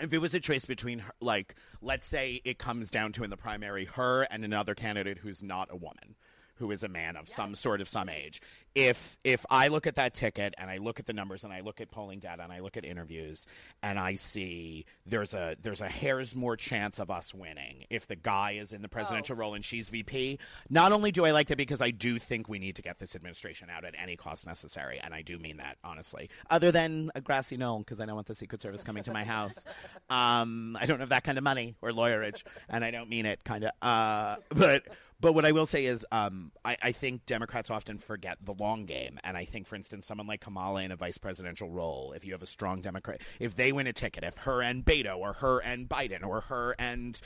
if 0.00 0.12
it 0.12 0.18
was 0.18 0.34
a 0.34 0.40
choice 0.40 0.64
between 0.64 1.00
her, 1.00 1.12
like 1.20 1.54
let's 1.80 2.06
say 2.06 2.40
it 2.44 2.58
comes 2.58 2.90
down 2.90 3.12
to 3.12 3.24
in 3.24 3.30
the 3.30 3.36
primary 3.36 3.86
her 3.86 4.22
and 4.22 4.44
another 4.44 4.74
candidate 4.74 5.18
who's 5.18 5.42
not 5.42 5.68
a 5.70 5.76
woman 5.76 6.16
who 6.56 6.70
is 6.70 6.82
a 6.82 6.88
man 6.88 7.16
of 7.16 7.28
some 7.28 7.54
sort 7.54 7.80
of 7.80 7.88
some 7.88 8.08
age. 8.08 8.40
If 8.74 9.16
if 9.24 9.46
i 9.50 9.68
look 9.68 9.86
at 9.86 9.94
that 9.94 10.12
ticket 10.12 10.54
and 10.58 10.70
i 10.70 10.76
look 10.76 10.98
at 10.98 11.06
the 11.06 11.14
numbers 11.14 11.44
and 11.44 11.52
i 11.52 11.60
look 11.60 11.80
at 11.80 11.90
polling 11.90 12.18
data 12.18 12.42
and 12.42 12.52
i 12.52 12.60
look 12.60 12.76
at 12.76 12.84
interviews 12.84 13.46
and 13.82 13.98
i 13.98 14.14
see 14.14 14.84
there's 15.06 15.32
a 15.32 15.56
there's 15.62 15.80
a 15.80 15.88
hair's 15.88 16.36
more 16.36 16.56
chance 16.56 16.98
of 16.98 17.10
us 17.10 17.32
winning 17.32 17.84
if 17.88 18.06
the 18.06 18.16
guy 18.16 18.52
is 18.52 18.74
in 18.74 18.82
the 18.82 18.88
presidential 18.88 19.34
role 19.34 19.54
and 19.54 19.64
she's 19.64 19.88
vp 19.88 20.38
not 20.68 20.92
only 20.92 21.10
do 21.10 21.24
i 21.24 21.30
like 21.30 21.48
that 21.48 21.56
because 21.56 21.80
i 21.80 21.90
do 21.90 22.18
think 22.18 22.50
we 22.50 22.58
need 22.58 22.76
to 22.76 22.82
get 22.82 22.98
this 22.98 23.16
administration 23.16 23.68
out 23.70 23.84
at 23.86 23.94
any 24.00 24.14
cost 24.14 24.46
necessary 24.46 25.00
and 25.02 25.14
i 25.14 25.22
do 25.22 25.38
mean 25.38 25.56
that 25.56 25.78
honestly. 25.82 26.28
Other 26.50 26.70
than 26.70 27.10
a 27.14 27.20
grassy 27.22 27.56
knoll 27.56 27.78
because 27.78 28.00
i 28.00 28.04
don't 28.04 28.14
want 28.14 28.26
the 28.26 28.34
secret 28.34 28.60
service 28.60 28.84
coming 28.84 29.02
to 29.04 29.12
my 29.12 29.24
house. 29.36 29.64
Um, 30.10 30.76
i 30.78 30.84
don't 30.84 31.00
have 31.00 31.08
that 31.08 31.24
kind 31.24 31.38
of 31.38 31.44
money 31.44 31.76
or 31.80 31.92
lawyerage 31.92 32.44
and 32.68 32.84
i 32.84 32.90
don't 32.90 33.08
mean 33.08 33.24
it 33.24 33.42
kind 33.44 33.64
of 33.64 33.70
uh, 33.80 34.36
but 34.50 34.82
but 35.20 35.32
what 35.32 35.44
I 35.44 35.52
will 35.52 35.66
say 35.66 35.86
is, 35.86 36.06
um, 36.12 36.52
I, 36.64 36.76
I 36.82 36.92
think 36.92 37.24
Democrats 37.26 37.70
often 37.70 37.98
forget 37.98 38.38
the 38.42 38.52
long 38.52 38.84
game, 38.84 39.18
and 39.24 39.36
I 39.36 39.44
think, 39.44 39.66
for 39.66 39.74
instance, 39.76 40.06
someone 40.06 40.26
like 40.26 40.40
Kamala 40.40 40.82
in 40.82 40.92
a 40.92 40.96
vice 40.96 41.18
presidential 41.18 41.70
role, 41.70 42.12
if 42.14 42.24
you 42.24 42.32
have 42.32 42.42
a 42.42 42.46
strong 42.46 42.80
Democrat, 42.80 43.20
if 43.40 43.56
they 43.56 43.72
win 43.72 43.86
a 43.86 43.92
ticket, 43.92 44.24
if 44.24 44.36
her 44.38 44.62
and 44.62 44.84
Beto, 44.84 45.16
or 45.16 45.34
her 45.34 45.58
and 45.60 45.88
Biden, 45.88 46.24
or 46.24 46.42
her 46.42 46.74
and 46.78 47.20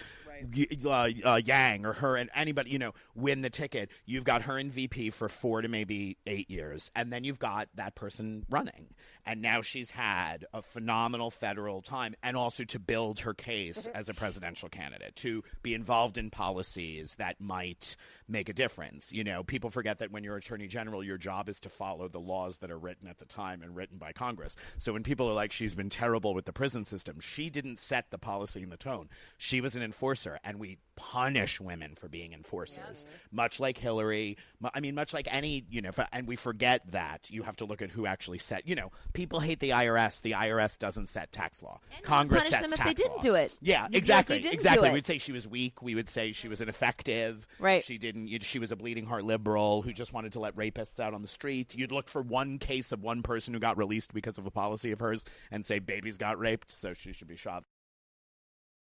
y- 0.54 0.66
uh, 0.84 1.28
uh, 1.28 1.40
Yang 1.44 1.86
or 1.86 1.92
her 1.94 2.16
and 2.16 2.30
anybody, 2.34 2.70
you 2.70 2.78
know, 2.78 2.92
win 3.14 3.42
the 3.42 3.50
ticket, 3.50 3.90
you've 4.06 4.24
got 4.24 4.42
her 4.42 4.58
in 4.58 4.70
VP 4.70 5.10
for 5.10 5.28
four 5.28 5.62
to 5.62 5.68
maybe 5.68 6.16
eight 6.26 6.48
years, 6.50 6.90
and 6.94 7.12
then 7.12 7.24
you've 7.24 7.38
got 7.40 7.68
that 7.74 7.94
person 7.96 8.46
running, 8.48 8.94
and 9.26 9.42
now 9.42 9.62
she's 9.62 9.90
had 9.90 10.44
a 10.52 10.62
phenomenal 10.62 11.30
federal 11.30 11.82
time, 11.82 12.14
and 12.22 12.36
also 12.36 12.64
to 12.64 12.78
build 12.78 13.20
her 13.20 13.34
case 13.34 13.82
mm-hmm. 13.82 13.96
as 13.96 14.08
a 14.08 14.14
presidential 14.14 14.68
candidate, 14.68 15.16
to 15.16 15.42
be 15.62 15.74
involved 15.74 16.18
in 16.18 16.30
policies 16.30 17.16
that 17.16 17.40
might 17.40 17.96
make 18.28 18.48
a 18.48 18.52
difference. 18.52 19.12
You 19.12 19.24
know, 19.24 19.42
people 19.42 19.70
forget 19.70 19.98
that 19.98 20.10
when 20.10 20.24
you're 20.24 20.36
attorney 20.36 20.66
general, 20.66 21.02
your 21.02 21.18
job 21.18 21.48
is 21.48 21.60
to 21.60 21.68
follow 21.68 22.08
the 22.08 22.20
laws 22.20 22.58
that 22.58 22.70
are 22.70 22.78
written 22.78 23.08
at 23.08 23.18
the 23.18 23.24
time 23.24 23.62
and 23.62 23.76
written 23.76 23.98
by 23.98 24.12
Congress. 24.12 24.56
So 24.78 24.92
when 24.92 25.02
people 25.02 25.28
are 25.28 25.34
like, 25.34 25.52
she's 25.52 25.74
been 25.74 25.90
terrible 25.90 26.34
with 26.34 26.44
the 26.44 26.52
prison 26.52 26.84
system, 26.84 27.20
she 27.20 27.50
didn't 27.50 27.78
set 27.78 28.10
the 28.10 28.18
policy 28.18 28.62
and 28.62 28.72
the 28.72 28.76
tone. 28.76 29.08
She 29.38 29.60
was 29.60 29.76
an 29.76 29.82
enforcer, 29.82 30.38
and 30.44 30.58
we 30.58 30.78
punish 30.96 31.60
women 31.60 31.94
for 31.94 32.08
being 32.08 32.32
enforcers, 32.32 33.06
much 33.32 33.58
like 33.58 33.78
Hillary. 33.78 34.36
I 34.74 34.80
mean, 34.80 34.94
much 34.94 35.14
like 35.14 35.28
any, 35.30 35.64
you 35.70 35.80
know, 35.80 35.90
and 36.12 36.28
we 36.28 36.36
forget 36.36 36.82
that 36.92 37.30
you 37.30 37.42
have 37.42 37.56
to 37.56 37.64
look 37.64 37.82
at 37.82 37.90
who 37.90 38.06
actually 38.06 38.38
set. 38.38 38.66
You 38.68 38.74
know, 38.74 38.90
people 39.20 39.40
hate 39.40 39.58
the 39.58 39.68
IRS. 39.70 40.22
The 40.22 40.32
IRS 40.32 40.78
doesn't 40.78 41.10
set 41.10 41.30
tax 41.30 41.62
law. 41.62 41.78
Congress 42.02 42.44
punish 42.44 42.50
sets 42.50 42.70
them 42.70 42.80
if 42.80 42.86
they 42.86 42.94
didn't 42.94 43.16
law. 43.16 43.22
do 43.22 43.34
it. 43.34 43.52
Yeah, 43.60 43.82
You'd 43.82 43.90
be 43.90 43.94
like, 43.94 43.98
exactly, 43.98 44.48
exactly. 44.48 44.88
it." 44.88 44.92
We'd 44.94 45.04
say 45.04 45.18
she 45.18 45.32
was 45.32 45.46
weak. 45.46 45.82
We 45.82 45.94
would 45.94 46.08
say 46.08 46.32
she 46.32 46.48
was 46.48 46.62
ineffective. 46.62 47.46
Right. 47.58 47.84
She 47.84 47.98
didn't. 47.98 48.28
She 48.42 48.58
was 48.58 48.72
a 48.72 48.76
bleeding 48.76 49.04
heart 49.04 49.24
liberal 49.24 49.82
who 49.82 49.92
just 49.92 50.14
wanted 50.14 50.32
to 50.32 50.40
let 50.40 50.56
rapists 50.56 51.00
out 51.00 51.12
on 51.12 51.20
the 51.20 51.28
street. 51.28 51.74
You'd 51.74 51.92
look 51.92 52.08
for 52.08 52.22
one 52.22 52.58
case 52.58 52.92
of 52.92 53.02
one 53.02 53.22
person 53.22 53.52
who 53.52 53.60
got 53.60 53.76
released 53.76 54.14
because 54.14 54.38
of 54.38 54.46
a 54.46 54.50
policy 54.50 54.90
of 54.90 55.00
hers 55.00 55.26
and 55.50 55.66
say 55.66 55.80
babies 55.80 56.16
got 56.16 56.38
raped, 56.38 56.70
so 56.70 56.94
she 56.94 57.12
should 57.12 57.28
be 57.28 57.36
shot 57.36 57.64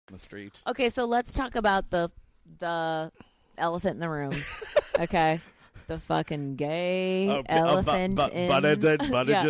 on 0.07 0.13
the 0.13 0.19
street. 0.19 0.61
Okay, 0.67 0.89
so 0.89 1.05
let's 1.05 1.33
talk 1.33 1.55
about 1.55 1.89
the 1.89 2.11
the 2.59 3.11
elephant 3.57 3.95
in 3.95 3.99
the 4.01 4.09
room. 4.09 4.33
okay, 4.99 5.41
the 5.87 5.99
fucking 5.99 6.57
gay 6.57 7.29
Oh, 7.29 7.43
oh 7.49 7.55
elephant 7.55 8.19
in 8.33 8.49
Yeah. 9.27 9.43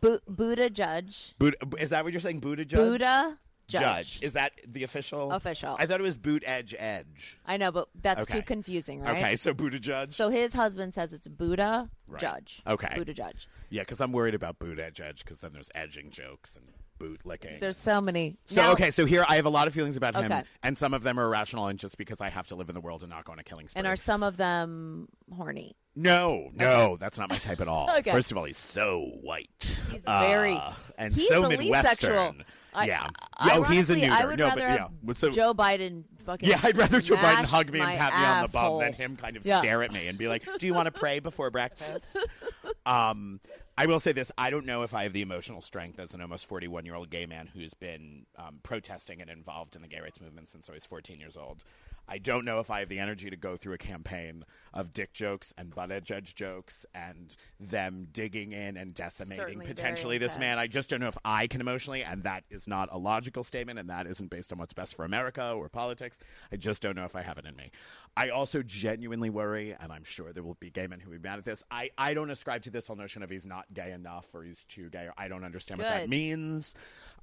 Bu- 0.00 0.20
Buddha 0.28 0.70
judge, 0.70 1.34
Buddha, 1.38 1.56
is 1.78 1.90
that 1.90 2.04
what 2.04 2.12
you're 2.12 2.20
saying? 2.20 2.40
Buddha 2.40 2.64
judge. 2.64 2.78
Buddha 2.80 3.38
judge. 3.68 4.20
Is 4.22 4.34
that 4.34 4.52
the 4.66 4.82
official? 4.84 5.32
Official. 5.32 5.76
I 5.78 5.86
thought 5.86 5.98
it 6.00 6.02
was 6.04 6.16
boot 6.16 6.42
edge 6.46 6.74
edge. 6.78 7.38
I 7.46 7.56
know, 7.56 7.72
but 7.72 7.88
that's 8.00 8.22
Okay. 8.22 8.38
too 8.38 8.42
confusing, 8.42 9.00
right? 9.00 9.16
Okay, 9.18 9.36
so 9.36 9.52
Buddha 9.54 9.80
judge. 9.80 10.10
So 10.10 10.28
his 10.28 10.52
husband 10.52 10.94
says 10.94 11.12
it's 11.12 11.26
Buddha 11.28 11.90
Right. 12.06 12.20
judge. 12.20 12.62
Okay. 12.66 12.92
Buddha 12.94 13.14
judge. 13.14 13.48
yeah, 13.70 13.82
because 13.82 14.00
I'm 14.00 14.12
worried 14.12 14.34
about 14.34 14.58
boot 14.58 14.78
edge 14.78 15.00
edge 15.00 15.24
because 15.24 15.38
then 15.40 15.52
there's 15.52 15.70
edging 15.74 16.10
jokes 16.10 16.54
and 16.56 16.66
boot 16.98 17.22
licking. 17.26 17.58
There's 17.58 17.76
so 17.76 18.00
many. 18.00 18.36
So 18.44 18.62
Now- 18.62 18.72
okay, 18.72 18.90
so 18.90 19.04
here 19.04 19.24
I 19.28 19.36
have 19.36 19.46
a 19.46 19.50
lot 19.50 19.66
of 19.66 19.74
feelings 19.74 19.96
about 19.96 20.14
him, 20.14 20.26
Okay. 20.32 20.44
and 20.62 20.78
some 20.78 20.94
of 20.94 21.02
them 21.02 21.18
are 21.18 21.24
irrational, 21.24 21.66
and 21.66 21.78
just 21.78 21.98
because 21.98 22.20
I 22.20 22.28
have 22.30 22.46
to 22.48 22.54
live 22.54 22.68
in 22.68 22.74
the 22.74 22.80
world 22.80 23.02
and 23.02 23.10
not 23.10 23.24
go 23.24 23.32
on 23.32 23.38
a 23.38 23.44
killing 23.44 23.66
spree. 23.68 23.80
And 23.80 23.86
are 23.88 23.96
some 23.96 24.22
of 24.22 24.36
them 24.36 25.08
horny? 25.34 25.76
No, 25.96 26.50
no, 26.54 26.96
that's 26.98 27.18
not 27.18 27.30
my 27.30 27.36
type 27.36 27.60
at 27.60 27.68
all. 27.68 27.88
Okay. 27.98 28.10
First 28.12 28.30
of 28.30 28.36
all, 28.38 28.44
he's 28.44 28.56
so 28.58 29.10
white. 29.22 29.80
He's 29.90 30.02
very- 30.04 30.54
Uh, 30.54 30.72
and 30.98 31.14
he's 31.14 31.28
so 31.28 31.42
the 31.42 31.48
least 31.48 31.62
midwestern. 31.62 31.88
sexual. 31.90 32.34
I- 32.74 32.86
yeah. 32.86 33.06
Oh, 33.40 33.62
he's 33.62 33.88
a 33.88 33.94
ironically, 33.94 34.00
neuter. 34.02 34.12
I 34.12 34.24
would 34.26 34.38
no, 34.38 34.44
rather 34.48 34.60
but 34.60 34.68
have 34.70 34.78
yeah. 34.78 34.88
What's 35.00 35.20
Joe 35.22 35.54
Biden 35.54 36.04
fucking. 36.24 36.48
yeah, 36.48 36.60
I'd 36.62 36.76
rather 36.76 37.00
Joe 37.00 37.16
Biden 37.16 37.44
hug 37.46 37.70
me 37.72 37.80
and 37.80 37.88
my 37.88 37.96
pat 37.96 38.12
me 38.14 38.24
on 38.24 38.42
the 38.42 38.48
bum 38.52 38.60
asshole. 38.64 38.78
than 38.80 38.92
him 38.92 39.16
kind 39.16 39.36
of 39.38 39.46
Yeah. 39.46 39.58
stare 39.60 39.82
at 39.82 39.92
me 39.92 40.06
and 40.08 40.18
be 40.18 40.28
like, 40.28 40.46
"Do 40.58 40.66
you 40.66 40.74
want 40.74 40.84
to 40.86 40.90
pray 40.92 41.18
before 41.20 41.50
breakfast?" 41.50 42.04
um, 42.86 43.40
I 43.78 43.86
will 43.86 44.00
say 44.00 44.12
this: 44.12 44.30
I 44.36 44.50
don't 44.50 44.66
know 44.66 44.82
if 44.82 44.92
I 44.94 45.04
have 45.04 45.12
the 45.14 45.22
emotional 45.22 45.62
strength 45.62 45.98
as 45.98 46.12
an 46.14 46.20
almost 46.20 46.46
forty-one-year-old 46.46 47.08
gay 47.10 47.24
man 47.26 47.46
who's 47.46 47.72
been 47.74 48.26
um, 48.36 48.60
protesting 48.62 49.20
and 49.22 49.30
involved 49.30 49.74
in 49.76 49.82
the 49.82 49.88
gay 49.88 50.00
rights 50.00 50.20
movement 50.20 50.48
since 50.50 50.68
I 50.68 50.74
was 50.74 50.84
fourteen 50.84 51.18
years 51.18 51.36
old. 51.36 51.64
I 52.08 52.18
don't 52.18 52.44
know 52.44 52.60
if 52.60 52.70
I 52.70 52.80
have 52.80 52.88
the 52.88 52.98
energy 52.98 53.30
to 53.30 53.36
go 53.36 53.56
through 53.56 53.74
a 53.74 53.78
campaign 53.78 54.44
of 54.72 54.92
dick 54.92 55.12
jokes 55.12 55.52
and 55.56 55.74
butt 55.74 55.90
edge 55.90 56.10
edge 56.10 56.34
jokes 56.34 56.86
and 56.94 57.36
them 57.58 58.08
digging 58.12 58.52
in 58.52 58.76
and 58.76 58.94
decimating 58.94 59.36
Certainly 59.36 59.66
potentially 59.66 60.18
this 60.18 60.38
man. 60.38 60.58
I 60.58 60.66
just 60.66 60.90
don't 60.90 61.00
know 61.00 61.08
if 61.08 61.18
I 61.24 61.46
can 61.46 61.60
emotionally, 61.60 62.04
and 62.04 62.22
that 62.24 62.44
is 62.50 62.68
not 62.68 62.88
a 62.92 62.98
logical 62.98 63.42
statement, 63.42 63.78
and 63.78 63.90
that 63.90 64.06
isn't 64.06 64.30
based 64.30 64.52
on 64.52 64.58
what's 64.58 64.72
best 64.72 64.94
for 64.94 65.04
America 65.04 65.52
or 65.52 65.68
politics. 65.68 66.18
I 66.52 66.56
just 66.56 66.82
don't 66.82 66.96
know 66.96 67.04
if 67.04 67.16
I 67.16 67.22
have 67.22 67.38
it 67.38 67.46
in 67.46 67.56
me. 67.56 67.70
I 68.16 68.30
also 68.30 68.62
genuinely 68.62 69.30
worry, 69.30 69.76
and 69.78 69.92
I'm 69.92 70.04
sure 70.04 70.32
there 70.32 70.42
will 70.42 70.56
be 70.60 70.70
gay 70.70 70.86
men 70.86 71.00
who 71.00 71.10
will 71.10 71.18
be 71.18 71.28
mad 71.28 71.38
at 71.38 71.44
this. 71.44 71.62
I, 71.70 71.90
I 71.98 72.14
don't 72.14 72.30
ascribe 72.30 72.62
to 72.62 72.70
this 72.70 72.86
whole 72.86 72.96
notion 72.96 73.22
of 73.22 73.30
he's 73.30 73.46
not 73.46 73.66
gay 73.74 73.92
enough 73.92 74.34
or 74.34 74.42
he's 74.44 74.64
too 74.64 74.88
gay. 74.90 75.06
Or 75.06 75.12
I 75.18 75.28
don't 75.28 75.44
understand 75.44 75.80
what 75.80 75.88
that 75.88 76.08
means. 76.08 76.74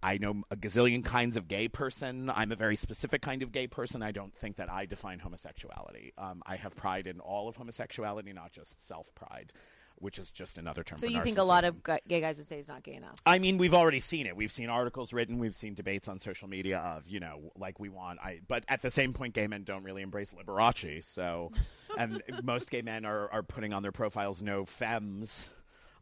I 0.04 0.18
know 0.18 0.44
a 0.52 0.56
gazillion 0.56 1.04
kinds 1.04 1.38
of 1.38 1.48
gay 1.48 1.68
person. 1.68 2.30
I'm 2.30 2.52
a 2.52 2.56
very 2.56 2.76
specific 2.76 3.22
kind 3.22 3.42
of 3.42 3.52
gay 3.52 3.68
person. 3.68 4.04
I 4.04 4.12
don't 4.12 4.36
think 4.36 4.58
that 4.58 4.70
I 4.70 4.86
define 4.86 5.20
homosexuality. 5.20 6.14
Um, 6.18 6.44
I 6.46 6.58
have 6.58 6.76
pride 6.76 7.08
in 7.08 7.20
all 7.20 7.48
of 7.48 7.56
homosexuality, 7.56 8.34
not 8.34 8.52
just 8.52 8.86
self 8.86 9.14
pride, 9.16 9.54
which 9.96 10.20
is 10.20 10.30
just 10.30 10.58
another 10.58 10.84
term 10.84 10.98
So 10.98 11.08
for 11.08 11.14
you 11.14 11.22
think 11.22 11.38
a 11.38 11.44
lot 11.44 11.64
of 11.64 11.82
gu- 11.82 11.98
gay 12.08 12.20
guys 12.20 12.38
would 12.38 12.48
say 12.48 12.58
he's 12.58 12.68
not 12.68 12.84
gay 12.84 12.96
enough? 12.96 13.16
I 13.26 13.40
mean, 13.40 13.58
we've 13.58 13.74
already 13.74 14.02
seen 14.02 14.28
it. 14.28 14.36
We've 14.36 14.52
seen 14.52 14.70
articles 14.70 15.14
written. 15.14 15.40
We've 15.40 15.56
seen 15.56 15.74
debates 15.74 16.08
on 16.10 16.20
social 16.20 16.50
media 16.50 16.80
of, 16.80 17.08
you 17.08 17.22
know, 17.22 17.52
like 17.58 17.80
we 17.80 17.88
want. 17.90 18.20
I, 18.20 18.42
but 18.48 18.66
at 18.68 18.82
the 18.82 18.90
same 18.90 19.14
point, 19.14 19.34
gay 19.34 19.48
men 19.48 19.64
don't 19.64 19.84
really 19.84 20.02
embrace 20.02 20.34
Liberace. 20.34 21.06
So, 21.06 21.52
and 21.98 22.22
most 22.44 22.70
gay 22.70 22.82
men 22.82 23.06
are, 23.06 23.32
are 23.32 23.44
putting 23.44 23.72
on 23.72 23.82
their 23.82 23.94
profiles 23.94 24.42
no 24.42 24.66
femmes 24.66 25.50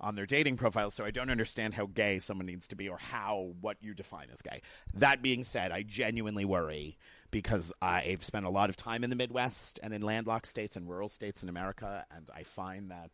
on 0.02 0.16
their 0.16 0.26
dating 0.26 0.58
profiles. 0.58 0.94
So 0.94 1.06
I 1.06 1.12
don't 1.12 1.30
understand 1.30 1.76
how 1.76 1.86
gay 1.86 2.20
someone 2.20 2.48
needs 2.48 2.68
to 2.68 2.76
be 2.76 2.90
or 2.90 2.98
how 2.98 3.54
what 3.62 3.78
you 3.82 3.94
define 3.94 4.28
as 4.32 4.42
gay. 4.42 4.62
That 4.94 5.22
being 5.22 5.44
said, 5.44 5.72
I 5.72 5.84
genuinely 5.84 6.44
worry 6.44 6.98
because 7.30 7.72
I've 7.82 8.24
spent 8.24 8.46
a 8.46 8.50
lot 8.50 8.70
of 8.70 8.76
time 8.76 9.04
in 9.04 9.10
the 9.10 9.16
Midwest 9.16 9.80
and 9.82 9.94
in 9.94 10.02
landlocked 10.02 10.48
states 10.48 10.76
and 10.76 10.90
rural 10.90 11.08
states 11.08 11.44
in 11.44 11.50
America, 11.50 12.06
and 12.16 12.30
I 12.36 12.44
find 12.44 12.92
that 12.92 13.12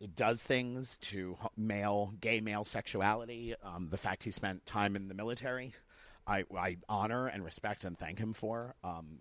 it 0.00 0.16
does 0.16 0.42
things 0.42 0.96
to 0.98 1.36
male, 1.56 2.14
gay 2.20 2.40
male 2.40 2.64
sexuality. 2.64 3.54
Um, 3.62 3.88
the 3.90 3.96
fact 3.96 4.24
he 4.24 4.30
spent 4.30 4.66
time 4.66 4.96
in 4.96 5.08
the 5.08 5.14
military, 5.14 5.74
I, 6.26 6.44
I 6.56 6.76
honor 6.88 7.26
and 7.26 7.44
respect 7.44 7.84
and 7.84 7.98
thank 7.98 8.18
him 8.18 8.32
for. 8.32 8.74
Um, 8.82 9.20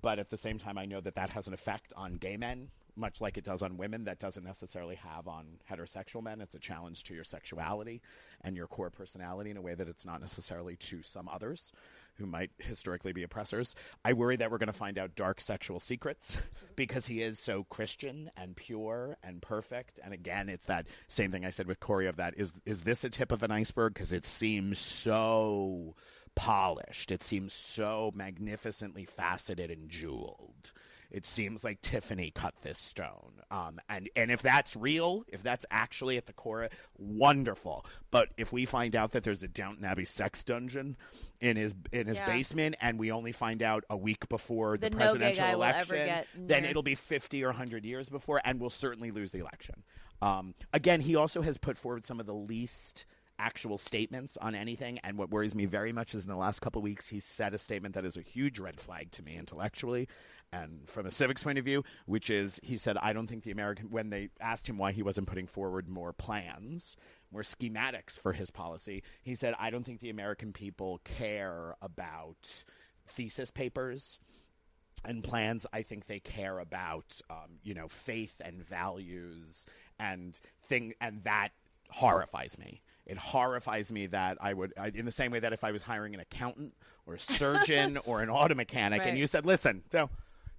but 0.00 0.18
at 0.18 0.30
the 0.30 0.36
same 0.36 0.58
time, 0.58 0.78
I 0.78 0.84
know 0.84 1.00
that 1.00 1.14
that 1.14 1.30
has 1.30 1.48
an 1.48 1.54
effect 1.54 1.92
on 1.96 2.14
gay 2.14 2.36
men, 2.36 2.68
much 2.96 3.20
like 3.20 3.36
it 3.36 3.44
does 3.44 3.62
on 3.62 3.76
women. 3.76 4.04
That 4.04 4.18
doesn't 4.18 4.44
necessarily 4.44 4.96
have 4.96 5.28
on 5.28 5.58
heterosexual 5.70 6.22
men. 6.22 6.40
It's 6.40 6.54
a 6.54 6.60
challenge 6.60 7.04
to 7.04 7.14
your 7.14 7.24
sexuality 7.24 8.02
and 8.42 8.56
your 8.56 8.66
core 8.66 8.90
personality 8.90 9.50
in 9.50 9.56
a 9.56 9.62
way 9.62 9.74
that 9.74 9.88
it's 9.88 10.06
not 10.06 10.20
necessarily 10.20 10.76
to 10.76 11.02
some 11.02 11.28
others 11.28 11.72
who 12.14 12.26
might 12.26 12.50
historically 12.58 13.12
be 13.12 13.22
oppressors. 13.22 13.74
I 14.04 14.14
worry 14.14 14.36
that 14.36 14.50
we're 14.50 14.58
going 14.58 14.68
to 14.68 14.72
find 14.72 14.98
out 14.98 15.16
dark 15.16 15.40
sexual 15.40 15.80
secrets 15.80 16.38
because 16.76 17.06
he 17.06 17.22
is 17.22 17.38
so 17.38 17.64
Christian 17.64 18.30
and 18.36 18.56
pure 18.56 19.16
and 19.22 19.42
perfect. 19.42 20.00
And 20.02 20.14
again, 20.14 20.48
it's 20.48 20.66
that 20.66 20.86
same 21.08 21.30
thing 21.30 21.44
I 21.44 21.50
said 21.50 21.66
with 21.66 21.80
Cory 21.80 22.06
of 22.06 22.16
that 22.16 22.34
is 22.36 22.52
is 22.64 22.82
this 22.82 23.04
a 23.04 23.10
tip 23.10 23.32
of 23.32 23.42
an 23.42 23.50
iceberg 23.50 23.94
because 23.94 24.12
it 24.12 24.24
seems 24.24 24.78
so 24.78 25.94
polished. 26.34 27.10
It 27.10 27.22
seems 27.22 27.52
so 27.52 28.12
magnificently 28.14 29.04
faceted 29.04 29.70
and 29.70 29.88
jeweled. 29.88 30.72
It 31.10 31.24
seems 31.26 31.64
like 31.64 31.80
Tiffany 31.80 32.30
cut 32.34 32.54
this 32.62 32.78
stone. 32.78 33.32
Um, 33.50 33.80
and, 33.88 34.08
and 34.16 34.30
if 34.30 34.42
that's 34.42 34.76
real, 34.76 35.24
if 35.28 35.42
that's 35.42 35.64
actually 35.70 36.16
at 36.16 36.26
the 36.26 36.32
core, 36.32 36.68
wonderful. 36.98 37.86
But 38.10 38.28
if 38.36 38.52
we 38.52 38.64
find 38.64 38.96
out 38.96 39.12
that 39.12 39.22
there's 39.24 39.42
a 39.42 39.48
Downton 39.48 39.84
Abbey 39.84 40.04
sex 40.04 40.42
dungeon 40.44 40.96
in 41.40 41.56
his 41.56 41.74
in 41.92 42.06
his 42.06 42.18
Yeah. 42.18 42.26
basement, 42.26 42.76
and 42.80 42.98
we 42.98 43.12
only 43.12 43.32
find 43.32 43.62
out 43.62 43.84
a 43.88 43.96
week 43.96 44.28
before 44.28 44.76
the 44.76 44.90
no 44.90 44.96
gay 44.98 45.04
presidential 45.04 45.44
will 45.46 45.54
election, 45.54 45.96
then 46.34 46.64
it'll 46.70 46.82
be 46.82 46.94
50 46.94 47.44
or 47.44 47.48
100 47.48 47.84
years 47.84 48.08
before, 48.08 48.40
and 48.44 48.60
we'll 48.60 48.70
certainly 48.70 49.10
lose 49.10 49.32
the 49.32 49.38
election. 49.38 49.82
Um, 50.22 50.54
again, 50.72 51.00
he 51.02 51.14
also 51.14 51.42
has 51.42 51.58
put 51.58 51.76
forward 51.76 52.04
some 52.04 52.20
of 52.20 52.26
the 52.26 52.34
least 52.34 53.04
actual 53.38 53.76
statements 53.76 54.38
on 54.38 54.54
anything. 54.54 54.98
And 55.04 55.18
what 55.18 55.28
worries 55.30 55.54
me 55.54 55.66
very 55.66 55.92
much 55.92 56.14
is 56.14 56.24
in 56.24 56.30
the 56.30 56.36
last 56.38 56.60
couple 56.60 56.78
of 56.78 56.84
weeks, 56.84 57.08
he 57.08 57.20
said 57.20 57.52
a 57.52 57.58
statement 57.58 57.94
that 57.94 58.06
is 58.06 58.16
a 58.16 58.22
huge 58.22 58.58
red 58.58 58.80
flag 58.80 59.10
to 59.12 59.22
me 59.22 59.36
intellectually 59.36 60.08
and 60.62 60.88
from 60.88 61.06
a 61.06 61.10
civics 61.10 61.42
point 61.42 61.58
of 61.58 61.64
view, 61.64 61.84
which 62.06 62.30
is 62.30 62.60
he 62.62 62.76
said, 62.76 62.96
I 63.00 63.12
don't 63.12 63.26
think 63.26 63.44
the 63.44 63.50
American, 63.50 63.90
when 63.90 64.10
they 64.10 64.30
asked 64.40 64.68
him 64.68 64.78
why 64.78 64.92
he 64.92 65.02
wasn't 65.02 65.26
putting 65.26 65.46
forward 65.46 65.88
more 65.88 66.12
plans, 66.12 66.96
more 67.32 67.42
schematics 67.42 68.20
for 68.20 68.32
his 68.32 68.50
policy, 68.50 69.02
he 69.22 69.34
said, 69.34 69.54
I 69.58 69.70
don't 69.70 69.84
think 69.84 70.00
the 70.00 70.10
American 70.10 70.52
people 70.52 71.00
care 71.04 71.74
about 71.82 72.64
thesis 73.06 73.50
papers 73.50 74.18
and 75.04 75.22
plans 75.22 75.66
i 75.72 75.82
think 75.82 76.06
they 76.06 76.18
care 76.18 76.58
about 76.58 77.20
um, 77.30 77.58
you 77.62 77.74
know 77.74 77.86
faith 77.86 78.40
and 78.44 78.66
values 78.66 79.66
and 80.00 80.40
thing 80.64 80.94
and 81.00 81.22
that 81.24 81.50
horrifies 81.90 82.58
me 82.58 82.80
it 83.04 83.16
horrifies 83.18 83.92
me 83.92 84.06
that 84.06 84.38
i 84.40 84.52
would 84.52 84.72
I, 84.76 84.90
in 84.94 85.04
the 85.04 85.12
same 85.12 85.30
way 85.30 85.38
that 85.38 85.52
if 85.52 85.62
i 85.62 85.70
was 85.70 85.82
hiring 85.82 86.14
an 86.14 86.20
accountant 86.20 86.74
or 87.06 87.14
a 87.14 87.18
surgeon 87.20 87.98
or 88.06 88.22
an 88.22 88.30
auto 88.30 88.54
mechanic 88.54 89.00
Right. 89.00 89.10
and 89.10 89.18
you 89.18 89.26
said 89.26 89.46
listen 89.46 89.82
don't 89.90 90.10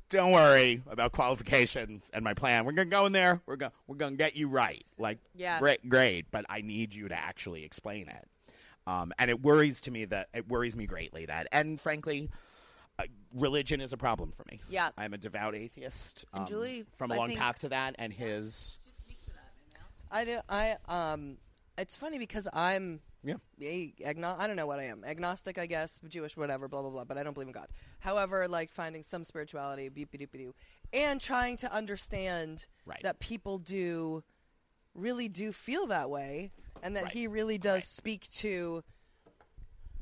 don't 0.10 0.32
worry 0.32 0.82
about 0.90 1.12
qualifications 1.12 2.10
and 2.14 2.24
my 2.24 2.34
plan 2.34 2.64
we're 2.66 2.72
gonna 2.72 2.90
go 2.90 3.06
in 3.06 3.12
there 3.12 3.42
we're 3.46 3.56
gonna 3.58 3.72
we're 3.88 3.96
gonna 3.96 4.16
get 4.16 4.36
you 4.36 4.48
right 4.48 4.86
like 4.98 5.20
Yeah. 5.36 5.60
great 5.60 5.88
great 5.90 6.32
but 6.32 6.46
i 6.50 6.62
need 6.62 6.94
you 6.94 7.08
to 7.10 7.16
actually 7.16 7.64
explain 7.64 8.08
it 8.08 8.28
um, 8.88 9.12
and 9.20 9.30
it 9.30 9.42
worries 9.42 9.82
to 9.82 9.92
me 9.92 10.06
that 10.06 10.30
it 10.34 10.48
worries 10.48 10.76
me 10.78 10.86
greatly 10.86 11.26
that 11.26 11.48
and 11.52 11.80
frankly 11.82 12.30
uh, 13.00 13.04
religion 13.34 13.80
is 13.82 13.94
a 13.94 13.98
problem 13.98 14.32
for 14.32 14.44
me. 14.50 14.60
Yeah. 14.70 14.90
I'm 14.98 15.14
a 15.14 15.20
devout 15.20 15.54
atheist. 15.54 16.26
And 16.34 16.42
um, 16.42 16.48
Julie, 16.48 16.84
from 16.96 17.12
a 17.12 17.14
I 17.14 17.18
long 17.18 17.28
think- 17.28 17.40
path 17.40 17.60
to 17.60 17.70
that, 17.70 17.94
and 18.00 18.12
his 18.12 18.80
I 20.12 20.26
do. 20.26 20.40
I 20.50 20.78
um. 20.88 21.38
It's 21.78 21.96
funny 21.96 22.18
because 22.18 22.48
I'm 22.52 23.02
yeah. 23.28 24.14
agno- 24.14 24.38
I 24.40 24.48
don't 24.48 24.56
know 24.56 24.66
what 24.66 24.80
I 24.80 24.84
am. 24.86 25.04
Agnostic, 25.04 25.58
I 25.58 25.66
guess, 25.66 26.00
Jewish, 26.08 26.36
whatever, 26.38 26.68
blah 26.68 26.82
blah 26.82 26.92
blah. 26.92 27.04
But 27.04 27.18
I 27.18 27.24
don't 27.24 27.34
believe 27.34 27.48
in 27.48 27.54
God. 27.54 27.68
However, 28.00 28.48
like 28.48 28.72
finding 28.72 29.04
some 29.04 29.24
spirituality, 29.24 29.90
beep 29.90 30.12
beep 30.12 30.32
doo, 30.32 30.54
and 30.94 31.20
trying 31.22 31.58
to 31.58 31.72
understand 31.74 32.66
Right. 32.86 33.02
that 33.04 33.20
people 33.20 33.58
do 33.60 34.24
really 34.96 35.28
do 35.30 35.52
feel 35.52 35.88
that 35.88 36.10
way, 36.10 36.52
and 36.82 36.96
that 36.96 37.04
Right. 37.06 37.14
he 37.14 37.28
really 37.28 37.58
does 37.58 37.76
Right. 37.76 37.84
speak 37.84 38.28
to. 38.30 38.84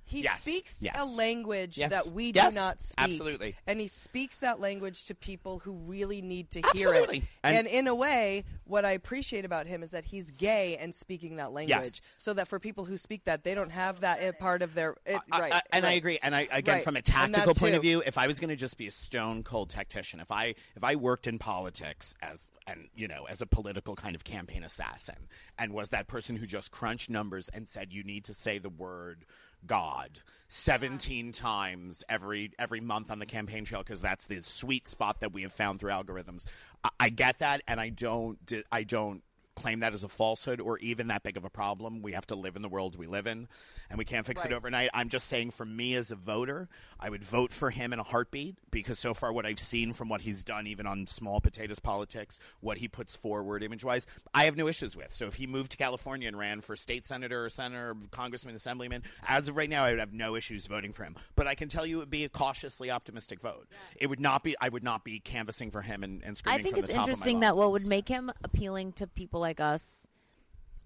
He 0.08 0.22
Yes. 0.22 0.42
speaks 0.42 0.82
Yes. 0.82 0.96
a 1.00 1.04
language 1.04 1.78
Yes. 1.80 1.90
that 1.90 2.08
we 2.08 2.32
do 2.32 2.52
not 2.52 2.80
speak. 2.80 2.94
Absolutely. 3.04 3.56
And 3.66 3.80
he 3.80 3.88
speaks 3.88 4.40
that 4.40 4.60
language 4.60 5.06
to 5.06 5.16
people 5.16 5.60
who 5.60 5.74
really 5.74 6.22
need 6.22 6.52
to 6.52 6.62
Absolutely. 6.64 7.16
hear 7.20 7.24
it. 7.24 7.30
And- 7.44 7.56
and 7.58 7.68
in 7.68 7.88
a 7.88 7.96
way, 7.96 8.44
what 8.66 8.86
I 8.86 8.92
appreciate 8.92 9.46
about 9.46 9.66
him 9.66 9.82
is 9.82 9.92
that 9.92 10.06
he's 10.06 10.30
gay 10.30 10.78
and 10.78 10.94
speaking 10.94 11.38
that 11.38 11.52
language, 11.54 12.02
so 12.18 12.34
that 12.34 12.48
for 12.48 12.60
people 12.60 12.86
who 12.86 12.98
speak 12.98 13.24
that, 13.24 13.44
they 13.44 13.56
don't 13.56 13.72
have 13.72 14.02
that 14.02 14.38
part 14.40 14.62
of 14.62 14.76
their 14.76 14.96
it, 15.06 15.20
I- 15.32 15.40
right. 15.42 15.54
I- 15.54 15.62
and 15.72 15.86
I 15.88 15.94
agree. 15.94 16.20
And 16.22 16.36
I 16.36 16.42
again, 16.52 16.76
Right. 16.76 16.84
from 16.84 16.96
a 16.96 17.02
tactical 17.02 17.56
point 17.56 17.74
of 17.76 17.82
view, 17.82 18.04
if 18.06 18.18
I 18.18 18.28
was 18.28 18.40
going 18.40 18.50
to 18.50 18.56
just 18.56 18.78
be 18.78 18.88
a 18.88 18.92
stone 18.92 19.44
cold 19.44 19.72
tactician, 19.72 20.20
if 20.20 20.32
I 20.32 20.54
if 20.76 20.84
I 20.84 20.96
worked 20.96 21.26
in 21.26 21.40
politics 21.40 22.14
as 22.22 22.52
and 22.68 22.90
you 22.96 23.08
know 23.08 23.26
as 23.26 23.42
a 23.42 23.46
political 23.48 23.96
kind 23.96 24.16
of 24.16 24.24
campaign 24.24 24.64
assassin, 24.64 25.28
and 25.58 25.74
was 25.74 25.90
that 25.90 26.08
person 26.08 26.36
who 26.36 26.46
just 26.46 26.72
crunched 26.72 27.10
numbers 27.10 27.50
and 27.50 27.68
said 27.68 27.92
you 27.92 28.04
need 28.04 28.24
to 28.26 28.34
say 28.36 28.60
the 28.60 28.70
word 28.70 29.26
God 29.68 30.22
seventeen 30.48 31.32
times 31.32 32.04
every 32.08 32.52
every 32.60 32.82
month 32.82 33.12
on 33.12 33.20
the 33.20 33.26
campaign 33.26 33.66
trail 33.66 33.82
because 33.82 34.02
that's 34.02 34.28
the 34.28 34.42
sweet 34.42 34.88
spot 34.88 35.22
that 35.22 35.34
we 35.34 35.42
have 35.42 35.52
found 35.52 35.80
through 35.80 35.92
algorithms. 35.92 36.46
I, 36.84 36.90
I 37.00 37.10
get 37.10 37.40
that, 37.40 37.62
and 37.68 37.80
I 37.80 37.90
don't 37.90 38.38
I 38.72 38.84
don't 38.84 39.24
claim 39.56 39.80
that 39.80 39.94
as 39.94 40.04
a 40.04 40.10
falsehood 40.10 40.60
or 40.60 40.78
even 40.80 41.08
that 41.08 41.24
big 41.24 41.38
of 41.38 41.46
a 41.46 41.50
problem. 41.50 42.02
We 42.02 42.14
have 42.14 42.28
to 42.28 42.36
live 42.36 42.56
in 42.56 42.62
the 42.62 42.70
world 42.70 42.98
we 42.98 43.08
live 43.08 43.28
in, 43.28 43.48
and 43.90 43.98
we 43.98 44.06
can't 44.06 44.26
fix 44.26 44.46
it 44.46 44.52
overnight. 44.52 44.90
I'm 44.94 45.10
just 45.10 45.28
saying, 45.28 45.52
for 45.52 45.66
me 45.66 45.96
as 45.96 46.12
a 46.12 46.16
voter, 46.16 46.68
I 47.00 47.10
would 47.10 47.24
vote 47.24 47.52
for 47.52 47.70
him 47.70 47.94
in 47.94 48.00
a 48.00 48.04
heartbeat 48.04 48.56
because 48.72 49.00
so 49.00 49.14
far, 49.14 49.32
what 49.32 49.46
I've 49.46 49.60
seen 49.60 49.94
from 49.94 50.10
what 50.10 50.22
he's 50.22 50.44
done, 50.44 50.68
even 50.68 50.86
on 50.86 51.08
small 51.08 51.40
potatoes 51.40 51.80
politics, 51.80 52.40
what 52.60 52.78
he 52.78 52.88
puts 52.88 53.16
forward 53.16 53.64
image 53.64 53.84
wise, 53.84 54.08
I 54.34 54.46
have 54.46 54.58
no 54.58 54.68
issues 54.68 54.96
with. 54.96 55.14
So 55.14 55.28
if 55.28 55.36
he 55.36 55.48
moved 55.48 55.72
to 55.72 55.78
California 55.78 56.28
and 56.28 56.38
ran 56.38 56.62
for 56.62 56.76
state 56.76 57.08
senator 57.08 57.46
or 57.46 57.50
senator, 57.50 57.92
or 57.92 57.96
congressman, 58.12 58.56
assemblyman, 58.56 59.04
as 59.28 59.48
of 59.48 59.56
right 59.56 59.70
now, 59.70 59.84
I 59.84 59.92
would 59.92 60.00
have 60.00 60.14
no 60.14 60.36
issues 60.36 60.68
voting 60.68 60.94
for 60.94 61.04
him. 61.04 61.16
But 61.36 61.48
I 61.48 61.56
can 61.56 61.70
tell 61.70 61.86
you, 61.86 61.98
it 61.98 62.00
would 62.00 62.10
be 62.10 62.24
a 62.26 62.30
cautiously 62.30 62.92
optimistic 62.92 63.40
vote. 63.40 63.68
It 63.96 64.08
would 64.08 64.20
not 64.20 64.44
be. 64.44 64.56
I 64.60 64.70
would 64.70 64.84
not 64.84 65.04
be 65.04 65.20
canvassing 65.20 65.72
for 65.72 65.82
him 65.82 66.04
and, 66.04 66.22
and 66.24 66.32
I 66.32 66.34
screaming 66.34 66.64
think 66.64 66.76
from 66.76 66.84
it's 66.84 66.94
the 66.94 66.98
top 66.98 67.08
interesting 67.08 67.38
of 67.38 67.42
my 67.42 67.48
that 67.48 67.58
what 67.58 67.72
would 67.72 67.86
make 67.86 68.08
him 68.08 68.32
appealing 68.44 68.94
to 68.94 69.08
people 69.08 69.45
like 69.46 69.60
us 69.60 70.06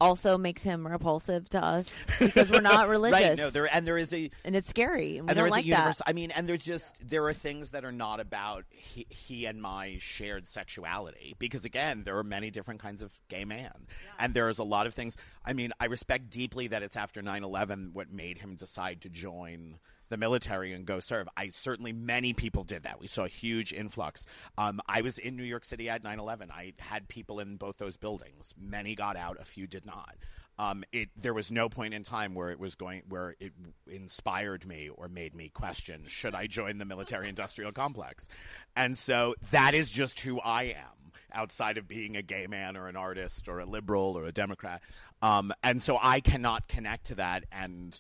also 0.01 0.38
makes 0.38 0.64
him 0.64 0.88
repulsive 0.88 1.49
to 1.49 1.64
us 1.64 1.89
because 2.20 2.49
we're 2.49 2.62
not 2.62 2.88
religious. 2.89 3.20
Right. 3.20 3.38
No, 3.38 3.49
there 3.49 3.74
and 3.74 3.86
there 3.86 3.97
is 3.97 4.14
a 4.14 4.30
and 4.45 4.55
it's 4.55 4.70
scary. 4.70 5.18
And 5.18 5.30
and 5.30 5.38
there 5.38 5.45
is 5.45 5.51
like 5.51 5.66
a 5.66 5.68
universe. 5.68 6.01
I 6.05 6.14
mean, 6.14 6.32
and 6.32 6.47
there's 6.47 6.64
just 6.64 6.99
there 7.07 7.26
are 7.26 7.34
things 7.34 7.72
that 7.72 7.84
are 7.86 7.91
not 7.91 8.20
about 8.20 8.66
he, 8.70 9.05
he 9.10 9.45
and 9.45 9.62
my 9.62 9.97
shared 9.99 10.47
sexuality 10.47 11.36
because 11.39 11.66
again, 11.66 12.03
there 12.03 12.18
are 12.18 12.24
many 12.24 12.49
different 12.49 12.82
kinds 12.82 13.03
of 13.03 13.14
gay 13.28 13.45
man, 13.45 13.88
and 14.18 14.34
there's 14.34 14.60
a 14.60 14.64
lot 14.64 14.88
of 14.88 14.93
things. 14.93 15.18
I 15.45 15.53
mean, 15.53 15.72
I 15.80 15.86
respect 15.86 16.30
deeply 16.30 16.68
that 16.68 16.84
it's 16.84 16.95
after 16.95 17.22
9/11 17.22 17.93
what 17.93 18.12
made 18.12 18.39
him 18.39 18.55
decide 18.55 19.01
to 19.01 19.10
join 19.10 19.80
the 20.10 20.18
military 20.18 20.74
and 20.74 20.86
go 20.86 20.99
serve. 20.99 21.28
I 21.38 21.49
certainly 21.49 21.93
many 21.93 22.34
people 22.34 22.64
did 22.64 22.84
that. 22.84 22.99
We 22.99 23.07
saw 23.07 23.26
a 23.26 23.30
huge 23.30 23.74
influx. 23.74 24.26
Um, 24.57 24.82
I 24.88 25.01
was 25.01 25.20
in 25.20 25.36
New 25.36 25.43
York 25.43 25.66
City 25.66 25.89
at 25.89 26.03
9/11. 26.03 26.51
I 26.51 26.74
had 26.80 27.07
people 27.07 27.39
in 27.39 27.57
both 27.57 27.78
those 27.78 27.97
buildings. 27.97 28.53
Many 28.60 28.95
got 28.95 29.16
out, 29.16 29.38
a 29.39 29.45
few 29.45 29.68
did 29.68 29.86
not. 29.86 30.16
Um, 30.60 30.84
it 30.91 31.10
there 31.16 31.34
was 31.34 31.53
no 31.53 31.70
point 31.70 31.93
in 31.93 32.03
time 32.03 32.36
where 32.36 32.49
it 32.49 32.60
was 32.60 32.76
going 32.76 33.03
where 33.07 33.34
it 33.39 33.53
inspired 33.88 34.66
me 34.66 34.89
or 34.89 35.07
made 35.07 35.34
me 35.34 35.47
question 35.47 36.03
should 36.07 36.36
I 36.36 36.47
join 36.47 36.80
the 36.80 36.86
military 36.86 37.30
industrial 37.30 37.72
complex, 37.72 38.28
and 38.76 38.97
so 38.97 39.36
that 39.51 39.74
is 39.74 39.89
just 39.89 40.20
who 40.20 40.41
I 40.41 40.64
am 40.64 41.14
outside 41.32 41.78
of 41.78 41.88
being 41.88 42.18
a 42.18 42.22
gay 42.22 42.45
man 42.45 42.76
or 42.76 42.89
an 42.89 42.97
artist 42.97 43.47
or 43.47 43.60
a 43.60 43.66
liberal 43.66 44.18
or 44.18 44.26
a 44.26 44.34
Democrat, 44.34 44.82
um, 45.22 45.53
and 45.64 45.82
so 45.82 45.97
I 46.01 46.20
cannot 46.20 46.68
connect 46.68 47.05
to 47.05 47.16
that 47.16 47.45
and. 47.53 47.99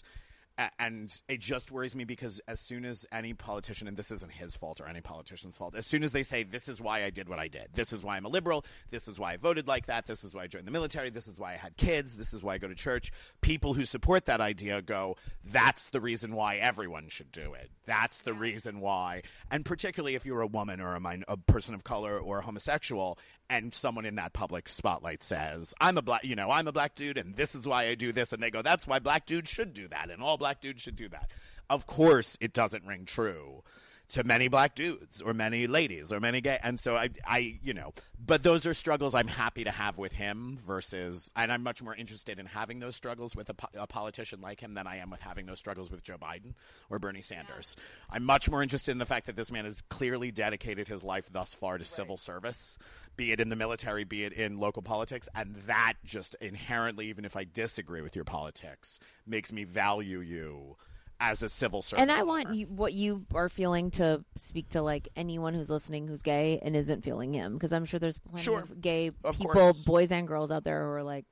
And 0.77 1.13
it 1.29 1.39
just 1.39 1.71
worries 1.71 1.95
me 1.95 2.03
because 2.03 2.41
as 2.47 2.59
soon 2.59 2.83
as 2.83 3.05
any 3.13 3.33
politician, 3.33 3.87
and 3.87 3.95
this 3.95 4.11
isn't 4.11 4.31
his 4.31 4.57
fault 4.57 4.81
or 4.81 4.87
any 4.87 4.99
politician's 4.99 5.57
fault, 5.57 5.73
as 5.73 5.85
soon 5.85 6.03
as 6.03 6.11
they 6.11 6.23
say, 6.23 6.43
This 6.43 6.67
is 6.67 6.81
why 6.81 7.05
I 7.05 7.09
did 7.09 7.29
what 7.29 7.39
I 7.39 7.47
did, 7.47 7.69
this 7.73 7.93
is 7.93 8.03
why 8.03 8.17
I'm 8.17 8.25
a 8.25 8.29
liberal, 8.29 8.65
this 8.89 9.07
is 9.07 9.17
why 9.17 9.33
I 9.33 9.37
voted 9.37 9.69
like 9.69 9.85
that, 9.85 10.05
this 10.05 10.25
is 10.25 10.35
why 10.35 10.43
I 10.43 10.47
joined 10.47 10.67
the 10.67 10.71
military, 10.71 11.09
this 11.09 11.27
is 11.27 11.37
why 11.37 11.53
I 11.53 11.57
had 11.57 11.77
kids, 11.77 12.17
this 12.17 12.33
is 12.33 12.43
why 12.43 12.55
I 12.55 12.57
go 12.57 12.67
to 12.67 12.75
church, 12.75 13.11
people 13.39 13.73
who 13.73 13.85
support 13.85 14.25
that 14.25 14.41
idea 14.41 14.81
go, 14.81 15.15
That's 15.45 15.89
the 15.89 16.01
reason 16.01 16.35
why 16.35 16.57
everyone 16.57 17.07
should 17.07 17.31
do 17.31 17.53
it. 17.53 17.69
That's 17.85 18.19
the 18.21 18.33
reason 18.33 18.81
why. 18.81 19.21
And 19.49 19.63
particularly 19.63 20.15
if 20.15 20.25
you're 20.25 20.41
a 20.41 20.47
woman 20.47 20.81
or 20.81 20.95
a, 20.95 20.99
min- 20.99 21.23
a 21.29 21.37
person 21.37 21.73
of 21.73 21.85
color 21.85 22.19
or 22.19 22.39
a 22.39 22.43
homosexual, 22.43 23.17
and 23.49 23.73
someone 23.73 24.05
in 24.05 24.15
that 24.15 24.33
public 24.33 24.69
spotlight 24.69 25.23
says, 25.23 25.73
"I'm 25.81 25.97
a 25.97 26.01
black, 26.01 26.23
you 26.23 26.35
know, 26.35 26.51
I'm 26.51 26.67
a 26.67 26.71
black 26.71 26.95
dude, 26.95 27.17
and 27.17 27.35
this 27.35 27.55
is 27.55 27.67
why 27.67 27.87
I 27.87 27.95
do 27.95 28.11
this," 28.11 28.31
and 28.31 28.41
they 28.43 28.51
go, 28.51 28.61
"That's 28.61 28.85
why 28.85 28.99
black 28.99 29.25
dudes 29.25 29.49
should 29.49 29.73
do 29.73 29.87
that, 29.87 30.11
and 30.11 30.21
all 30.21 30.37
black 30.37 30.48
dudes 30.53 30.81
should 30.81 30.95
do 30.95 31.09
that." 31.09 31.31
Of 31.69 31.85
course, 31.85 32.37
it 32.41 32.53
doesn't 32.53 32.85
ring 32.85 33.05
true 33.05 33.63
to 34.09 34.23
many 34.23 34.47
black 34.47 34.75
dudes 34.75 35.21
or 35.21 35.33
many 35.33 35.67
ladies 35.67 36.11
or 36.11 36.19
many 36.19 36.41
gay, 36.41 36.57
and 36.63 36.79
so 36.79 36.95
I, 36.95 37.09
I, 37.25 37.59
you 37.63 37.73
know, 37.73 37.93
but 38.23 38.43
those 38.43 38.65
are 38.65 38.73
struggles 38.73 39.13
I'm 39.13 39.27
happy 39.27 39.63
to 39.63 39.71
have 39.71 39.97
with 39.97 40.13
him 40.13 40.57
versus, 40.65 41.31
and 41.35 41.51
I'm 41.51 41.63
much 41.63 41.81
more 41.83 41.95
interested 41.95 42.39
in 42.39 42.47
having 42.47 42.79
those 42.79 42.95
struggles 42.95 43.35
with 43.35 43.49
a, 43.49 43.53
po- 43.53 43.79
a 43.79 43.87
politician 43.87 44.41
like 44.41 44.59
him 44.59 44.73
than 44.73 44.87
I 44.87 44.97
am 44.97 45.09
with 45.09 45.21
having 45.21 45.45
those 45.45 45.59
struggles 45.59 45.91
with 45.91 46.03
Joe 46.03 46.17
Biden 46.17 46.53
or 46.89 46.99
Bernie 46.99 47.21
Sanders. 47.21 47.75
I'm 48.09 48.23
much 48.23 48.49
more 48.49 48.63
interested 48.63 48.91
in 48.91 48.97
the 48.97 49.05
fact 49.05 49.27
that 49.27 49.35
this 49.35 49.51
man 49.51 49.65
has 49.65 49.81
clearly 49.81 50.31
dedicated 50.31 50.87
his 50.87 51.03
life 51.03 51.29
thus 51.31 51.53
far 51.53 51.77
to 51.77 51.85
civil 51.85 52.17
service, 52.17 52.77
be 53.15 53.31
it 53.31 53.39
in 53.39 53.49
the 53.49 53.55
military, 53.55 54.03
be 54.03 54.23
it 54.23 54.33
in 54.33 54.59
local 54.59 54.81
politics, 54.81 55.29
and 55.35 55.55
that 55.67 55.93
just 56.03 56.35
inherently, 56.41 57.07
even 57.07 57.25
if 57.25 57.35
I 57.35 57.45
disagree 57.45 58.01
with 58.01 58.15
your 58.15 58.25
politics, 58.25 58.99
makes 59.27 59.53
me 59.53 59.63
value 59.65 60.19
you 60.19 60.77
as 61.19 61.43
a 61.43 61.49
civil 61.49 61.81
servant. 61.81 62.09
And 62.09 62.17
I 62.17 62.23
want 62.23 62.53
you, 62.53 62.67
what 62.67 62.93
you 62.93 63.25
are 63.33 63.49
feeling 63.49 63.91
to 63.91 64.23
speak 64.37 64.69
to 64.69 64.81
like 64.81 65.09
anyone 65.15 65.53
who's 65.53 65.69
listening 65.69 66.07
who's 66.07 66.21
gay 66.21 66.59
and 66.63 66.75
isn't 66.75 67.03
feeling 67.03 67.33
him 67.33 67.53
because 67.53 67.73
I'm 67.73 67.85
sure 67.85 67.99
there's 67.99 68.17
plenty 68.17 68.43
Sure. 68.43 68.59
of 68.59 68.79
gay 68.81 69.11
Of 69.23 69.37
people, 69.37 69.53
course. 69.53 69.83
boys 69.83 70.11
and 70.11 70.27
girls 70.27 70.49
out 70.51 70.63
there 70.63 70.83
who 70.83 70.89
are 70.91 71.03
like, 71.03 71.25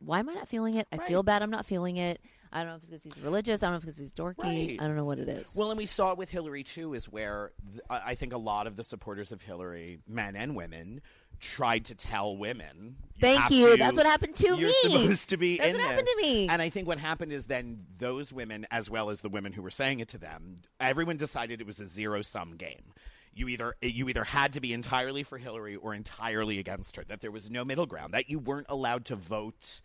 why 0.00 0.18
am 0.20 0.28
I 0.28 0.34
not 0.34 0.48
feeling 0.48 0.74
it? 0.76 0.86
I 0.92 0.98
feel 0.98 1.22
bad 1.22 1.42
I'm 1.42 1.50
not 1.50 1.66
feeling 1.66 1.96
it. 1.96 2.20
I 2.52 2.60
don't 2.62 2.68
know 2.70 2.76
if 2.76 2.82
it's 2.84 2.90
because 2.90 3.02
he's 3.16 3.22
religious. 3.24 3.62
I 3.62 3.66
don't 3.66 3.72
know 3.74 3.76
if 3.78 3.84
it's 3.84 3.98
because 3.98 4.10
he's 4.10 4.12
dorky. 4.12 4.42
Right. 4.70 4.78
I 4.80 4.86
don't 4.86 4.96
know 4.96 5.04
what 5.04 5.18
it 5.18 5.28
is. 5.28 5.54
Well, 5.54 5.70
and 5.70 5.76
we 5.76 5.86
saw 5.86 6.12
it 6.12 6.18
with 6.18 6.30
Hillary 6.30 6.62
too, 6.62 6.94
is 6.94 7.08
where 7.08 7.52
th- 7.72 7.82
I 7.90 8.14
think 8.14 8.32
a 8.32 8.38
lot 8.38 8.66
of 8.66 8.76
the 8.76 8.84
supporters 8.84 9.32
of 9.32 9.42
Hillary, 9.42 9.98
men 10.08 10.34
and 10.34 10.56
women, 10.56 11.00
tried 11.40 11.86
to 11.86 11.94
tell 11.94 12.36
women. 12.36 12.96
Thank 13.20 13.50
you. 13.50 13.70
to- 13.72 13.76
That's 13.76 13.96
what 13.96 14.06
happened 14.06 14.34
to 14.36 14.46
you're 14.56 14.68
me. 14.68 14.72
supposed 14.82 15.28
to 15.30 15.36
be 15.36 15.58
That's 15.58 15.72
what 15.74 15.82
happened 15.82 16.06
this. 16.06 16.14
to 16.14 16.22
me. 16.22 16.48
And 16.48 16.62
I 16.62 16.68
think 16.70 16.86
what 16.86 16.98
happened 16.98 17.32
is 17.32 17.46
then 17.46 17.86
those 17.98 18.32
women, 18.32 18.66
as 18.70 18.88
well 18.90 19.10
as 19.10 19.20
the 19.22 19.28
women 19.28 19.52
who 19.52 19.62
were 19.62 19.70
saying 19.70 20.00
it 20.00 20.08
to 20.08 20.18
them, 20.18 20.56
everyone 20.80 21.16
decided 21.16 21.60
it 21.60 21.66
was 21.66 21.80
a 21.80 21.86
zero 21.86 22.22
sum 22.22 22.56
game. 22.56 22.92
You 23.34 23.48
either 23.48 23.76
you 23.82 24.08
either 24.08 24.24
had 24.24 24.52
to 24.54 24.60
be 24.60 24.72
entirely 24.72 25.22
for 25.22 25.38
Hillary 25.38 25.76
or 25.76 25.94
entirely 25.94 26.58
against 26.58 26.96
her. 26.96 27.04
That 27.04 27.20
there 27.20 27.30
was 27.30 27.50
no 27.50 27.64
middle 27.64 27.86
ground. 27.86 28.12
That 28.14 28.28
you 28.28 28.38
weren't 28.40 28.66
allowed 28.68 29.04
to 29.06 29.16
vote 29.16 29.80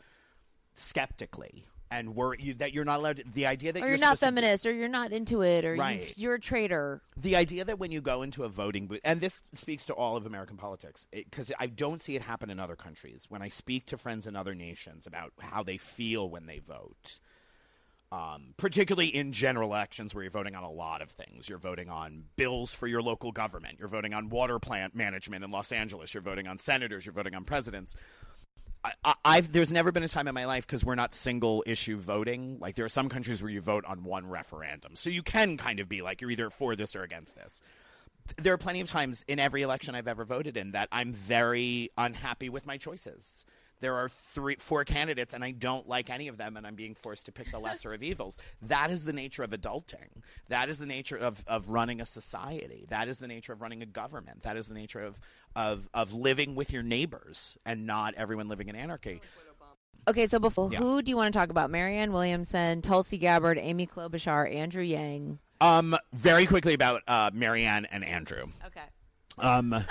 skeptically. 0.74 1.66
And 1.94 2.16
were 2.16 2.36
you, 2.36 2.56
that 2.56 2.74
you're 2.74 2.86
not 2.86 3.00
allowed 3.00 3.18
to, 3.18 3.24
the 3.36 3.46
idea 3.46 3.72
that 3.72 3.80
or 3.80 3.86
you're 3.86 3.90
you're 3.90 3.98
not 4.00 4.18
supposed 4.18 4.20
to- 4.22 4.26
feminist, 4.42 4.66
or 4.66 4.74
you're 4.74 4.88
not 4.88 5.14
into 5.14 5.42
it, 5.44 5.64
or 5.64 5.76
Right. 5.76 6.00
you've- 6.02 6.14
you're 6.22 6.34
a 6.36 6.40
traitor. 6.40 7.02
the 7.16 7.36
idea 7.36 7.64
that 7.66 7.78
when 7.78 7.92
you 7.92 8.02
go 8.02 8.24
into 8.24 8.44
a 8.44 8.50
voting 8.50 8.88
booth, 8.88 9.00
and 9.04 9.22
this 9.22 9.44
speaks 9.54 9.86
to 9.86 9.94
all 9.94 10.18
of 10.18 10.26
American 10.26 10.58
politics, 10.58 11.08
because 11.12 11.52
I 11.60 11.68
don't 11.68 12.02
see 12.02 12.16
it 12.16 12.24
happen 12.24 12.50
in 12.50 12.60
other 12.60 12.76
countries. 12.76 13.28
When 13.30 13.44
I 13.44 13.48
speak 13.48 13.86
to 13.88 13.98
friends 14.00 14.26
in 14.26 14.36
other 14.36 14.56
nations 14.56 15.06
about 15.06 15.34
how 15.40 15.62
they 15.62 15.78
feel 15.78 16.28
when 16.28 16.48
they 16.48 16.58
vote, 16.58 17.20
um, 18.12 18.54
particularly 18.58 19.08
in 19.16 19.32
general 19.34 19.70
elections 19.70 20.14
where 20.14 20.24
you're 20.24 20.32
voting 20.32 20.56
on 20.56 20.64
a 20.64 20.72
lot 20.72 21.02
of 21.02 21.10
things, 21.12 21.50
you're 21.50 21.58
voting 21.58 21.90
on 21.90 22.26
bills 22.36 22.74
for 22.76 22.86
your 22.88 23.02
local 23.02 23.32
government, 23.32 23.78
you're 23.80 23.88
voting 23.88 24.14
on 24.14 24.30
water 24.30 24.60
plant 24.60 24.94
management 24.96 25.44
in 25.44 25.52
Los 25.52 25.72
Angeles, 25.72 26.14
you're 26.14 26.22
voting 26.22 26.48
on 26.48 26.58
senators, 26.58 27.06
you're 27.06 27.14
voting 27.14 27.34
on 27.36 27.44
presidents. 27.44 27.96
I, 28.84 29.14
I've 29.24 29.52
there's 29.52 29.72
never 29.72 29.92
been 29.92 30.04
a 30.04 30.08
time 30.08 30.28
in 30.28 30.36
my 30.36 30.46
life 30.46 30.68
because 30.68 30.84
we're 30.84 30.96
not 30.96 31.14
single 31.14 31.64
issue 31.66 31.98
voting. 31.98 32.58
Like 32.60 32.76
there 32.76 32.86
are 32.86 32.90
some 32.90 33.10
countries 33.10 33.42
where 33.42 33.52
you 33.52 33.62
vote 33.62 33.86
on 33.86 34.04
one 34.04 34.28
referendum, 34.28 34.96
so 34.96 35.10
you 35.10 35.24
can 35.24 35.58
kind 35.58 35.80
of 35.80 35.88
be 35.88 36.02
like 36.02 36.22
you're 36.22 36.32
either 36.32 36.50
for 36.50 36.76
this 36.76 36.96
or 36.96 37.04
against 37.04 37.36
this. 37.36 37.62
There 38.38 38.54
are 38.54 38.58
plenty 38.58 38.82
of 38.82 38.90
times 38.90 39.26
in 39.28 39.40
every 39.40 39.62
election 39.62 39.96
I've 39.96 40.08
ever 40.08 40.26
voted 40.26 40.56
in 40.58 40.72
that 40.72 40.88
I'm 40.92 41.14
very 41.14 41.90
unhappy 41.98 42.50
with 42.50 42.66
my 42.66 42.78
choices. 42.78 43.46
There 43.84 43.96
are 43.96 44.08
three, 44.08 44.56
four 44.60 44.86
candidates, 44.86 45.34
and 45.34 45.44
I 45.44 45.52
don't 45.52 45.90
like 45.90 46.10
any 46.10 46.30
of 46.30 46.38
them, 46.38 46.56
and 46.56 46.66
I'm 46.66 46.74
being 46.76 46.96
forced 46.96 47.26
to 47.26 47.34
pick 47.34 47.52
the 47.52 47.60
lesser 47.60 47.94
of 47.94 48.02
evils. 48.02 48.40
That 48.62 48.90
is 48.90 49.04
the 49.04 49.12
nature 49.12 49.44
of 49.44 49.50
adulting. 49.52 50.08
That 50.48 50.70
is 50.70 50.80
the 50.80 50.86
nature 50.86 51.18
of, 51.18 51.44
of 51.48 51.68
running 51.68 52.00
a 52.00 52.06
society. 52.06 52.86
That 52.88 53.10
is 53.10 53.20
the 53.20 53.28
nature 53.28 53.52
of 53.52 53.62
running 53.62 53.82
a 53.84 53.86
government. 53.86 54.44
That 54.44 54.56
is 54.56 54.70
the 54.70 54.74
nature 54.74 55.02
of, 55.02 55.20
of, 55.54 55.90
of 55.94 56.14
living 56.14 56.56
with 56.56 56.72
your 56.72 56.82
neighbors 56.82 57.58
and 57.66 57.86
not 57.86 58.14
everyone 58.14 58.48
living 58.48 58.70
in 58.70 58.76
anarchy. 58.78 59.20
Okay, 60.08 60.28
so 60.28 60.40
before 60.40 60.70
Yeah. 60.72 60.80
who 60.80 61.02
do 61.02 61.10
you 61.10 61.18
want 61.18 61.34
to 61.34 61.38
talk 61.38 61.50
about? 61.50 61.70
Marianne 61.70 62.14
Williamson, 62.14 62.82
Tulsi 62.82 63.18
Gabbard, 63.18 63.58
Amy 63.58 63.86
Klobuchar, 63.86 64.50
Andrew 64.54 64.84
Yang. 64.84 65.40
Um, 65.60 65.96
very 66.14 66.46
quickly 66.46 66.74
about 66.74 67.02
uh, 67.06 67.32
Marianne 67.34 67.86
and 67.92 68.06
Andrew. 68.06 68.46
Okay. 68.66 68.82
Um, 69.38 69.84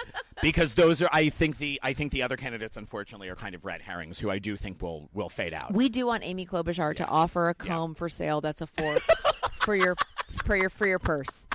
because 0.43 0.75
those 0.75 1.03
are 1.03 1.09
I 1.13 1.29
think 1.29 1.59
the 1.59 1.81
I 1.83 1.93
think 1.93 2.13
the 2.13 2.23
other 2.23 2.37
candidates 2.37 2.77
unfortunately 2.77 3.29
are 3.29 3.37
kind 3.37 3.55
of 3.55 3.65
red 3.65 3.81
herrings 3.83 4.19
who 4.19 4.31
I 4.31 4.39
do 4.39 4.57
think 4.57 4.81
will 4.81 5.09
will 5.13 5.29
fade 5.29 5.55
out. 5.55 5.73
We 5.73 5.89
do 5.89 6.07
want 6.07 6.25
Amy 6.25 6.47
Klobuchar 6.47 6.97
to 6.97 7.07
offer 7.07 7.49
a 7.49 7.55
comb 7.55 7.95
for 7.95 8.09
sale 8.09 8.41
that's 8.41 8.61
a 8.61 8.67
fork 8.67 9.03
for 9.53 9.75
your 9.75 9.97
for 10.45 10.57
your 10.57 10.71
for 10.71 10.87
your 10.87 10.99
purse. 10.99 11.47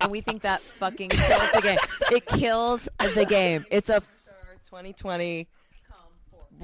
And 0.00 0.10
we 0.10 0.20
think 0.20 0.42
that 0.42 0.60
fucking 0.60 1.10
kills 1.10 1.52
the 1.52 1.60
game. 1.62 1.78
It 2.12 2.26
kills 2.26 2.88
the 3.14 3.24
game. 3.24 3.64
It's 3.70 3.88
a 3.88 4.00
2020 4.66 5.48
comb, 5.90 6.00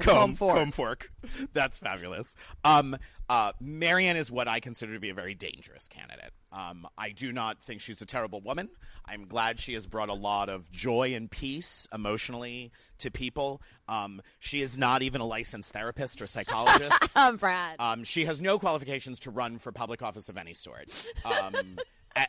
comb 0.00 0.34
fork. 0.34 0.56
comb 0.56 0.70
fork. 0.70 1.12
That's 1.52 1.78
fabulous. 1.78 2.36
Um, 2.64 2.96
uh, 3.28 3.52
Marianne 3.60 4.16
is 4.16 4.30
what 4.30 4.48
I 4.48 4.60
consider 4.60 4.94
to 4.94 5.00
be 5.00 5.10
a 5.10 5.14
very 5.14 5.34
dangerous 5.34 5.88
candidate. 5.88 6.32
Um, 6.52 6.86
I 6.98 7.10
do 7.10 7.32
not 7.32 7.62
think 7.62 7.80
she's 7.80 8.02
a 8.02 8.06
terrible 8.06 8.40
woman. 8.40 8.68
I'm 9.06 9.26
glad 9.26 9.58
she 9.58 9.74
has 9.74 9.86
brought 9.86 10.08
a 10.08 10.14
lot 10.14 10.48
of 10.48 10.70
joy 10.70 11.14
and 11.14 11.30
peace 11.30 11.86
emotionally 11.94 12.72
to 12.98 13.10
people. 13.10 13.62
Um, 13.88 14.20
she 14.38 14.60
is 14.60 14.76
not 14.76 15.02
even 15.02 15.20
a 15.20 15.26
licensed 15.26 15.72
therapist 15.72 16.20
or 16.20 16.26
psychologist. 16.26 17.16
um, 17.16 17.36
Brad. 17.38 17.76
Um, 17.78 18.04
she 18.04 18.24
has 18.24 18.40
no 18.42 18.58
qualifications 18.58 19.20
to 19.20 19.30
run 19.30 19.58
for 19.58 19.72
public 19.72 20.02
office 20.02 20.28
of 20.28 20.36
any 20.36 20.54
sort. 20.54 20.90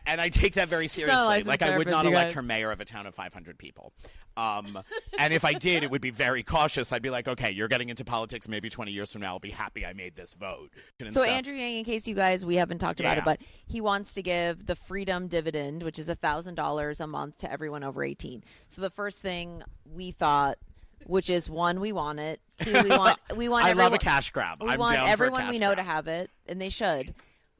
And 0.05 0.21
I 0.21 0.29
take 0.29 0.53
that 0.53 0.67
very 0.69 0.87
seriously. 0.87 1.43
Like, 1.43 1.61
I 1.61 1.77
would 1.77 1.87
not 1.87 2.05
elect 2.05 2.33
her 2.33 2.41
mayor 2.41 2.71
of 2.71 2.79
a 2.81 2.85
town 2.85 3.05
of 3.07 3.15
500 3.15 3.57
people. 3.57 3.93
Um, 4.37 4.79
and 5.19 5.33
if 5.33 5.43
I 5.43 5.53
did, 5.53 5.83
it 5.83 5.91
would 5.91 6.01
be 6.01 6.11
very 6.11 6.43
cautious. 6.43 6.91
I'd 6.93 7.01
be 7.01 7.09
like, 7.09 7.27
okay, 7.27 7.51
you're 7.51 7.67
getting 7.67 7.89
into 7.89 8.05
politics. 8.05 8.47
Maybe 8.47 8.69
20 8.69 8.91
years 8.91 9.11
from 9.11 9.21
now, 9.21 9.33
I'll 9.33 9.39
be 9.39 9.49
happy 9.49 9.85
I 9.85 9.93
made 9.93 10.15
this 10.15 10.35
vote. 10.35 10.69
and 10.99 11.13
So 11.13 11.21
stuff. 11.21 11.31
Andrew 11.33 11.53
Yang, 11.55 11.77
in 11.79 11.83
case 11.85 12.07
you 12.07 12.15
guys 12.15 12.45
we 12.45 12.55
haven't 12.55 12.77
talked 12.77 12.99
about 12.99 13.17
Yeah. 13.17 13.23
it, 13.23 13.25
but 13.25 13.39
he 13.67 13.81
wants 13.81 14.13
to 14.13 14.21
give 14.21 14.67
the 14.67 14.75
freedom 14.75 15.27
dividend, 15.27 15.83
which 15.83 15.99
is 15.99 16.07
a 16.07 16.15
thousand 16.15 16.55
dollars 16.55 16.99
a 16.99 17.07
month 17.07 17.37
to 17.39 17.51
everyone 17.51 17.83
over 17.83 18.03
eighteen. 18.03 18.43
So 18.69 18.81
the 18.81 18.89
first 18.89 19.17
thing 19.19 19.63
we 19.91 20.11
thought, 20.11 20.57
which 21.05 21.29
is 21.29 21.49
one, 21.49 21.79
we 21.81 21.91
want 21.91 22.19
it. 22.19 22.39
Two, 22.57 22.71
we 22.83 22.89
want 22.89 23.17
we 23.35 23.49
want. 23.49 23.65
I 23.65 23.71
everyone, 23.71 23.91
love 23.91 23.99
a 23.99 24.03
cash 24.03 24.31
grab. 24.31 24.61
We 24.63 24.69
I'm 24.69 24.79
want 24.79 24.93
down 24.93 25.05
for 25.07 25.09
a 25.09 25.11
everyone 25.11 25.47
we 25.49 25.59
know 25.59 25.75
to 25.75 25.83
have 25.83 26.07
it, 26.07 26.29
and 26.47 26.61
they 26.61 26.69
should. 26.69 27.13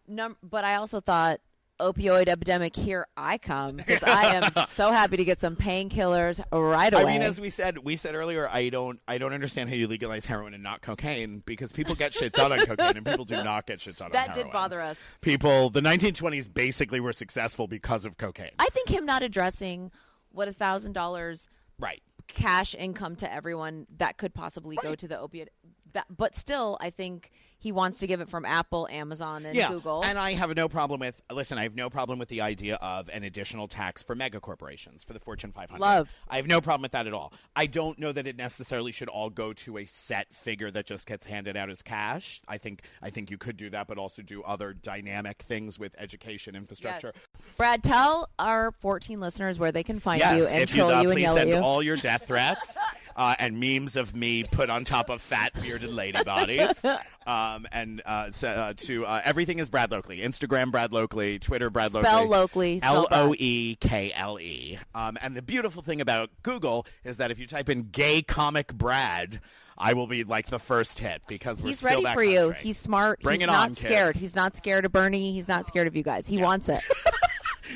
Num- 0.08 0.38
but 0.42 0.64
I 0.64 0.76
also 0.76 1.02
thought 1.02 1.42
opioid 1.82 2.28
epidemic. 2.28 2.76
Here 2.76 3.08
I 3.18 3.38
come 3.38 3.78
because 3.78 4.04
I 4.04 4.36
am 4.36 4.68
so 4.70 4.92
happy 4.92 5.18
to 5.18 5.24
get 5.24 5.40
some 5.40 5.56
painkillers 5.56 6.44
right 6.52 6.94
away. 6.94 7.04
I 7.04 7.06
mean, 7.06 7.22
as 7.22 7.42
we 7.42 7.50
said, 7.50 7.80
we 7.80 7.96
said 7.96 8.16
earlier, 8.16 8.48
I 8.50 8.70
don't, 8.70 9.00
I 9.08 9.18
don't 9.18 9.34
understand 9.34 9.70
how 9.70 9.76
you 9.76 9.88
legalize 9.88 10.26
heroin 10.26 10.54
and 10.54 10.64
not 10.64 10.82
cocaine 10.82 11.44
because 11.46 11.72
people 11.72 11.96
get 11.96 12.14
shit 12.14 12.34
done 12.34 12.52
on 12.52 12.60
cocaine 12.66 12.98
and 12.98 13.06
people 13.06 13.26
do 13.26 13.44
not 13.44 13.66
get 13.66 13.82
shit 13.82 13.98
done 13.98 14.08
on 14.08 14.12
that 14.14 14.30
heroin. 14.30 14.46
did 14.46 14.54
bother 14.54 14.80
us. 14.80 15.00
People, 15.22 15.70
the 15.70 15.82
1920s 15.82 16.52
basically 16.54 17.00
were 17.00 17.14
successful 17.14 17.68
because 17.68 18.06
of 18.06 18.18
cocaine. 18.18 18.52
I 18.60 18.68
think 18.72 18.90
him 18.90 19.06
not 19.06 19.24
addressing 19.24 19.92
what 20.32 20.48
a 20.48 20.54
thousand 20.54 20.94
dollars 20.94 21.50
right. 21.80 22.02
cash 22.28 22.76
income 22.76 23.16
to 23.18 23.32
everyone 23.32 23.88
that 23.98 24.18
could 24.18 24.34
possibly 24.34 24.78
go 24.82 24.96
to 24.96 25.08
the 25.08 25.20
opiate. 25.20 25.50
That, 25.94 26.06
but 26.16 26.36
still, 26.36 26.78
I 26.80 26.90
think 26.90 27.32
he 27.62 27.72
wants 27.72 28.00
to 28.00 28.08
give 28.08 28.22
it 28.22 28.28
from 28.28 28.44
Apple, 28.44 28.88
Amazon, 28.90 29.46
and 29.46 29.56
yeah. 29.56 29.70
Google. 29.70 30.04
And 30.04 30.18
I 30.18 30.34
have 30.34 30.56
no 30.56 30.68
problem 30.68 31.00
with 31.00 31.22
listen, 31.32 31.60
I 31.60 31.64
have 31.64 31.76
no 31.76 31.92
problem 31.92 32.18
with 32.18 32.28
the 32.28 32.42
idea 32.42 32.76
of 32.82 33.08
an 33.10 33.24
additional 33.24 33.68
tax 33.68 34.02
for 34.02 34.16
mega 34.16 34.40
corporations 34.40 35.04
for 35.04 35.14
the 35.14 35.20
Fortune 35.20 35.52
500. 35.52 35.80
Love. 35.80 36.14
I 36.28 36.38
have 36.38 36.48
no 36.48 36.60
problem 36.60 36.82
with 36.82 36.94
that 36.94 37.06
at 37.06 37.14
all. 37.14 37.32
I 37.56 37.68
don't 37.68 38.00
know 38.00 38.12
that 38.12 38.26
it 38.26 38.36
necessarily 38.36 38.92
should 38.92 39.10
all 39.10 39.30
go 39.30 39.54
to 39.54 39.78
a 39.78 39.86
set 39.86 40.34
figure 40.34 40.72
that 40.72 40.88
just 40.88 41.06
gets 41.06 41.28
handed 41.28 41.56
out 41.56 41.70
as 41.70 41.84
cash. 41.84 42.42
I 42.48 42.58
think 42.58 42.82
I 43.02 43.12
think 43.12 43.30
you 43.30 43.38
could 43.38 43.58
do 43.58 43.70
that 43.70 43.88
but 43.88 44.00
also 44.00 44.24
do 44.24 44.42
other 44.42 44.74
dynamic 44.74 45.44
things 45.44 45.78
with 45.78 45.96
education 46.00 46.56
infrastructure. 46.56 47.12
Yes. 47.14 47.28
Brad, 47.58 47.84
tell 47.84 48.28
our 48.40 48.72
14 48.80 49.20
listeners 49.20 49.60
where 49.60 49.72
they 49.72 49.84
can 49.84 50.00
find 50.00 50.20
Yes, 50.20 50.38
you 50.38 50.48
and 50.48 50.64
if 50.64 50.72
you 50.72 50.78
troll 50.78 50.92
uh, 50.92 51.02
you 51.04 51.10
and 51.10 51.16
please 51.16 51.22
yell 51.22 51.34
at 51.34 51.38
send 51.38 51.50
you. 51.52 51.58
all 51.58 51.84
your 51.84 51.98
death 51.98 52.24
threats 52.28 52.80
uh, 53.16 53.36
and 53.40 53.60
memes 53.60 53.96
of 53.96 54.16
me 54.16 54.44
put 54.44 54.70
on 54.70 54.84
top 54.84 55.10
of 55.10 55.22
fat 55.22 55.54
bearded 55.62 55.92
lady 55.92 56.24
bodies, 56.24 56.84
um, 57.28 57.68
and 57.72 58.02
uh, 58.06 58.32
uh, 58.44 58.74
to 58.76 59.06
uh, 59.06 59.22
everything 59.24 59.60
is 59.60 59.70
Brad 59.70 59.92
Loekle, 59.92 60.24
Instagram 60.24 60.72
Brad 60.72 60.92
Loekle, 60.92 61.40
Twitter 61.40 61.70
Brad 61.70 61.92
Spell 61.92 62.28
Loekle, 62.28 62.78
spell 62.78 63.08
L. 63.12 63.30
O 63.30 63.36
E 63.38 63.76
K 63.80 64.12
L 64.16 64.40
E. 64.40 64.80
Um, 64.96 65.18
and 65.22 65.36
the 65.36 65.42
beautiful 65.42 65.82
thing 65.82 66.02
about 66.02 66.30
Google 66.44 66.86
is 67.04 67.18
that 67.18 67.32
if 67.32 67.40
you 67.40 67.48
type 67.48 67.70
in 67.70 67.90
"gay 67.92 68.22
comic 68.22 68.74
Brad," 68.74 69.40
I 69.78 69.94
will 69.94 70.08
be 70.08 70.24
like 70.24 70.48
the 70.48 70.60
first 70.60 71.00
hit 71.00 71.22
because 71.28 71.62
we're 71.62 71.70
He's 71.70 71.80
still 71.80 72.04
ready 72.04 72.16
for 72.16 72.24
you. 72.24 72.52
He's 72.52 72.78
smart. 72.78 73.22
Bring 73.22 73.40
He's 73.40 73.48
it 73.48 73.52
not 73.52 73.70
on, 73.70 73.74
scared. 73.76 74.14
kids. 74.14 74.22
He's 74.22 74.36
not 74.36 74.56
scared 74.56 74.86
of 74.86 74.92
Bernie. 74.92 75.34
He's 75.34 75.48
not 75.48 75.68
scared 75.68 75.88
of 75.88 75.96
you 75.96 76.04
guys. 76.04 76.28
He 76.28 76.38
wants 76.38 76.70
it. 76.70 76.82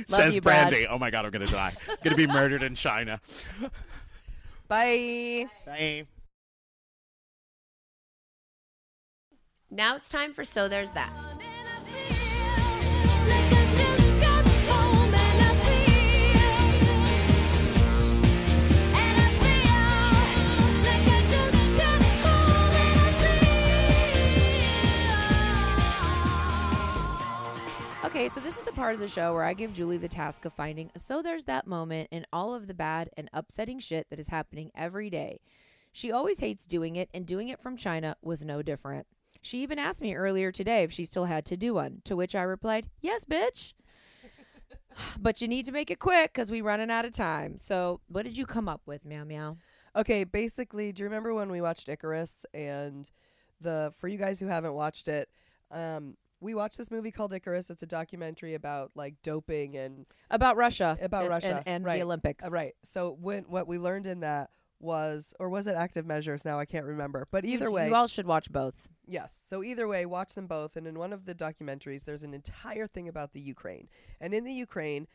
Love 0.09 0.21
Says 0.21 0.35
you. 0.35 0.41
Brandy. 0.41 0.87
Oh 0.87 0.99
my 0.99 1.09
God, 1.09 1.25
I'm 1.25 1.31
gonna 1.31 1.45
die. 1.45 1.73
gonna 2.03 2.17
be 2.17 2.27
murdered 2.27 2.63
in 2.63 2.75
China. 2.75 3.21
Bye. 4.67 5.45
Bye. 5.65 6.05
Now 9.75 9.97
it's 9.97 10.07
time 10.07 10.31
for 10.31 10.45
So 10.45 10.69
There's 10.69 10.93
That. 10.93 11.11
Okay, 28.05 28.29
so 28.29 28.39
this 28.39 28.57
is 28.57 28.63
the 28.63 28.71
part 28.71 28.93
of 28.93 29.01
the 29.01 29.09
show 29.09 29.33
where 29.33 29.43
I 29.43 29.53
give 29.53 29.73
Julie 29.73 29.97
the 29.97 30.07
task 30.07 30.45
of 30.45 30.53
finding 30.53 30.89
so 30.95 31.21
there's 31.21 31.43
that 31.45 31.67
moment 31.67 32.07
in 32.11 32.25
all 32.31 32.55
of 32.55 32.67
the 32.67 32.73
bad 32.73 33.09
and 33.17 33.29
upsetting 33.33 33.79
shit 33.79 34.09
that 34.09 34.21
is 34.21 34.29
happening 34.29 34.71
every 34.73 35.09
day. 35.09 35.41
She 35.91 36.13
always 36.13 36.39
hates 36.39 36.65
doing 36.65 36.95
it, 36.95 37.09
and 37.13 37.25
doing 37.25 37.49
it 37.49 37.61
from 37.61 37.75
China 37.75 38.15
was 38.21 38.45
no 38.45 38.61
different. 38.61 39.07
She 39.41 39.61
even 39.61 39.79
asked 39.79 40.01
me 40.01 40.15
earlier 40.15 40.51
today 40.51 40.83
if 40.83 40.91
she 40.91 41.05
still 41.05 41.25
had 41.25 41.45
to 41.45 41.57
do 41.57 41.73
one, 41.73 42.01
to 42.05 42.15
which 42.15 42.35
I 42.35 42.41
replied, 42.43 42.89
Yes, 43.01 43.25
bitch. 43.25 43.73
but 45.19 45.41
you 45.41 45.47
need 45.47 45.65
to 45.65 45.71
make 45.71 45.91
it 45.91 45.99
quick 45.99 46.33
because 46.33 46.49
we're 46.49 46.63
running 46.63 46.89
out 46.89 47.05
of 47.05 47.13
time. 47.13 47.57
So, 47.57 48.01
what 48.07 48.23
did 48.23 48.37
you 48.37 48.45
come 48.45 48.67
up 48.67 48.81
with, 48.85 49.05
meow 49.05 49.23
meow? 49.23 49.57
Okay, 49.95 50.23
basically, 50.23 50.91
do 50.91 51.03
you 51.03 51.05
remember 51.05 51.33
when 51.33 51.49
we 51.49 51.61
watched 51.61 51.87
Icarus 51.87 52.45
and 52.53 53.09
the 53.61 53.93
for 53.97 54.07
you 54.07 54.17
guys 54.17 54.39
who 54.39 54.47
haven't 54.47 54.73
watched 54.73 55.07
it, 55.07 55.29
um 55.71 56.17
we 56.41 56.53
watched 56.53 56.77
this 56.77 56.91
movie 56.91 57.11
called 57.11 57.33
Icarus. 57.33 57.69
It's 57.69 57.81
a 57.81 57.87
documentary 57.87 58.53
about 58.53 58.91
like 58.93 59.15
doping 59.23 59.77
and 59.77 60.05
About 60.29 60.57
Russia. 60.57 60.97
about 61.01 61.21
and, 61.21 61.29
Russia 61.29 61.55
and, 61.57 61.63
and 61.65 61.85
right. 61.85 61.95
the 61.95 62.03
Olympics. 62.03 62.45
Uh, 62.45 62.49
right. 62.49 62.75
So 62.83 63.17
when 63.19 63.43
what 63.43 63.67
we 63.67 63.79
learned 63.79 64.05
in 64.05 64.19
that 64.19 64.49
was 64.79 65.33
or 65.39 65.49
was 65.49 65.67
it 65.67 65.75
active 65.75 66.05
measures 66.05 66.45
now 66.45 66.59
I 66.59 66.65
can't 66.65 66.85
remember. 66.85 67.27
But 67.31 67.45
either 67.45 67.65
you, 67.65 67.71
way, 67.71 67.87
you 67.87 67.95
all 67.95 68.07
should 68.07 68.27
watch 68.27 68.51
both. 68.51 68.87
Yes. 69.07 69.39
So 69.45 69.63
either 69.63 69.87
way, 69.87 70.05
watch 70.05 70.35
them 70.35 70.47
both. 70.47 70.75
And 70.75 70.87
in 70.87 70.97
one 70.97 71.13
of 71.13 71.25
the 71.25 71.35
documentaries, 71.35 72.03
there's 72.03 72.23
an 72.23 72.33
entire 72.33 72.87
thing 72.87 73.07
about 73.07 73.33
the 73.33 73.39
Ukraine. 73.39 73.87
And 74.19 74.33
in 74.33 74.43
the 74.43 74.51
Ukraine, 74.51 75.07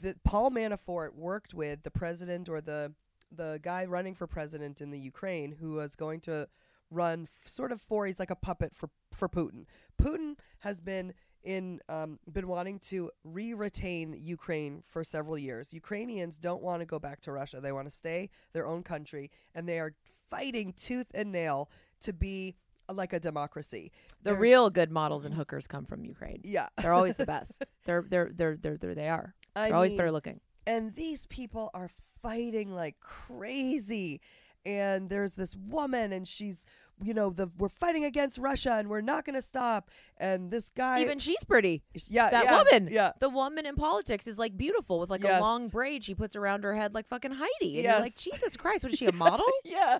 the, 0.00 0.14
Paul 0.24 0.50
Manafort 0.50 1.14
worked 1.14 1.54
with 1.54 1.82
the 1.82 1.90
president 1.90 2.48
or 2.48 2.60
the 2.60 2.94
the 3.34 3.58
guy 3.62 3.86
running 3.86 4.14
for 4.14 4.26
president 4.26 4.80
in 4.82 4.90
the 4.90 4.98
Ukraine 4.98 5.52
who 5.52 5.74
was 5.74 5.96
going 5.96 6.20
to 6.20 6.48
run 6.90 7.22
f- 7.22 7.48
sort 7.48 7.72
of 7.72 7.80
for 7.80 8.06
he's 8.06 8.20
like 8.20 8.30
a 8.30 8.36
puppet 8.36 8.76
for 8.76 8.90
for 9.12 9.28
Putin. 9.28 9.64
Putin 10.00 10.36
has 10.60 10.80
been 10.80 11.14
in 11.44 11.80
um, 11.88 12.18
been 12.32 12.48
wanting 12.48 12.78
to 12.78 13.10
re-retain 13.24 14.14
Ukraine 14.18 14.82
for 14.86 15.04
several 15.04 15.38
years. 15.38 15.72
Ukrainians 15.72 16.38
don't 16.38 16.62
want 16.62 16.80
to 16.80 16.86
go 16.86 16.98
back 16.98 17.20
to 17.22 17.32
Russia. 17.32 17.60
They 17.60 17.72
want 17.72 17.86
to 17.88 17.94
stay 17.94 18.30
their 18.52 18.66
own 18.66 18.82
country, 18.82 19.30
and 19.54 19.68
they 19.68 19.78
are 19.78 19.94
fighting 20.30 20.72
tooth 20.72 21.06
and 21.14 21.32
nail 21.32 21.70
to 22.00 22.12
be 22.12 22.56
like 22.92 23.12
a 23.12 23.20
democracy. 23.20 23.92
The 24.22 24.34
real 24.34 24.70
good 24.70 24.90
models 24.90 25.24
and 25.24 25.34
hookers 25.34 25.66
come 25.66 25.84
from 25.86 26.04
Ukraine. 26.04 26.40
yeah, 26.44 26.68
They're 26.76 26.92
always 26.92 27.16
the 27.16 27.26
best. 27.36 27.64
They're 27.86 28.04
they're 28.08 28.30
they're 28.34 28.56
they're, 28.56 28.76
they're 28.76 28.94
they 28.94 29.08
are. 29.08 29.34
They're 29.54 29.74
always 29.74 29.92
mean, 29.92 29.98
better 29.98 30.12
looking. 30.12 30.40
and 30.66 30.94
these 30.94 31.26
people 31.26 31.70
are 31.74 31.90
fighting 32.22 32.72
like 32.74 33.00
crazy 33.00 34.20
and 34.64 35.10
there's 35.10 35.34
this 35.34 35.56
woman 35.56 36.12
and 36.12 36.26
she's 36.28 36.64
you 37.02 37.14
know 37.14 37.30
the 37.30 37.50
we're 37.58 37.68
fighting 37.68 38.04
against 38.04 38.38
Russia 38.38 38.72
and 38.78 38.88
we're 38.88 39.00
not 39.00 39.24
going 39.24 39.34
to 39.36 39.42
stop 39.42 39.90
and 40.18 40.50
this 40.50 40.70
guy 40.70 41.00
Even 41.00 41.18
she's 41.18 41.42
pretty. 41.44 41.82
yeah 42.08 42.30
That 42.30 42.44
yeah, 42.44 42.58
woman. 42.62 42.88
yeah 42.92 43.12
The 43.20 43.28
woman 43.28 43.66
in 43.66 43.74
politics 43.76 44.26
is 44.26 44.38
like 44.38 44.56
beautiful 44.56 45.00
with 45.00 45.10
like 45.10 45.22
Yes. 45.22 45.40
a 45.40 45.42
long 45.42 45.68
braid 45.68 46.04
she 46.04 46.14
puts 46.14 46.36
around 46.36 46.64
her 46.64 46.74
head 46.74 46.94
like 46.94 47.06
fucking 47.08 47.32
Heidi. 47.32 47.76
And 47.76 47.84
Yes. 47.84 47.92
you're 47.92 48.00
like, 48.00 48.16
Jesus 48.16 48.56
Christ, 48.56 48.84
what 48.84 48.92
is 48.92 48.98
she, 48.98 49.06
a 49.06 49.12
model? 49.26 49.46
yeah. 49.64 49.98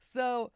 So 0.00 0.52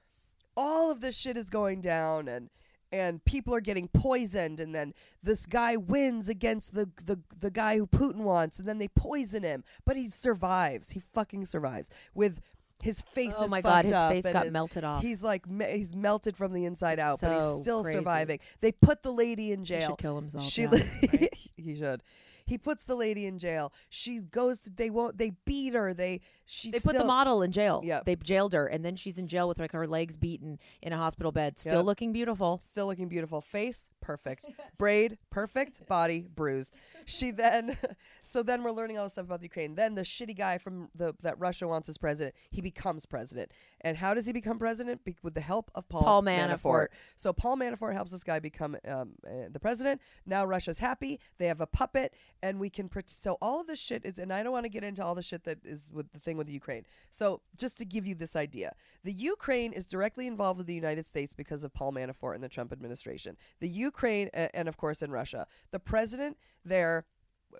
all 0.56 0.90
of 0.90 1.00
this 1.00 1.16
shit 1.16 1.36
is 1.36 1.50
going 1.50 1.80
down 1.80 2.28
and 2.28 2.50
and 2.94 3.24
people 3.24 3.54
are 3.54 3.60
getting 3.62 3.88
poisoned 3.88 4.60
and 4.60 4.74
then 4.74 4.92
this 5.22 5.46
guy 5.46 5.76
wins 5.76 6.28
against 6.28 6.74
the 6.74 6.90
the 7.04 7.18
the 7.38 7.50
guy 7.50 7.78
who 7.78 7.86
Putin 7.86 8.18
wants 8.18 8.58
and 8.58 8.68
then 8.68 8.76
they 8.78 8.88
poison 8.88 9.42
him 9.42 9.64
but 9.86 9.96
he 9.96 10.08
survives 10.08 10.90
he 10.90 11.00
fucking 11.00 11.46
survives 11.46 11.88
with 12.14 12.40
his 12.82 13.00
face 13.00 13.32
Oh 13.38 13.44
is 13.44 13.50
my 13.50 13.62
God, 13.62 13.84
his 13.86 13.94
face 13.94 14.24
got 14.30 14.44
his- 14.44 14.52
melted 14.52 14.84
off. 14.84 15.00
he's 15.02 15.22
like 15.22 15.48
me- 15.48 15.70
he's 15.78 15.94
melted 15.94 16.36
from 16.36 16.52
the 16.52 16.66
inside 16.66 16.98
out 16.98 17.20
but 17.22 17.32
he's 17.34 17.62
still 17.62 17.82
crazy. 17.82 17.96
surviving 17.98 18.38
they 18.60 18.72
put 18.72 19.02
the 19.02 19.12
lady 19.12 19.52
in 19.52 19.60
He 19.60 19.64
jail 19.66 19.88
should 19.90 19.98
kill 19.98 20.16
himself. 20.16 20.44
she 20.44 20.66
li- 20.66 20.82
right? 21.12 21.34
he 21.56 21.74
should 21.74 22.02
he 22.44 22.58
puts 22.58 22.84
the 22.84 22.96
lady 22.96 23.24
in 23.24 23.38
jail 23.38 23.72
she 23.88 24.18
goes 24.18 24.62
to, 24.62 24.70
they 24.70 24.90
won't 24.90 25.16
they 25.16 25.30
beat 25.46 25.74
her 25.74 25.94
they 25.94 26.20
she 26.44 26.70
They 26.72 26.80
put 26.80 26.96
the 26.98 27.04
model 27.04 27.40
in 27.42 27.52
jail. 27.52 27.80
yeah 27.84 28.00
They 28.04 28.16
jailed 28.16 28.52
her, 28.52 28.66
and 28.66 28.84
then 28.84 28.96
she's 28.96 29.16
in 29.16 29.26
jail 29.28 29.48
with 29.48 29.58
like 29.60 29.72
her 29.72 29.86
legs 29.86 30.16
beaten 30.16 30.58
in 30.82 30.92
a 30.92 30.96
hospital 30.98 31.32
bed, 31.32 31.56
still 31.58 31.76
Yep. 31.76 31.84
looking 31.86 32.12
beautiful. 32.12 32.58
Still 32.58 32.86
looking 32.86 33.08
beautiful. 33.08 33.40
Face, 33.40 33.88
perfect. 34.02 34.46
Braid, 34.76 35.16
perfect. 35.30 35.86
Body, 35.88 36.26
bruised. 36.34 36.76
She 37.06 37.30
then, 37.30 37.78
so 38.22 38.42
then 38.42 38.62
we're 38.62 38.72
learning 38.72 38.98
all 38.98 39.04
this 39.04 39.14
stuff 39.14 39.24
about 39.24 39.40
the 39.40 39.46
Ukraine. 39.46 39.74
Then 39.74 39.94
the 39.94 40.02
shitty 40.02 40.36
guy 40.36 40.58
from 40.58 40.90
the 40.94 41.14
that 41.22 41.38
Russia 41.38 41.66
wants 41.66 41.88
as 41.88 41.96
president, 41.96 42.34
he 42.50 42.60
becomes 42.60 43.06
president. 43.06 43.52
And 43.80 43.96
how 43.96 44.12
does 44.12 44.26
he 44.26 44.32
become 44.32 44.58
president? 44.58 45.04
Be- 45.04 45.16
with 45.22 45.34
the 45.34 45.40
help 45.40 45.70
of 45.74 45.88
Paul, 45.88 46.02
Paul 46.02 46.22
Manafort. 46.22 46.88
So 47.16 47.32
Paul 47.32 47.56
Manafort 47.56 47.94
helps 47.94 48.12
this 48.12 48.24
guy 48.24 48.40
become 48.40 48.76
um, 48.86 49.12
uh, 49.26 49.48
the 49.50 49.60
president. 49.60 50.00
Now 50.26 50.44
Russia's 50.44 50.78
happy. 50.78 51.20
They 51.38 51.46
have 51.46 51.60
a 51.60 51.66
puppet, 51.66 52.14
and 52.42 52.60
we 52.60 52.68
can. 52.68 52.90
So 53.06 53.38
all 53.40 53.60
of 53.60 53.66
this 53.66 53.80
shit 53.80 54.04
is, 54.04 54.18
and 54.18 54.32
I 54.32 54.42
don't 54.42 54.52
want 54.52 54.64
to 54.64 54.70
get 54.70 54.84
into 54.84 55.04
all 55.04 55.14
the 55.14 55.22
shit 55.22 55.44
that 55.44 55.58
is 55.64 55.90
with 55.92 56.12
the 56.12 56.18
thing 56.18 56.36
with 56.36 56.48
the 56.48 56.52
Ukraine. 56.52 56.84
So 57.10 57.40
just 57.56 57.78
to 57.78 57.84
give 57.84 58.06
you 58.06 58.14
this 58.14 58.36
idea, 58.36 58.74
the 59.04 59.12
Ukraine 59.12 59.72
is 59.72 59.86
directly 59.86 60.26
involved 60.26 60.58
with 60.58 60.66
the 60.66 60.74
United 60.74 61.06
States 61.06 61.32
because 61.32 61.64
of 61.64 61.72
Paul 61.72 61.92
Manafort 61.92 62.34
and 62.34 62.42
the 62.42 62.48
Trump 62.48 62.72
administration. 62.72 63.36
The 63.60 63.68
Ukraine, 63.68 63.91
a- 64.02 64.56
and 64.56 64.68
of 64.68 64.76
course 64.76 65.02
in 65.02 65.10
Russia, 65.10 65.46
the 65.70 65.78
president 65.80 66.36
there 66.64 67.04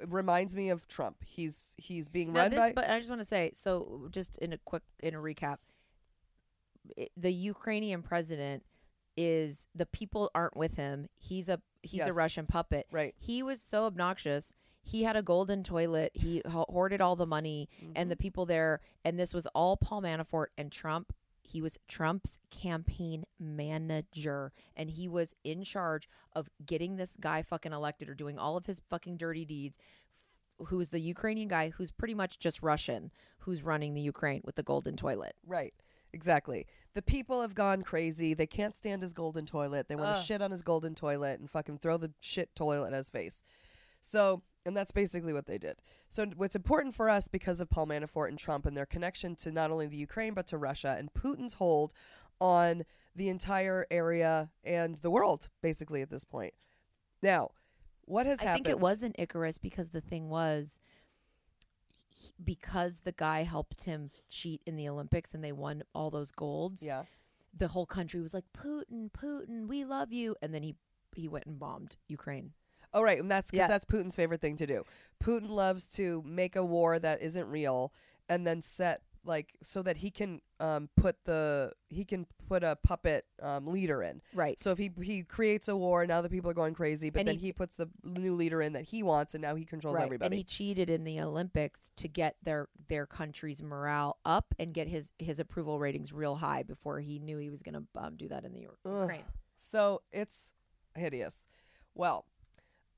reminds 0.07 0.57
me 0.57 0.71
of 0.71 0.87
Trump. 0.89 1.17
He's 1.27 1.75
he's 1.79 2.09
being 2.09 2.33
Now 2.33 2.41
run 2.43 2.51
this, 2.51 2.59
by. 2.61 2.73
but 2.73 2.89
I 2.91 2.99
just 2.99 3.11
want 3.11 3.21
to 3.21 3.25
say, 3.27 3.53
so 3.55 4.09
just 4.11 4.39
in 4.39 4.53
a 4.53 4.59
quick 4.59 4.83
in 5.03 5.15
a 5.15 5.19
recap, 5.19 5.59
i 6.99 7.07
the 7.17 7.33
Ukrainian 7.33 8.03
president 8.03 8.65
is 9.17 9.67
the 9.75 9.87
people 9.87 10.31
aren't 10.35 10.57
with 10.57 10.77
him. 10.77 11.09
He's 11.19 11.49
a 11.49 11.61
he's 11.83 11.99
Yes. 11.99 12.09
a 12.09 12.13
Russian 12.13 12.47
puppet. 12.47 12.87
Right. 12.91 13.15
He 13.19 13.43
was 13.43 13.61
so 13.61 13.85
obnoxious. 13.85 14.53
He 14.85 15.05
had 15.05 15.15
a 15.17 15.23
golden 15.23 15.63
toilet. 15.63 16.11
He 16.15 16.43
ho- 16.49 16.67
hoarded 16.69 17.01
all 17.01 17.15
the 17.17 17.27
money 17.27 17.69
Mm-hmm. 17.83 17.93
and 17.97 18.11
the 18.11 18.17
people 18.17 18.47
there. 18.47 18.81
And 19.05 19.19
this 19.19 19.33
was 19.35 19.47
all 19.49 19.77
Paul 19.77 20.03
Manafort 20.03 20.47
and 20.57 20.73
Trump. 20.73 21.13
He 21.43 21.61
was 21.61 21.79
Trump's 21.89 22.39
campaign 22.51 23.25
manager, 23.39 24.53
and 24.77 24.91
he 24.91 25.09
was 25.09 25.35
in 25.45 25.65
charge 25.65 26.09
of 26.35 26.49
getting 26.65 26.97
this 26.97 27.17
guy 27.21 27.43
fucking 27.43 27.73
elected 27.73 28.09
or 28.09 28.15
doing 28.15 28.39
all 28.39 28.57
of 28.57 28.67
his 28.67 28.81
fucking 28.89 29.17
dirty 29.17 29.45
deeds. 29.45 29.77
Who 30.67 30.81
is 30.81 30.91
the 30.91 31.01
Ukrainian 31.01 31.49
guy 31.49 31.71
who's 31.71 31.91
pretty 31.91 32.15
much 32.15 32.39
just 32.39 32.63
Russian, 32.63 33.11
who's 33.39 33.63
running 33.63 33.95
the 33.95 34.01
Ukraine 34.01 34.43
with 34.45 34.55
the 34.55 34.63
golden 34.63 34.97
toilet? 34.97 35.35
Right. 35.47 35.75
Exactly. 36.13 36.67
The 36.95 37.03
people 37.03 37.41
have 37.41 37.55
gone 37.55 37.83
crazy. 37.83 38.35
They 38.35 38.47
can't 38.47 38.75
stand 38.75 39.03
his 39.03 39.15
golden 39.15 39.47
toilet. 39.47 39.89
They 39.89 39.97
want 39.97 40.17
to 40.17 40.23
shit 40.23 40.43
on 40.43 40.51
his 40.51 40.63
golden 40.63 40.95
toilet 40.95 41.41
and 41.41 41.51
fucking 41.51 41.79
throw 41.79 41.97
the 41.97 42.13
shit 42.21 42.55
toilet 42.55 42.93
at 42.93 42.99
his 42.99 43.11
face. 43.11 43.43
So, 44.01 44.43
and 44.65 44.77
that's 44.77 44.93
basically 44.93 45.33
what 45.33 45.47
they 45.47 45.59
did. 45.59 45.77
So, 46.09 46.27
what's 46.37 46.55
important 46.57 46.95
for 46.95 47.09
us 47.11 47.29
because 47.29 47.61
of 47.61 47.69
Paul 47.71 47.87
Manafort 47.87 48.29
and 48.29 48.39
Trump 48.39 48.67
and 48.67 48.77
their 48.77 48.87
connection 48.87 49.35
to 49.37 49.51
not 49.53 49.71
only 49.71 49.87
the 49.87 49.97
Ukraine 49.97 50.35
but 50.35 50.47
to 50.49 50.59
Russia 50.59 50.97
and 50.99 51.13
Putin's 51.13 51.55
hold 51.55 51.93
on 52.41 52.85
the 53.15 53.29
entire 53.29 53.87
area 53.91 54.51
and 54.65 54.97
the 54.99 55.11
world, 55.11 55.49
basically 55.63 56.03
at 56.03 56.11
this 56.11 56.25
point. 56.25 56.55
Now, 57.23 57.51
what 58.05 58.27
has 58.27 58.41
I 58.41 58.45
happened? 58.45 58.53
I 58.53 58.55
think 58.65 58.69
it 58.69 58.81
wasn't 58.81 59.17
Icarus 59.19 59.59
because 59.59 59.91
the 59.91 60.01
thing 60.01 60.29
was 60.29 60.81
he- 62.15 62.33
because 62.43 63.01
the 63.01 63.13
guy 63.13 63.43
helped 63.43 63.85
him 63.85 64.11
cheat 64.29 64.61
in 64.67 64.77
the 64.77 64.89
Olympics 64.89 65.35
and 65.35 65.43
they 65.45 65.53
won 65.53 65.83
all 65.95 66.11
those 66.11 66.31
golds. 66.31 66.83
Yeah. 66.83 67.05
The 67.57 67.69
whole 67.69 67.87
country 67.87 68.21
was 68.21 68.33
like 68.35 68.45
Putin, 68.57 69.11
Putin, 69.11 69.69
we 69.69 69.85
love 69.85 70.11
you, 70.13 70.37
and 70.41 70.55
then 70.55 70.63
he 70.63 70.75
he 71.15 71.29
went 71.29 71.45
and 71.45 71.59
bombed 71.59 71.97
Ukraine. 72.09 72.53
Oh 72.95 73.03
right, 73.03 73.19
and 73.19 73.31
that's 73.31 73.51
because 73.51 73.65
Yeah. 73.65 73.69
that's 73.69 73.85
Putin's 73.85 74.17
favorite 74.17 74.41
thing 74.41 74.57
to 74.59 74.67
do. 74.67 74.85
Putin 75.23 75.49
loves 75.49 75.89
to 75.91 76.23
make 76.27 76.57
a 76.57 76.65
war 76.65 76.99
that 76.99 77.23
isn't 77.23 77.49
real, 77.49 77.93
and 78.29 78.47
then 78.47 78.63
set 78.63 79.03
like 79.25 79.55
so 79.63 79.83
that 79.83 79.99
he 79.99 80.11
can 80.11 80.41
um, 80.59 80.89
put 80.97 81.17
the 81.27 81.71
he 81.89 82.05
can 82.05 82.27
put 82.49 82.65
a 82.65 82.77
puppet 82.83 83.25
um, 83.41 83.69
leader 83.69 84.03
in. 84.03 84.21
Right. 84.35 84.59
So 84.61 84.73
if 84.73 84.79
he 84.79 84.91
he 85.01 85.23
creates 85.23 85.69
a 85.69 85.77
war, 85.77 86.05
now 86.07 86.23
the 86.23 86.29
people 86.29 86.51
are 86.51 86.55
going 86.55 86.75
crazy, 86.75 87.09
but 87.09 87.21
And 87.21 87.29
then 87.29 87.39
he- 87.39 87.47
he, 87.47 87.53
puts 87.53 87.77
the 87.77 87.89
new 88.03 88.35
leader 88.35 88.61
in 88.61 88.73
that 88.73 88.83
he 88.83 89.05
wants, 89.05 89.35
and 89.35 89.41
now 89.41 89.55
he 89.55 89.65
controls 89.65 89.95
right. 89.97 90.05
everybody. 90.05 90.27
And 90.27 90.35
he 90.35 90.43
cheated 90.43 90.91
in 90.91 91.05
the 91.05 91.21
Olympics 91.21 91.93
to 91.97 92.09
get 92.09 92.37
their 92.43 92.69
their 92.89 93.07
country's 93.07 93.63
morale 93.63 94.19
up 94.25 94.55
and 94.59 94.75
get 94.75 94.89
his 94.89 95.13
his 95.21 95.39
approval 95.39 95.79
ratings 95.79 96.13
real 96.13 96.35
high 96.35 96.65
before 96.65 96.99
he 96.99 97.21
knew 97.21 97.39
he 97.39 97.49
was 97.49 97.63
going 97.63 97.75
to 97.75 97.85
um, 98.05 98.17
do 98.17 98.27
that 98.29 98.45
in 98.45 98.53
the 98.53 98.67
Ur- 98.67 99.01
Ukraine. 99.03 99.25
So 99.57 100.03
it's 100.11 100.53
hideous. 100.97 101.47
Well, 101.95 102.25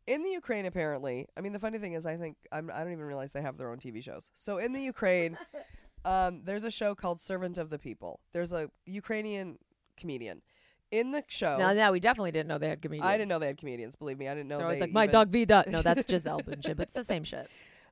in 0.06 0.22
the 0.22 0.31
Ukraine, 0.31 0.66
apparently, 0.66 1.26
I 1.36 1.40
mean, 1.40 1.52
the 1.52 1.59
funny 1.59 1.78
thing 1.78 1.94
is, 1.94 2.06
I 2.06 2.16
think 2.16 2.36
I'm, 2.52 2.70
I 2.72 2.78
don't 2.78 2.93
even 2.93 3.05
realize 3.05 3.32
they 3.32 3.43
have 3.43 3.56
their 3.56 3.70
own 3.70 3.78
TV 3.78 4.02
shows. 4.02 4.31
So 4.35 4.59
in 4.59 4.72
the 4.72 4.81
Ukraine, 4.81 5.39
um, 6.05 6.43
there's 6.44 6.64
a 6.64 6.70
show 6.70 6.94
called 6.94 7.20
Servant 7.20 7.59
of 7.59 7.70
the 7.70 7.78
People. 7.78 8.20
There's 8.32 8.52
a 8.52 8.70
Ukrainian 8.86 9.59
comedian 9.97 10.43
in 10.90 11.10
the 11.10 11.22
show. 11.28 11.59
Now, 11.59 11.72
now 11.72 11.93
we 11.93 12.01
definitely 12.01 12.32
didn't 12.32 12.48
know 12.48 12.59
they 12.59 12.68
had 12.68 12.82
comedians. 12.82 13.09
I 13.09 13.16
didn't 13.16 13.28
know 13.28 13.39
they 13.39 13.47
had 13.48 13.59
comedians. 13.59 13.97
Believe 13.97 14.18
me, 14.18 14.28
I 14.28 14.35
didn't 14.35 14.48
know. 14.48 14.59
They're 14.59 14.66
always 14.66 14.81
like 14.81 14.93
my 14.93 15.05
even- 15.05 15.12
dog 15.12 15.28
Vida. 15.31 15.64
No, 15.68 15.82
that's 15.82 16.05
Gisele 16.05 16.40
Bundchen, 16.40 16.76
but 16.76 16.85
it's 16.85 16.94
the 16.94 17.05
same 17.05 17.24
shit. 17.24 17.48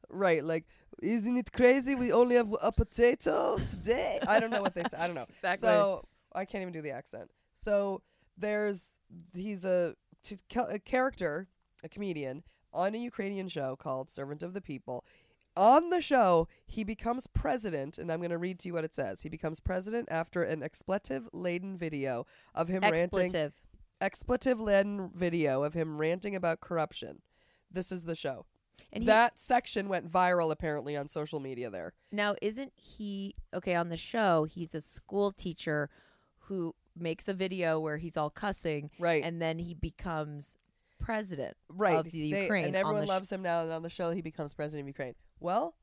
Right, 0.09 0.45
like, 0.45 0.67
isn't 1.03 1.37
it 1.37 1.53
crazy? 1.53 1.95
We 1.95 2.13
only 2.13 2.37
have 2.37 2.55
a 2.61 2.71
potato 2.71 3.57
today. 3.59 4.19
I 4.29 4.39
don't 4.41 4.51
know 4.51 4.61
what 4.61 4.75
they 4.75 4.83
say. 4.83 4.99
I 4.99 5.07
don't 5.07 5.17
know. 5.17 5.27
Exactly. 5.37 5.67
So 5.69 6.07
I 6.35 6.45
can't 6.45 6.63
even 6.63 6.73
do 6.73 6.83
the 6.83 6.91
accent. 6.91 7.31
So 7.55 8.03
there's 8.37 8.99
he's 9.35 9.65
a, 9.65 9.95
t- 10.23 10.37
a 10.69 10.79
character, 10.79 11.49
a 11.83 11.89
comedian 11.89 12.43
on 12.73 12.95
a 12.95 12.99
Ukrainian 12.99 13.49
show 13.49 13.77
called 13.77 14.09
Servant 14.11 14.43
of 14.43 14.55
the 14.55 14.61
People. 14.61 15.05
On 15.57 15.91
the 15.91 16.01
show, 16.01 16.49
he 16.67 16.83
becomes 16.83 17.27
president, 17.27 17.99
and 17.99 18.11
I'm 18.11 18.21
going 18.21 18.31
to 18.31 18.39
read 18.39 18.59
to 18.61 18.69
you 18.69 18.73
what 18.75 18.85
it 18.85 18.95
says. 18.95 19.21
He 19.21 19.29
becomes 19.29 19.61
president 19.61 20.09
after 20.11 20.43
an 20.43 20.63
expletive-laden 20.63 21.77
video 21.77 22.27
of 22.55 22.69
him 22.69 22.81
ranting 22.83 23.25
Expletive. 23.25 23.53
expletive 24.01 24.59
laden 24.61 25.11
video 25.15 25.63
of 25.63 25.75
him 25.75 25.99
ranting 25.99 26.35
about 26.35 26.61
corruption. 26.61 27.21
This 27.71 27.93
is 27.93 28.05
the 28.05 28.17
show. 28.17 28.47
And 28.91 29.03
he- 29.03 29.07
that 29.07 29.39
section 29.39 29.89
went 29.89 30.11
viral 30.11 30.51
apparently 30.51 30.97
on 30.97 31.07
social 31.09 31.39
media 31.41 31.69
there. 31.69 31.93
Now, 32.11 32.35
isn't 32.41 32.73
he 32.75 33.35
okay 33.53 33.75
on 33.75 33.91
the 33.91 33.99
show? 33.99 34.45
He's 34.45 34.75
a 34.75 34.81
school 34.81 35.33
teacher 35.33 35.91
who 36.47 36.75
makes 36.97 37.29
a 37.29 37.35
video 37.35 37.79
where 37.79 37.99
he's 37.99 38.17
all 38.17 38.31
cussing, 38.31 38.91
Right. 38.99 39.23
And 39.23 39.41
then 39.41 39.59
he 39.59 39.75
becomes 39.75 40.57
president 41.03 41.57
Right. 41.69 41.97
of 41.97 42.05
the 42.11 42.31
They- 42.31 42.43
Ukraine. 42.43 42.65
and 42.67 42.77
on 42.77 42.81
everyone 42.81 43.01
the 43.03 43.07
sh- 43.07 43.09
loves 43.09 43.33
him 43.33 43.43
now 43.43 43.63
and 43.63 43.73
on 43.73 43.83
the 43.83 43.91
show 43.91 44.11
he 44.13 44.23
becomes 44.23 44.55
president 44.55 44.85
of 44.85 44.89
Ukraine. 44.89 45.15
Well, 45.41 45.75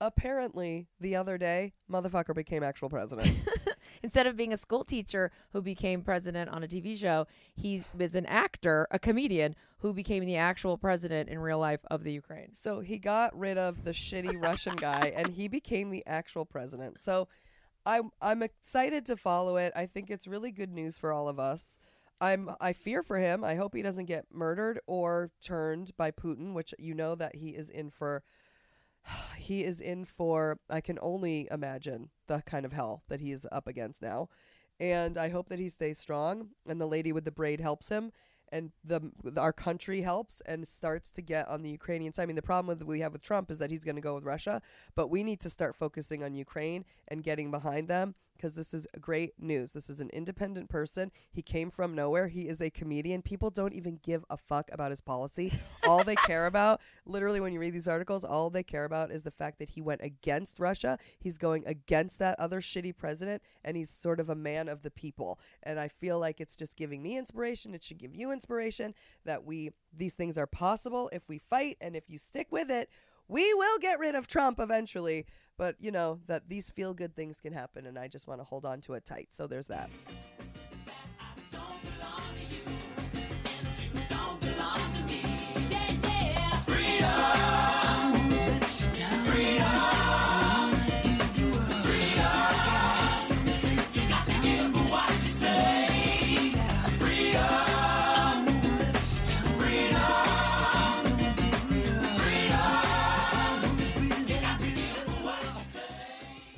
apparently 0.00 0.88
the 1.00 1.16
other 1.16 1.38
day 1.38 1.72
motherfucker 1.90 2.34
became 2.34 2.62
actual 2.62 2.88
president. 2.88 3.30
Instead 4.02 4.26
of 4.26 4.36
being 4.36 4.52
a 4.52 4.56
school 4.56 4.84
teacher 4.84 5.30
who 5.52 5.62
became 5.62 6.02
president 6.02 6.50
on 6.50 6.62
a 6.62 6.66
TV 6.68 6.96
show, 6.98 7.26
he 7.54 7.84
is 7.98 8.14
an 8.14 8.26
actor, 8.26 8.86
a 8.90 8.98
comedian 8.98 9.54
who 9.78 9.92
became 9.94 10.24
the 10.24 10.36
actual 10.36 10.76
president 10.76 11.28
in 11.28 11.38
real 11.38 11.58
life 11.58 11.80
of 11.90 12.02
the 12.04 12.12
Ukraine. 12.12 12.54
so 12.54 12.80
he 12.80 12.98
got 12.98 13.36
rid 13.38 13.56
of 13.58 13.84
the 13.84 13.92
shitty 13.92 14.42
Russian 14.42 14.76
guy 14.76 15.12
and 15.16 15.28
he 15.34 15.48
became 15.48 15.90
the 15.90 16.02
actual 16.06 16.44
president. 16.44 17.00
So 17.00 17.28
I'm 17.86 18.10
I'm 18.20 18.42
excited 18.42 19.04
to 19.06 19.16
follow 19.16 19.56
it. 19.58 19.72
I 19.76 19.84
think 19.86 20.10
it's 20.10 20.26
really 20.26 20.50
good 20.50 20.72
news 20.72 20.96
for 20.98 21.12
all 21.12 21.28
of 21.28 21.38
us. 21.38 21.78
I'm 22.20 22.50
I 22.60 22.72
fear 22.72 23.02
for 23.02 23.18
him. 23.18 23.44
I 23.44 23.54
hope 23.56 23.74
he 23.74 23.82
doesn't 23.82 24.06
get 24.06 24.26
murdered 24.32 24.80
or 24.86 25.30
turned 25.42 25.96
by 25.96 26.10
Putin, 26.10 26.54
which 26.54 26.74
you 26.78 26.94
know 26.94 27.14
that 27.14 27.36
he 27.36 27.50
is 27.50 27.68
in 27.68 27.90
for 27.90 28.22
he 29.36 29.64
is 29.64 29.80
in 29.80 30.04
for 30.04 30.58
I 30.70 30.80
can 30.80 30.98
only 31.02 31.48
imagine 31.50 32.10
the 32.26 32.42
kind 32.42 32.64
of 32.64 32.72
hell 32.72 33.02
that 33.08 33.20
he 33.20 33.32
is 33.32 33.46
up 33.52 33.66
against 33.66 34.02
now. 34.02 34.28
And 34.80 35.16
I 35.16 35.28
hope 35.28 35.48
that 35.50 35.60
he 35.60 35.68
stays 35.68 35.98
strong 35.98 36.48
and 36.66 36.80
the 36.80 36.86
lady 36.86 37.12
with 37.12 37.24
the 37.24 37.30
braid 37.30 37.60
helps 37.60 37.88
him 37.88 38.12
and 38.50 38.72
the 38.84 39.12
our 39.36 39.52
country 39.52 40.02
helps 40.02 40.40
and 40.42 40.66
starts 40.66 41.10
to 41.12 41.22
get 41.22 41.48
on 41.48 41.62
the 41.62 41.70
Ukrainian 41.70 42.12
side. 42.12 42.24
I 42.24 42.26
mean 42.26 42.36
the 42.36 42.42
problem 42.42 42.66
with 42.66 42.86
we 42.86 43.00
have 43.00 43.12
with 43.12 43.22
Trump 43.22 43.50
is 43.50 43.58
that 43.58 43.70
he's 43.70 43.84
going 43.84 43.96
to 43.96 44.00
go 44.00 44.14
with 44.14 44.24
Russia, 44.24 44.62
but 44.94 45.08
we 45.08 45.24
need 45.24 45.40
to 45.40 45.50
start 45.50 45.76
focusing 45.76 46.22
on 46.22 46.34
Ukraine 46.34 46.84
and 47.08 47.22
getting 47.22 47.50
behind 47.50 47.88
them 47.88 48.14
because 48.44 48.54
this 48.54 48.74
is 48.74 48.86
great 49.00 49.32
news. 49.38 49.72
This 49.72 49.88
is 49.88 50.02
an 50.02 50.10
independent 50.12 50.68
person. 50.68 51.10
He 51.32 51.40
came 51.40 51.70
from 51.70 51.94
nowhere. 51.94 52.28
He 52.28 52.42
is 52.42 52.60
a 52.60 52.68
comedian. 52.68 53.22
People 53.22 53.48
don't 53.48 53.72
even 53.72 53.98
give 54.02 54.22
a 54.28 54.36
fuck 54.36 54.68
about 54.70 54.90
his 54.90 55.00
policy. 55.00 55.58
all 55.88 56.04
they 56.04 56.14
care 56.26 56.44
about, 56.44 56.82
literally, 57.06 57.40
when 57.40 57.54
you 57.54 57.58
read 57.58 57.72
these 57.72 57.88
articles, 57.88 58.22
all 58.22 58.50
they 58.50 58.62
care 58.62 58.84
about 58.84 59.10
is 59.10 59.22
the 59.22 59.30
fact 59.30 59.60
that 59.60 59.70
he 59.70 59.80
went 59.80 60.02
against 60.02 60.60
Russia. 60.60 60.98
He's 61.18 61.38
going 61.38 61.66
against 61.66 62.18
that 62.18 62.38
other 62.38 62.60
shitty 62.60 62.94
president, 62.98 63.42
and 63.64 63.78
he's 63.78 63.88
sort 63.88 64.20
of 64.20 64.28
a 64.28 64.34
man 64.34 64.68
of 64.68 64.82
the 64.82 64.90
people. 64.90 65.38
And 65.62 65.80
I 65.80 65.88
feel 65.88 66.18
like 66.18 66.38
it's 66.38 66.54
just 66.54 66.76
giving 66.76 67.02
me 67.02 67.16
inspiration. 67.16 67.72
It 67.72 67.82
should 67.82 67.96
give 67.96 68.14
you 68.14 68.30
inspiration 68.30 68.92
that 69.24 69.44
we 69.44 69.70
these 69.96 70.16
things 70.16 70.36
are 70.36 70.46
possible 70.46 71.08
if 71.14 71.22
we 71.30 71.38
fight 71.38 71.78
and 71.80 71.96
if 71.96 72.10
you 72.10 72.18
stick 72.18 72.48
with 72.50 72.70
it. 72.70 72.90
We 73.26 73.54
will 73.54 73.78
get 73.78 73.98
rid 73.98 74.14
of 74.14 74.26
Trump 74.26 74.60
eventually, 74.60 75.24
but 75.56 75.76
you 75.78 75.90
know 75.90 76.20
that 76.26 76.48
these 76.48 76.70
feel 76.70 76.94
good 76.94 77.14
things 77.14 77.40
can 77.40 77.52
happen, 77.52 77.86
and 77.86 77.98
I 77.98 78.08
just 78.08 78.26
want 78.26 78.40
to 78.40 78.44
hold 78.44 78.64
on 78.64 78.80
to 78.82 78.94
it 78.94 79.04
tight. 79.04 79.28
So 79.30 79.46
there's 79.46 79.68
that. 79.68 79.90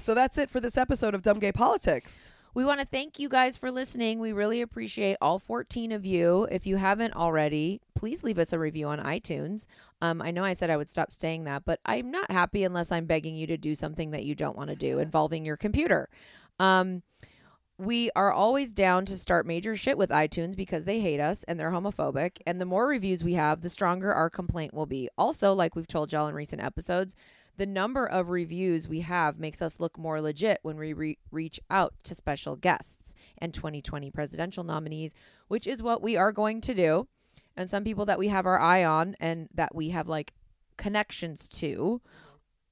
So 0.06 0.14
that's 0.14 0.38
it 0.38 0.50
for 0.50 0.60
this 0.60 0.76
episode 0.78 1.16
of 1.16 1.22
Dumb 1.22 1.40
Gay 1.40 1.50
Politics. 1.50 2.30
We 2.54 2.64
want 2.64 2.78
to 2.78 2.86
thank 2.86 3.18
you 3.18 3.28
guys 3.28 3.56
for 3.56 3.72
listening. 3.72 4.20
We 4.20 4.32
really 4.32 4.60
appreciate 4.60 5.16
all 5.20 5.40
14 5.40 5.90
of 5.90 6.06
you. 6.06 6.46
If 6.48 6.64
you 6.64 6.76
haven't 6.76 7.16
already, 7.16 7.80
please 7.96 8.22
leave 8.22 8.38
us 8.38 8.52
a 8.52 8.58
review 8.60 8.86
on 8.86 9.00
iTunes. 9.00 9.66
Um, 10.00 10.22
I 10.22 10.30
know 10.30 10.44
I 10.44 10.52
said 10.52 10.70
I 10.70 10.76
would 10.76 10.88
stop 10.88 11.10
saying 11.10 11.42
that, 11.46 11.64
but 11.64 11.80
I'm 11.84 12.12
not 12.12 12.30
happy 12.30 12.62
unless 12.62 12.92
I'm 12.92 13.06
begging 13.06 13.34
you 13.34 13.48
to 13.48 13.56
do 13.56 13.74
something 13.74 14.12
that 14.12 14.22
you 14.22 14.36
don't 14.36 14.56
want 14.56 14.70
to 14.70 14.76
do 14.76 15.00
involving 15.00 15.44
your 15.44 15.56
computer. 15.56 16.08
Um, 16.60 17.02
we 17.76 18.12
are 18.14 18.32
always 18.32 18.72
down 18.72 19.06
to 19.06 19.18
start 19.18 19.44
major 19.44 19.74
shit 19.74 19.98
with 19.98 20.10
iTunes 20.10 20.54
because 20.54 20.84
they 20.84 21.00
hate 21.00 21.18
us 21.18 21.42
and 21.48 21.58
they're 21.58 21.72
homophobic. 21.72 22.38
And 22.46 22.60
the 22.60 22.64
more 22.64 22.86
reviews 22.86 23.24
we 23.24 23.32
have, 23.32 23.60
the 23.60 23.68
stronger 23.68 24.14
our 24.14 24.30
complaint 24.30 24.72
will 24.72 24.86
be. 24.86 25.08
Also, 25.18 25.52
like 25.52 25.74
we've 25.74 25.88
told 25.88 26.12
y'all 26.12 26.28
in 26.28 26.34
recent 26.36 26.62
episodes, 26.62 27.16
the 27.56 27.66
number 27.66 28.06
of 28.06 28.30
reviews 28.30 28.88
we 28.88 29.00
have 29.00 29.38
makes 29.38 29.62
us 29.62 29.80
look 29.80 29.98
more 29.98 30.20
legit 30.20 30.58
when 30.62 30.76
we 30.76 30.92
re- 30.92 31.18
reach 31.30 31.60
out 31.70 31.94
to 32.04 32.14
special 32.14 32.56
guests 32.56 33.14
and 33.38 33.52
2020 33.52 34.10
presidential 34.10 34.64
nominees, 34.64 35.14
which 35.48 35.66
is 35.66 35.82
what 35.82 36.02
we 36.02 36.16
are 36.16 36.32
going 36.32 36.60
to 36.62 36.74
do. 36.74 37.08
And 37.56 37.70
some 37.70 37.84
people 37.84 38.04
that 38.06 38.18
we 38.18 38.28
have 38.28 38.46
our 38.46 38.60
eye 38.60 38.84
on 38.84 39.16
and 39.18 39.48
that 39.54 39.74
we 39.74 39.90
have 39.90 40.08
like 40.08 40.34
connections 40.76 41.48
to 41.48 42.02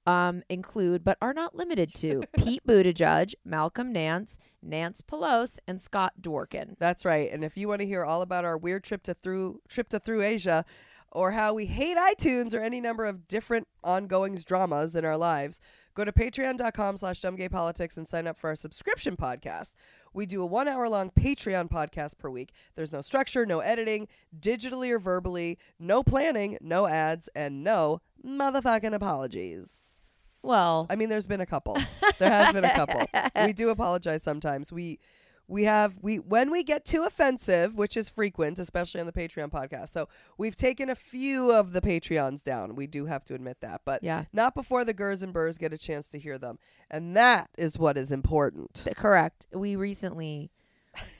um, 0.06 0.42
include, 0.50 1.04
but 1.04 1.16
are 1.22 1.32
not 1.32 1.54
limited 1.54 1.94
to, 1.94 2.22
Pete 2.36 2.66
Buttigieg, 2.66 3.34
Malcolm 3.44 3.92
Nance, 3.92 4.36
Nance 4.62 5.00
Pelosi, 5.00 5.58
and 5.66 5.80
Scott 5.80 6.12
Dworkin. 6.20 6.76
That's 6.78 7.04
right. 7.04 7.30
And 7.32 7.42
if 7.42 7.56
you 7.56 7.68
want 7.68 7.80
to 7.80 7.86
hear 7.86 8.04
all 8.04 8.22
about 8.22 8.44
our 8.44 8.58
weird 8.58 8.84
trip 8.84 9.02
to 9.04 9.14
through 9.14 9.60
trip 9.68 9.88
to 9.90 9.98
through 9.98 10.22
Asia, 10.22 10.64
or 11.14 11.30
how 11.30 11.54
we 11.54 11.66
hate 11.66 11.96
iTunes 11.96 12.52
or 12.52 12.60
any 12.60 12.80
number 12.80 13.04
of 13.04 13.26
different 13.28 13.68
ongoing 13.82 14.36
dramas 14.44 14.96
in 14.96 15.04
our 15.04 15.16
lives, 15.16 15.60
go 15.94 16.04
to 16.04 16.12
patreon.com 16.12 16.96
slash 16.96 17.20
dumbgaypolitics 17.20 17.96
and 17.96 18.06
sign 18.06 18.26
up 18.26 18.36
for 18.36 18.50
our 18.50 18.56
subscription 18.56 19.16
podcast. 19.16 19.74
We 20.12 20.26
do 20.26 20.42
a 20.42 20.46
one 20.46 20.68
hour 20.68 20.88
long 20.88 21.10
Patreon 21.10 21.70
podcast 21.70 22.18
per 22.18 22.28
week. 22.28 22.52
There's 22.74 22.92
no 22.92 23.00
structure, 23.00 23.46
no 23.46 23.60
editing, 23.60 24.08
digitally 24.38 24.90
or 24.90 24.98
verbally, 24.98 25.58
no 25.78 26.02
planning, 26.02 26.58
no 26.60 26.86
ads, 26.86 27.28
and 27.34 27.64
no 27.64 28.00
motherfucking 28.26 28.94
apologies. 28.94 30.40
Well, 30.42 30.86
I 30.90 30.96
mean, 30.96 31.08
there's 31.08 31.26
been 31.26 31.40
a 31.40 31.46
couple. 31.46 31.78
There 32.18 32.30
has 32.30 32.52
been 32.52 32.64
a 32.64 32.74
couple. 32.74 33.06
We 33.46 33.52
do 33.54 33.70
apologize 33.70 34.22
sometimes. 34.22 34.70
We 34.70 34.98
we 35.46 35.64
have 35.64 35.98
we 36.00 36.18
when 36.18 36.50
we 36.50 36.62
get 36.64 36.84
too 36.84 37.04
offensive, 37.06 37.74
which 37.74 37.96
is 37.96 38.08
frequent, 38.08 38.58
especially 38.58 39.00
on 39.00 39.06
the 39.06 39.12
Patreon 39.12 39.50
podcast. 39.50 39.88
So 39.88 40.08
we've 40.38 40.56
taken 40.56 40.88
a 40.88 40.94
few 40.94 41.52
of 41.52 41.72
the 41.72 41.80
Patreons 41.80 42.42
down. 42.42 42.74
We 42.74 42.86
do 42.86 43.06
have 43.06 43.24
to 43.26 43.34
admit 43.34 43.58
that, 43.60 43.82
but 43.84 44.02
Yeah. 44.02 44.24
not 44.32 44.54
before 44.54 44.84
the 44.84 44.94
Gers 44.94 45.22
and 45.22 45.32
Burrs 45.32 45.58
get 45.58 45.72
a 45.72 45.78
chance 45.78 46.08
to 46.08 46.18
hear 46.18 46.38
them, 46.38 46.58
and 46.90 47.16
that 47.16 47.50
is 47.58 47.78
what 47.78 47.96
is 47.98 48.10
important. 48.10 48.84
correct. 48.96 49.46
We 49.52 49.76
recently, 49.76 50.50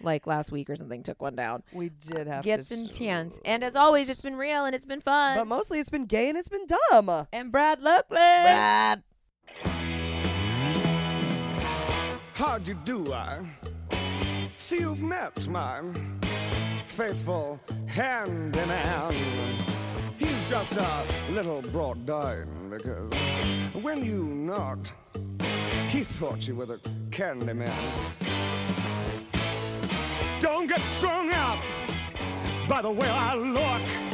like 0.00 0.26
last 0.26 0.50
week 0.52 0.70
or 0.70 0.76
something, 0.76 1.02
took 1.02 1.20
one 1.20 1.34
down. 1.36 1.62
We 1.72 1.90
did 1.90 2.26
have 2.26 2.44
Gets 2.44 2.68
to, 2.70 2.76
intense. 2.76 3.38
And 3.44 3.62
as 3.62 3.76
always, 3.76 4.08
it's 4.08 4.22
been 4.22 4.36
real 4.36 4.64
and 4.64 4.74
it's 4.74 4.86
been 4.86 5.00
fun. 5.02 5.36
but 5.36 5.46
mostly 5.46 5.80
it's 5.80 5.90
been 5.90 6.06
gay 6.06 6.28
and 6.30 6.38
it's 6.38 6.48
been 6.48 6.66
dumb. 6.90 7.26
and 7.32 7.52
Brad 7.52 7.80
Luckman. 7.80 8.04
Brad. 8.08 9.02
How'd 12.34 12.66
you 12.68 12.74
do, 12.84 13.12
I? 13.12 13.40
See, 14.64 14.78
you've 14.78 15.02
met 15.02 15.46
my 15.46 15.82
faithful 16.86 17.60
handyman. 17.84 19.14
He's 20.16 20.48
just 20.48 20.72
a 20.72 21.04
little 21.28 21.60
brought 21.60 22.06
down 22.06 22.70
because 22.70 23.12
when 23.74 24.02
you 24.02 24.24
knocked, 24.24 24.94
he 25.90 26.02
thought 26.02 26.48
you 26.48 26.54
were 26.54 26.64
the 26.64 26.80
candy 27.10 27.52
man. 27.52 27.70
Don't 30.40 30.66
get 30.66 30.80
strung 30.80 31.30
up 31.30 31.58
by 32.66 32.80
the 32.80 32.90
way 32.90 33.10
I 33.10 33.34
look. 33.34 34.13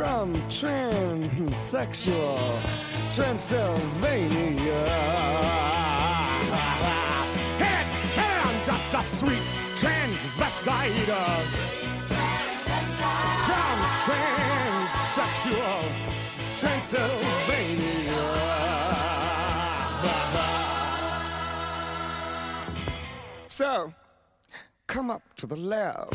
from 0.00 0.32
transsexual 0.48 2.40
Transylvania. 3.14 4.86
Hit 7.58 7.68
it, 7.68 7.86
hit 8.16 8.32
it, 8.32 8.40
I'm 8.46 8.58
just 8.64 8.94
a 8.94 9.02
sweet 9.18 9.48
transvestite 9.76 11.04
from 13.46 13.78
transsexual 14.06 15.82
Transylvania. 16.56 18.24
So, 23.48 23.92
come 24.86 25.10
up 25.10 25.22
to 25.36 25.46
the 25.46 25.56
lab 25.56 26.14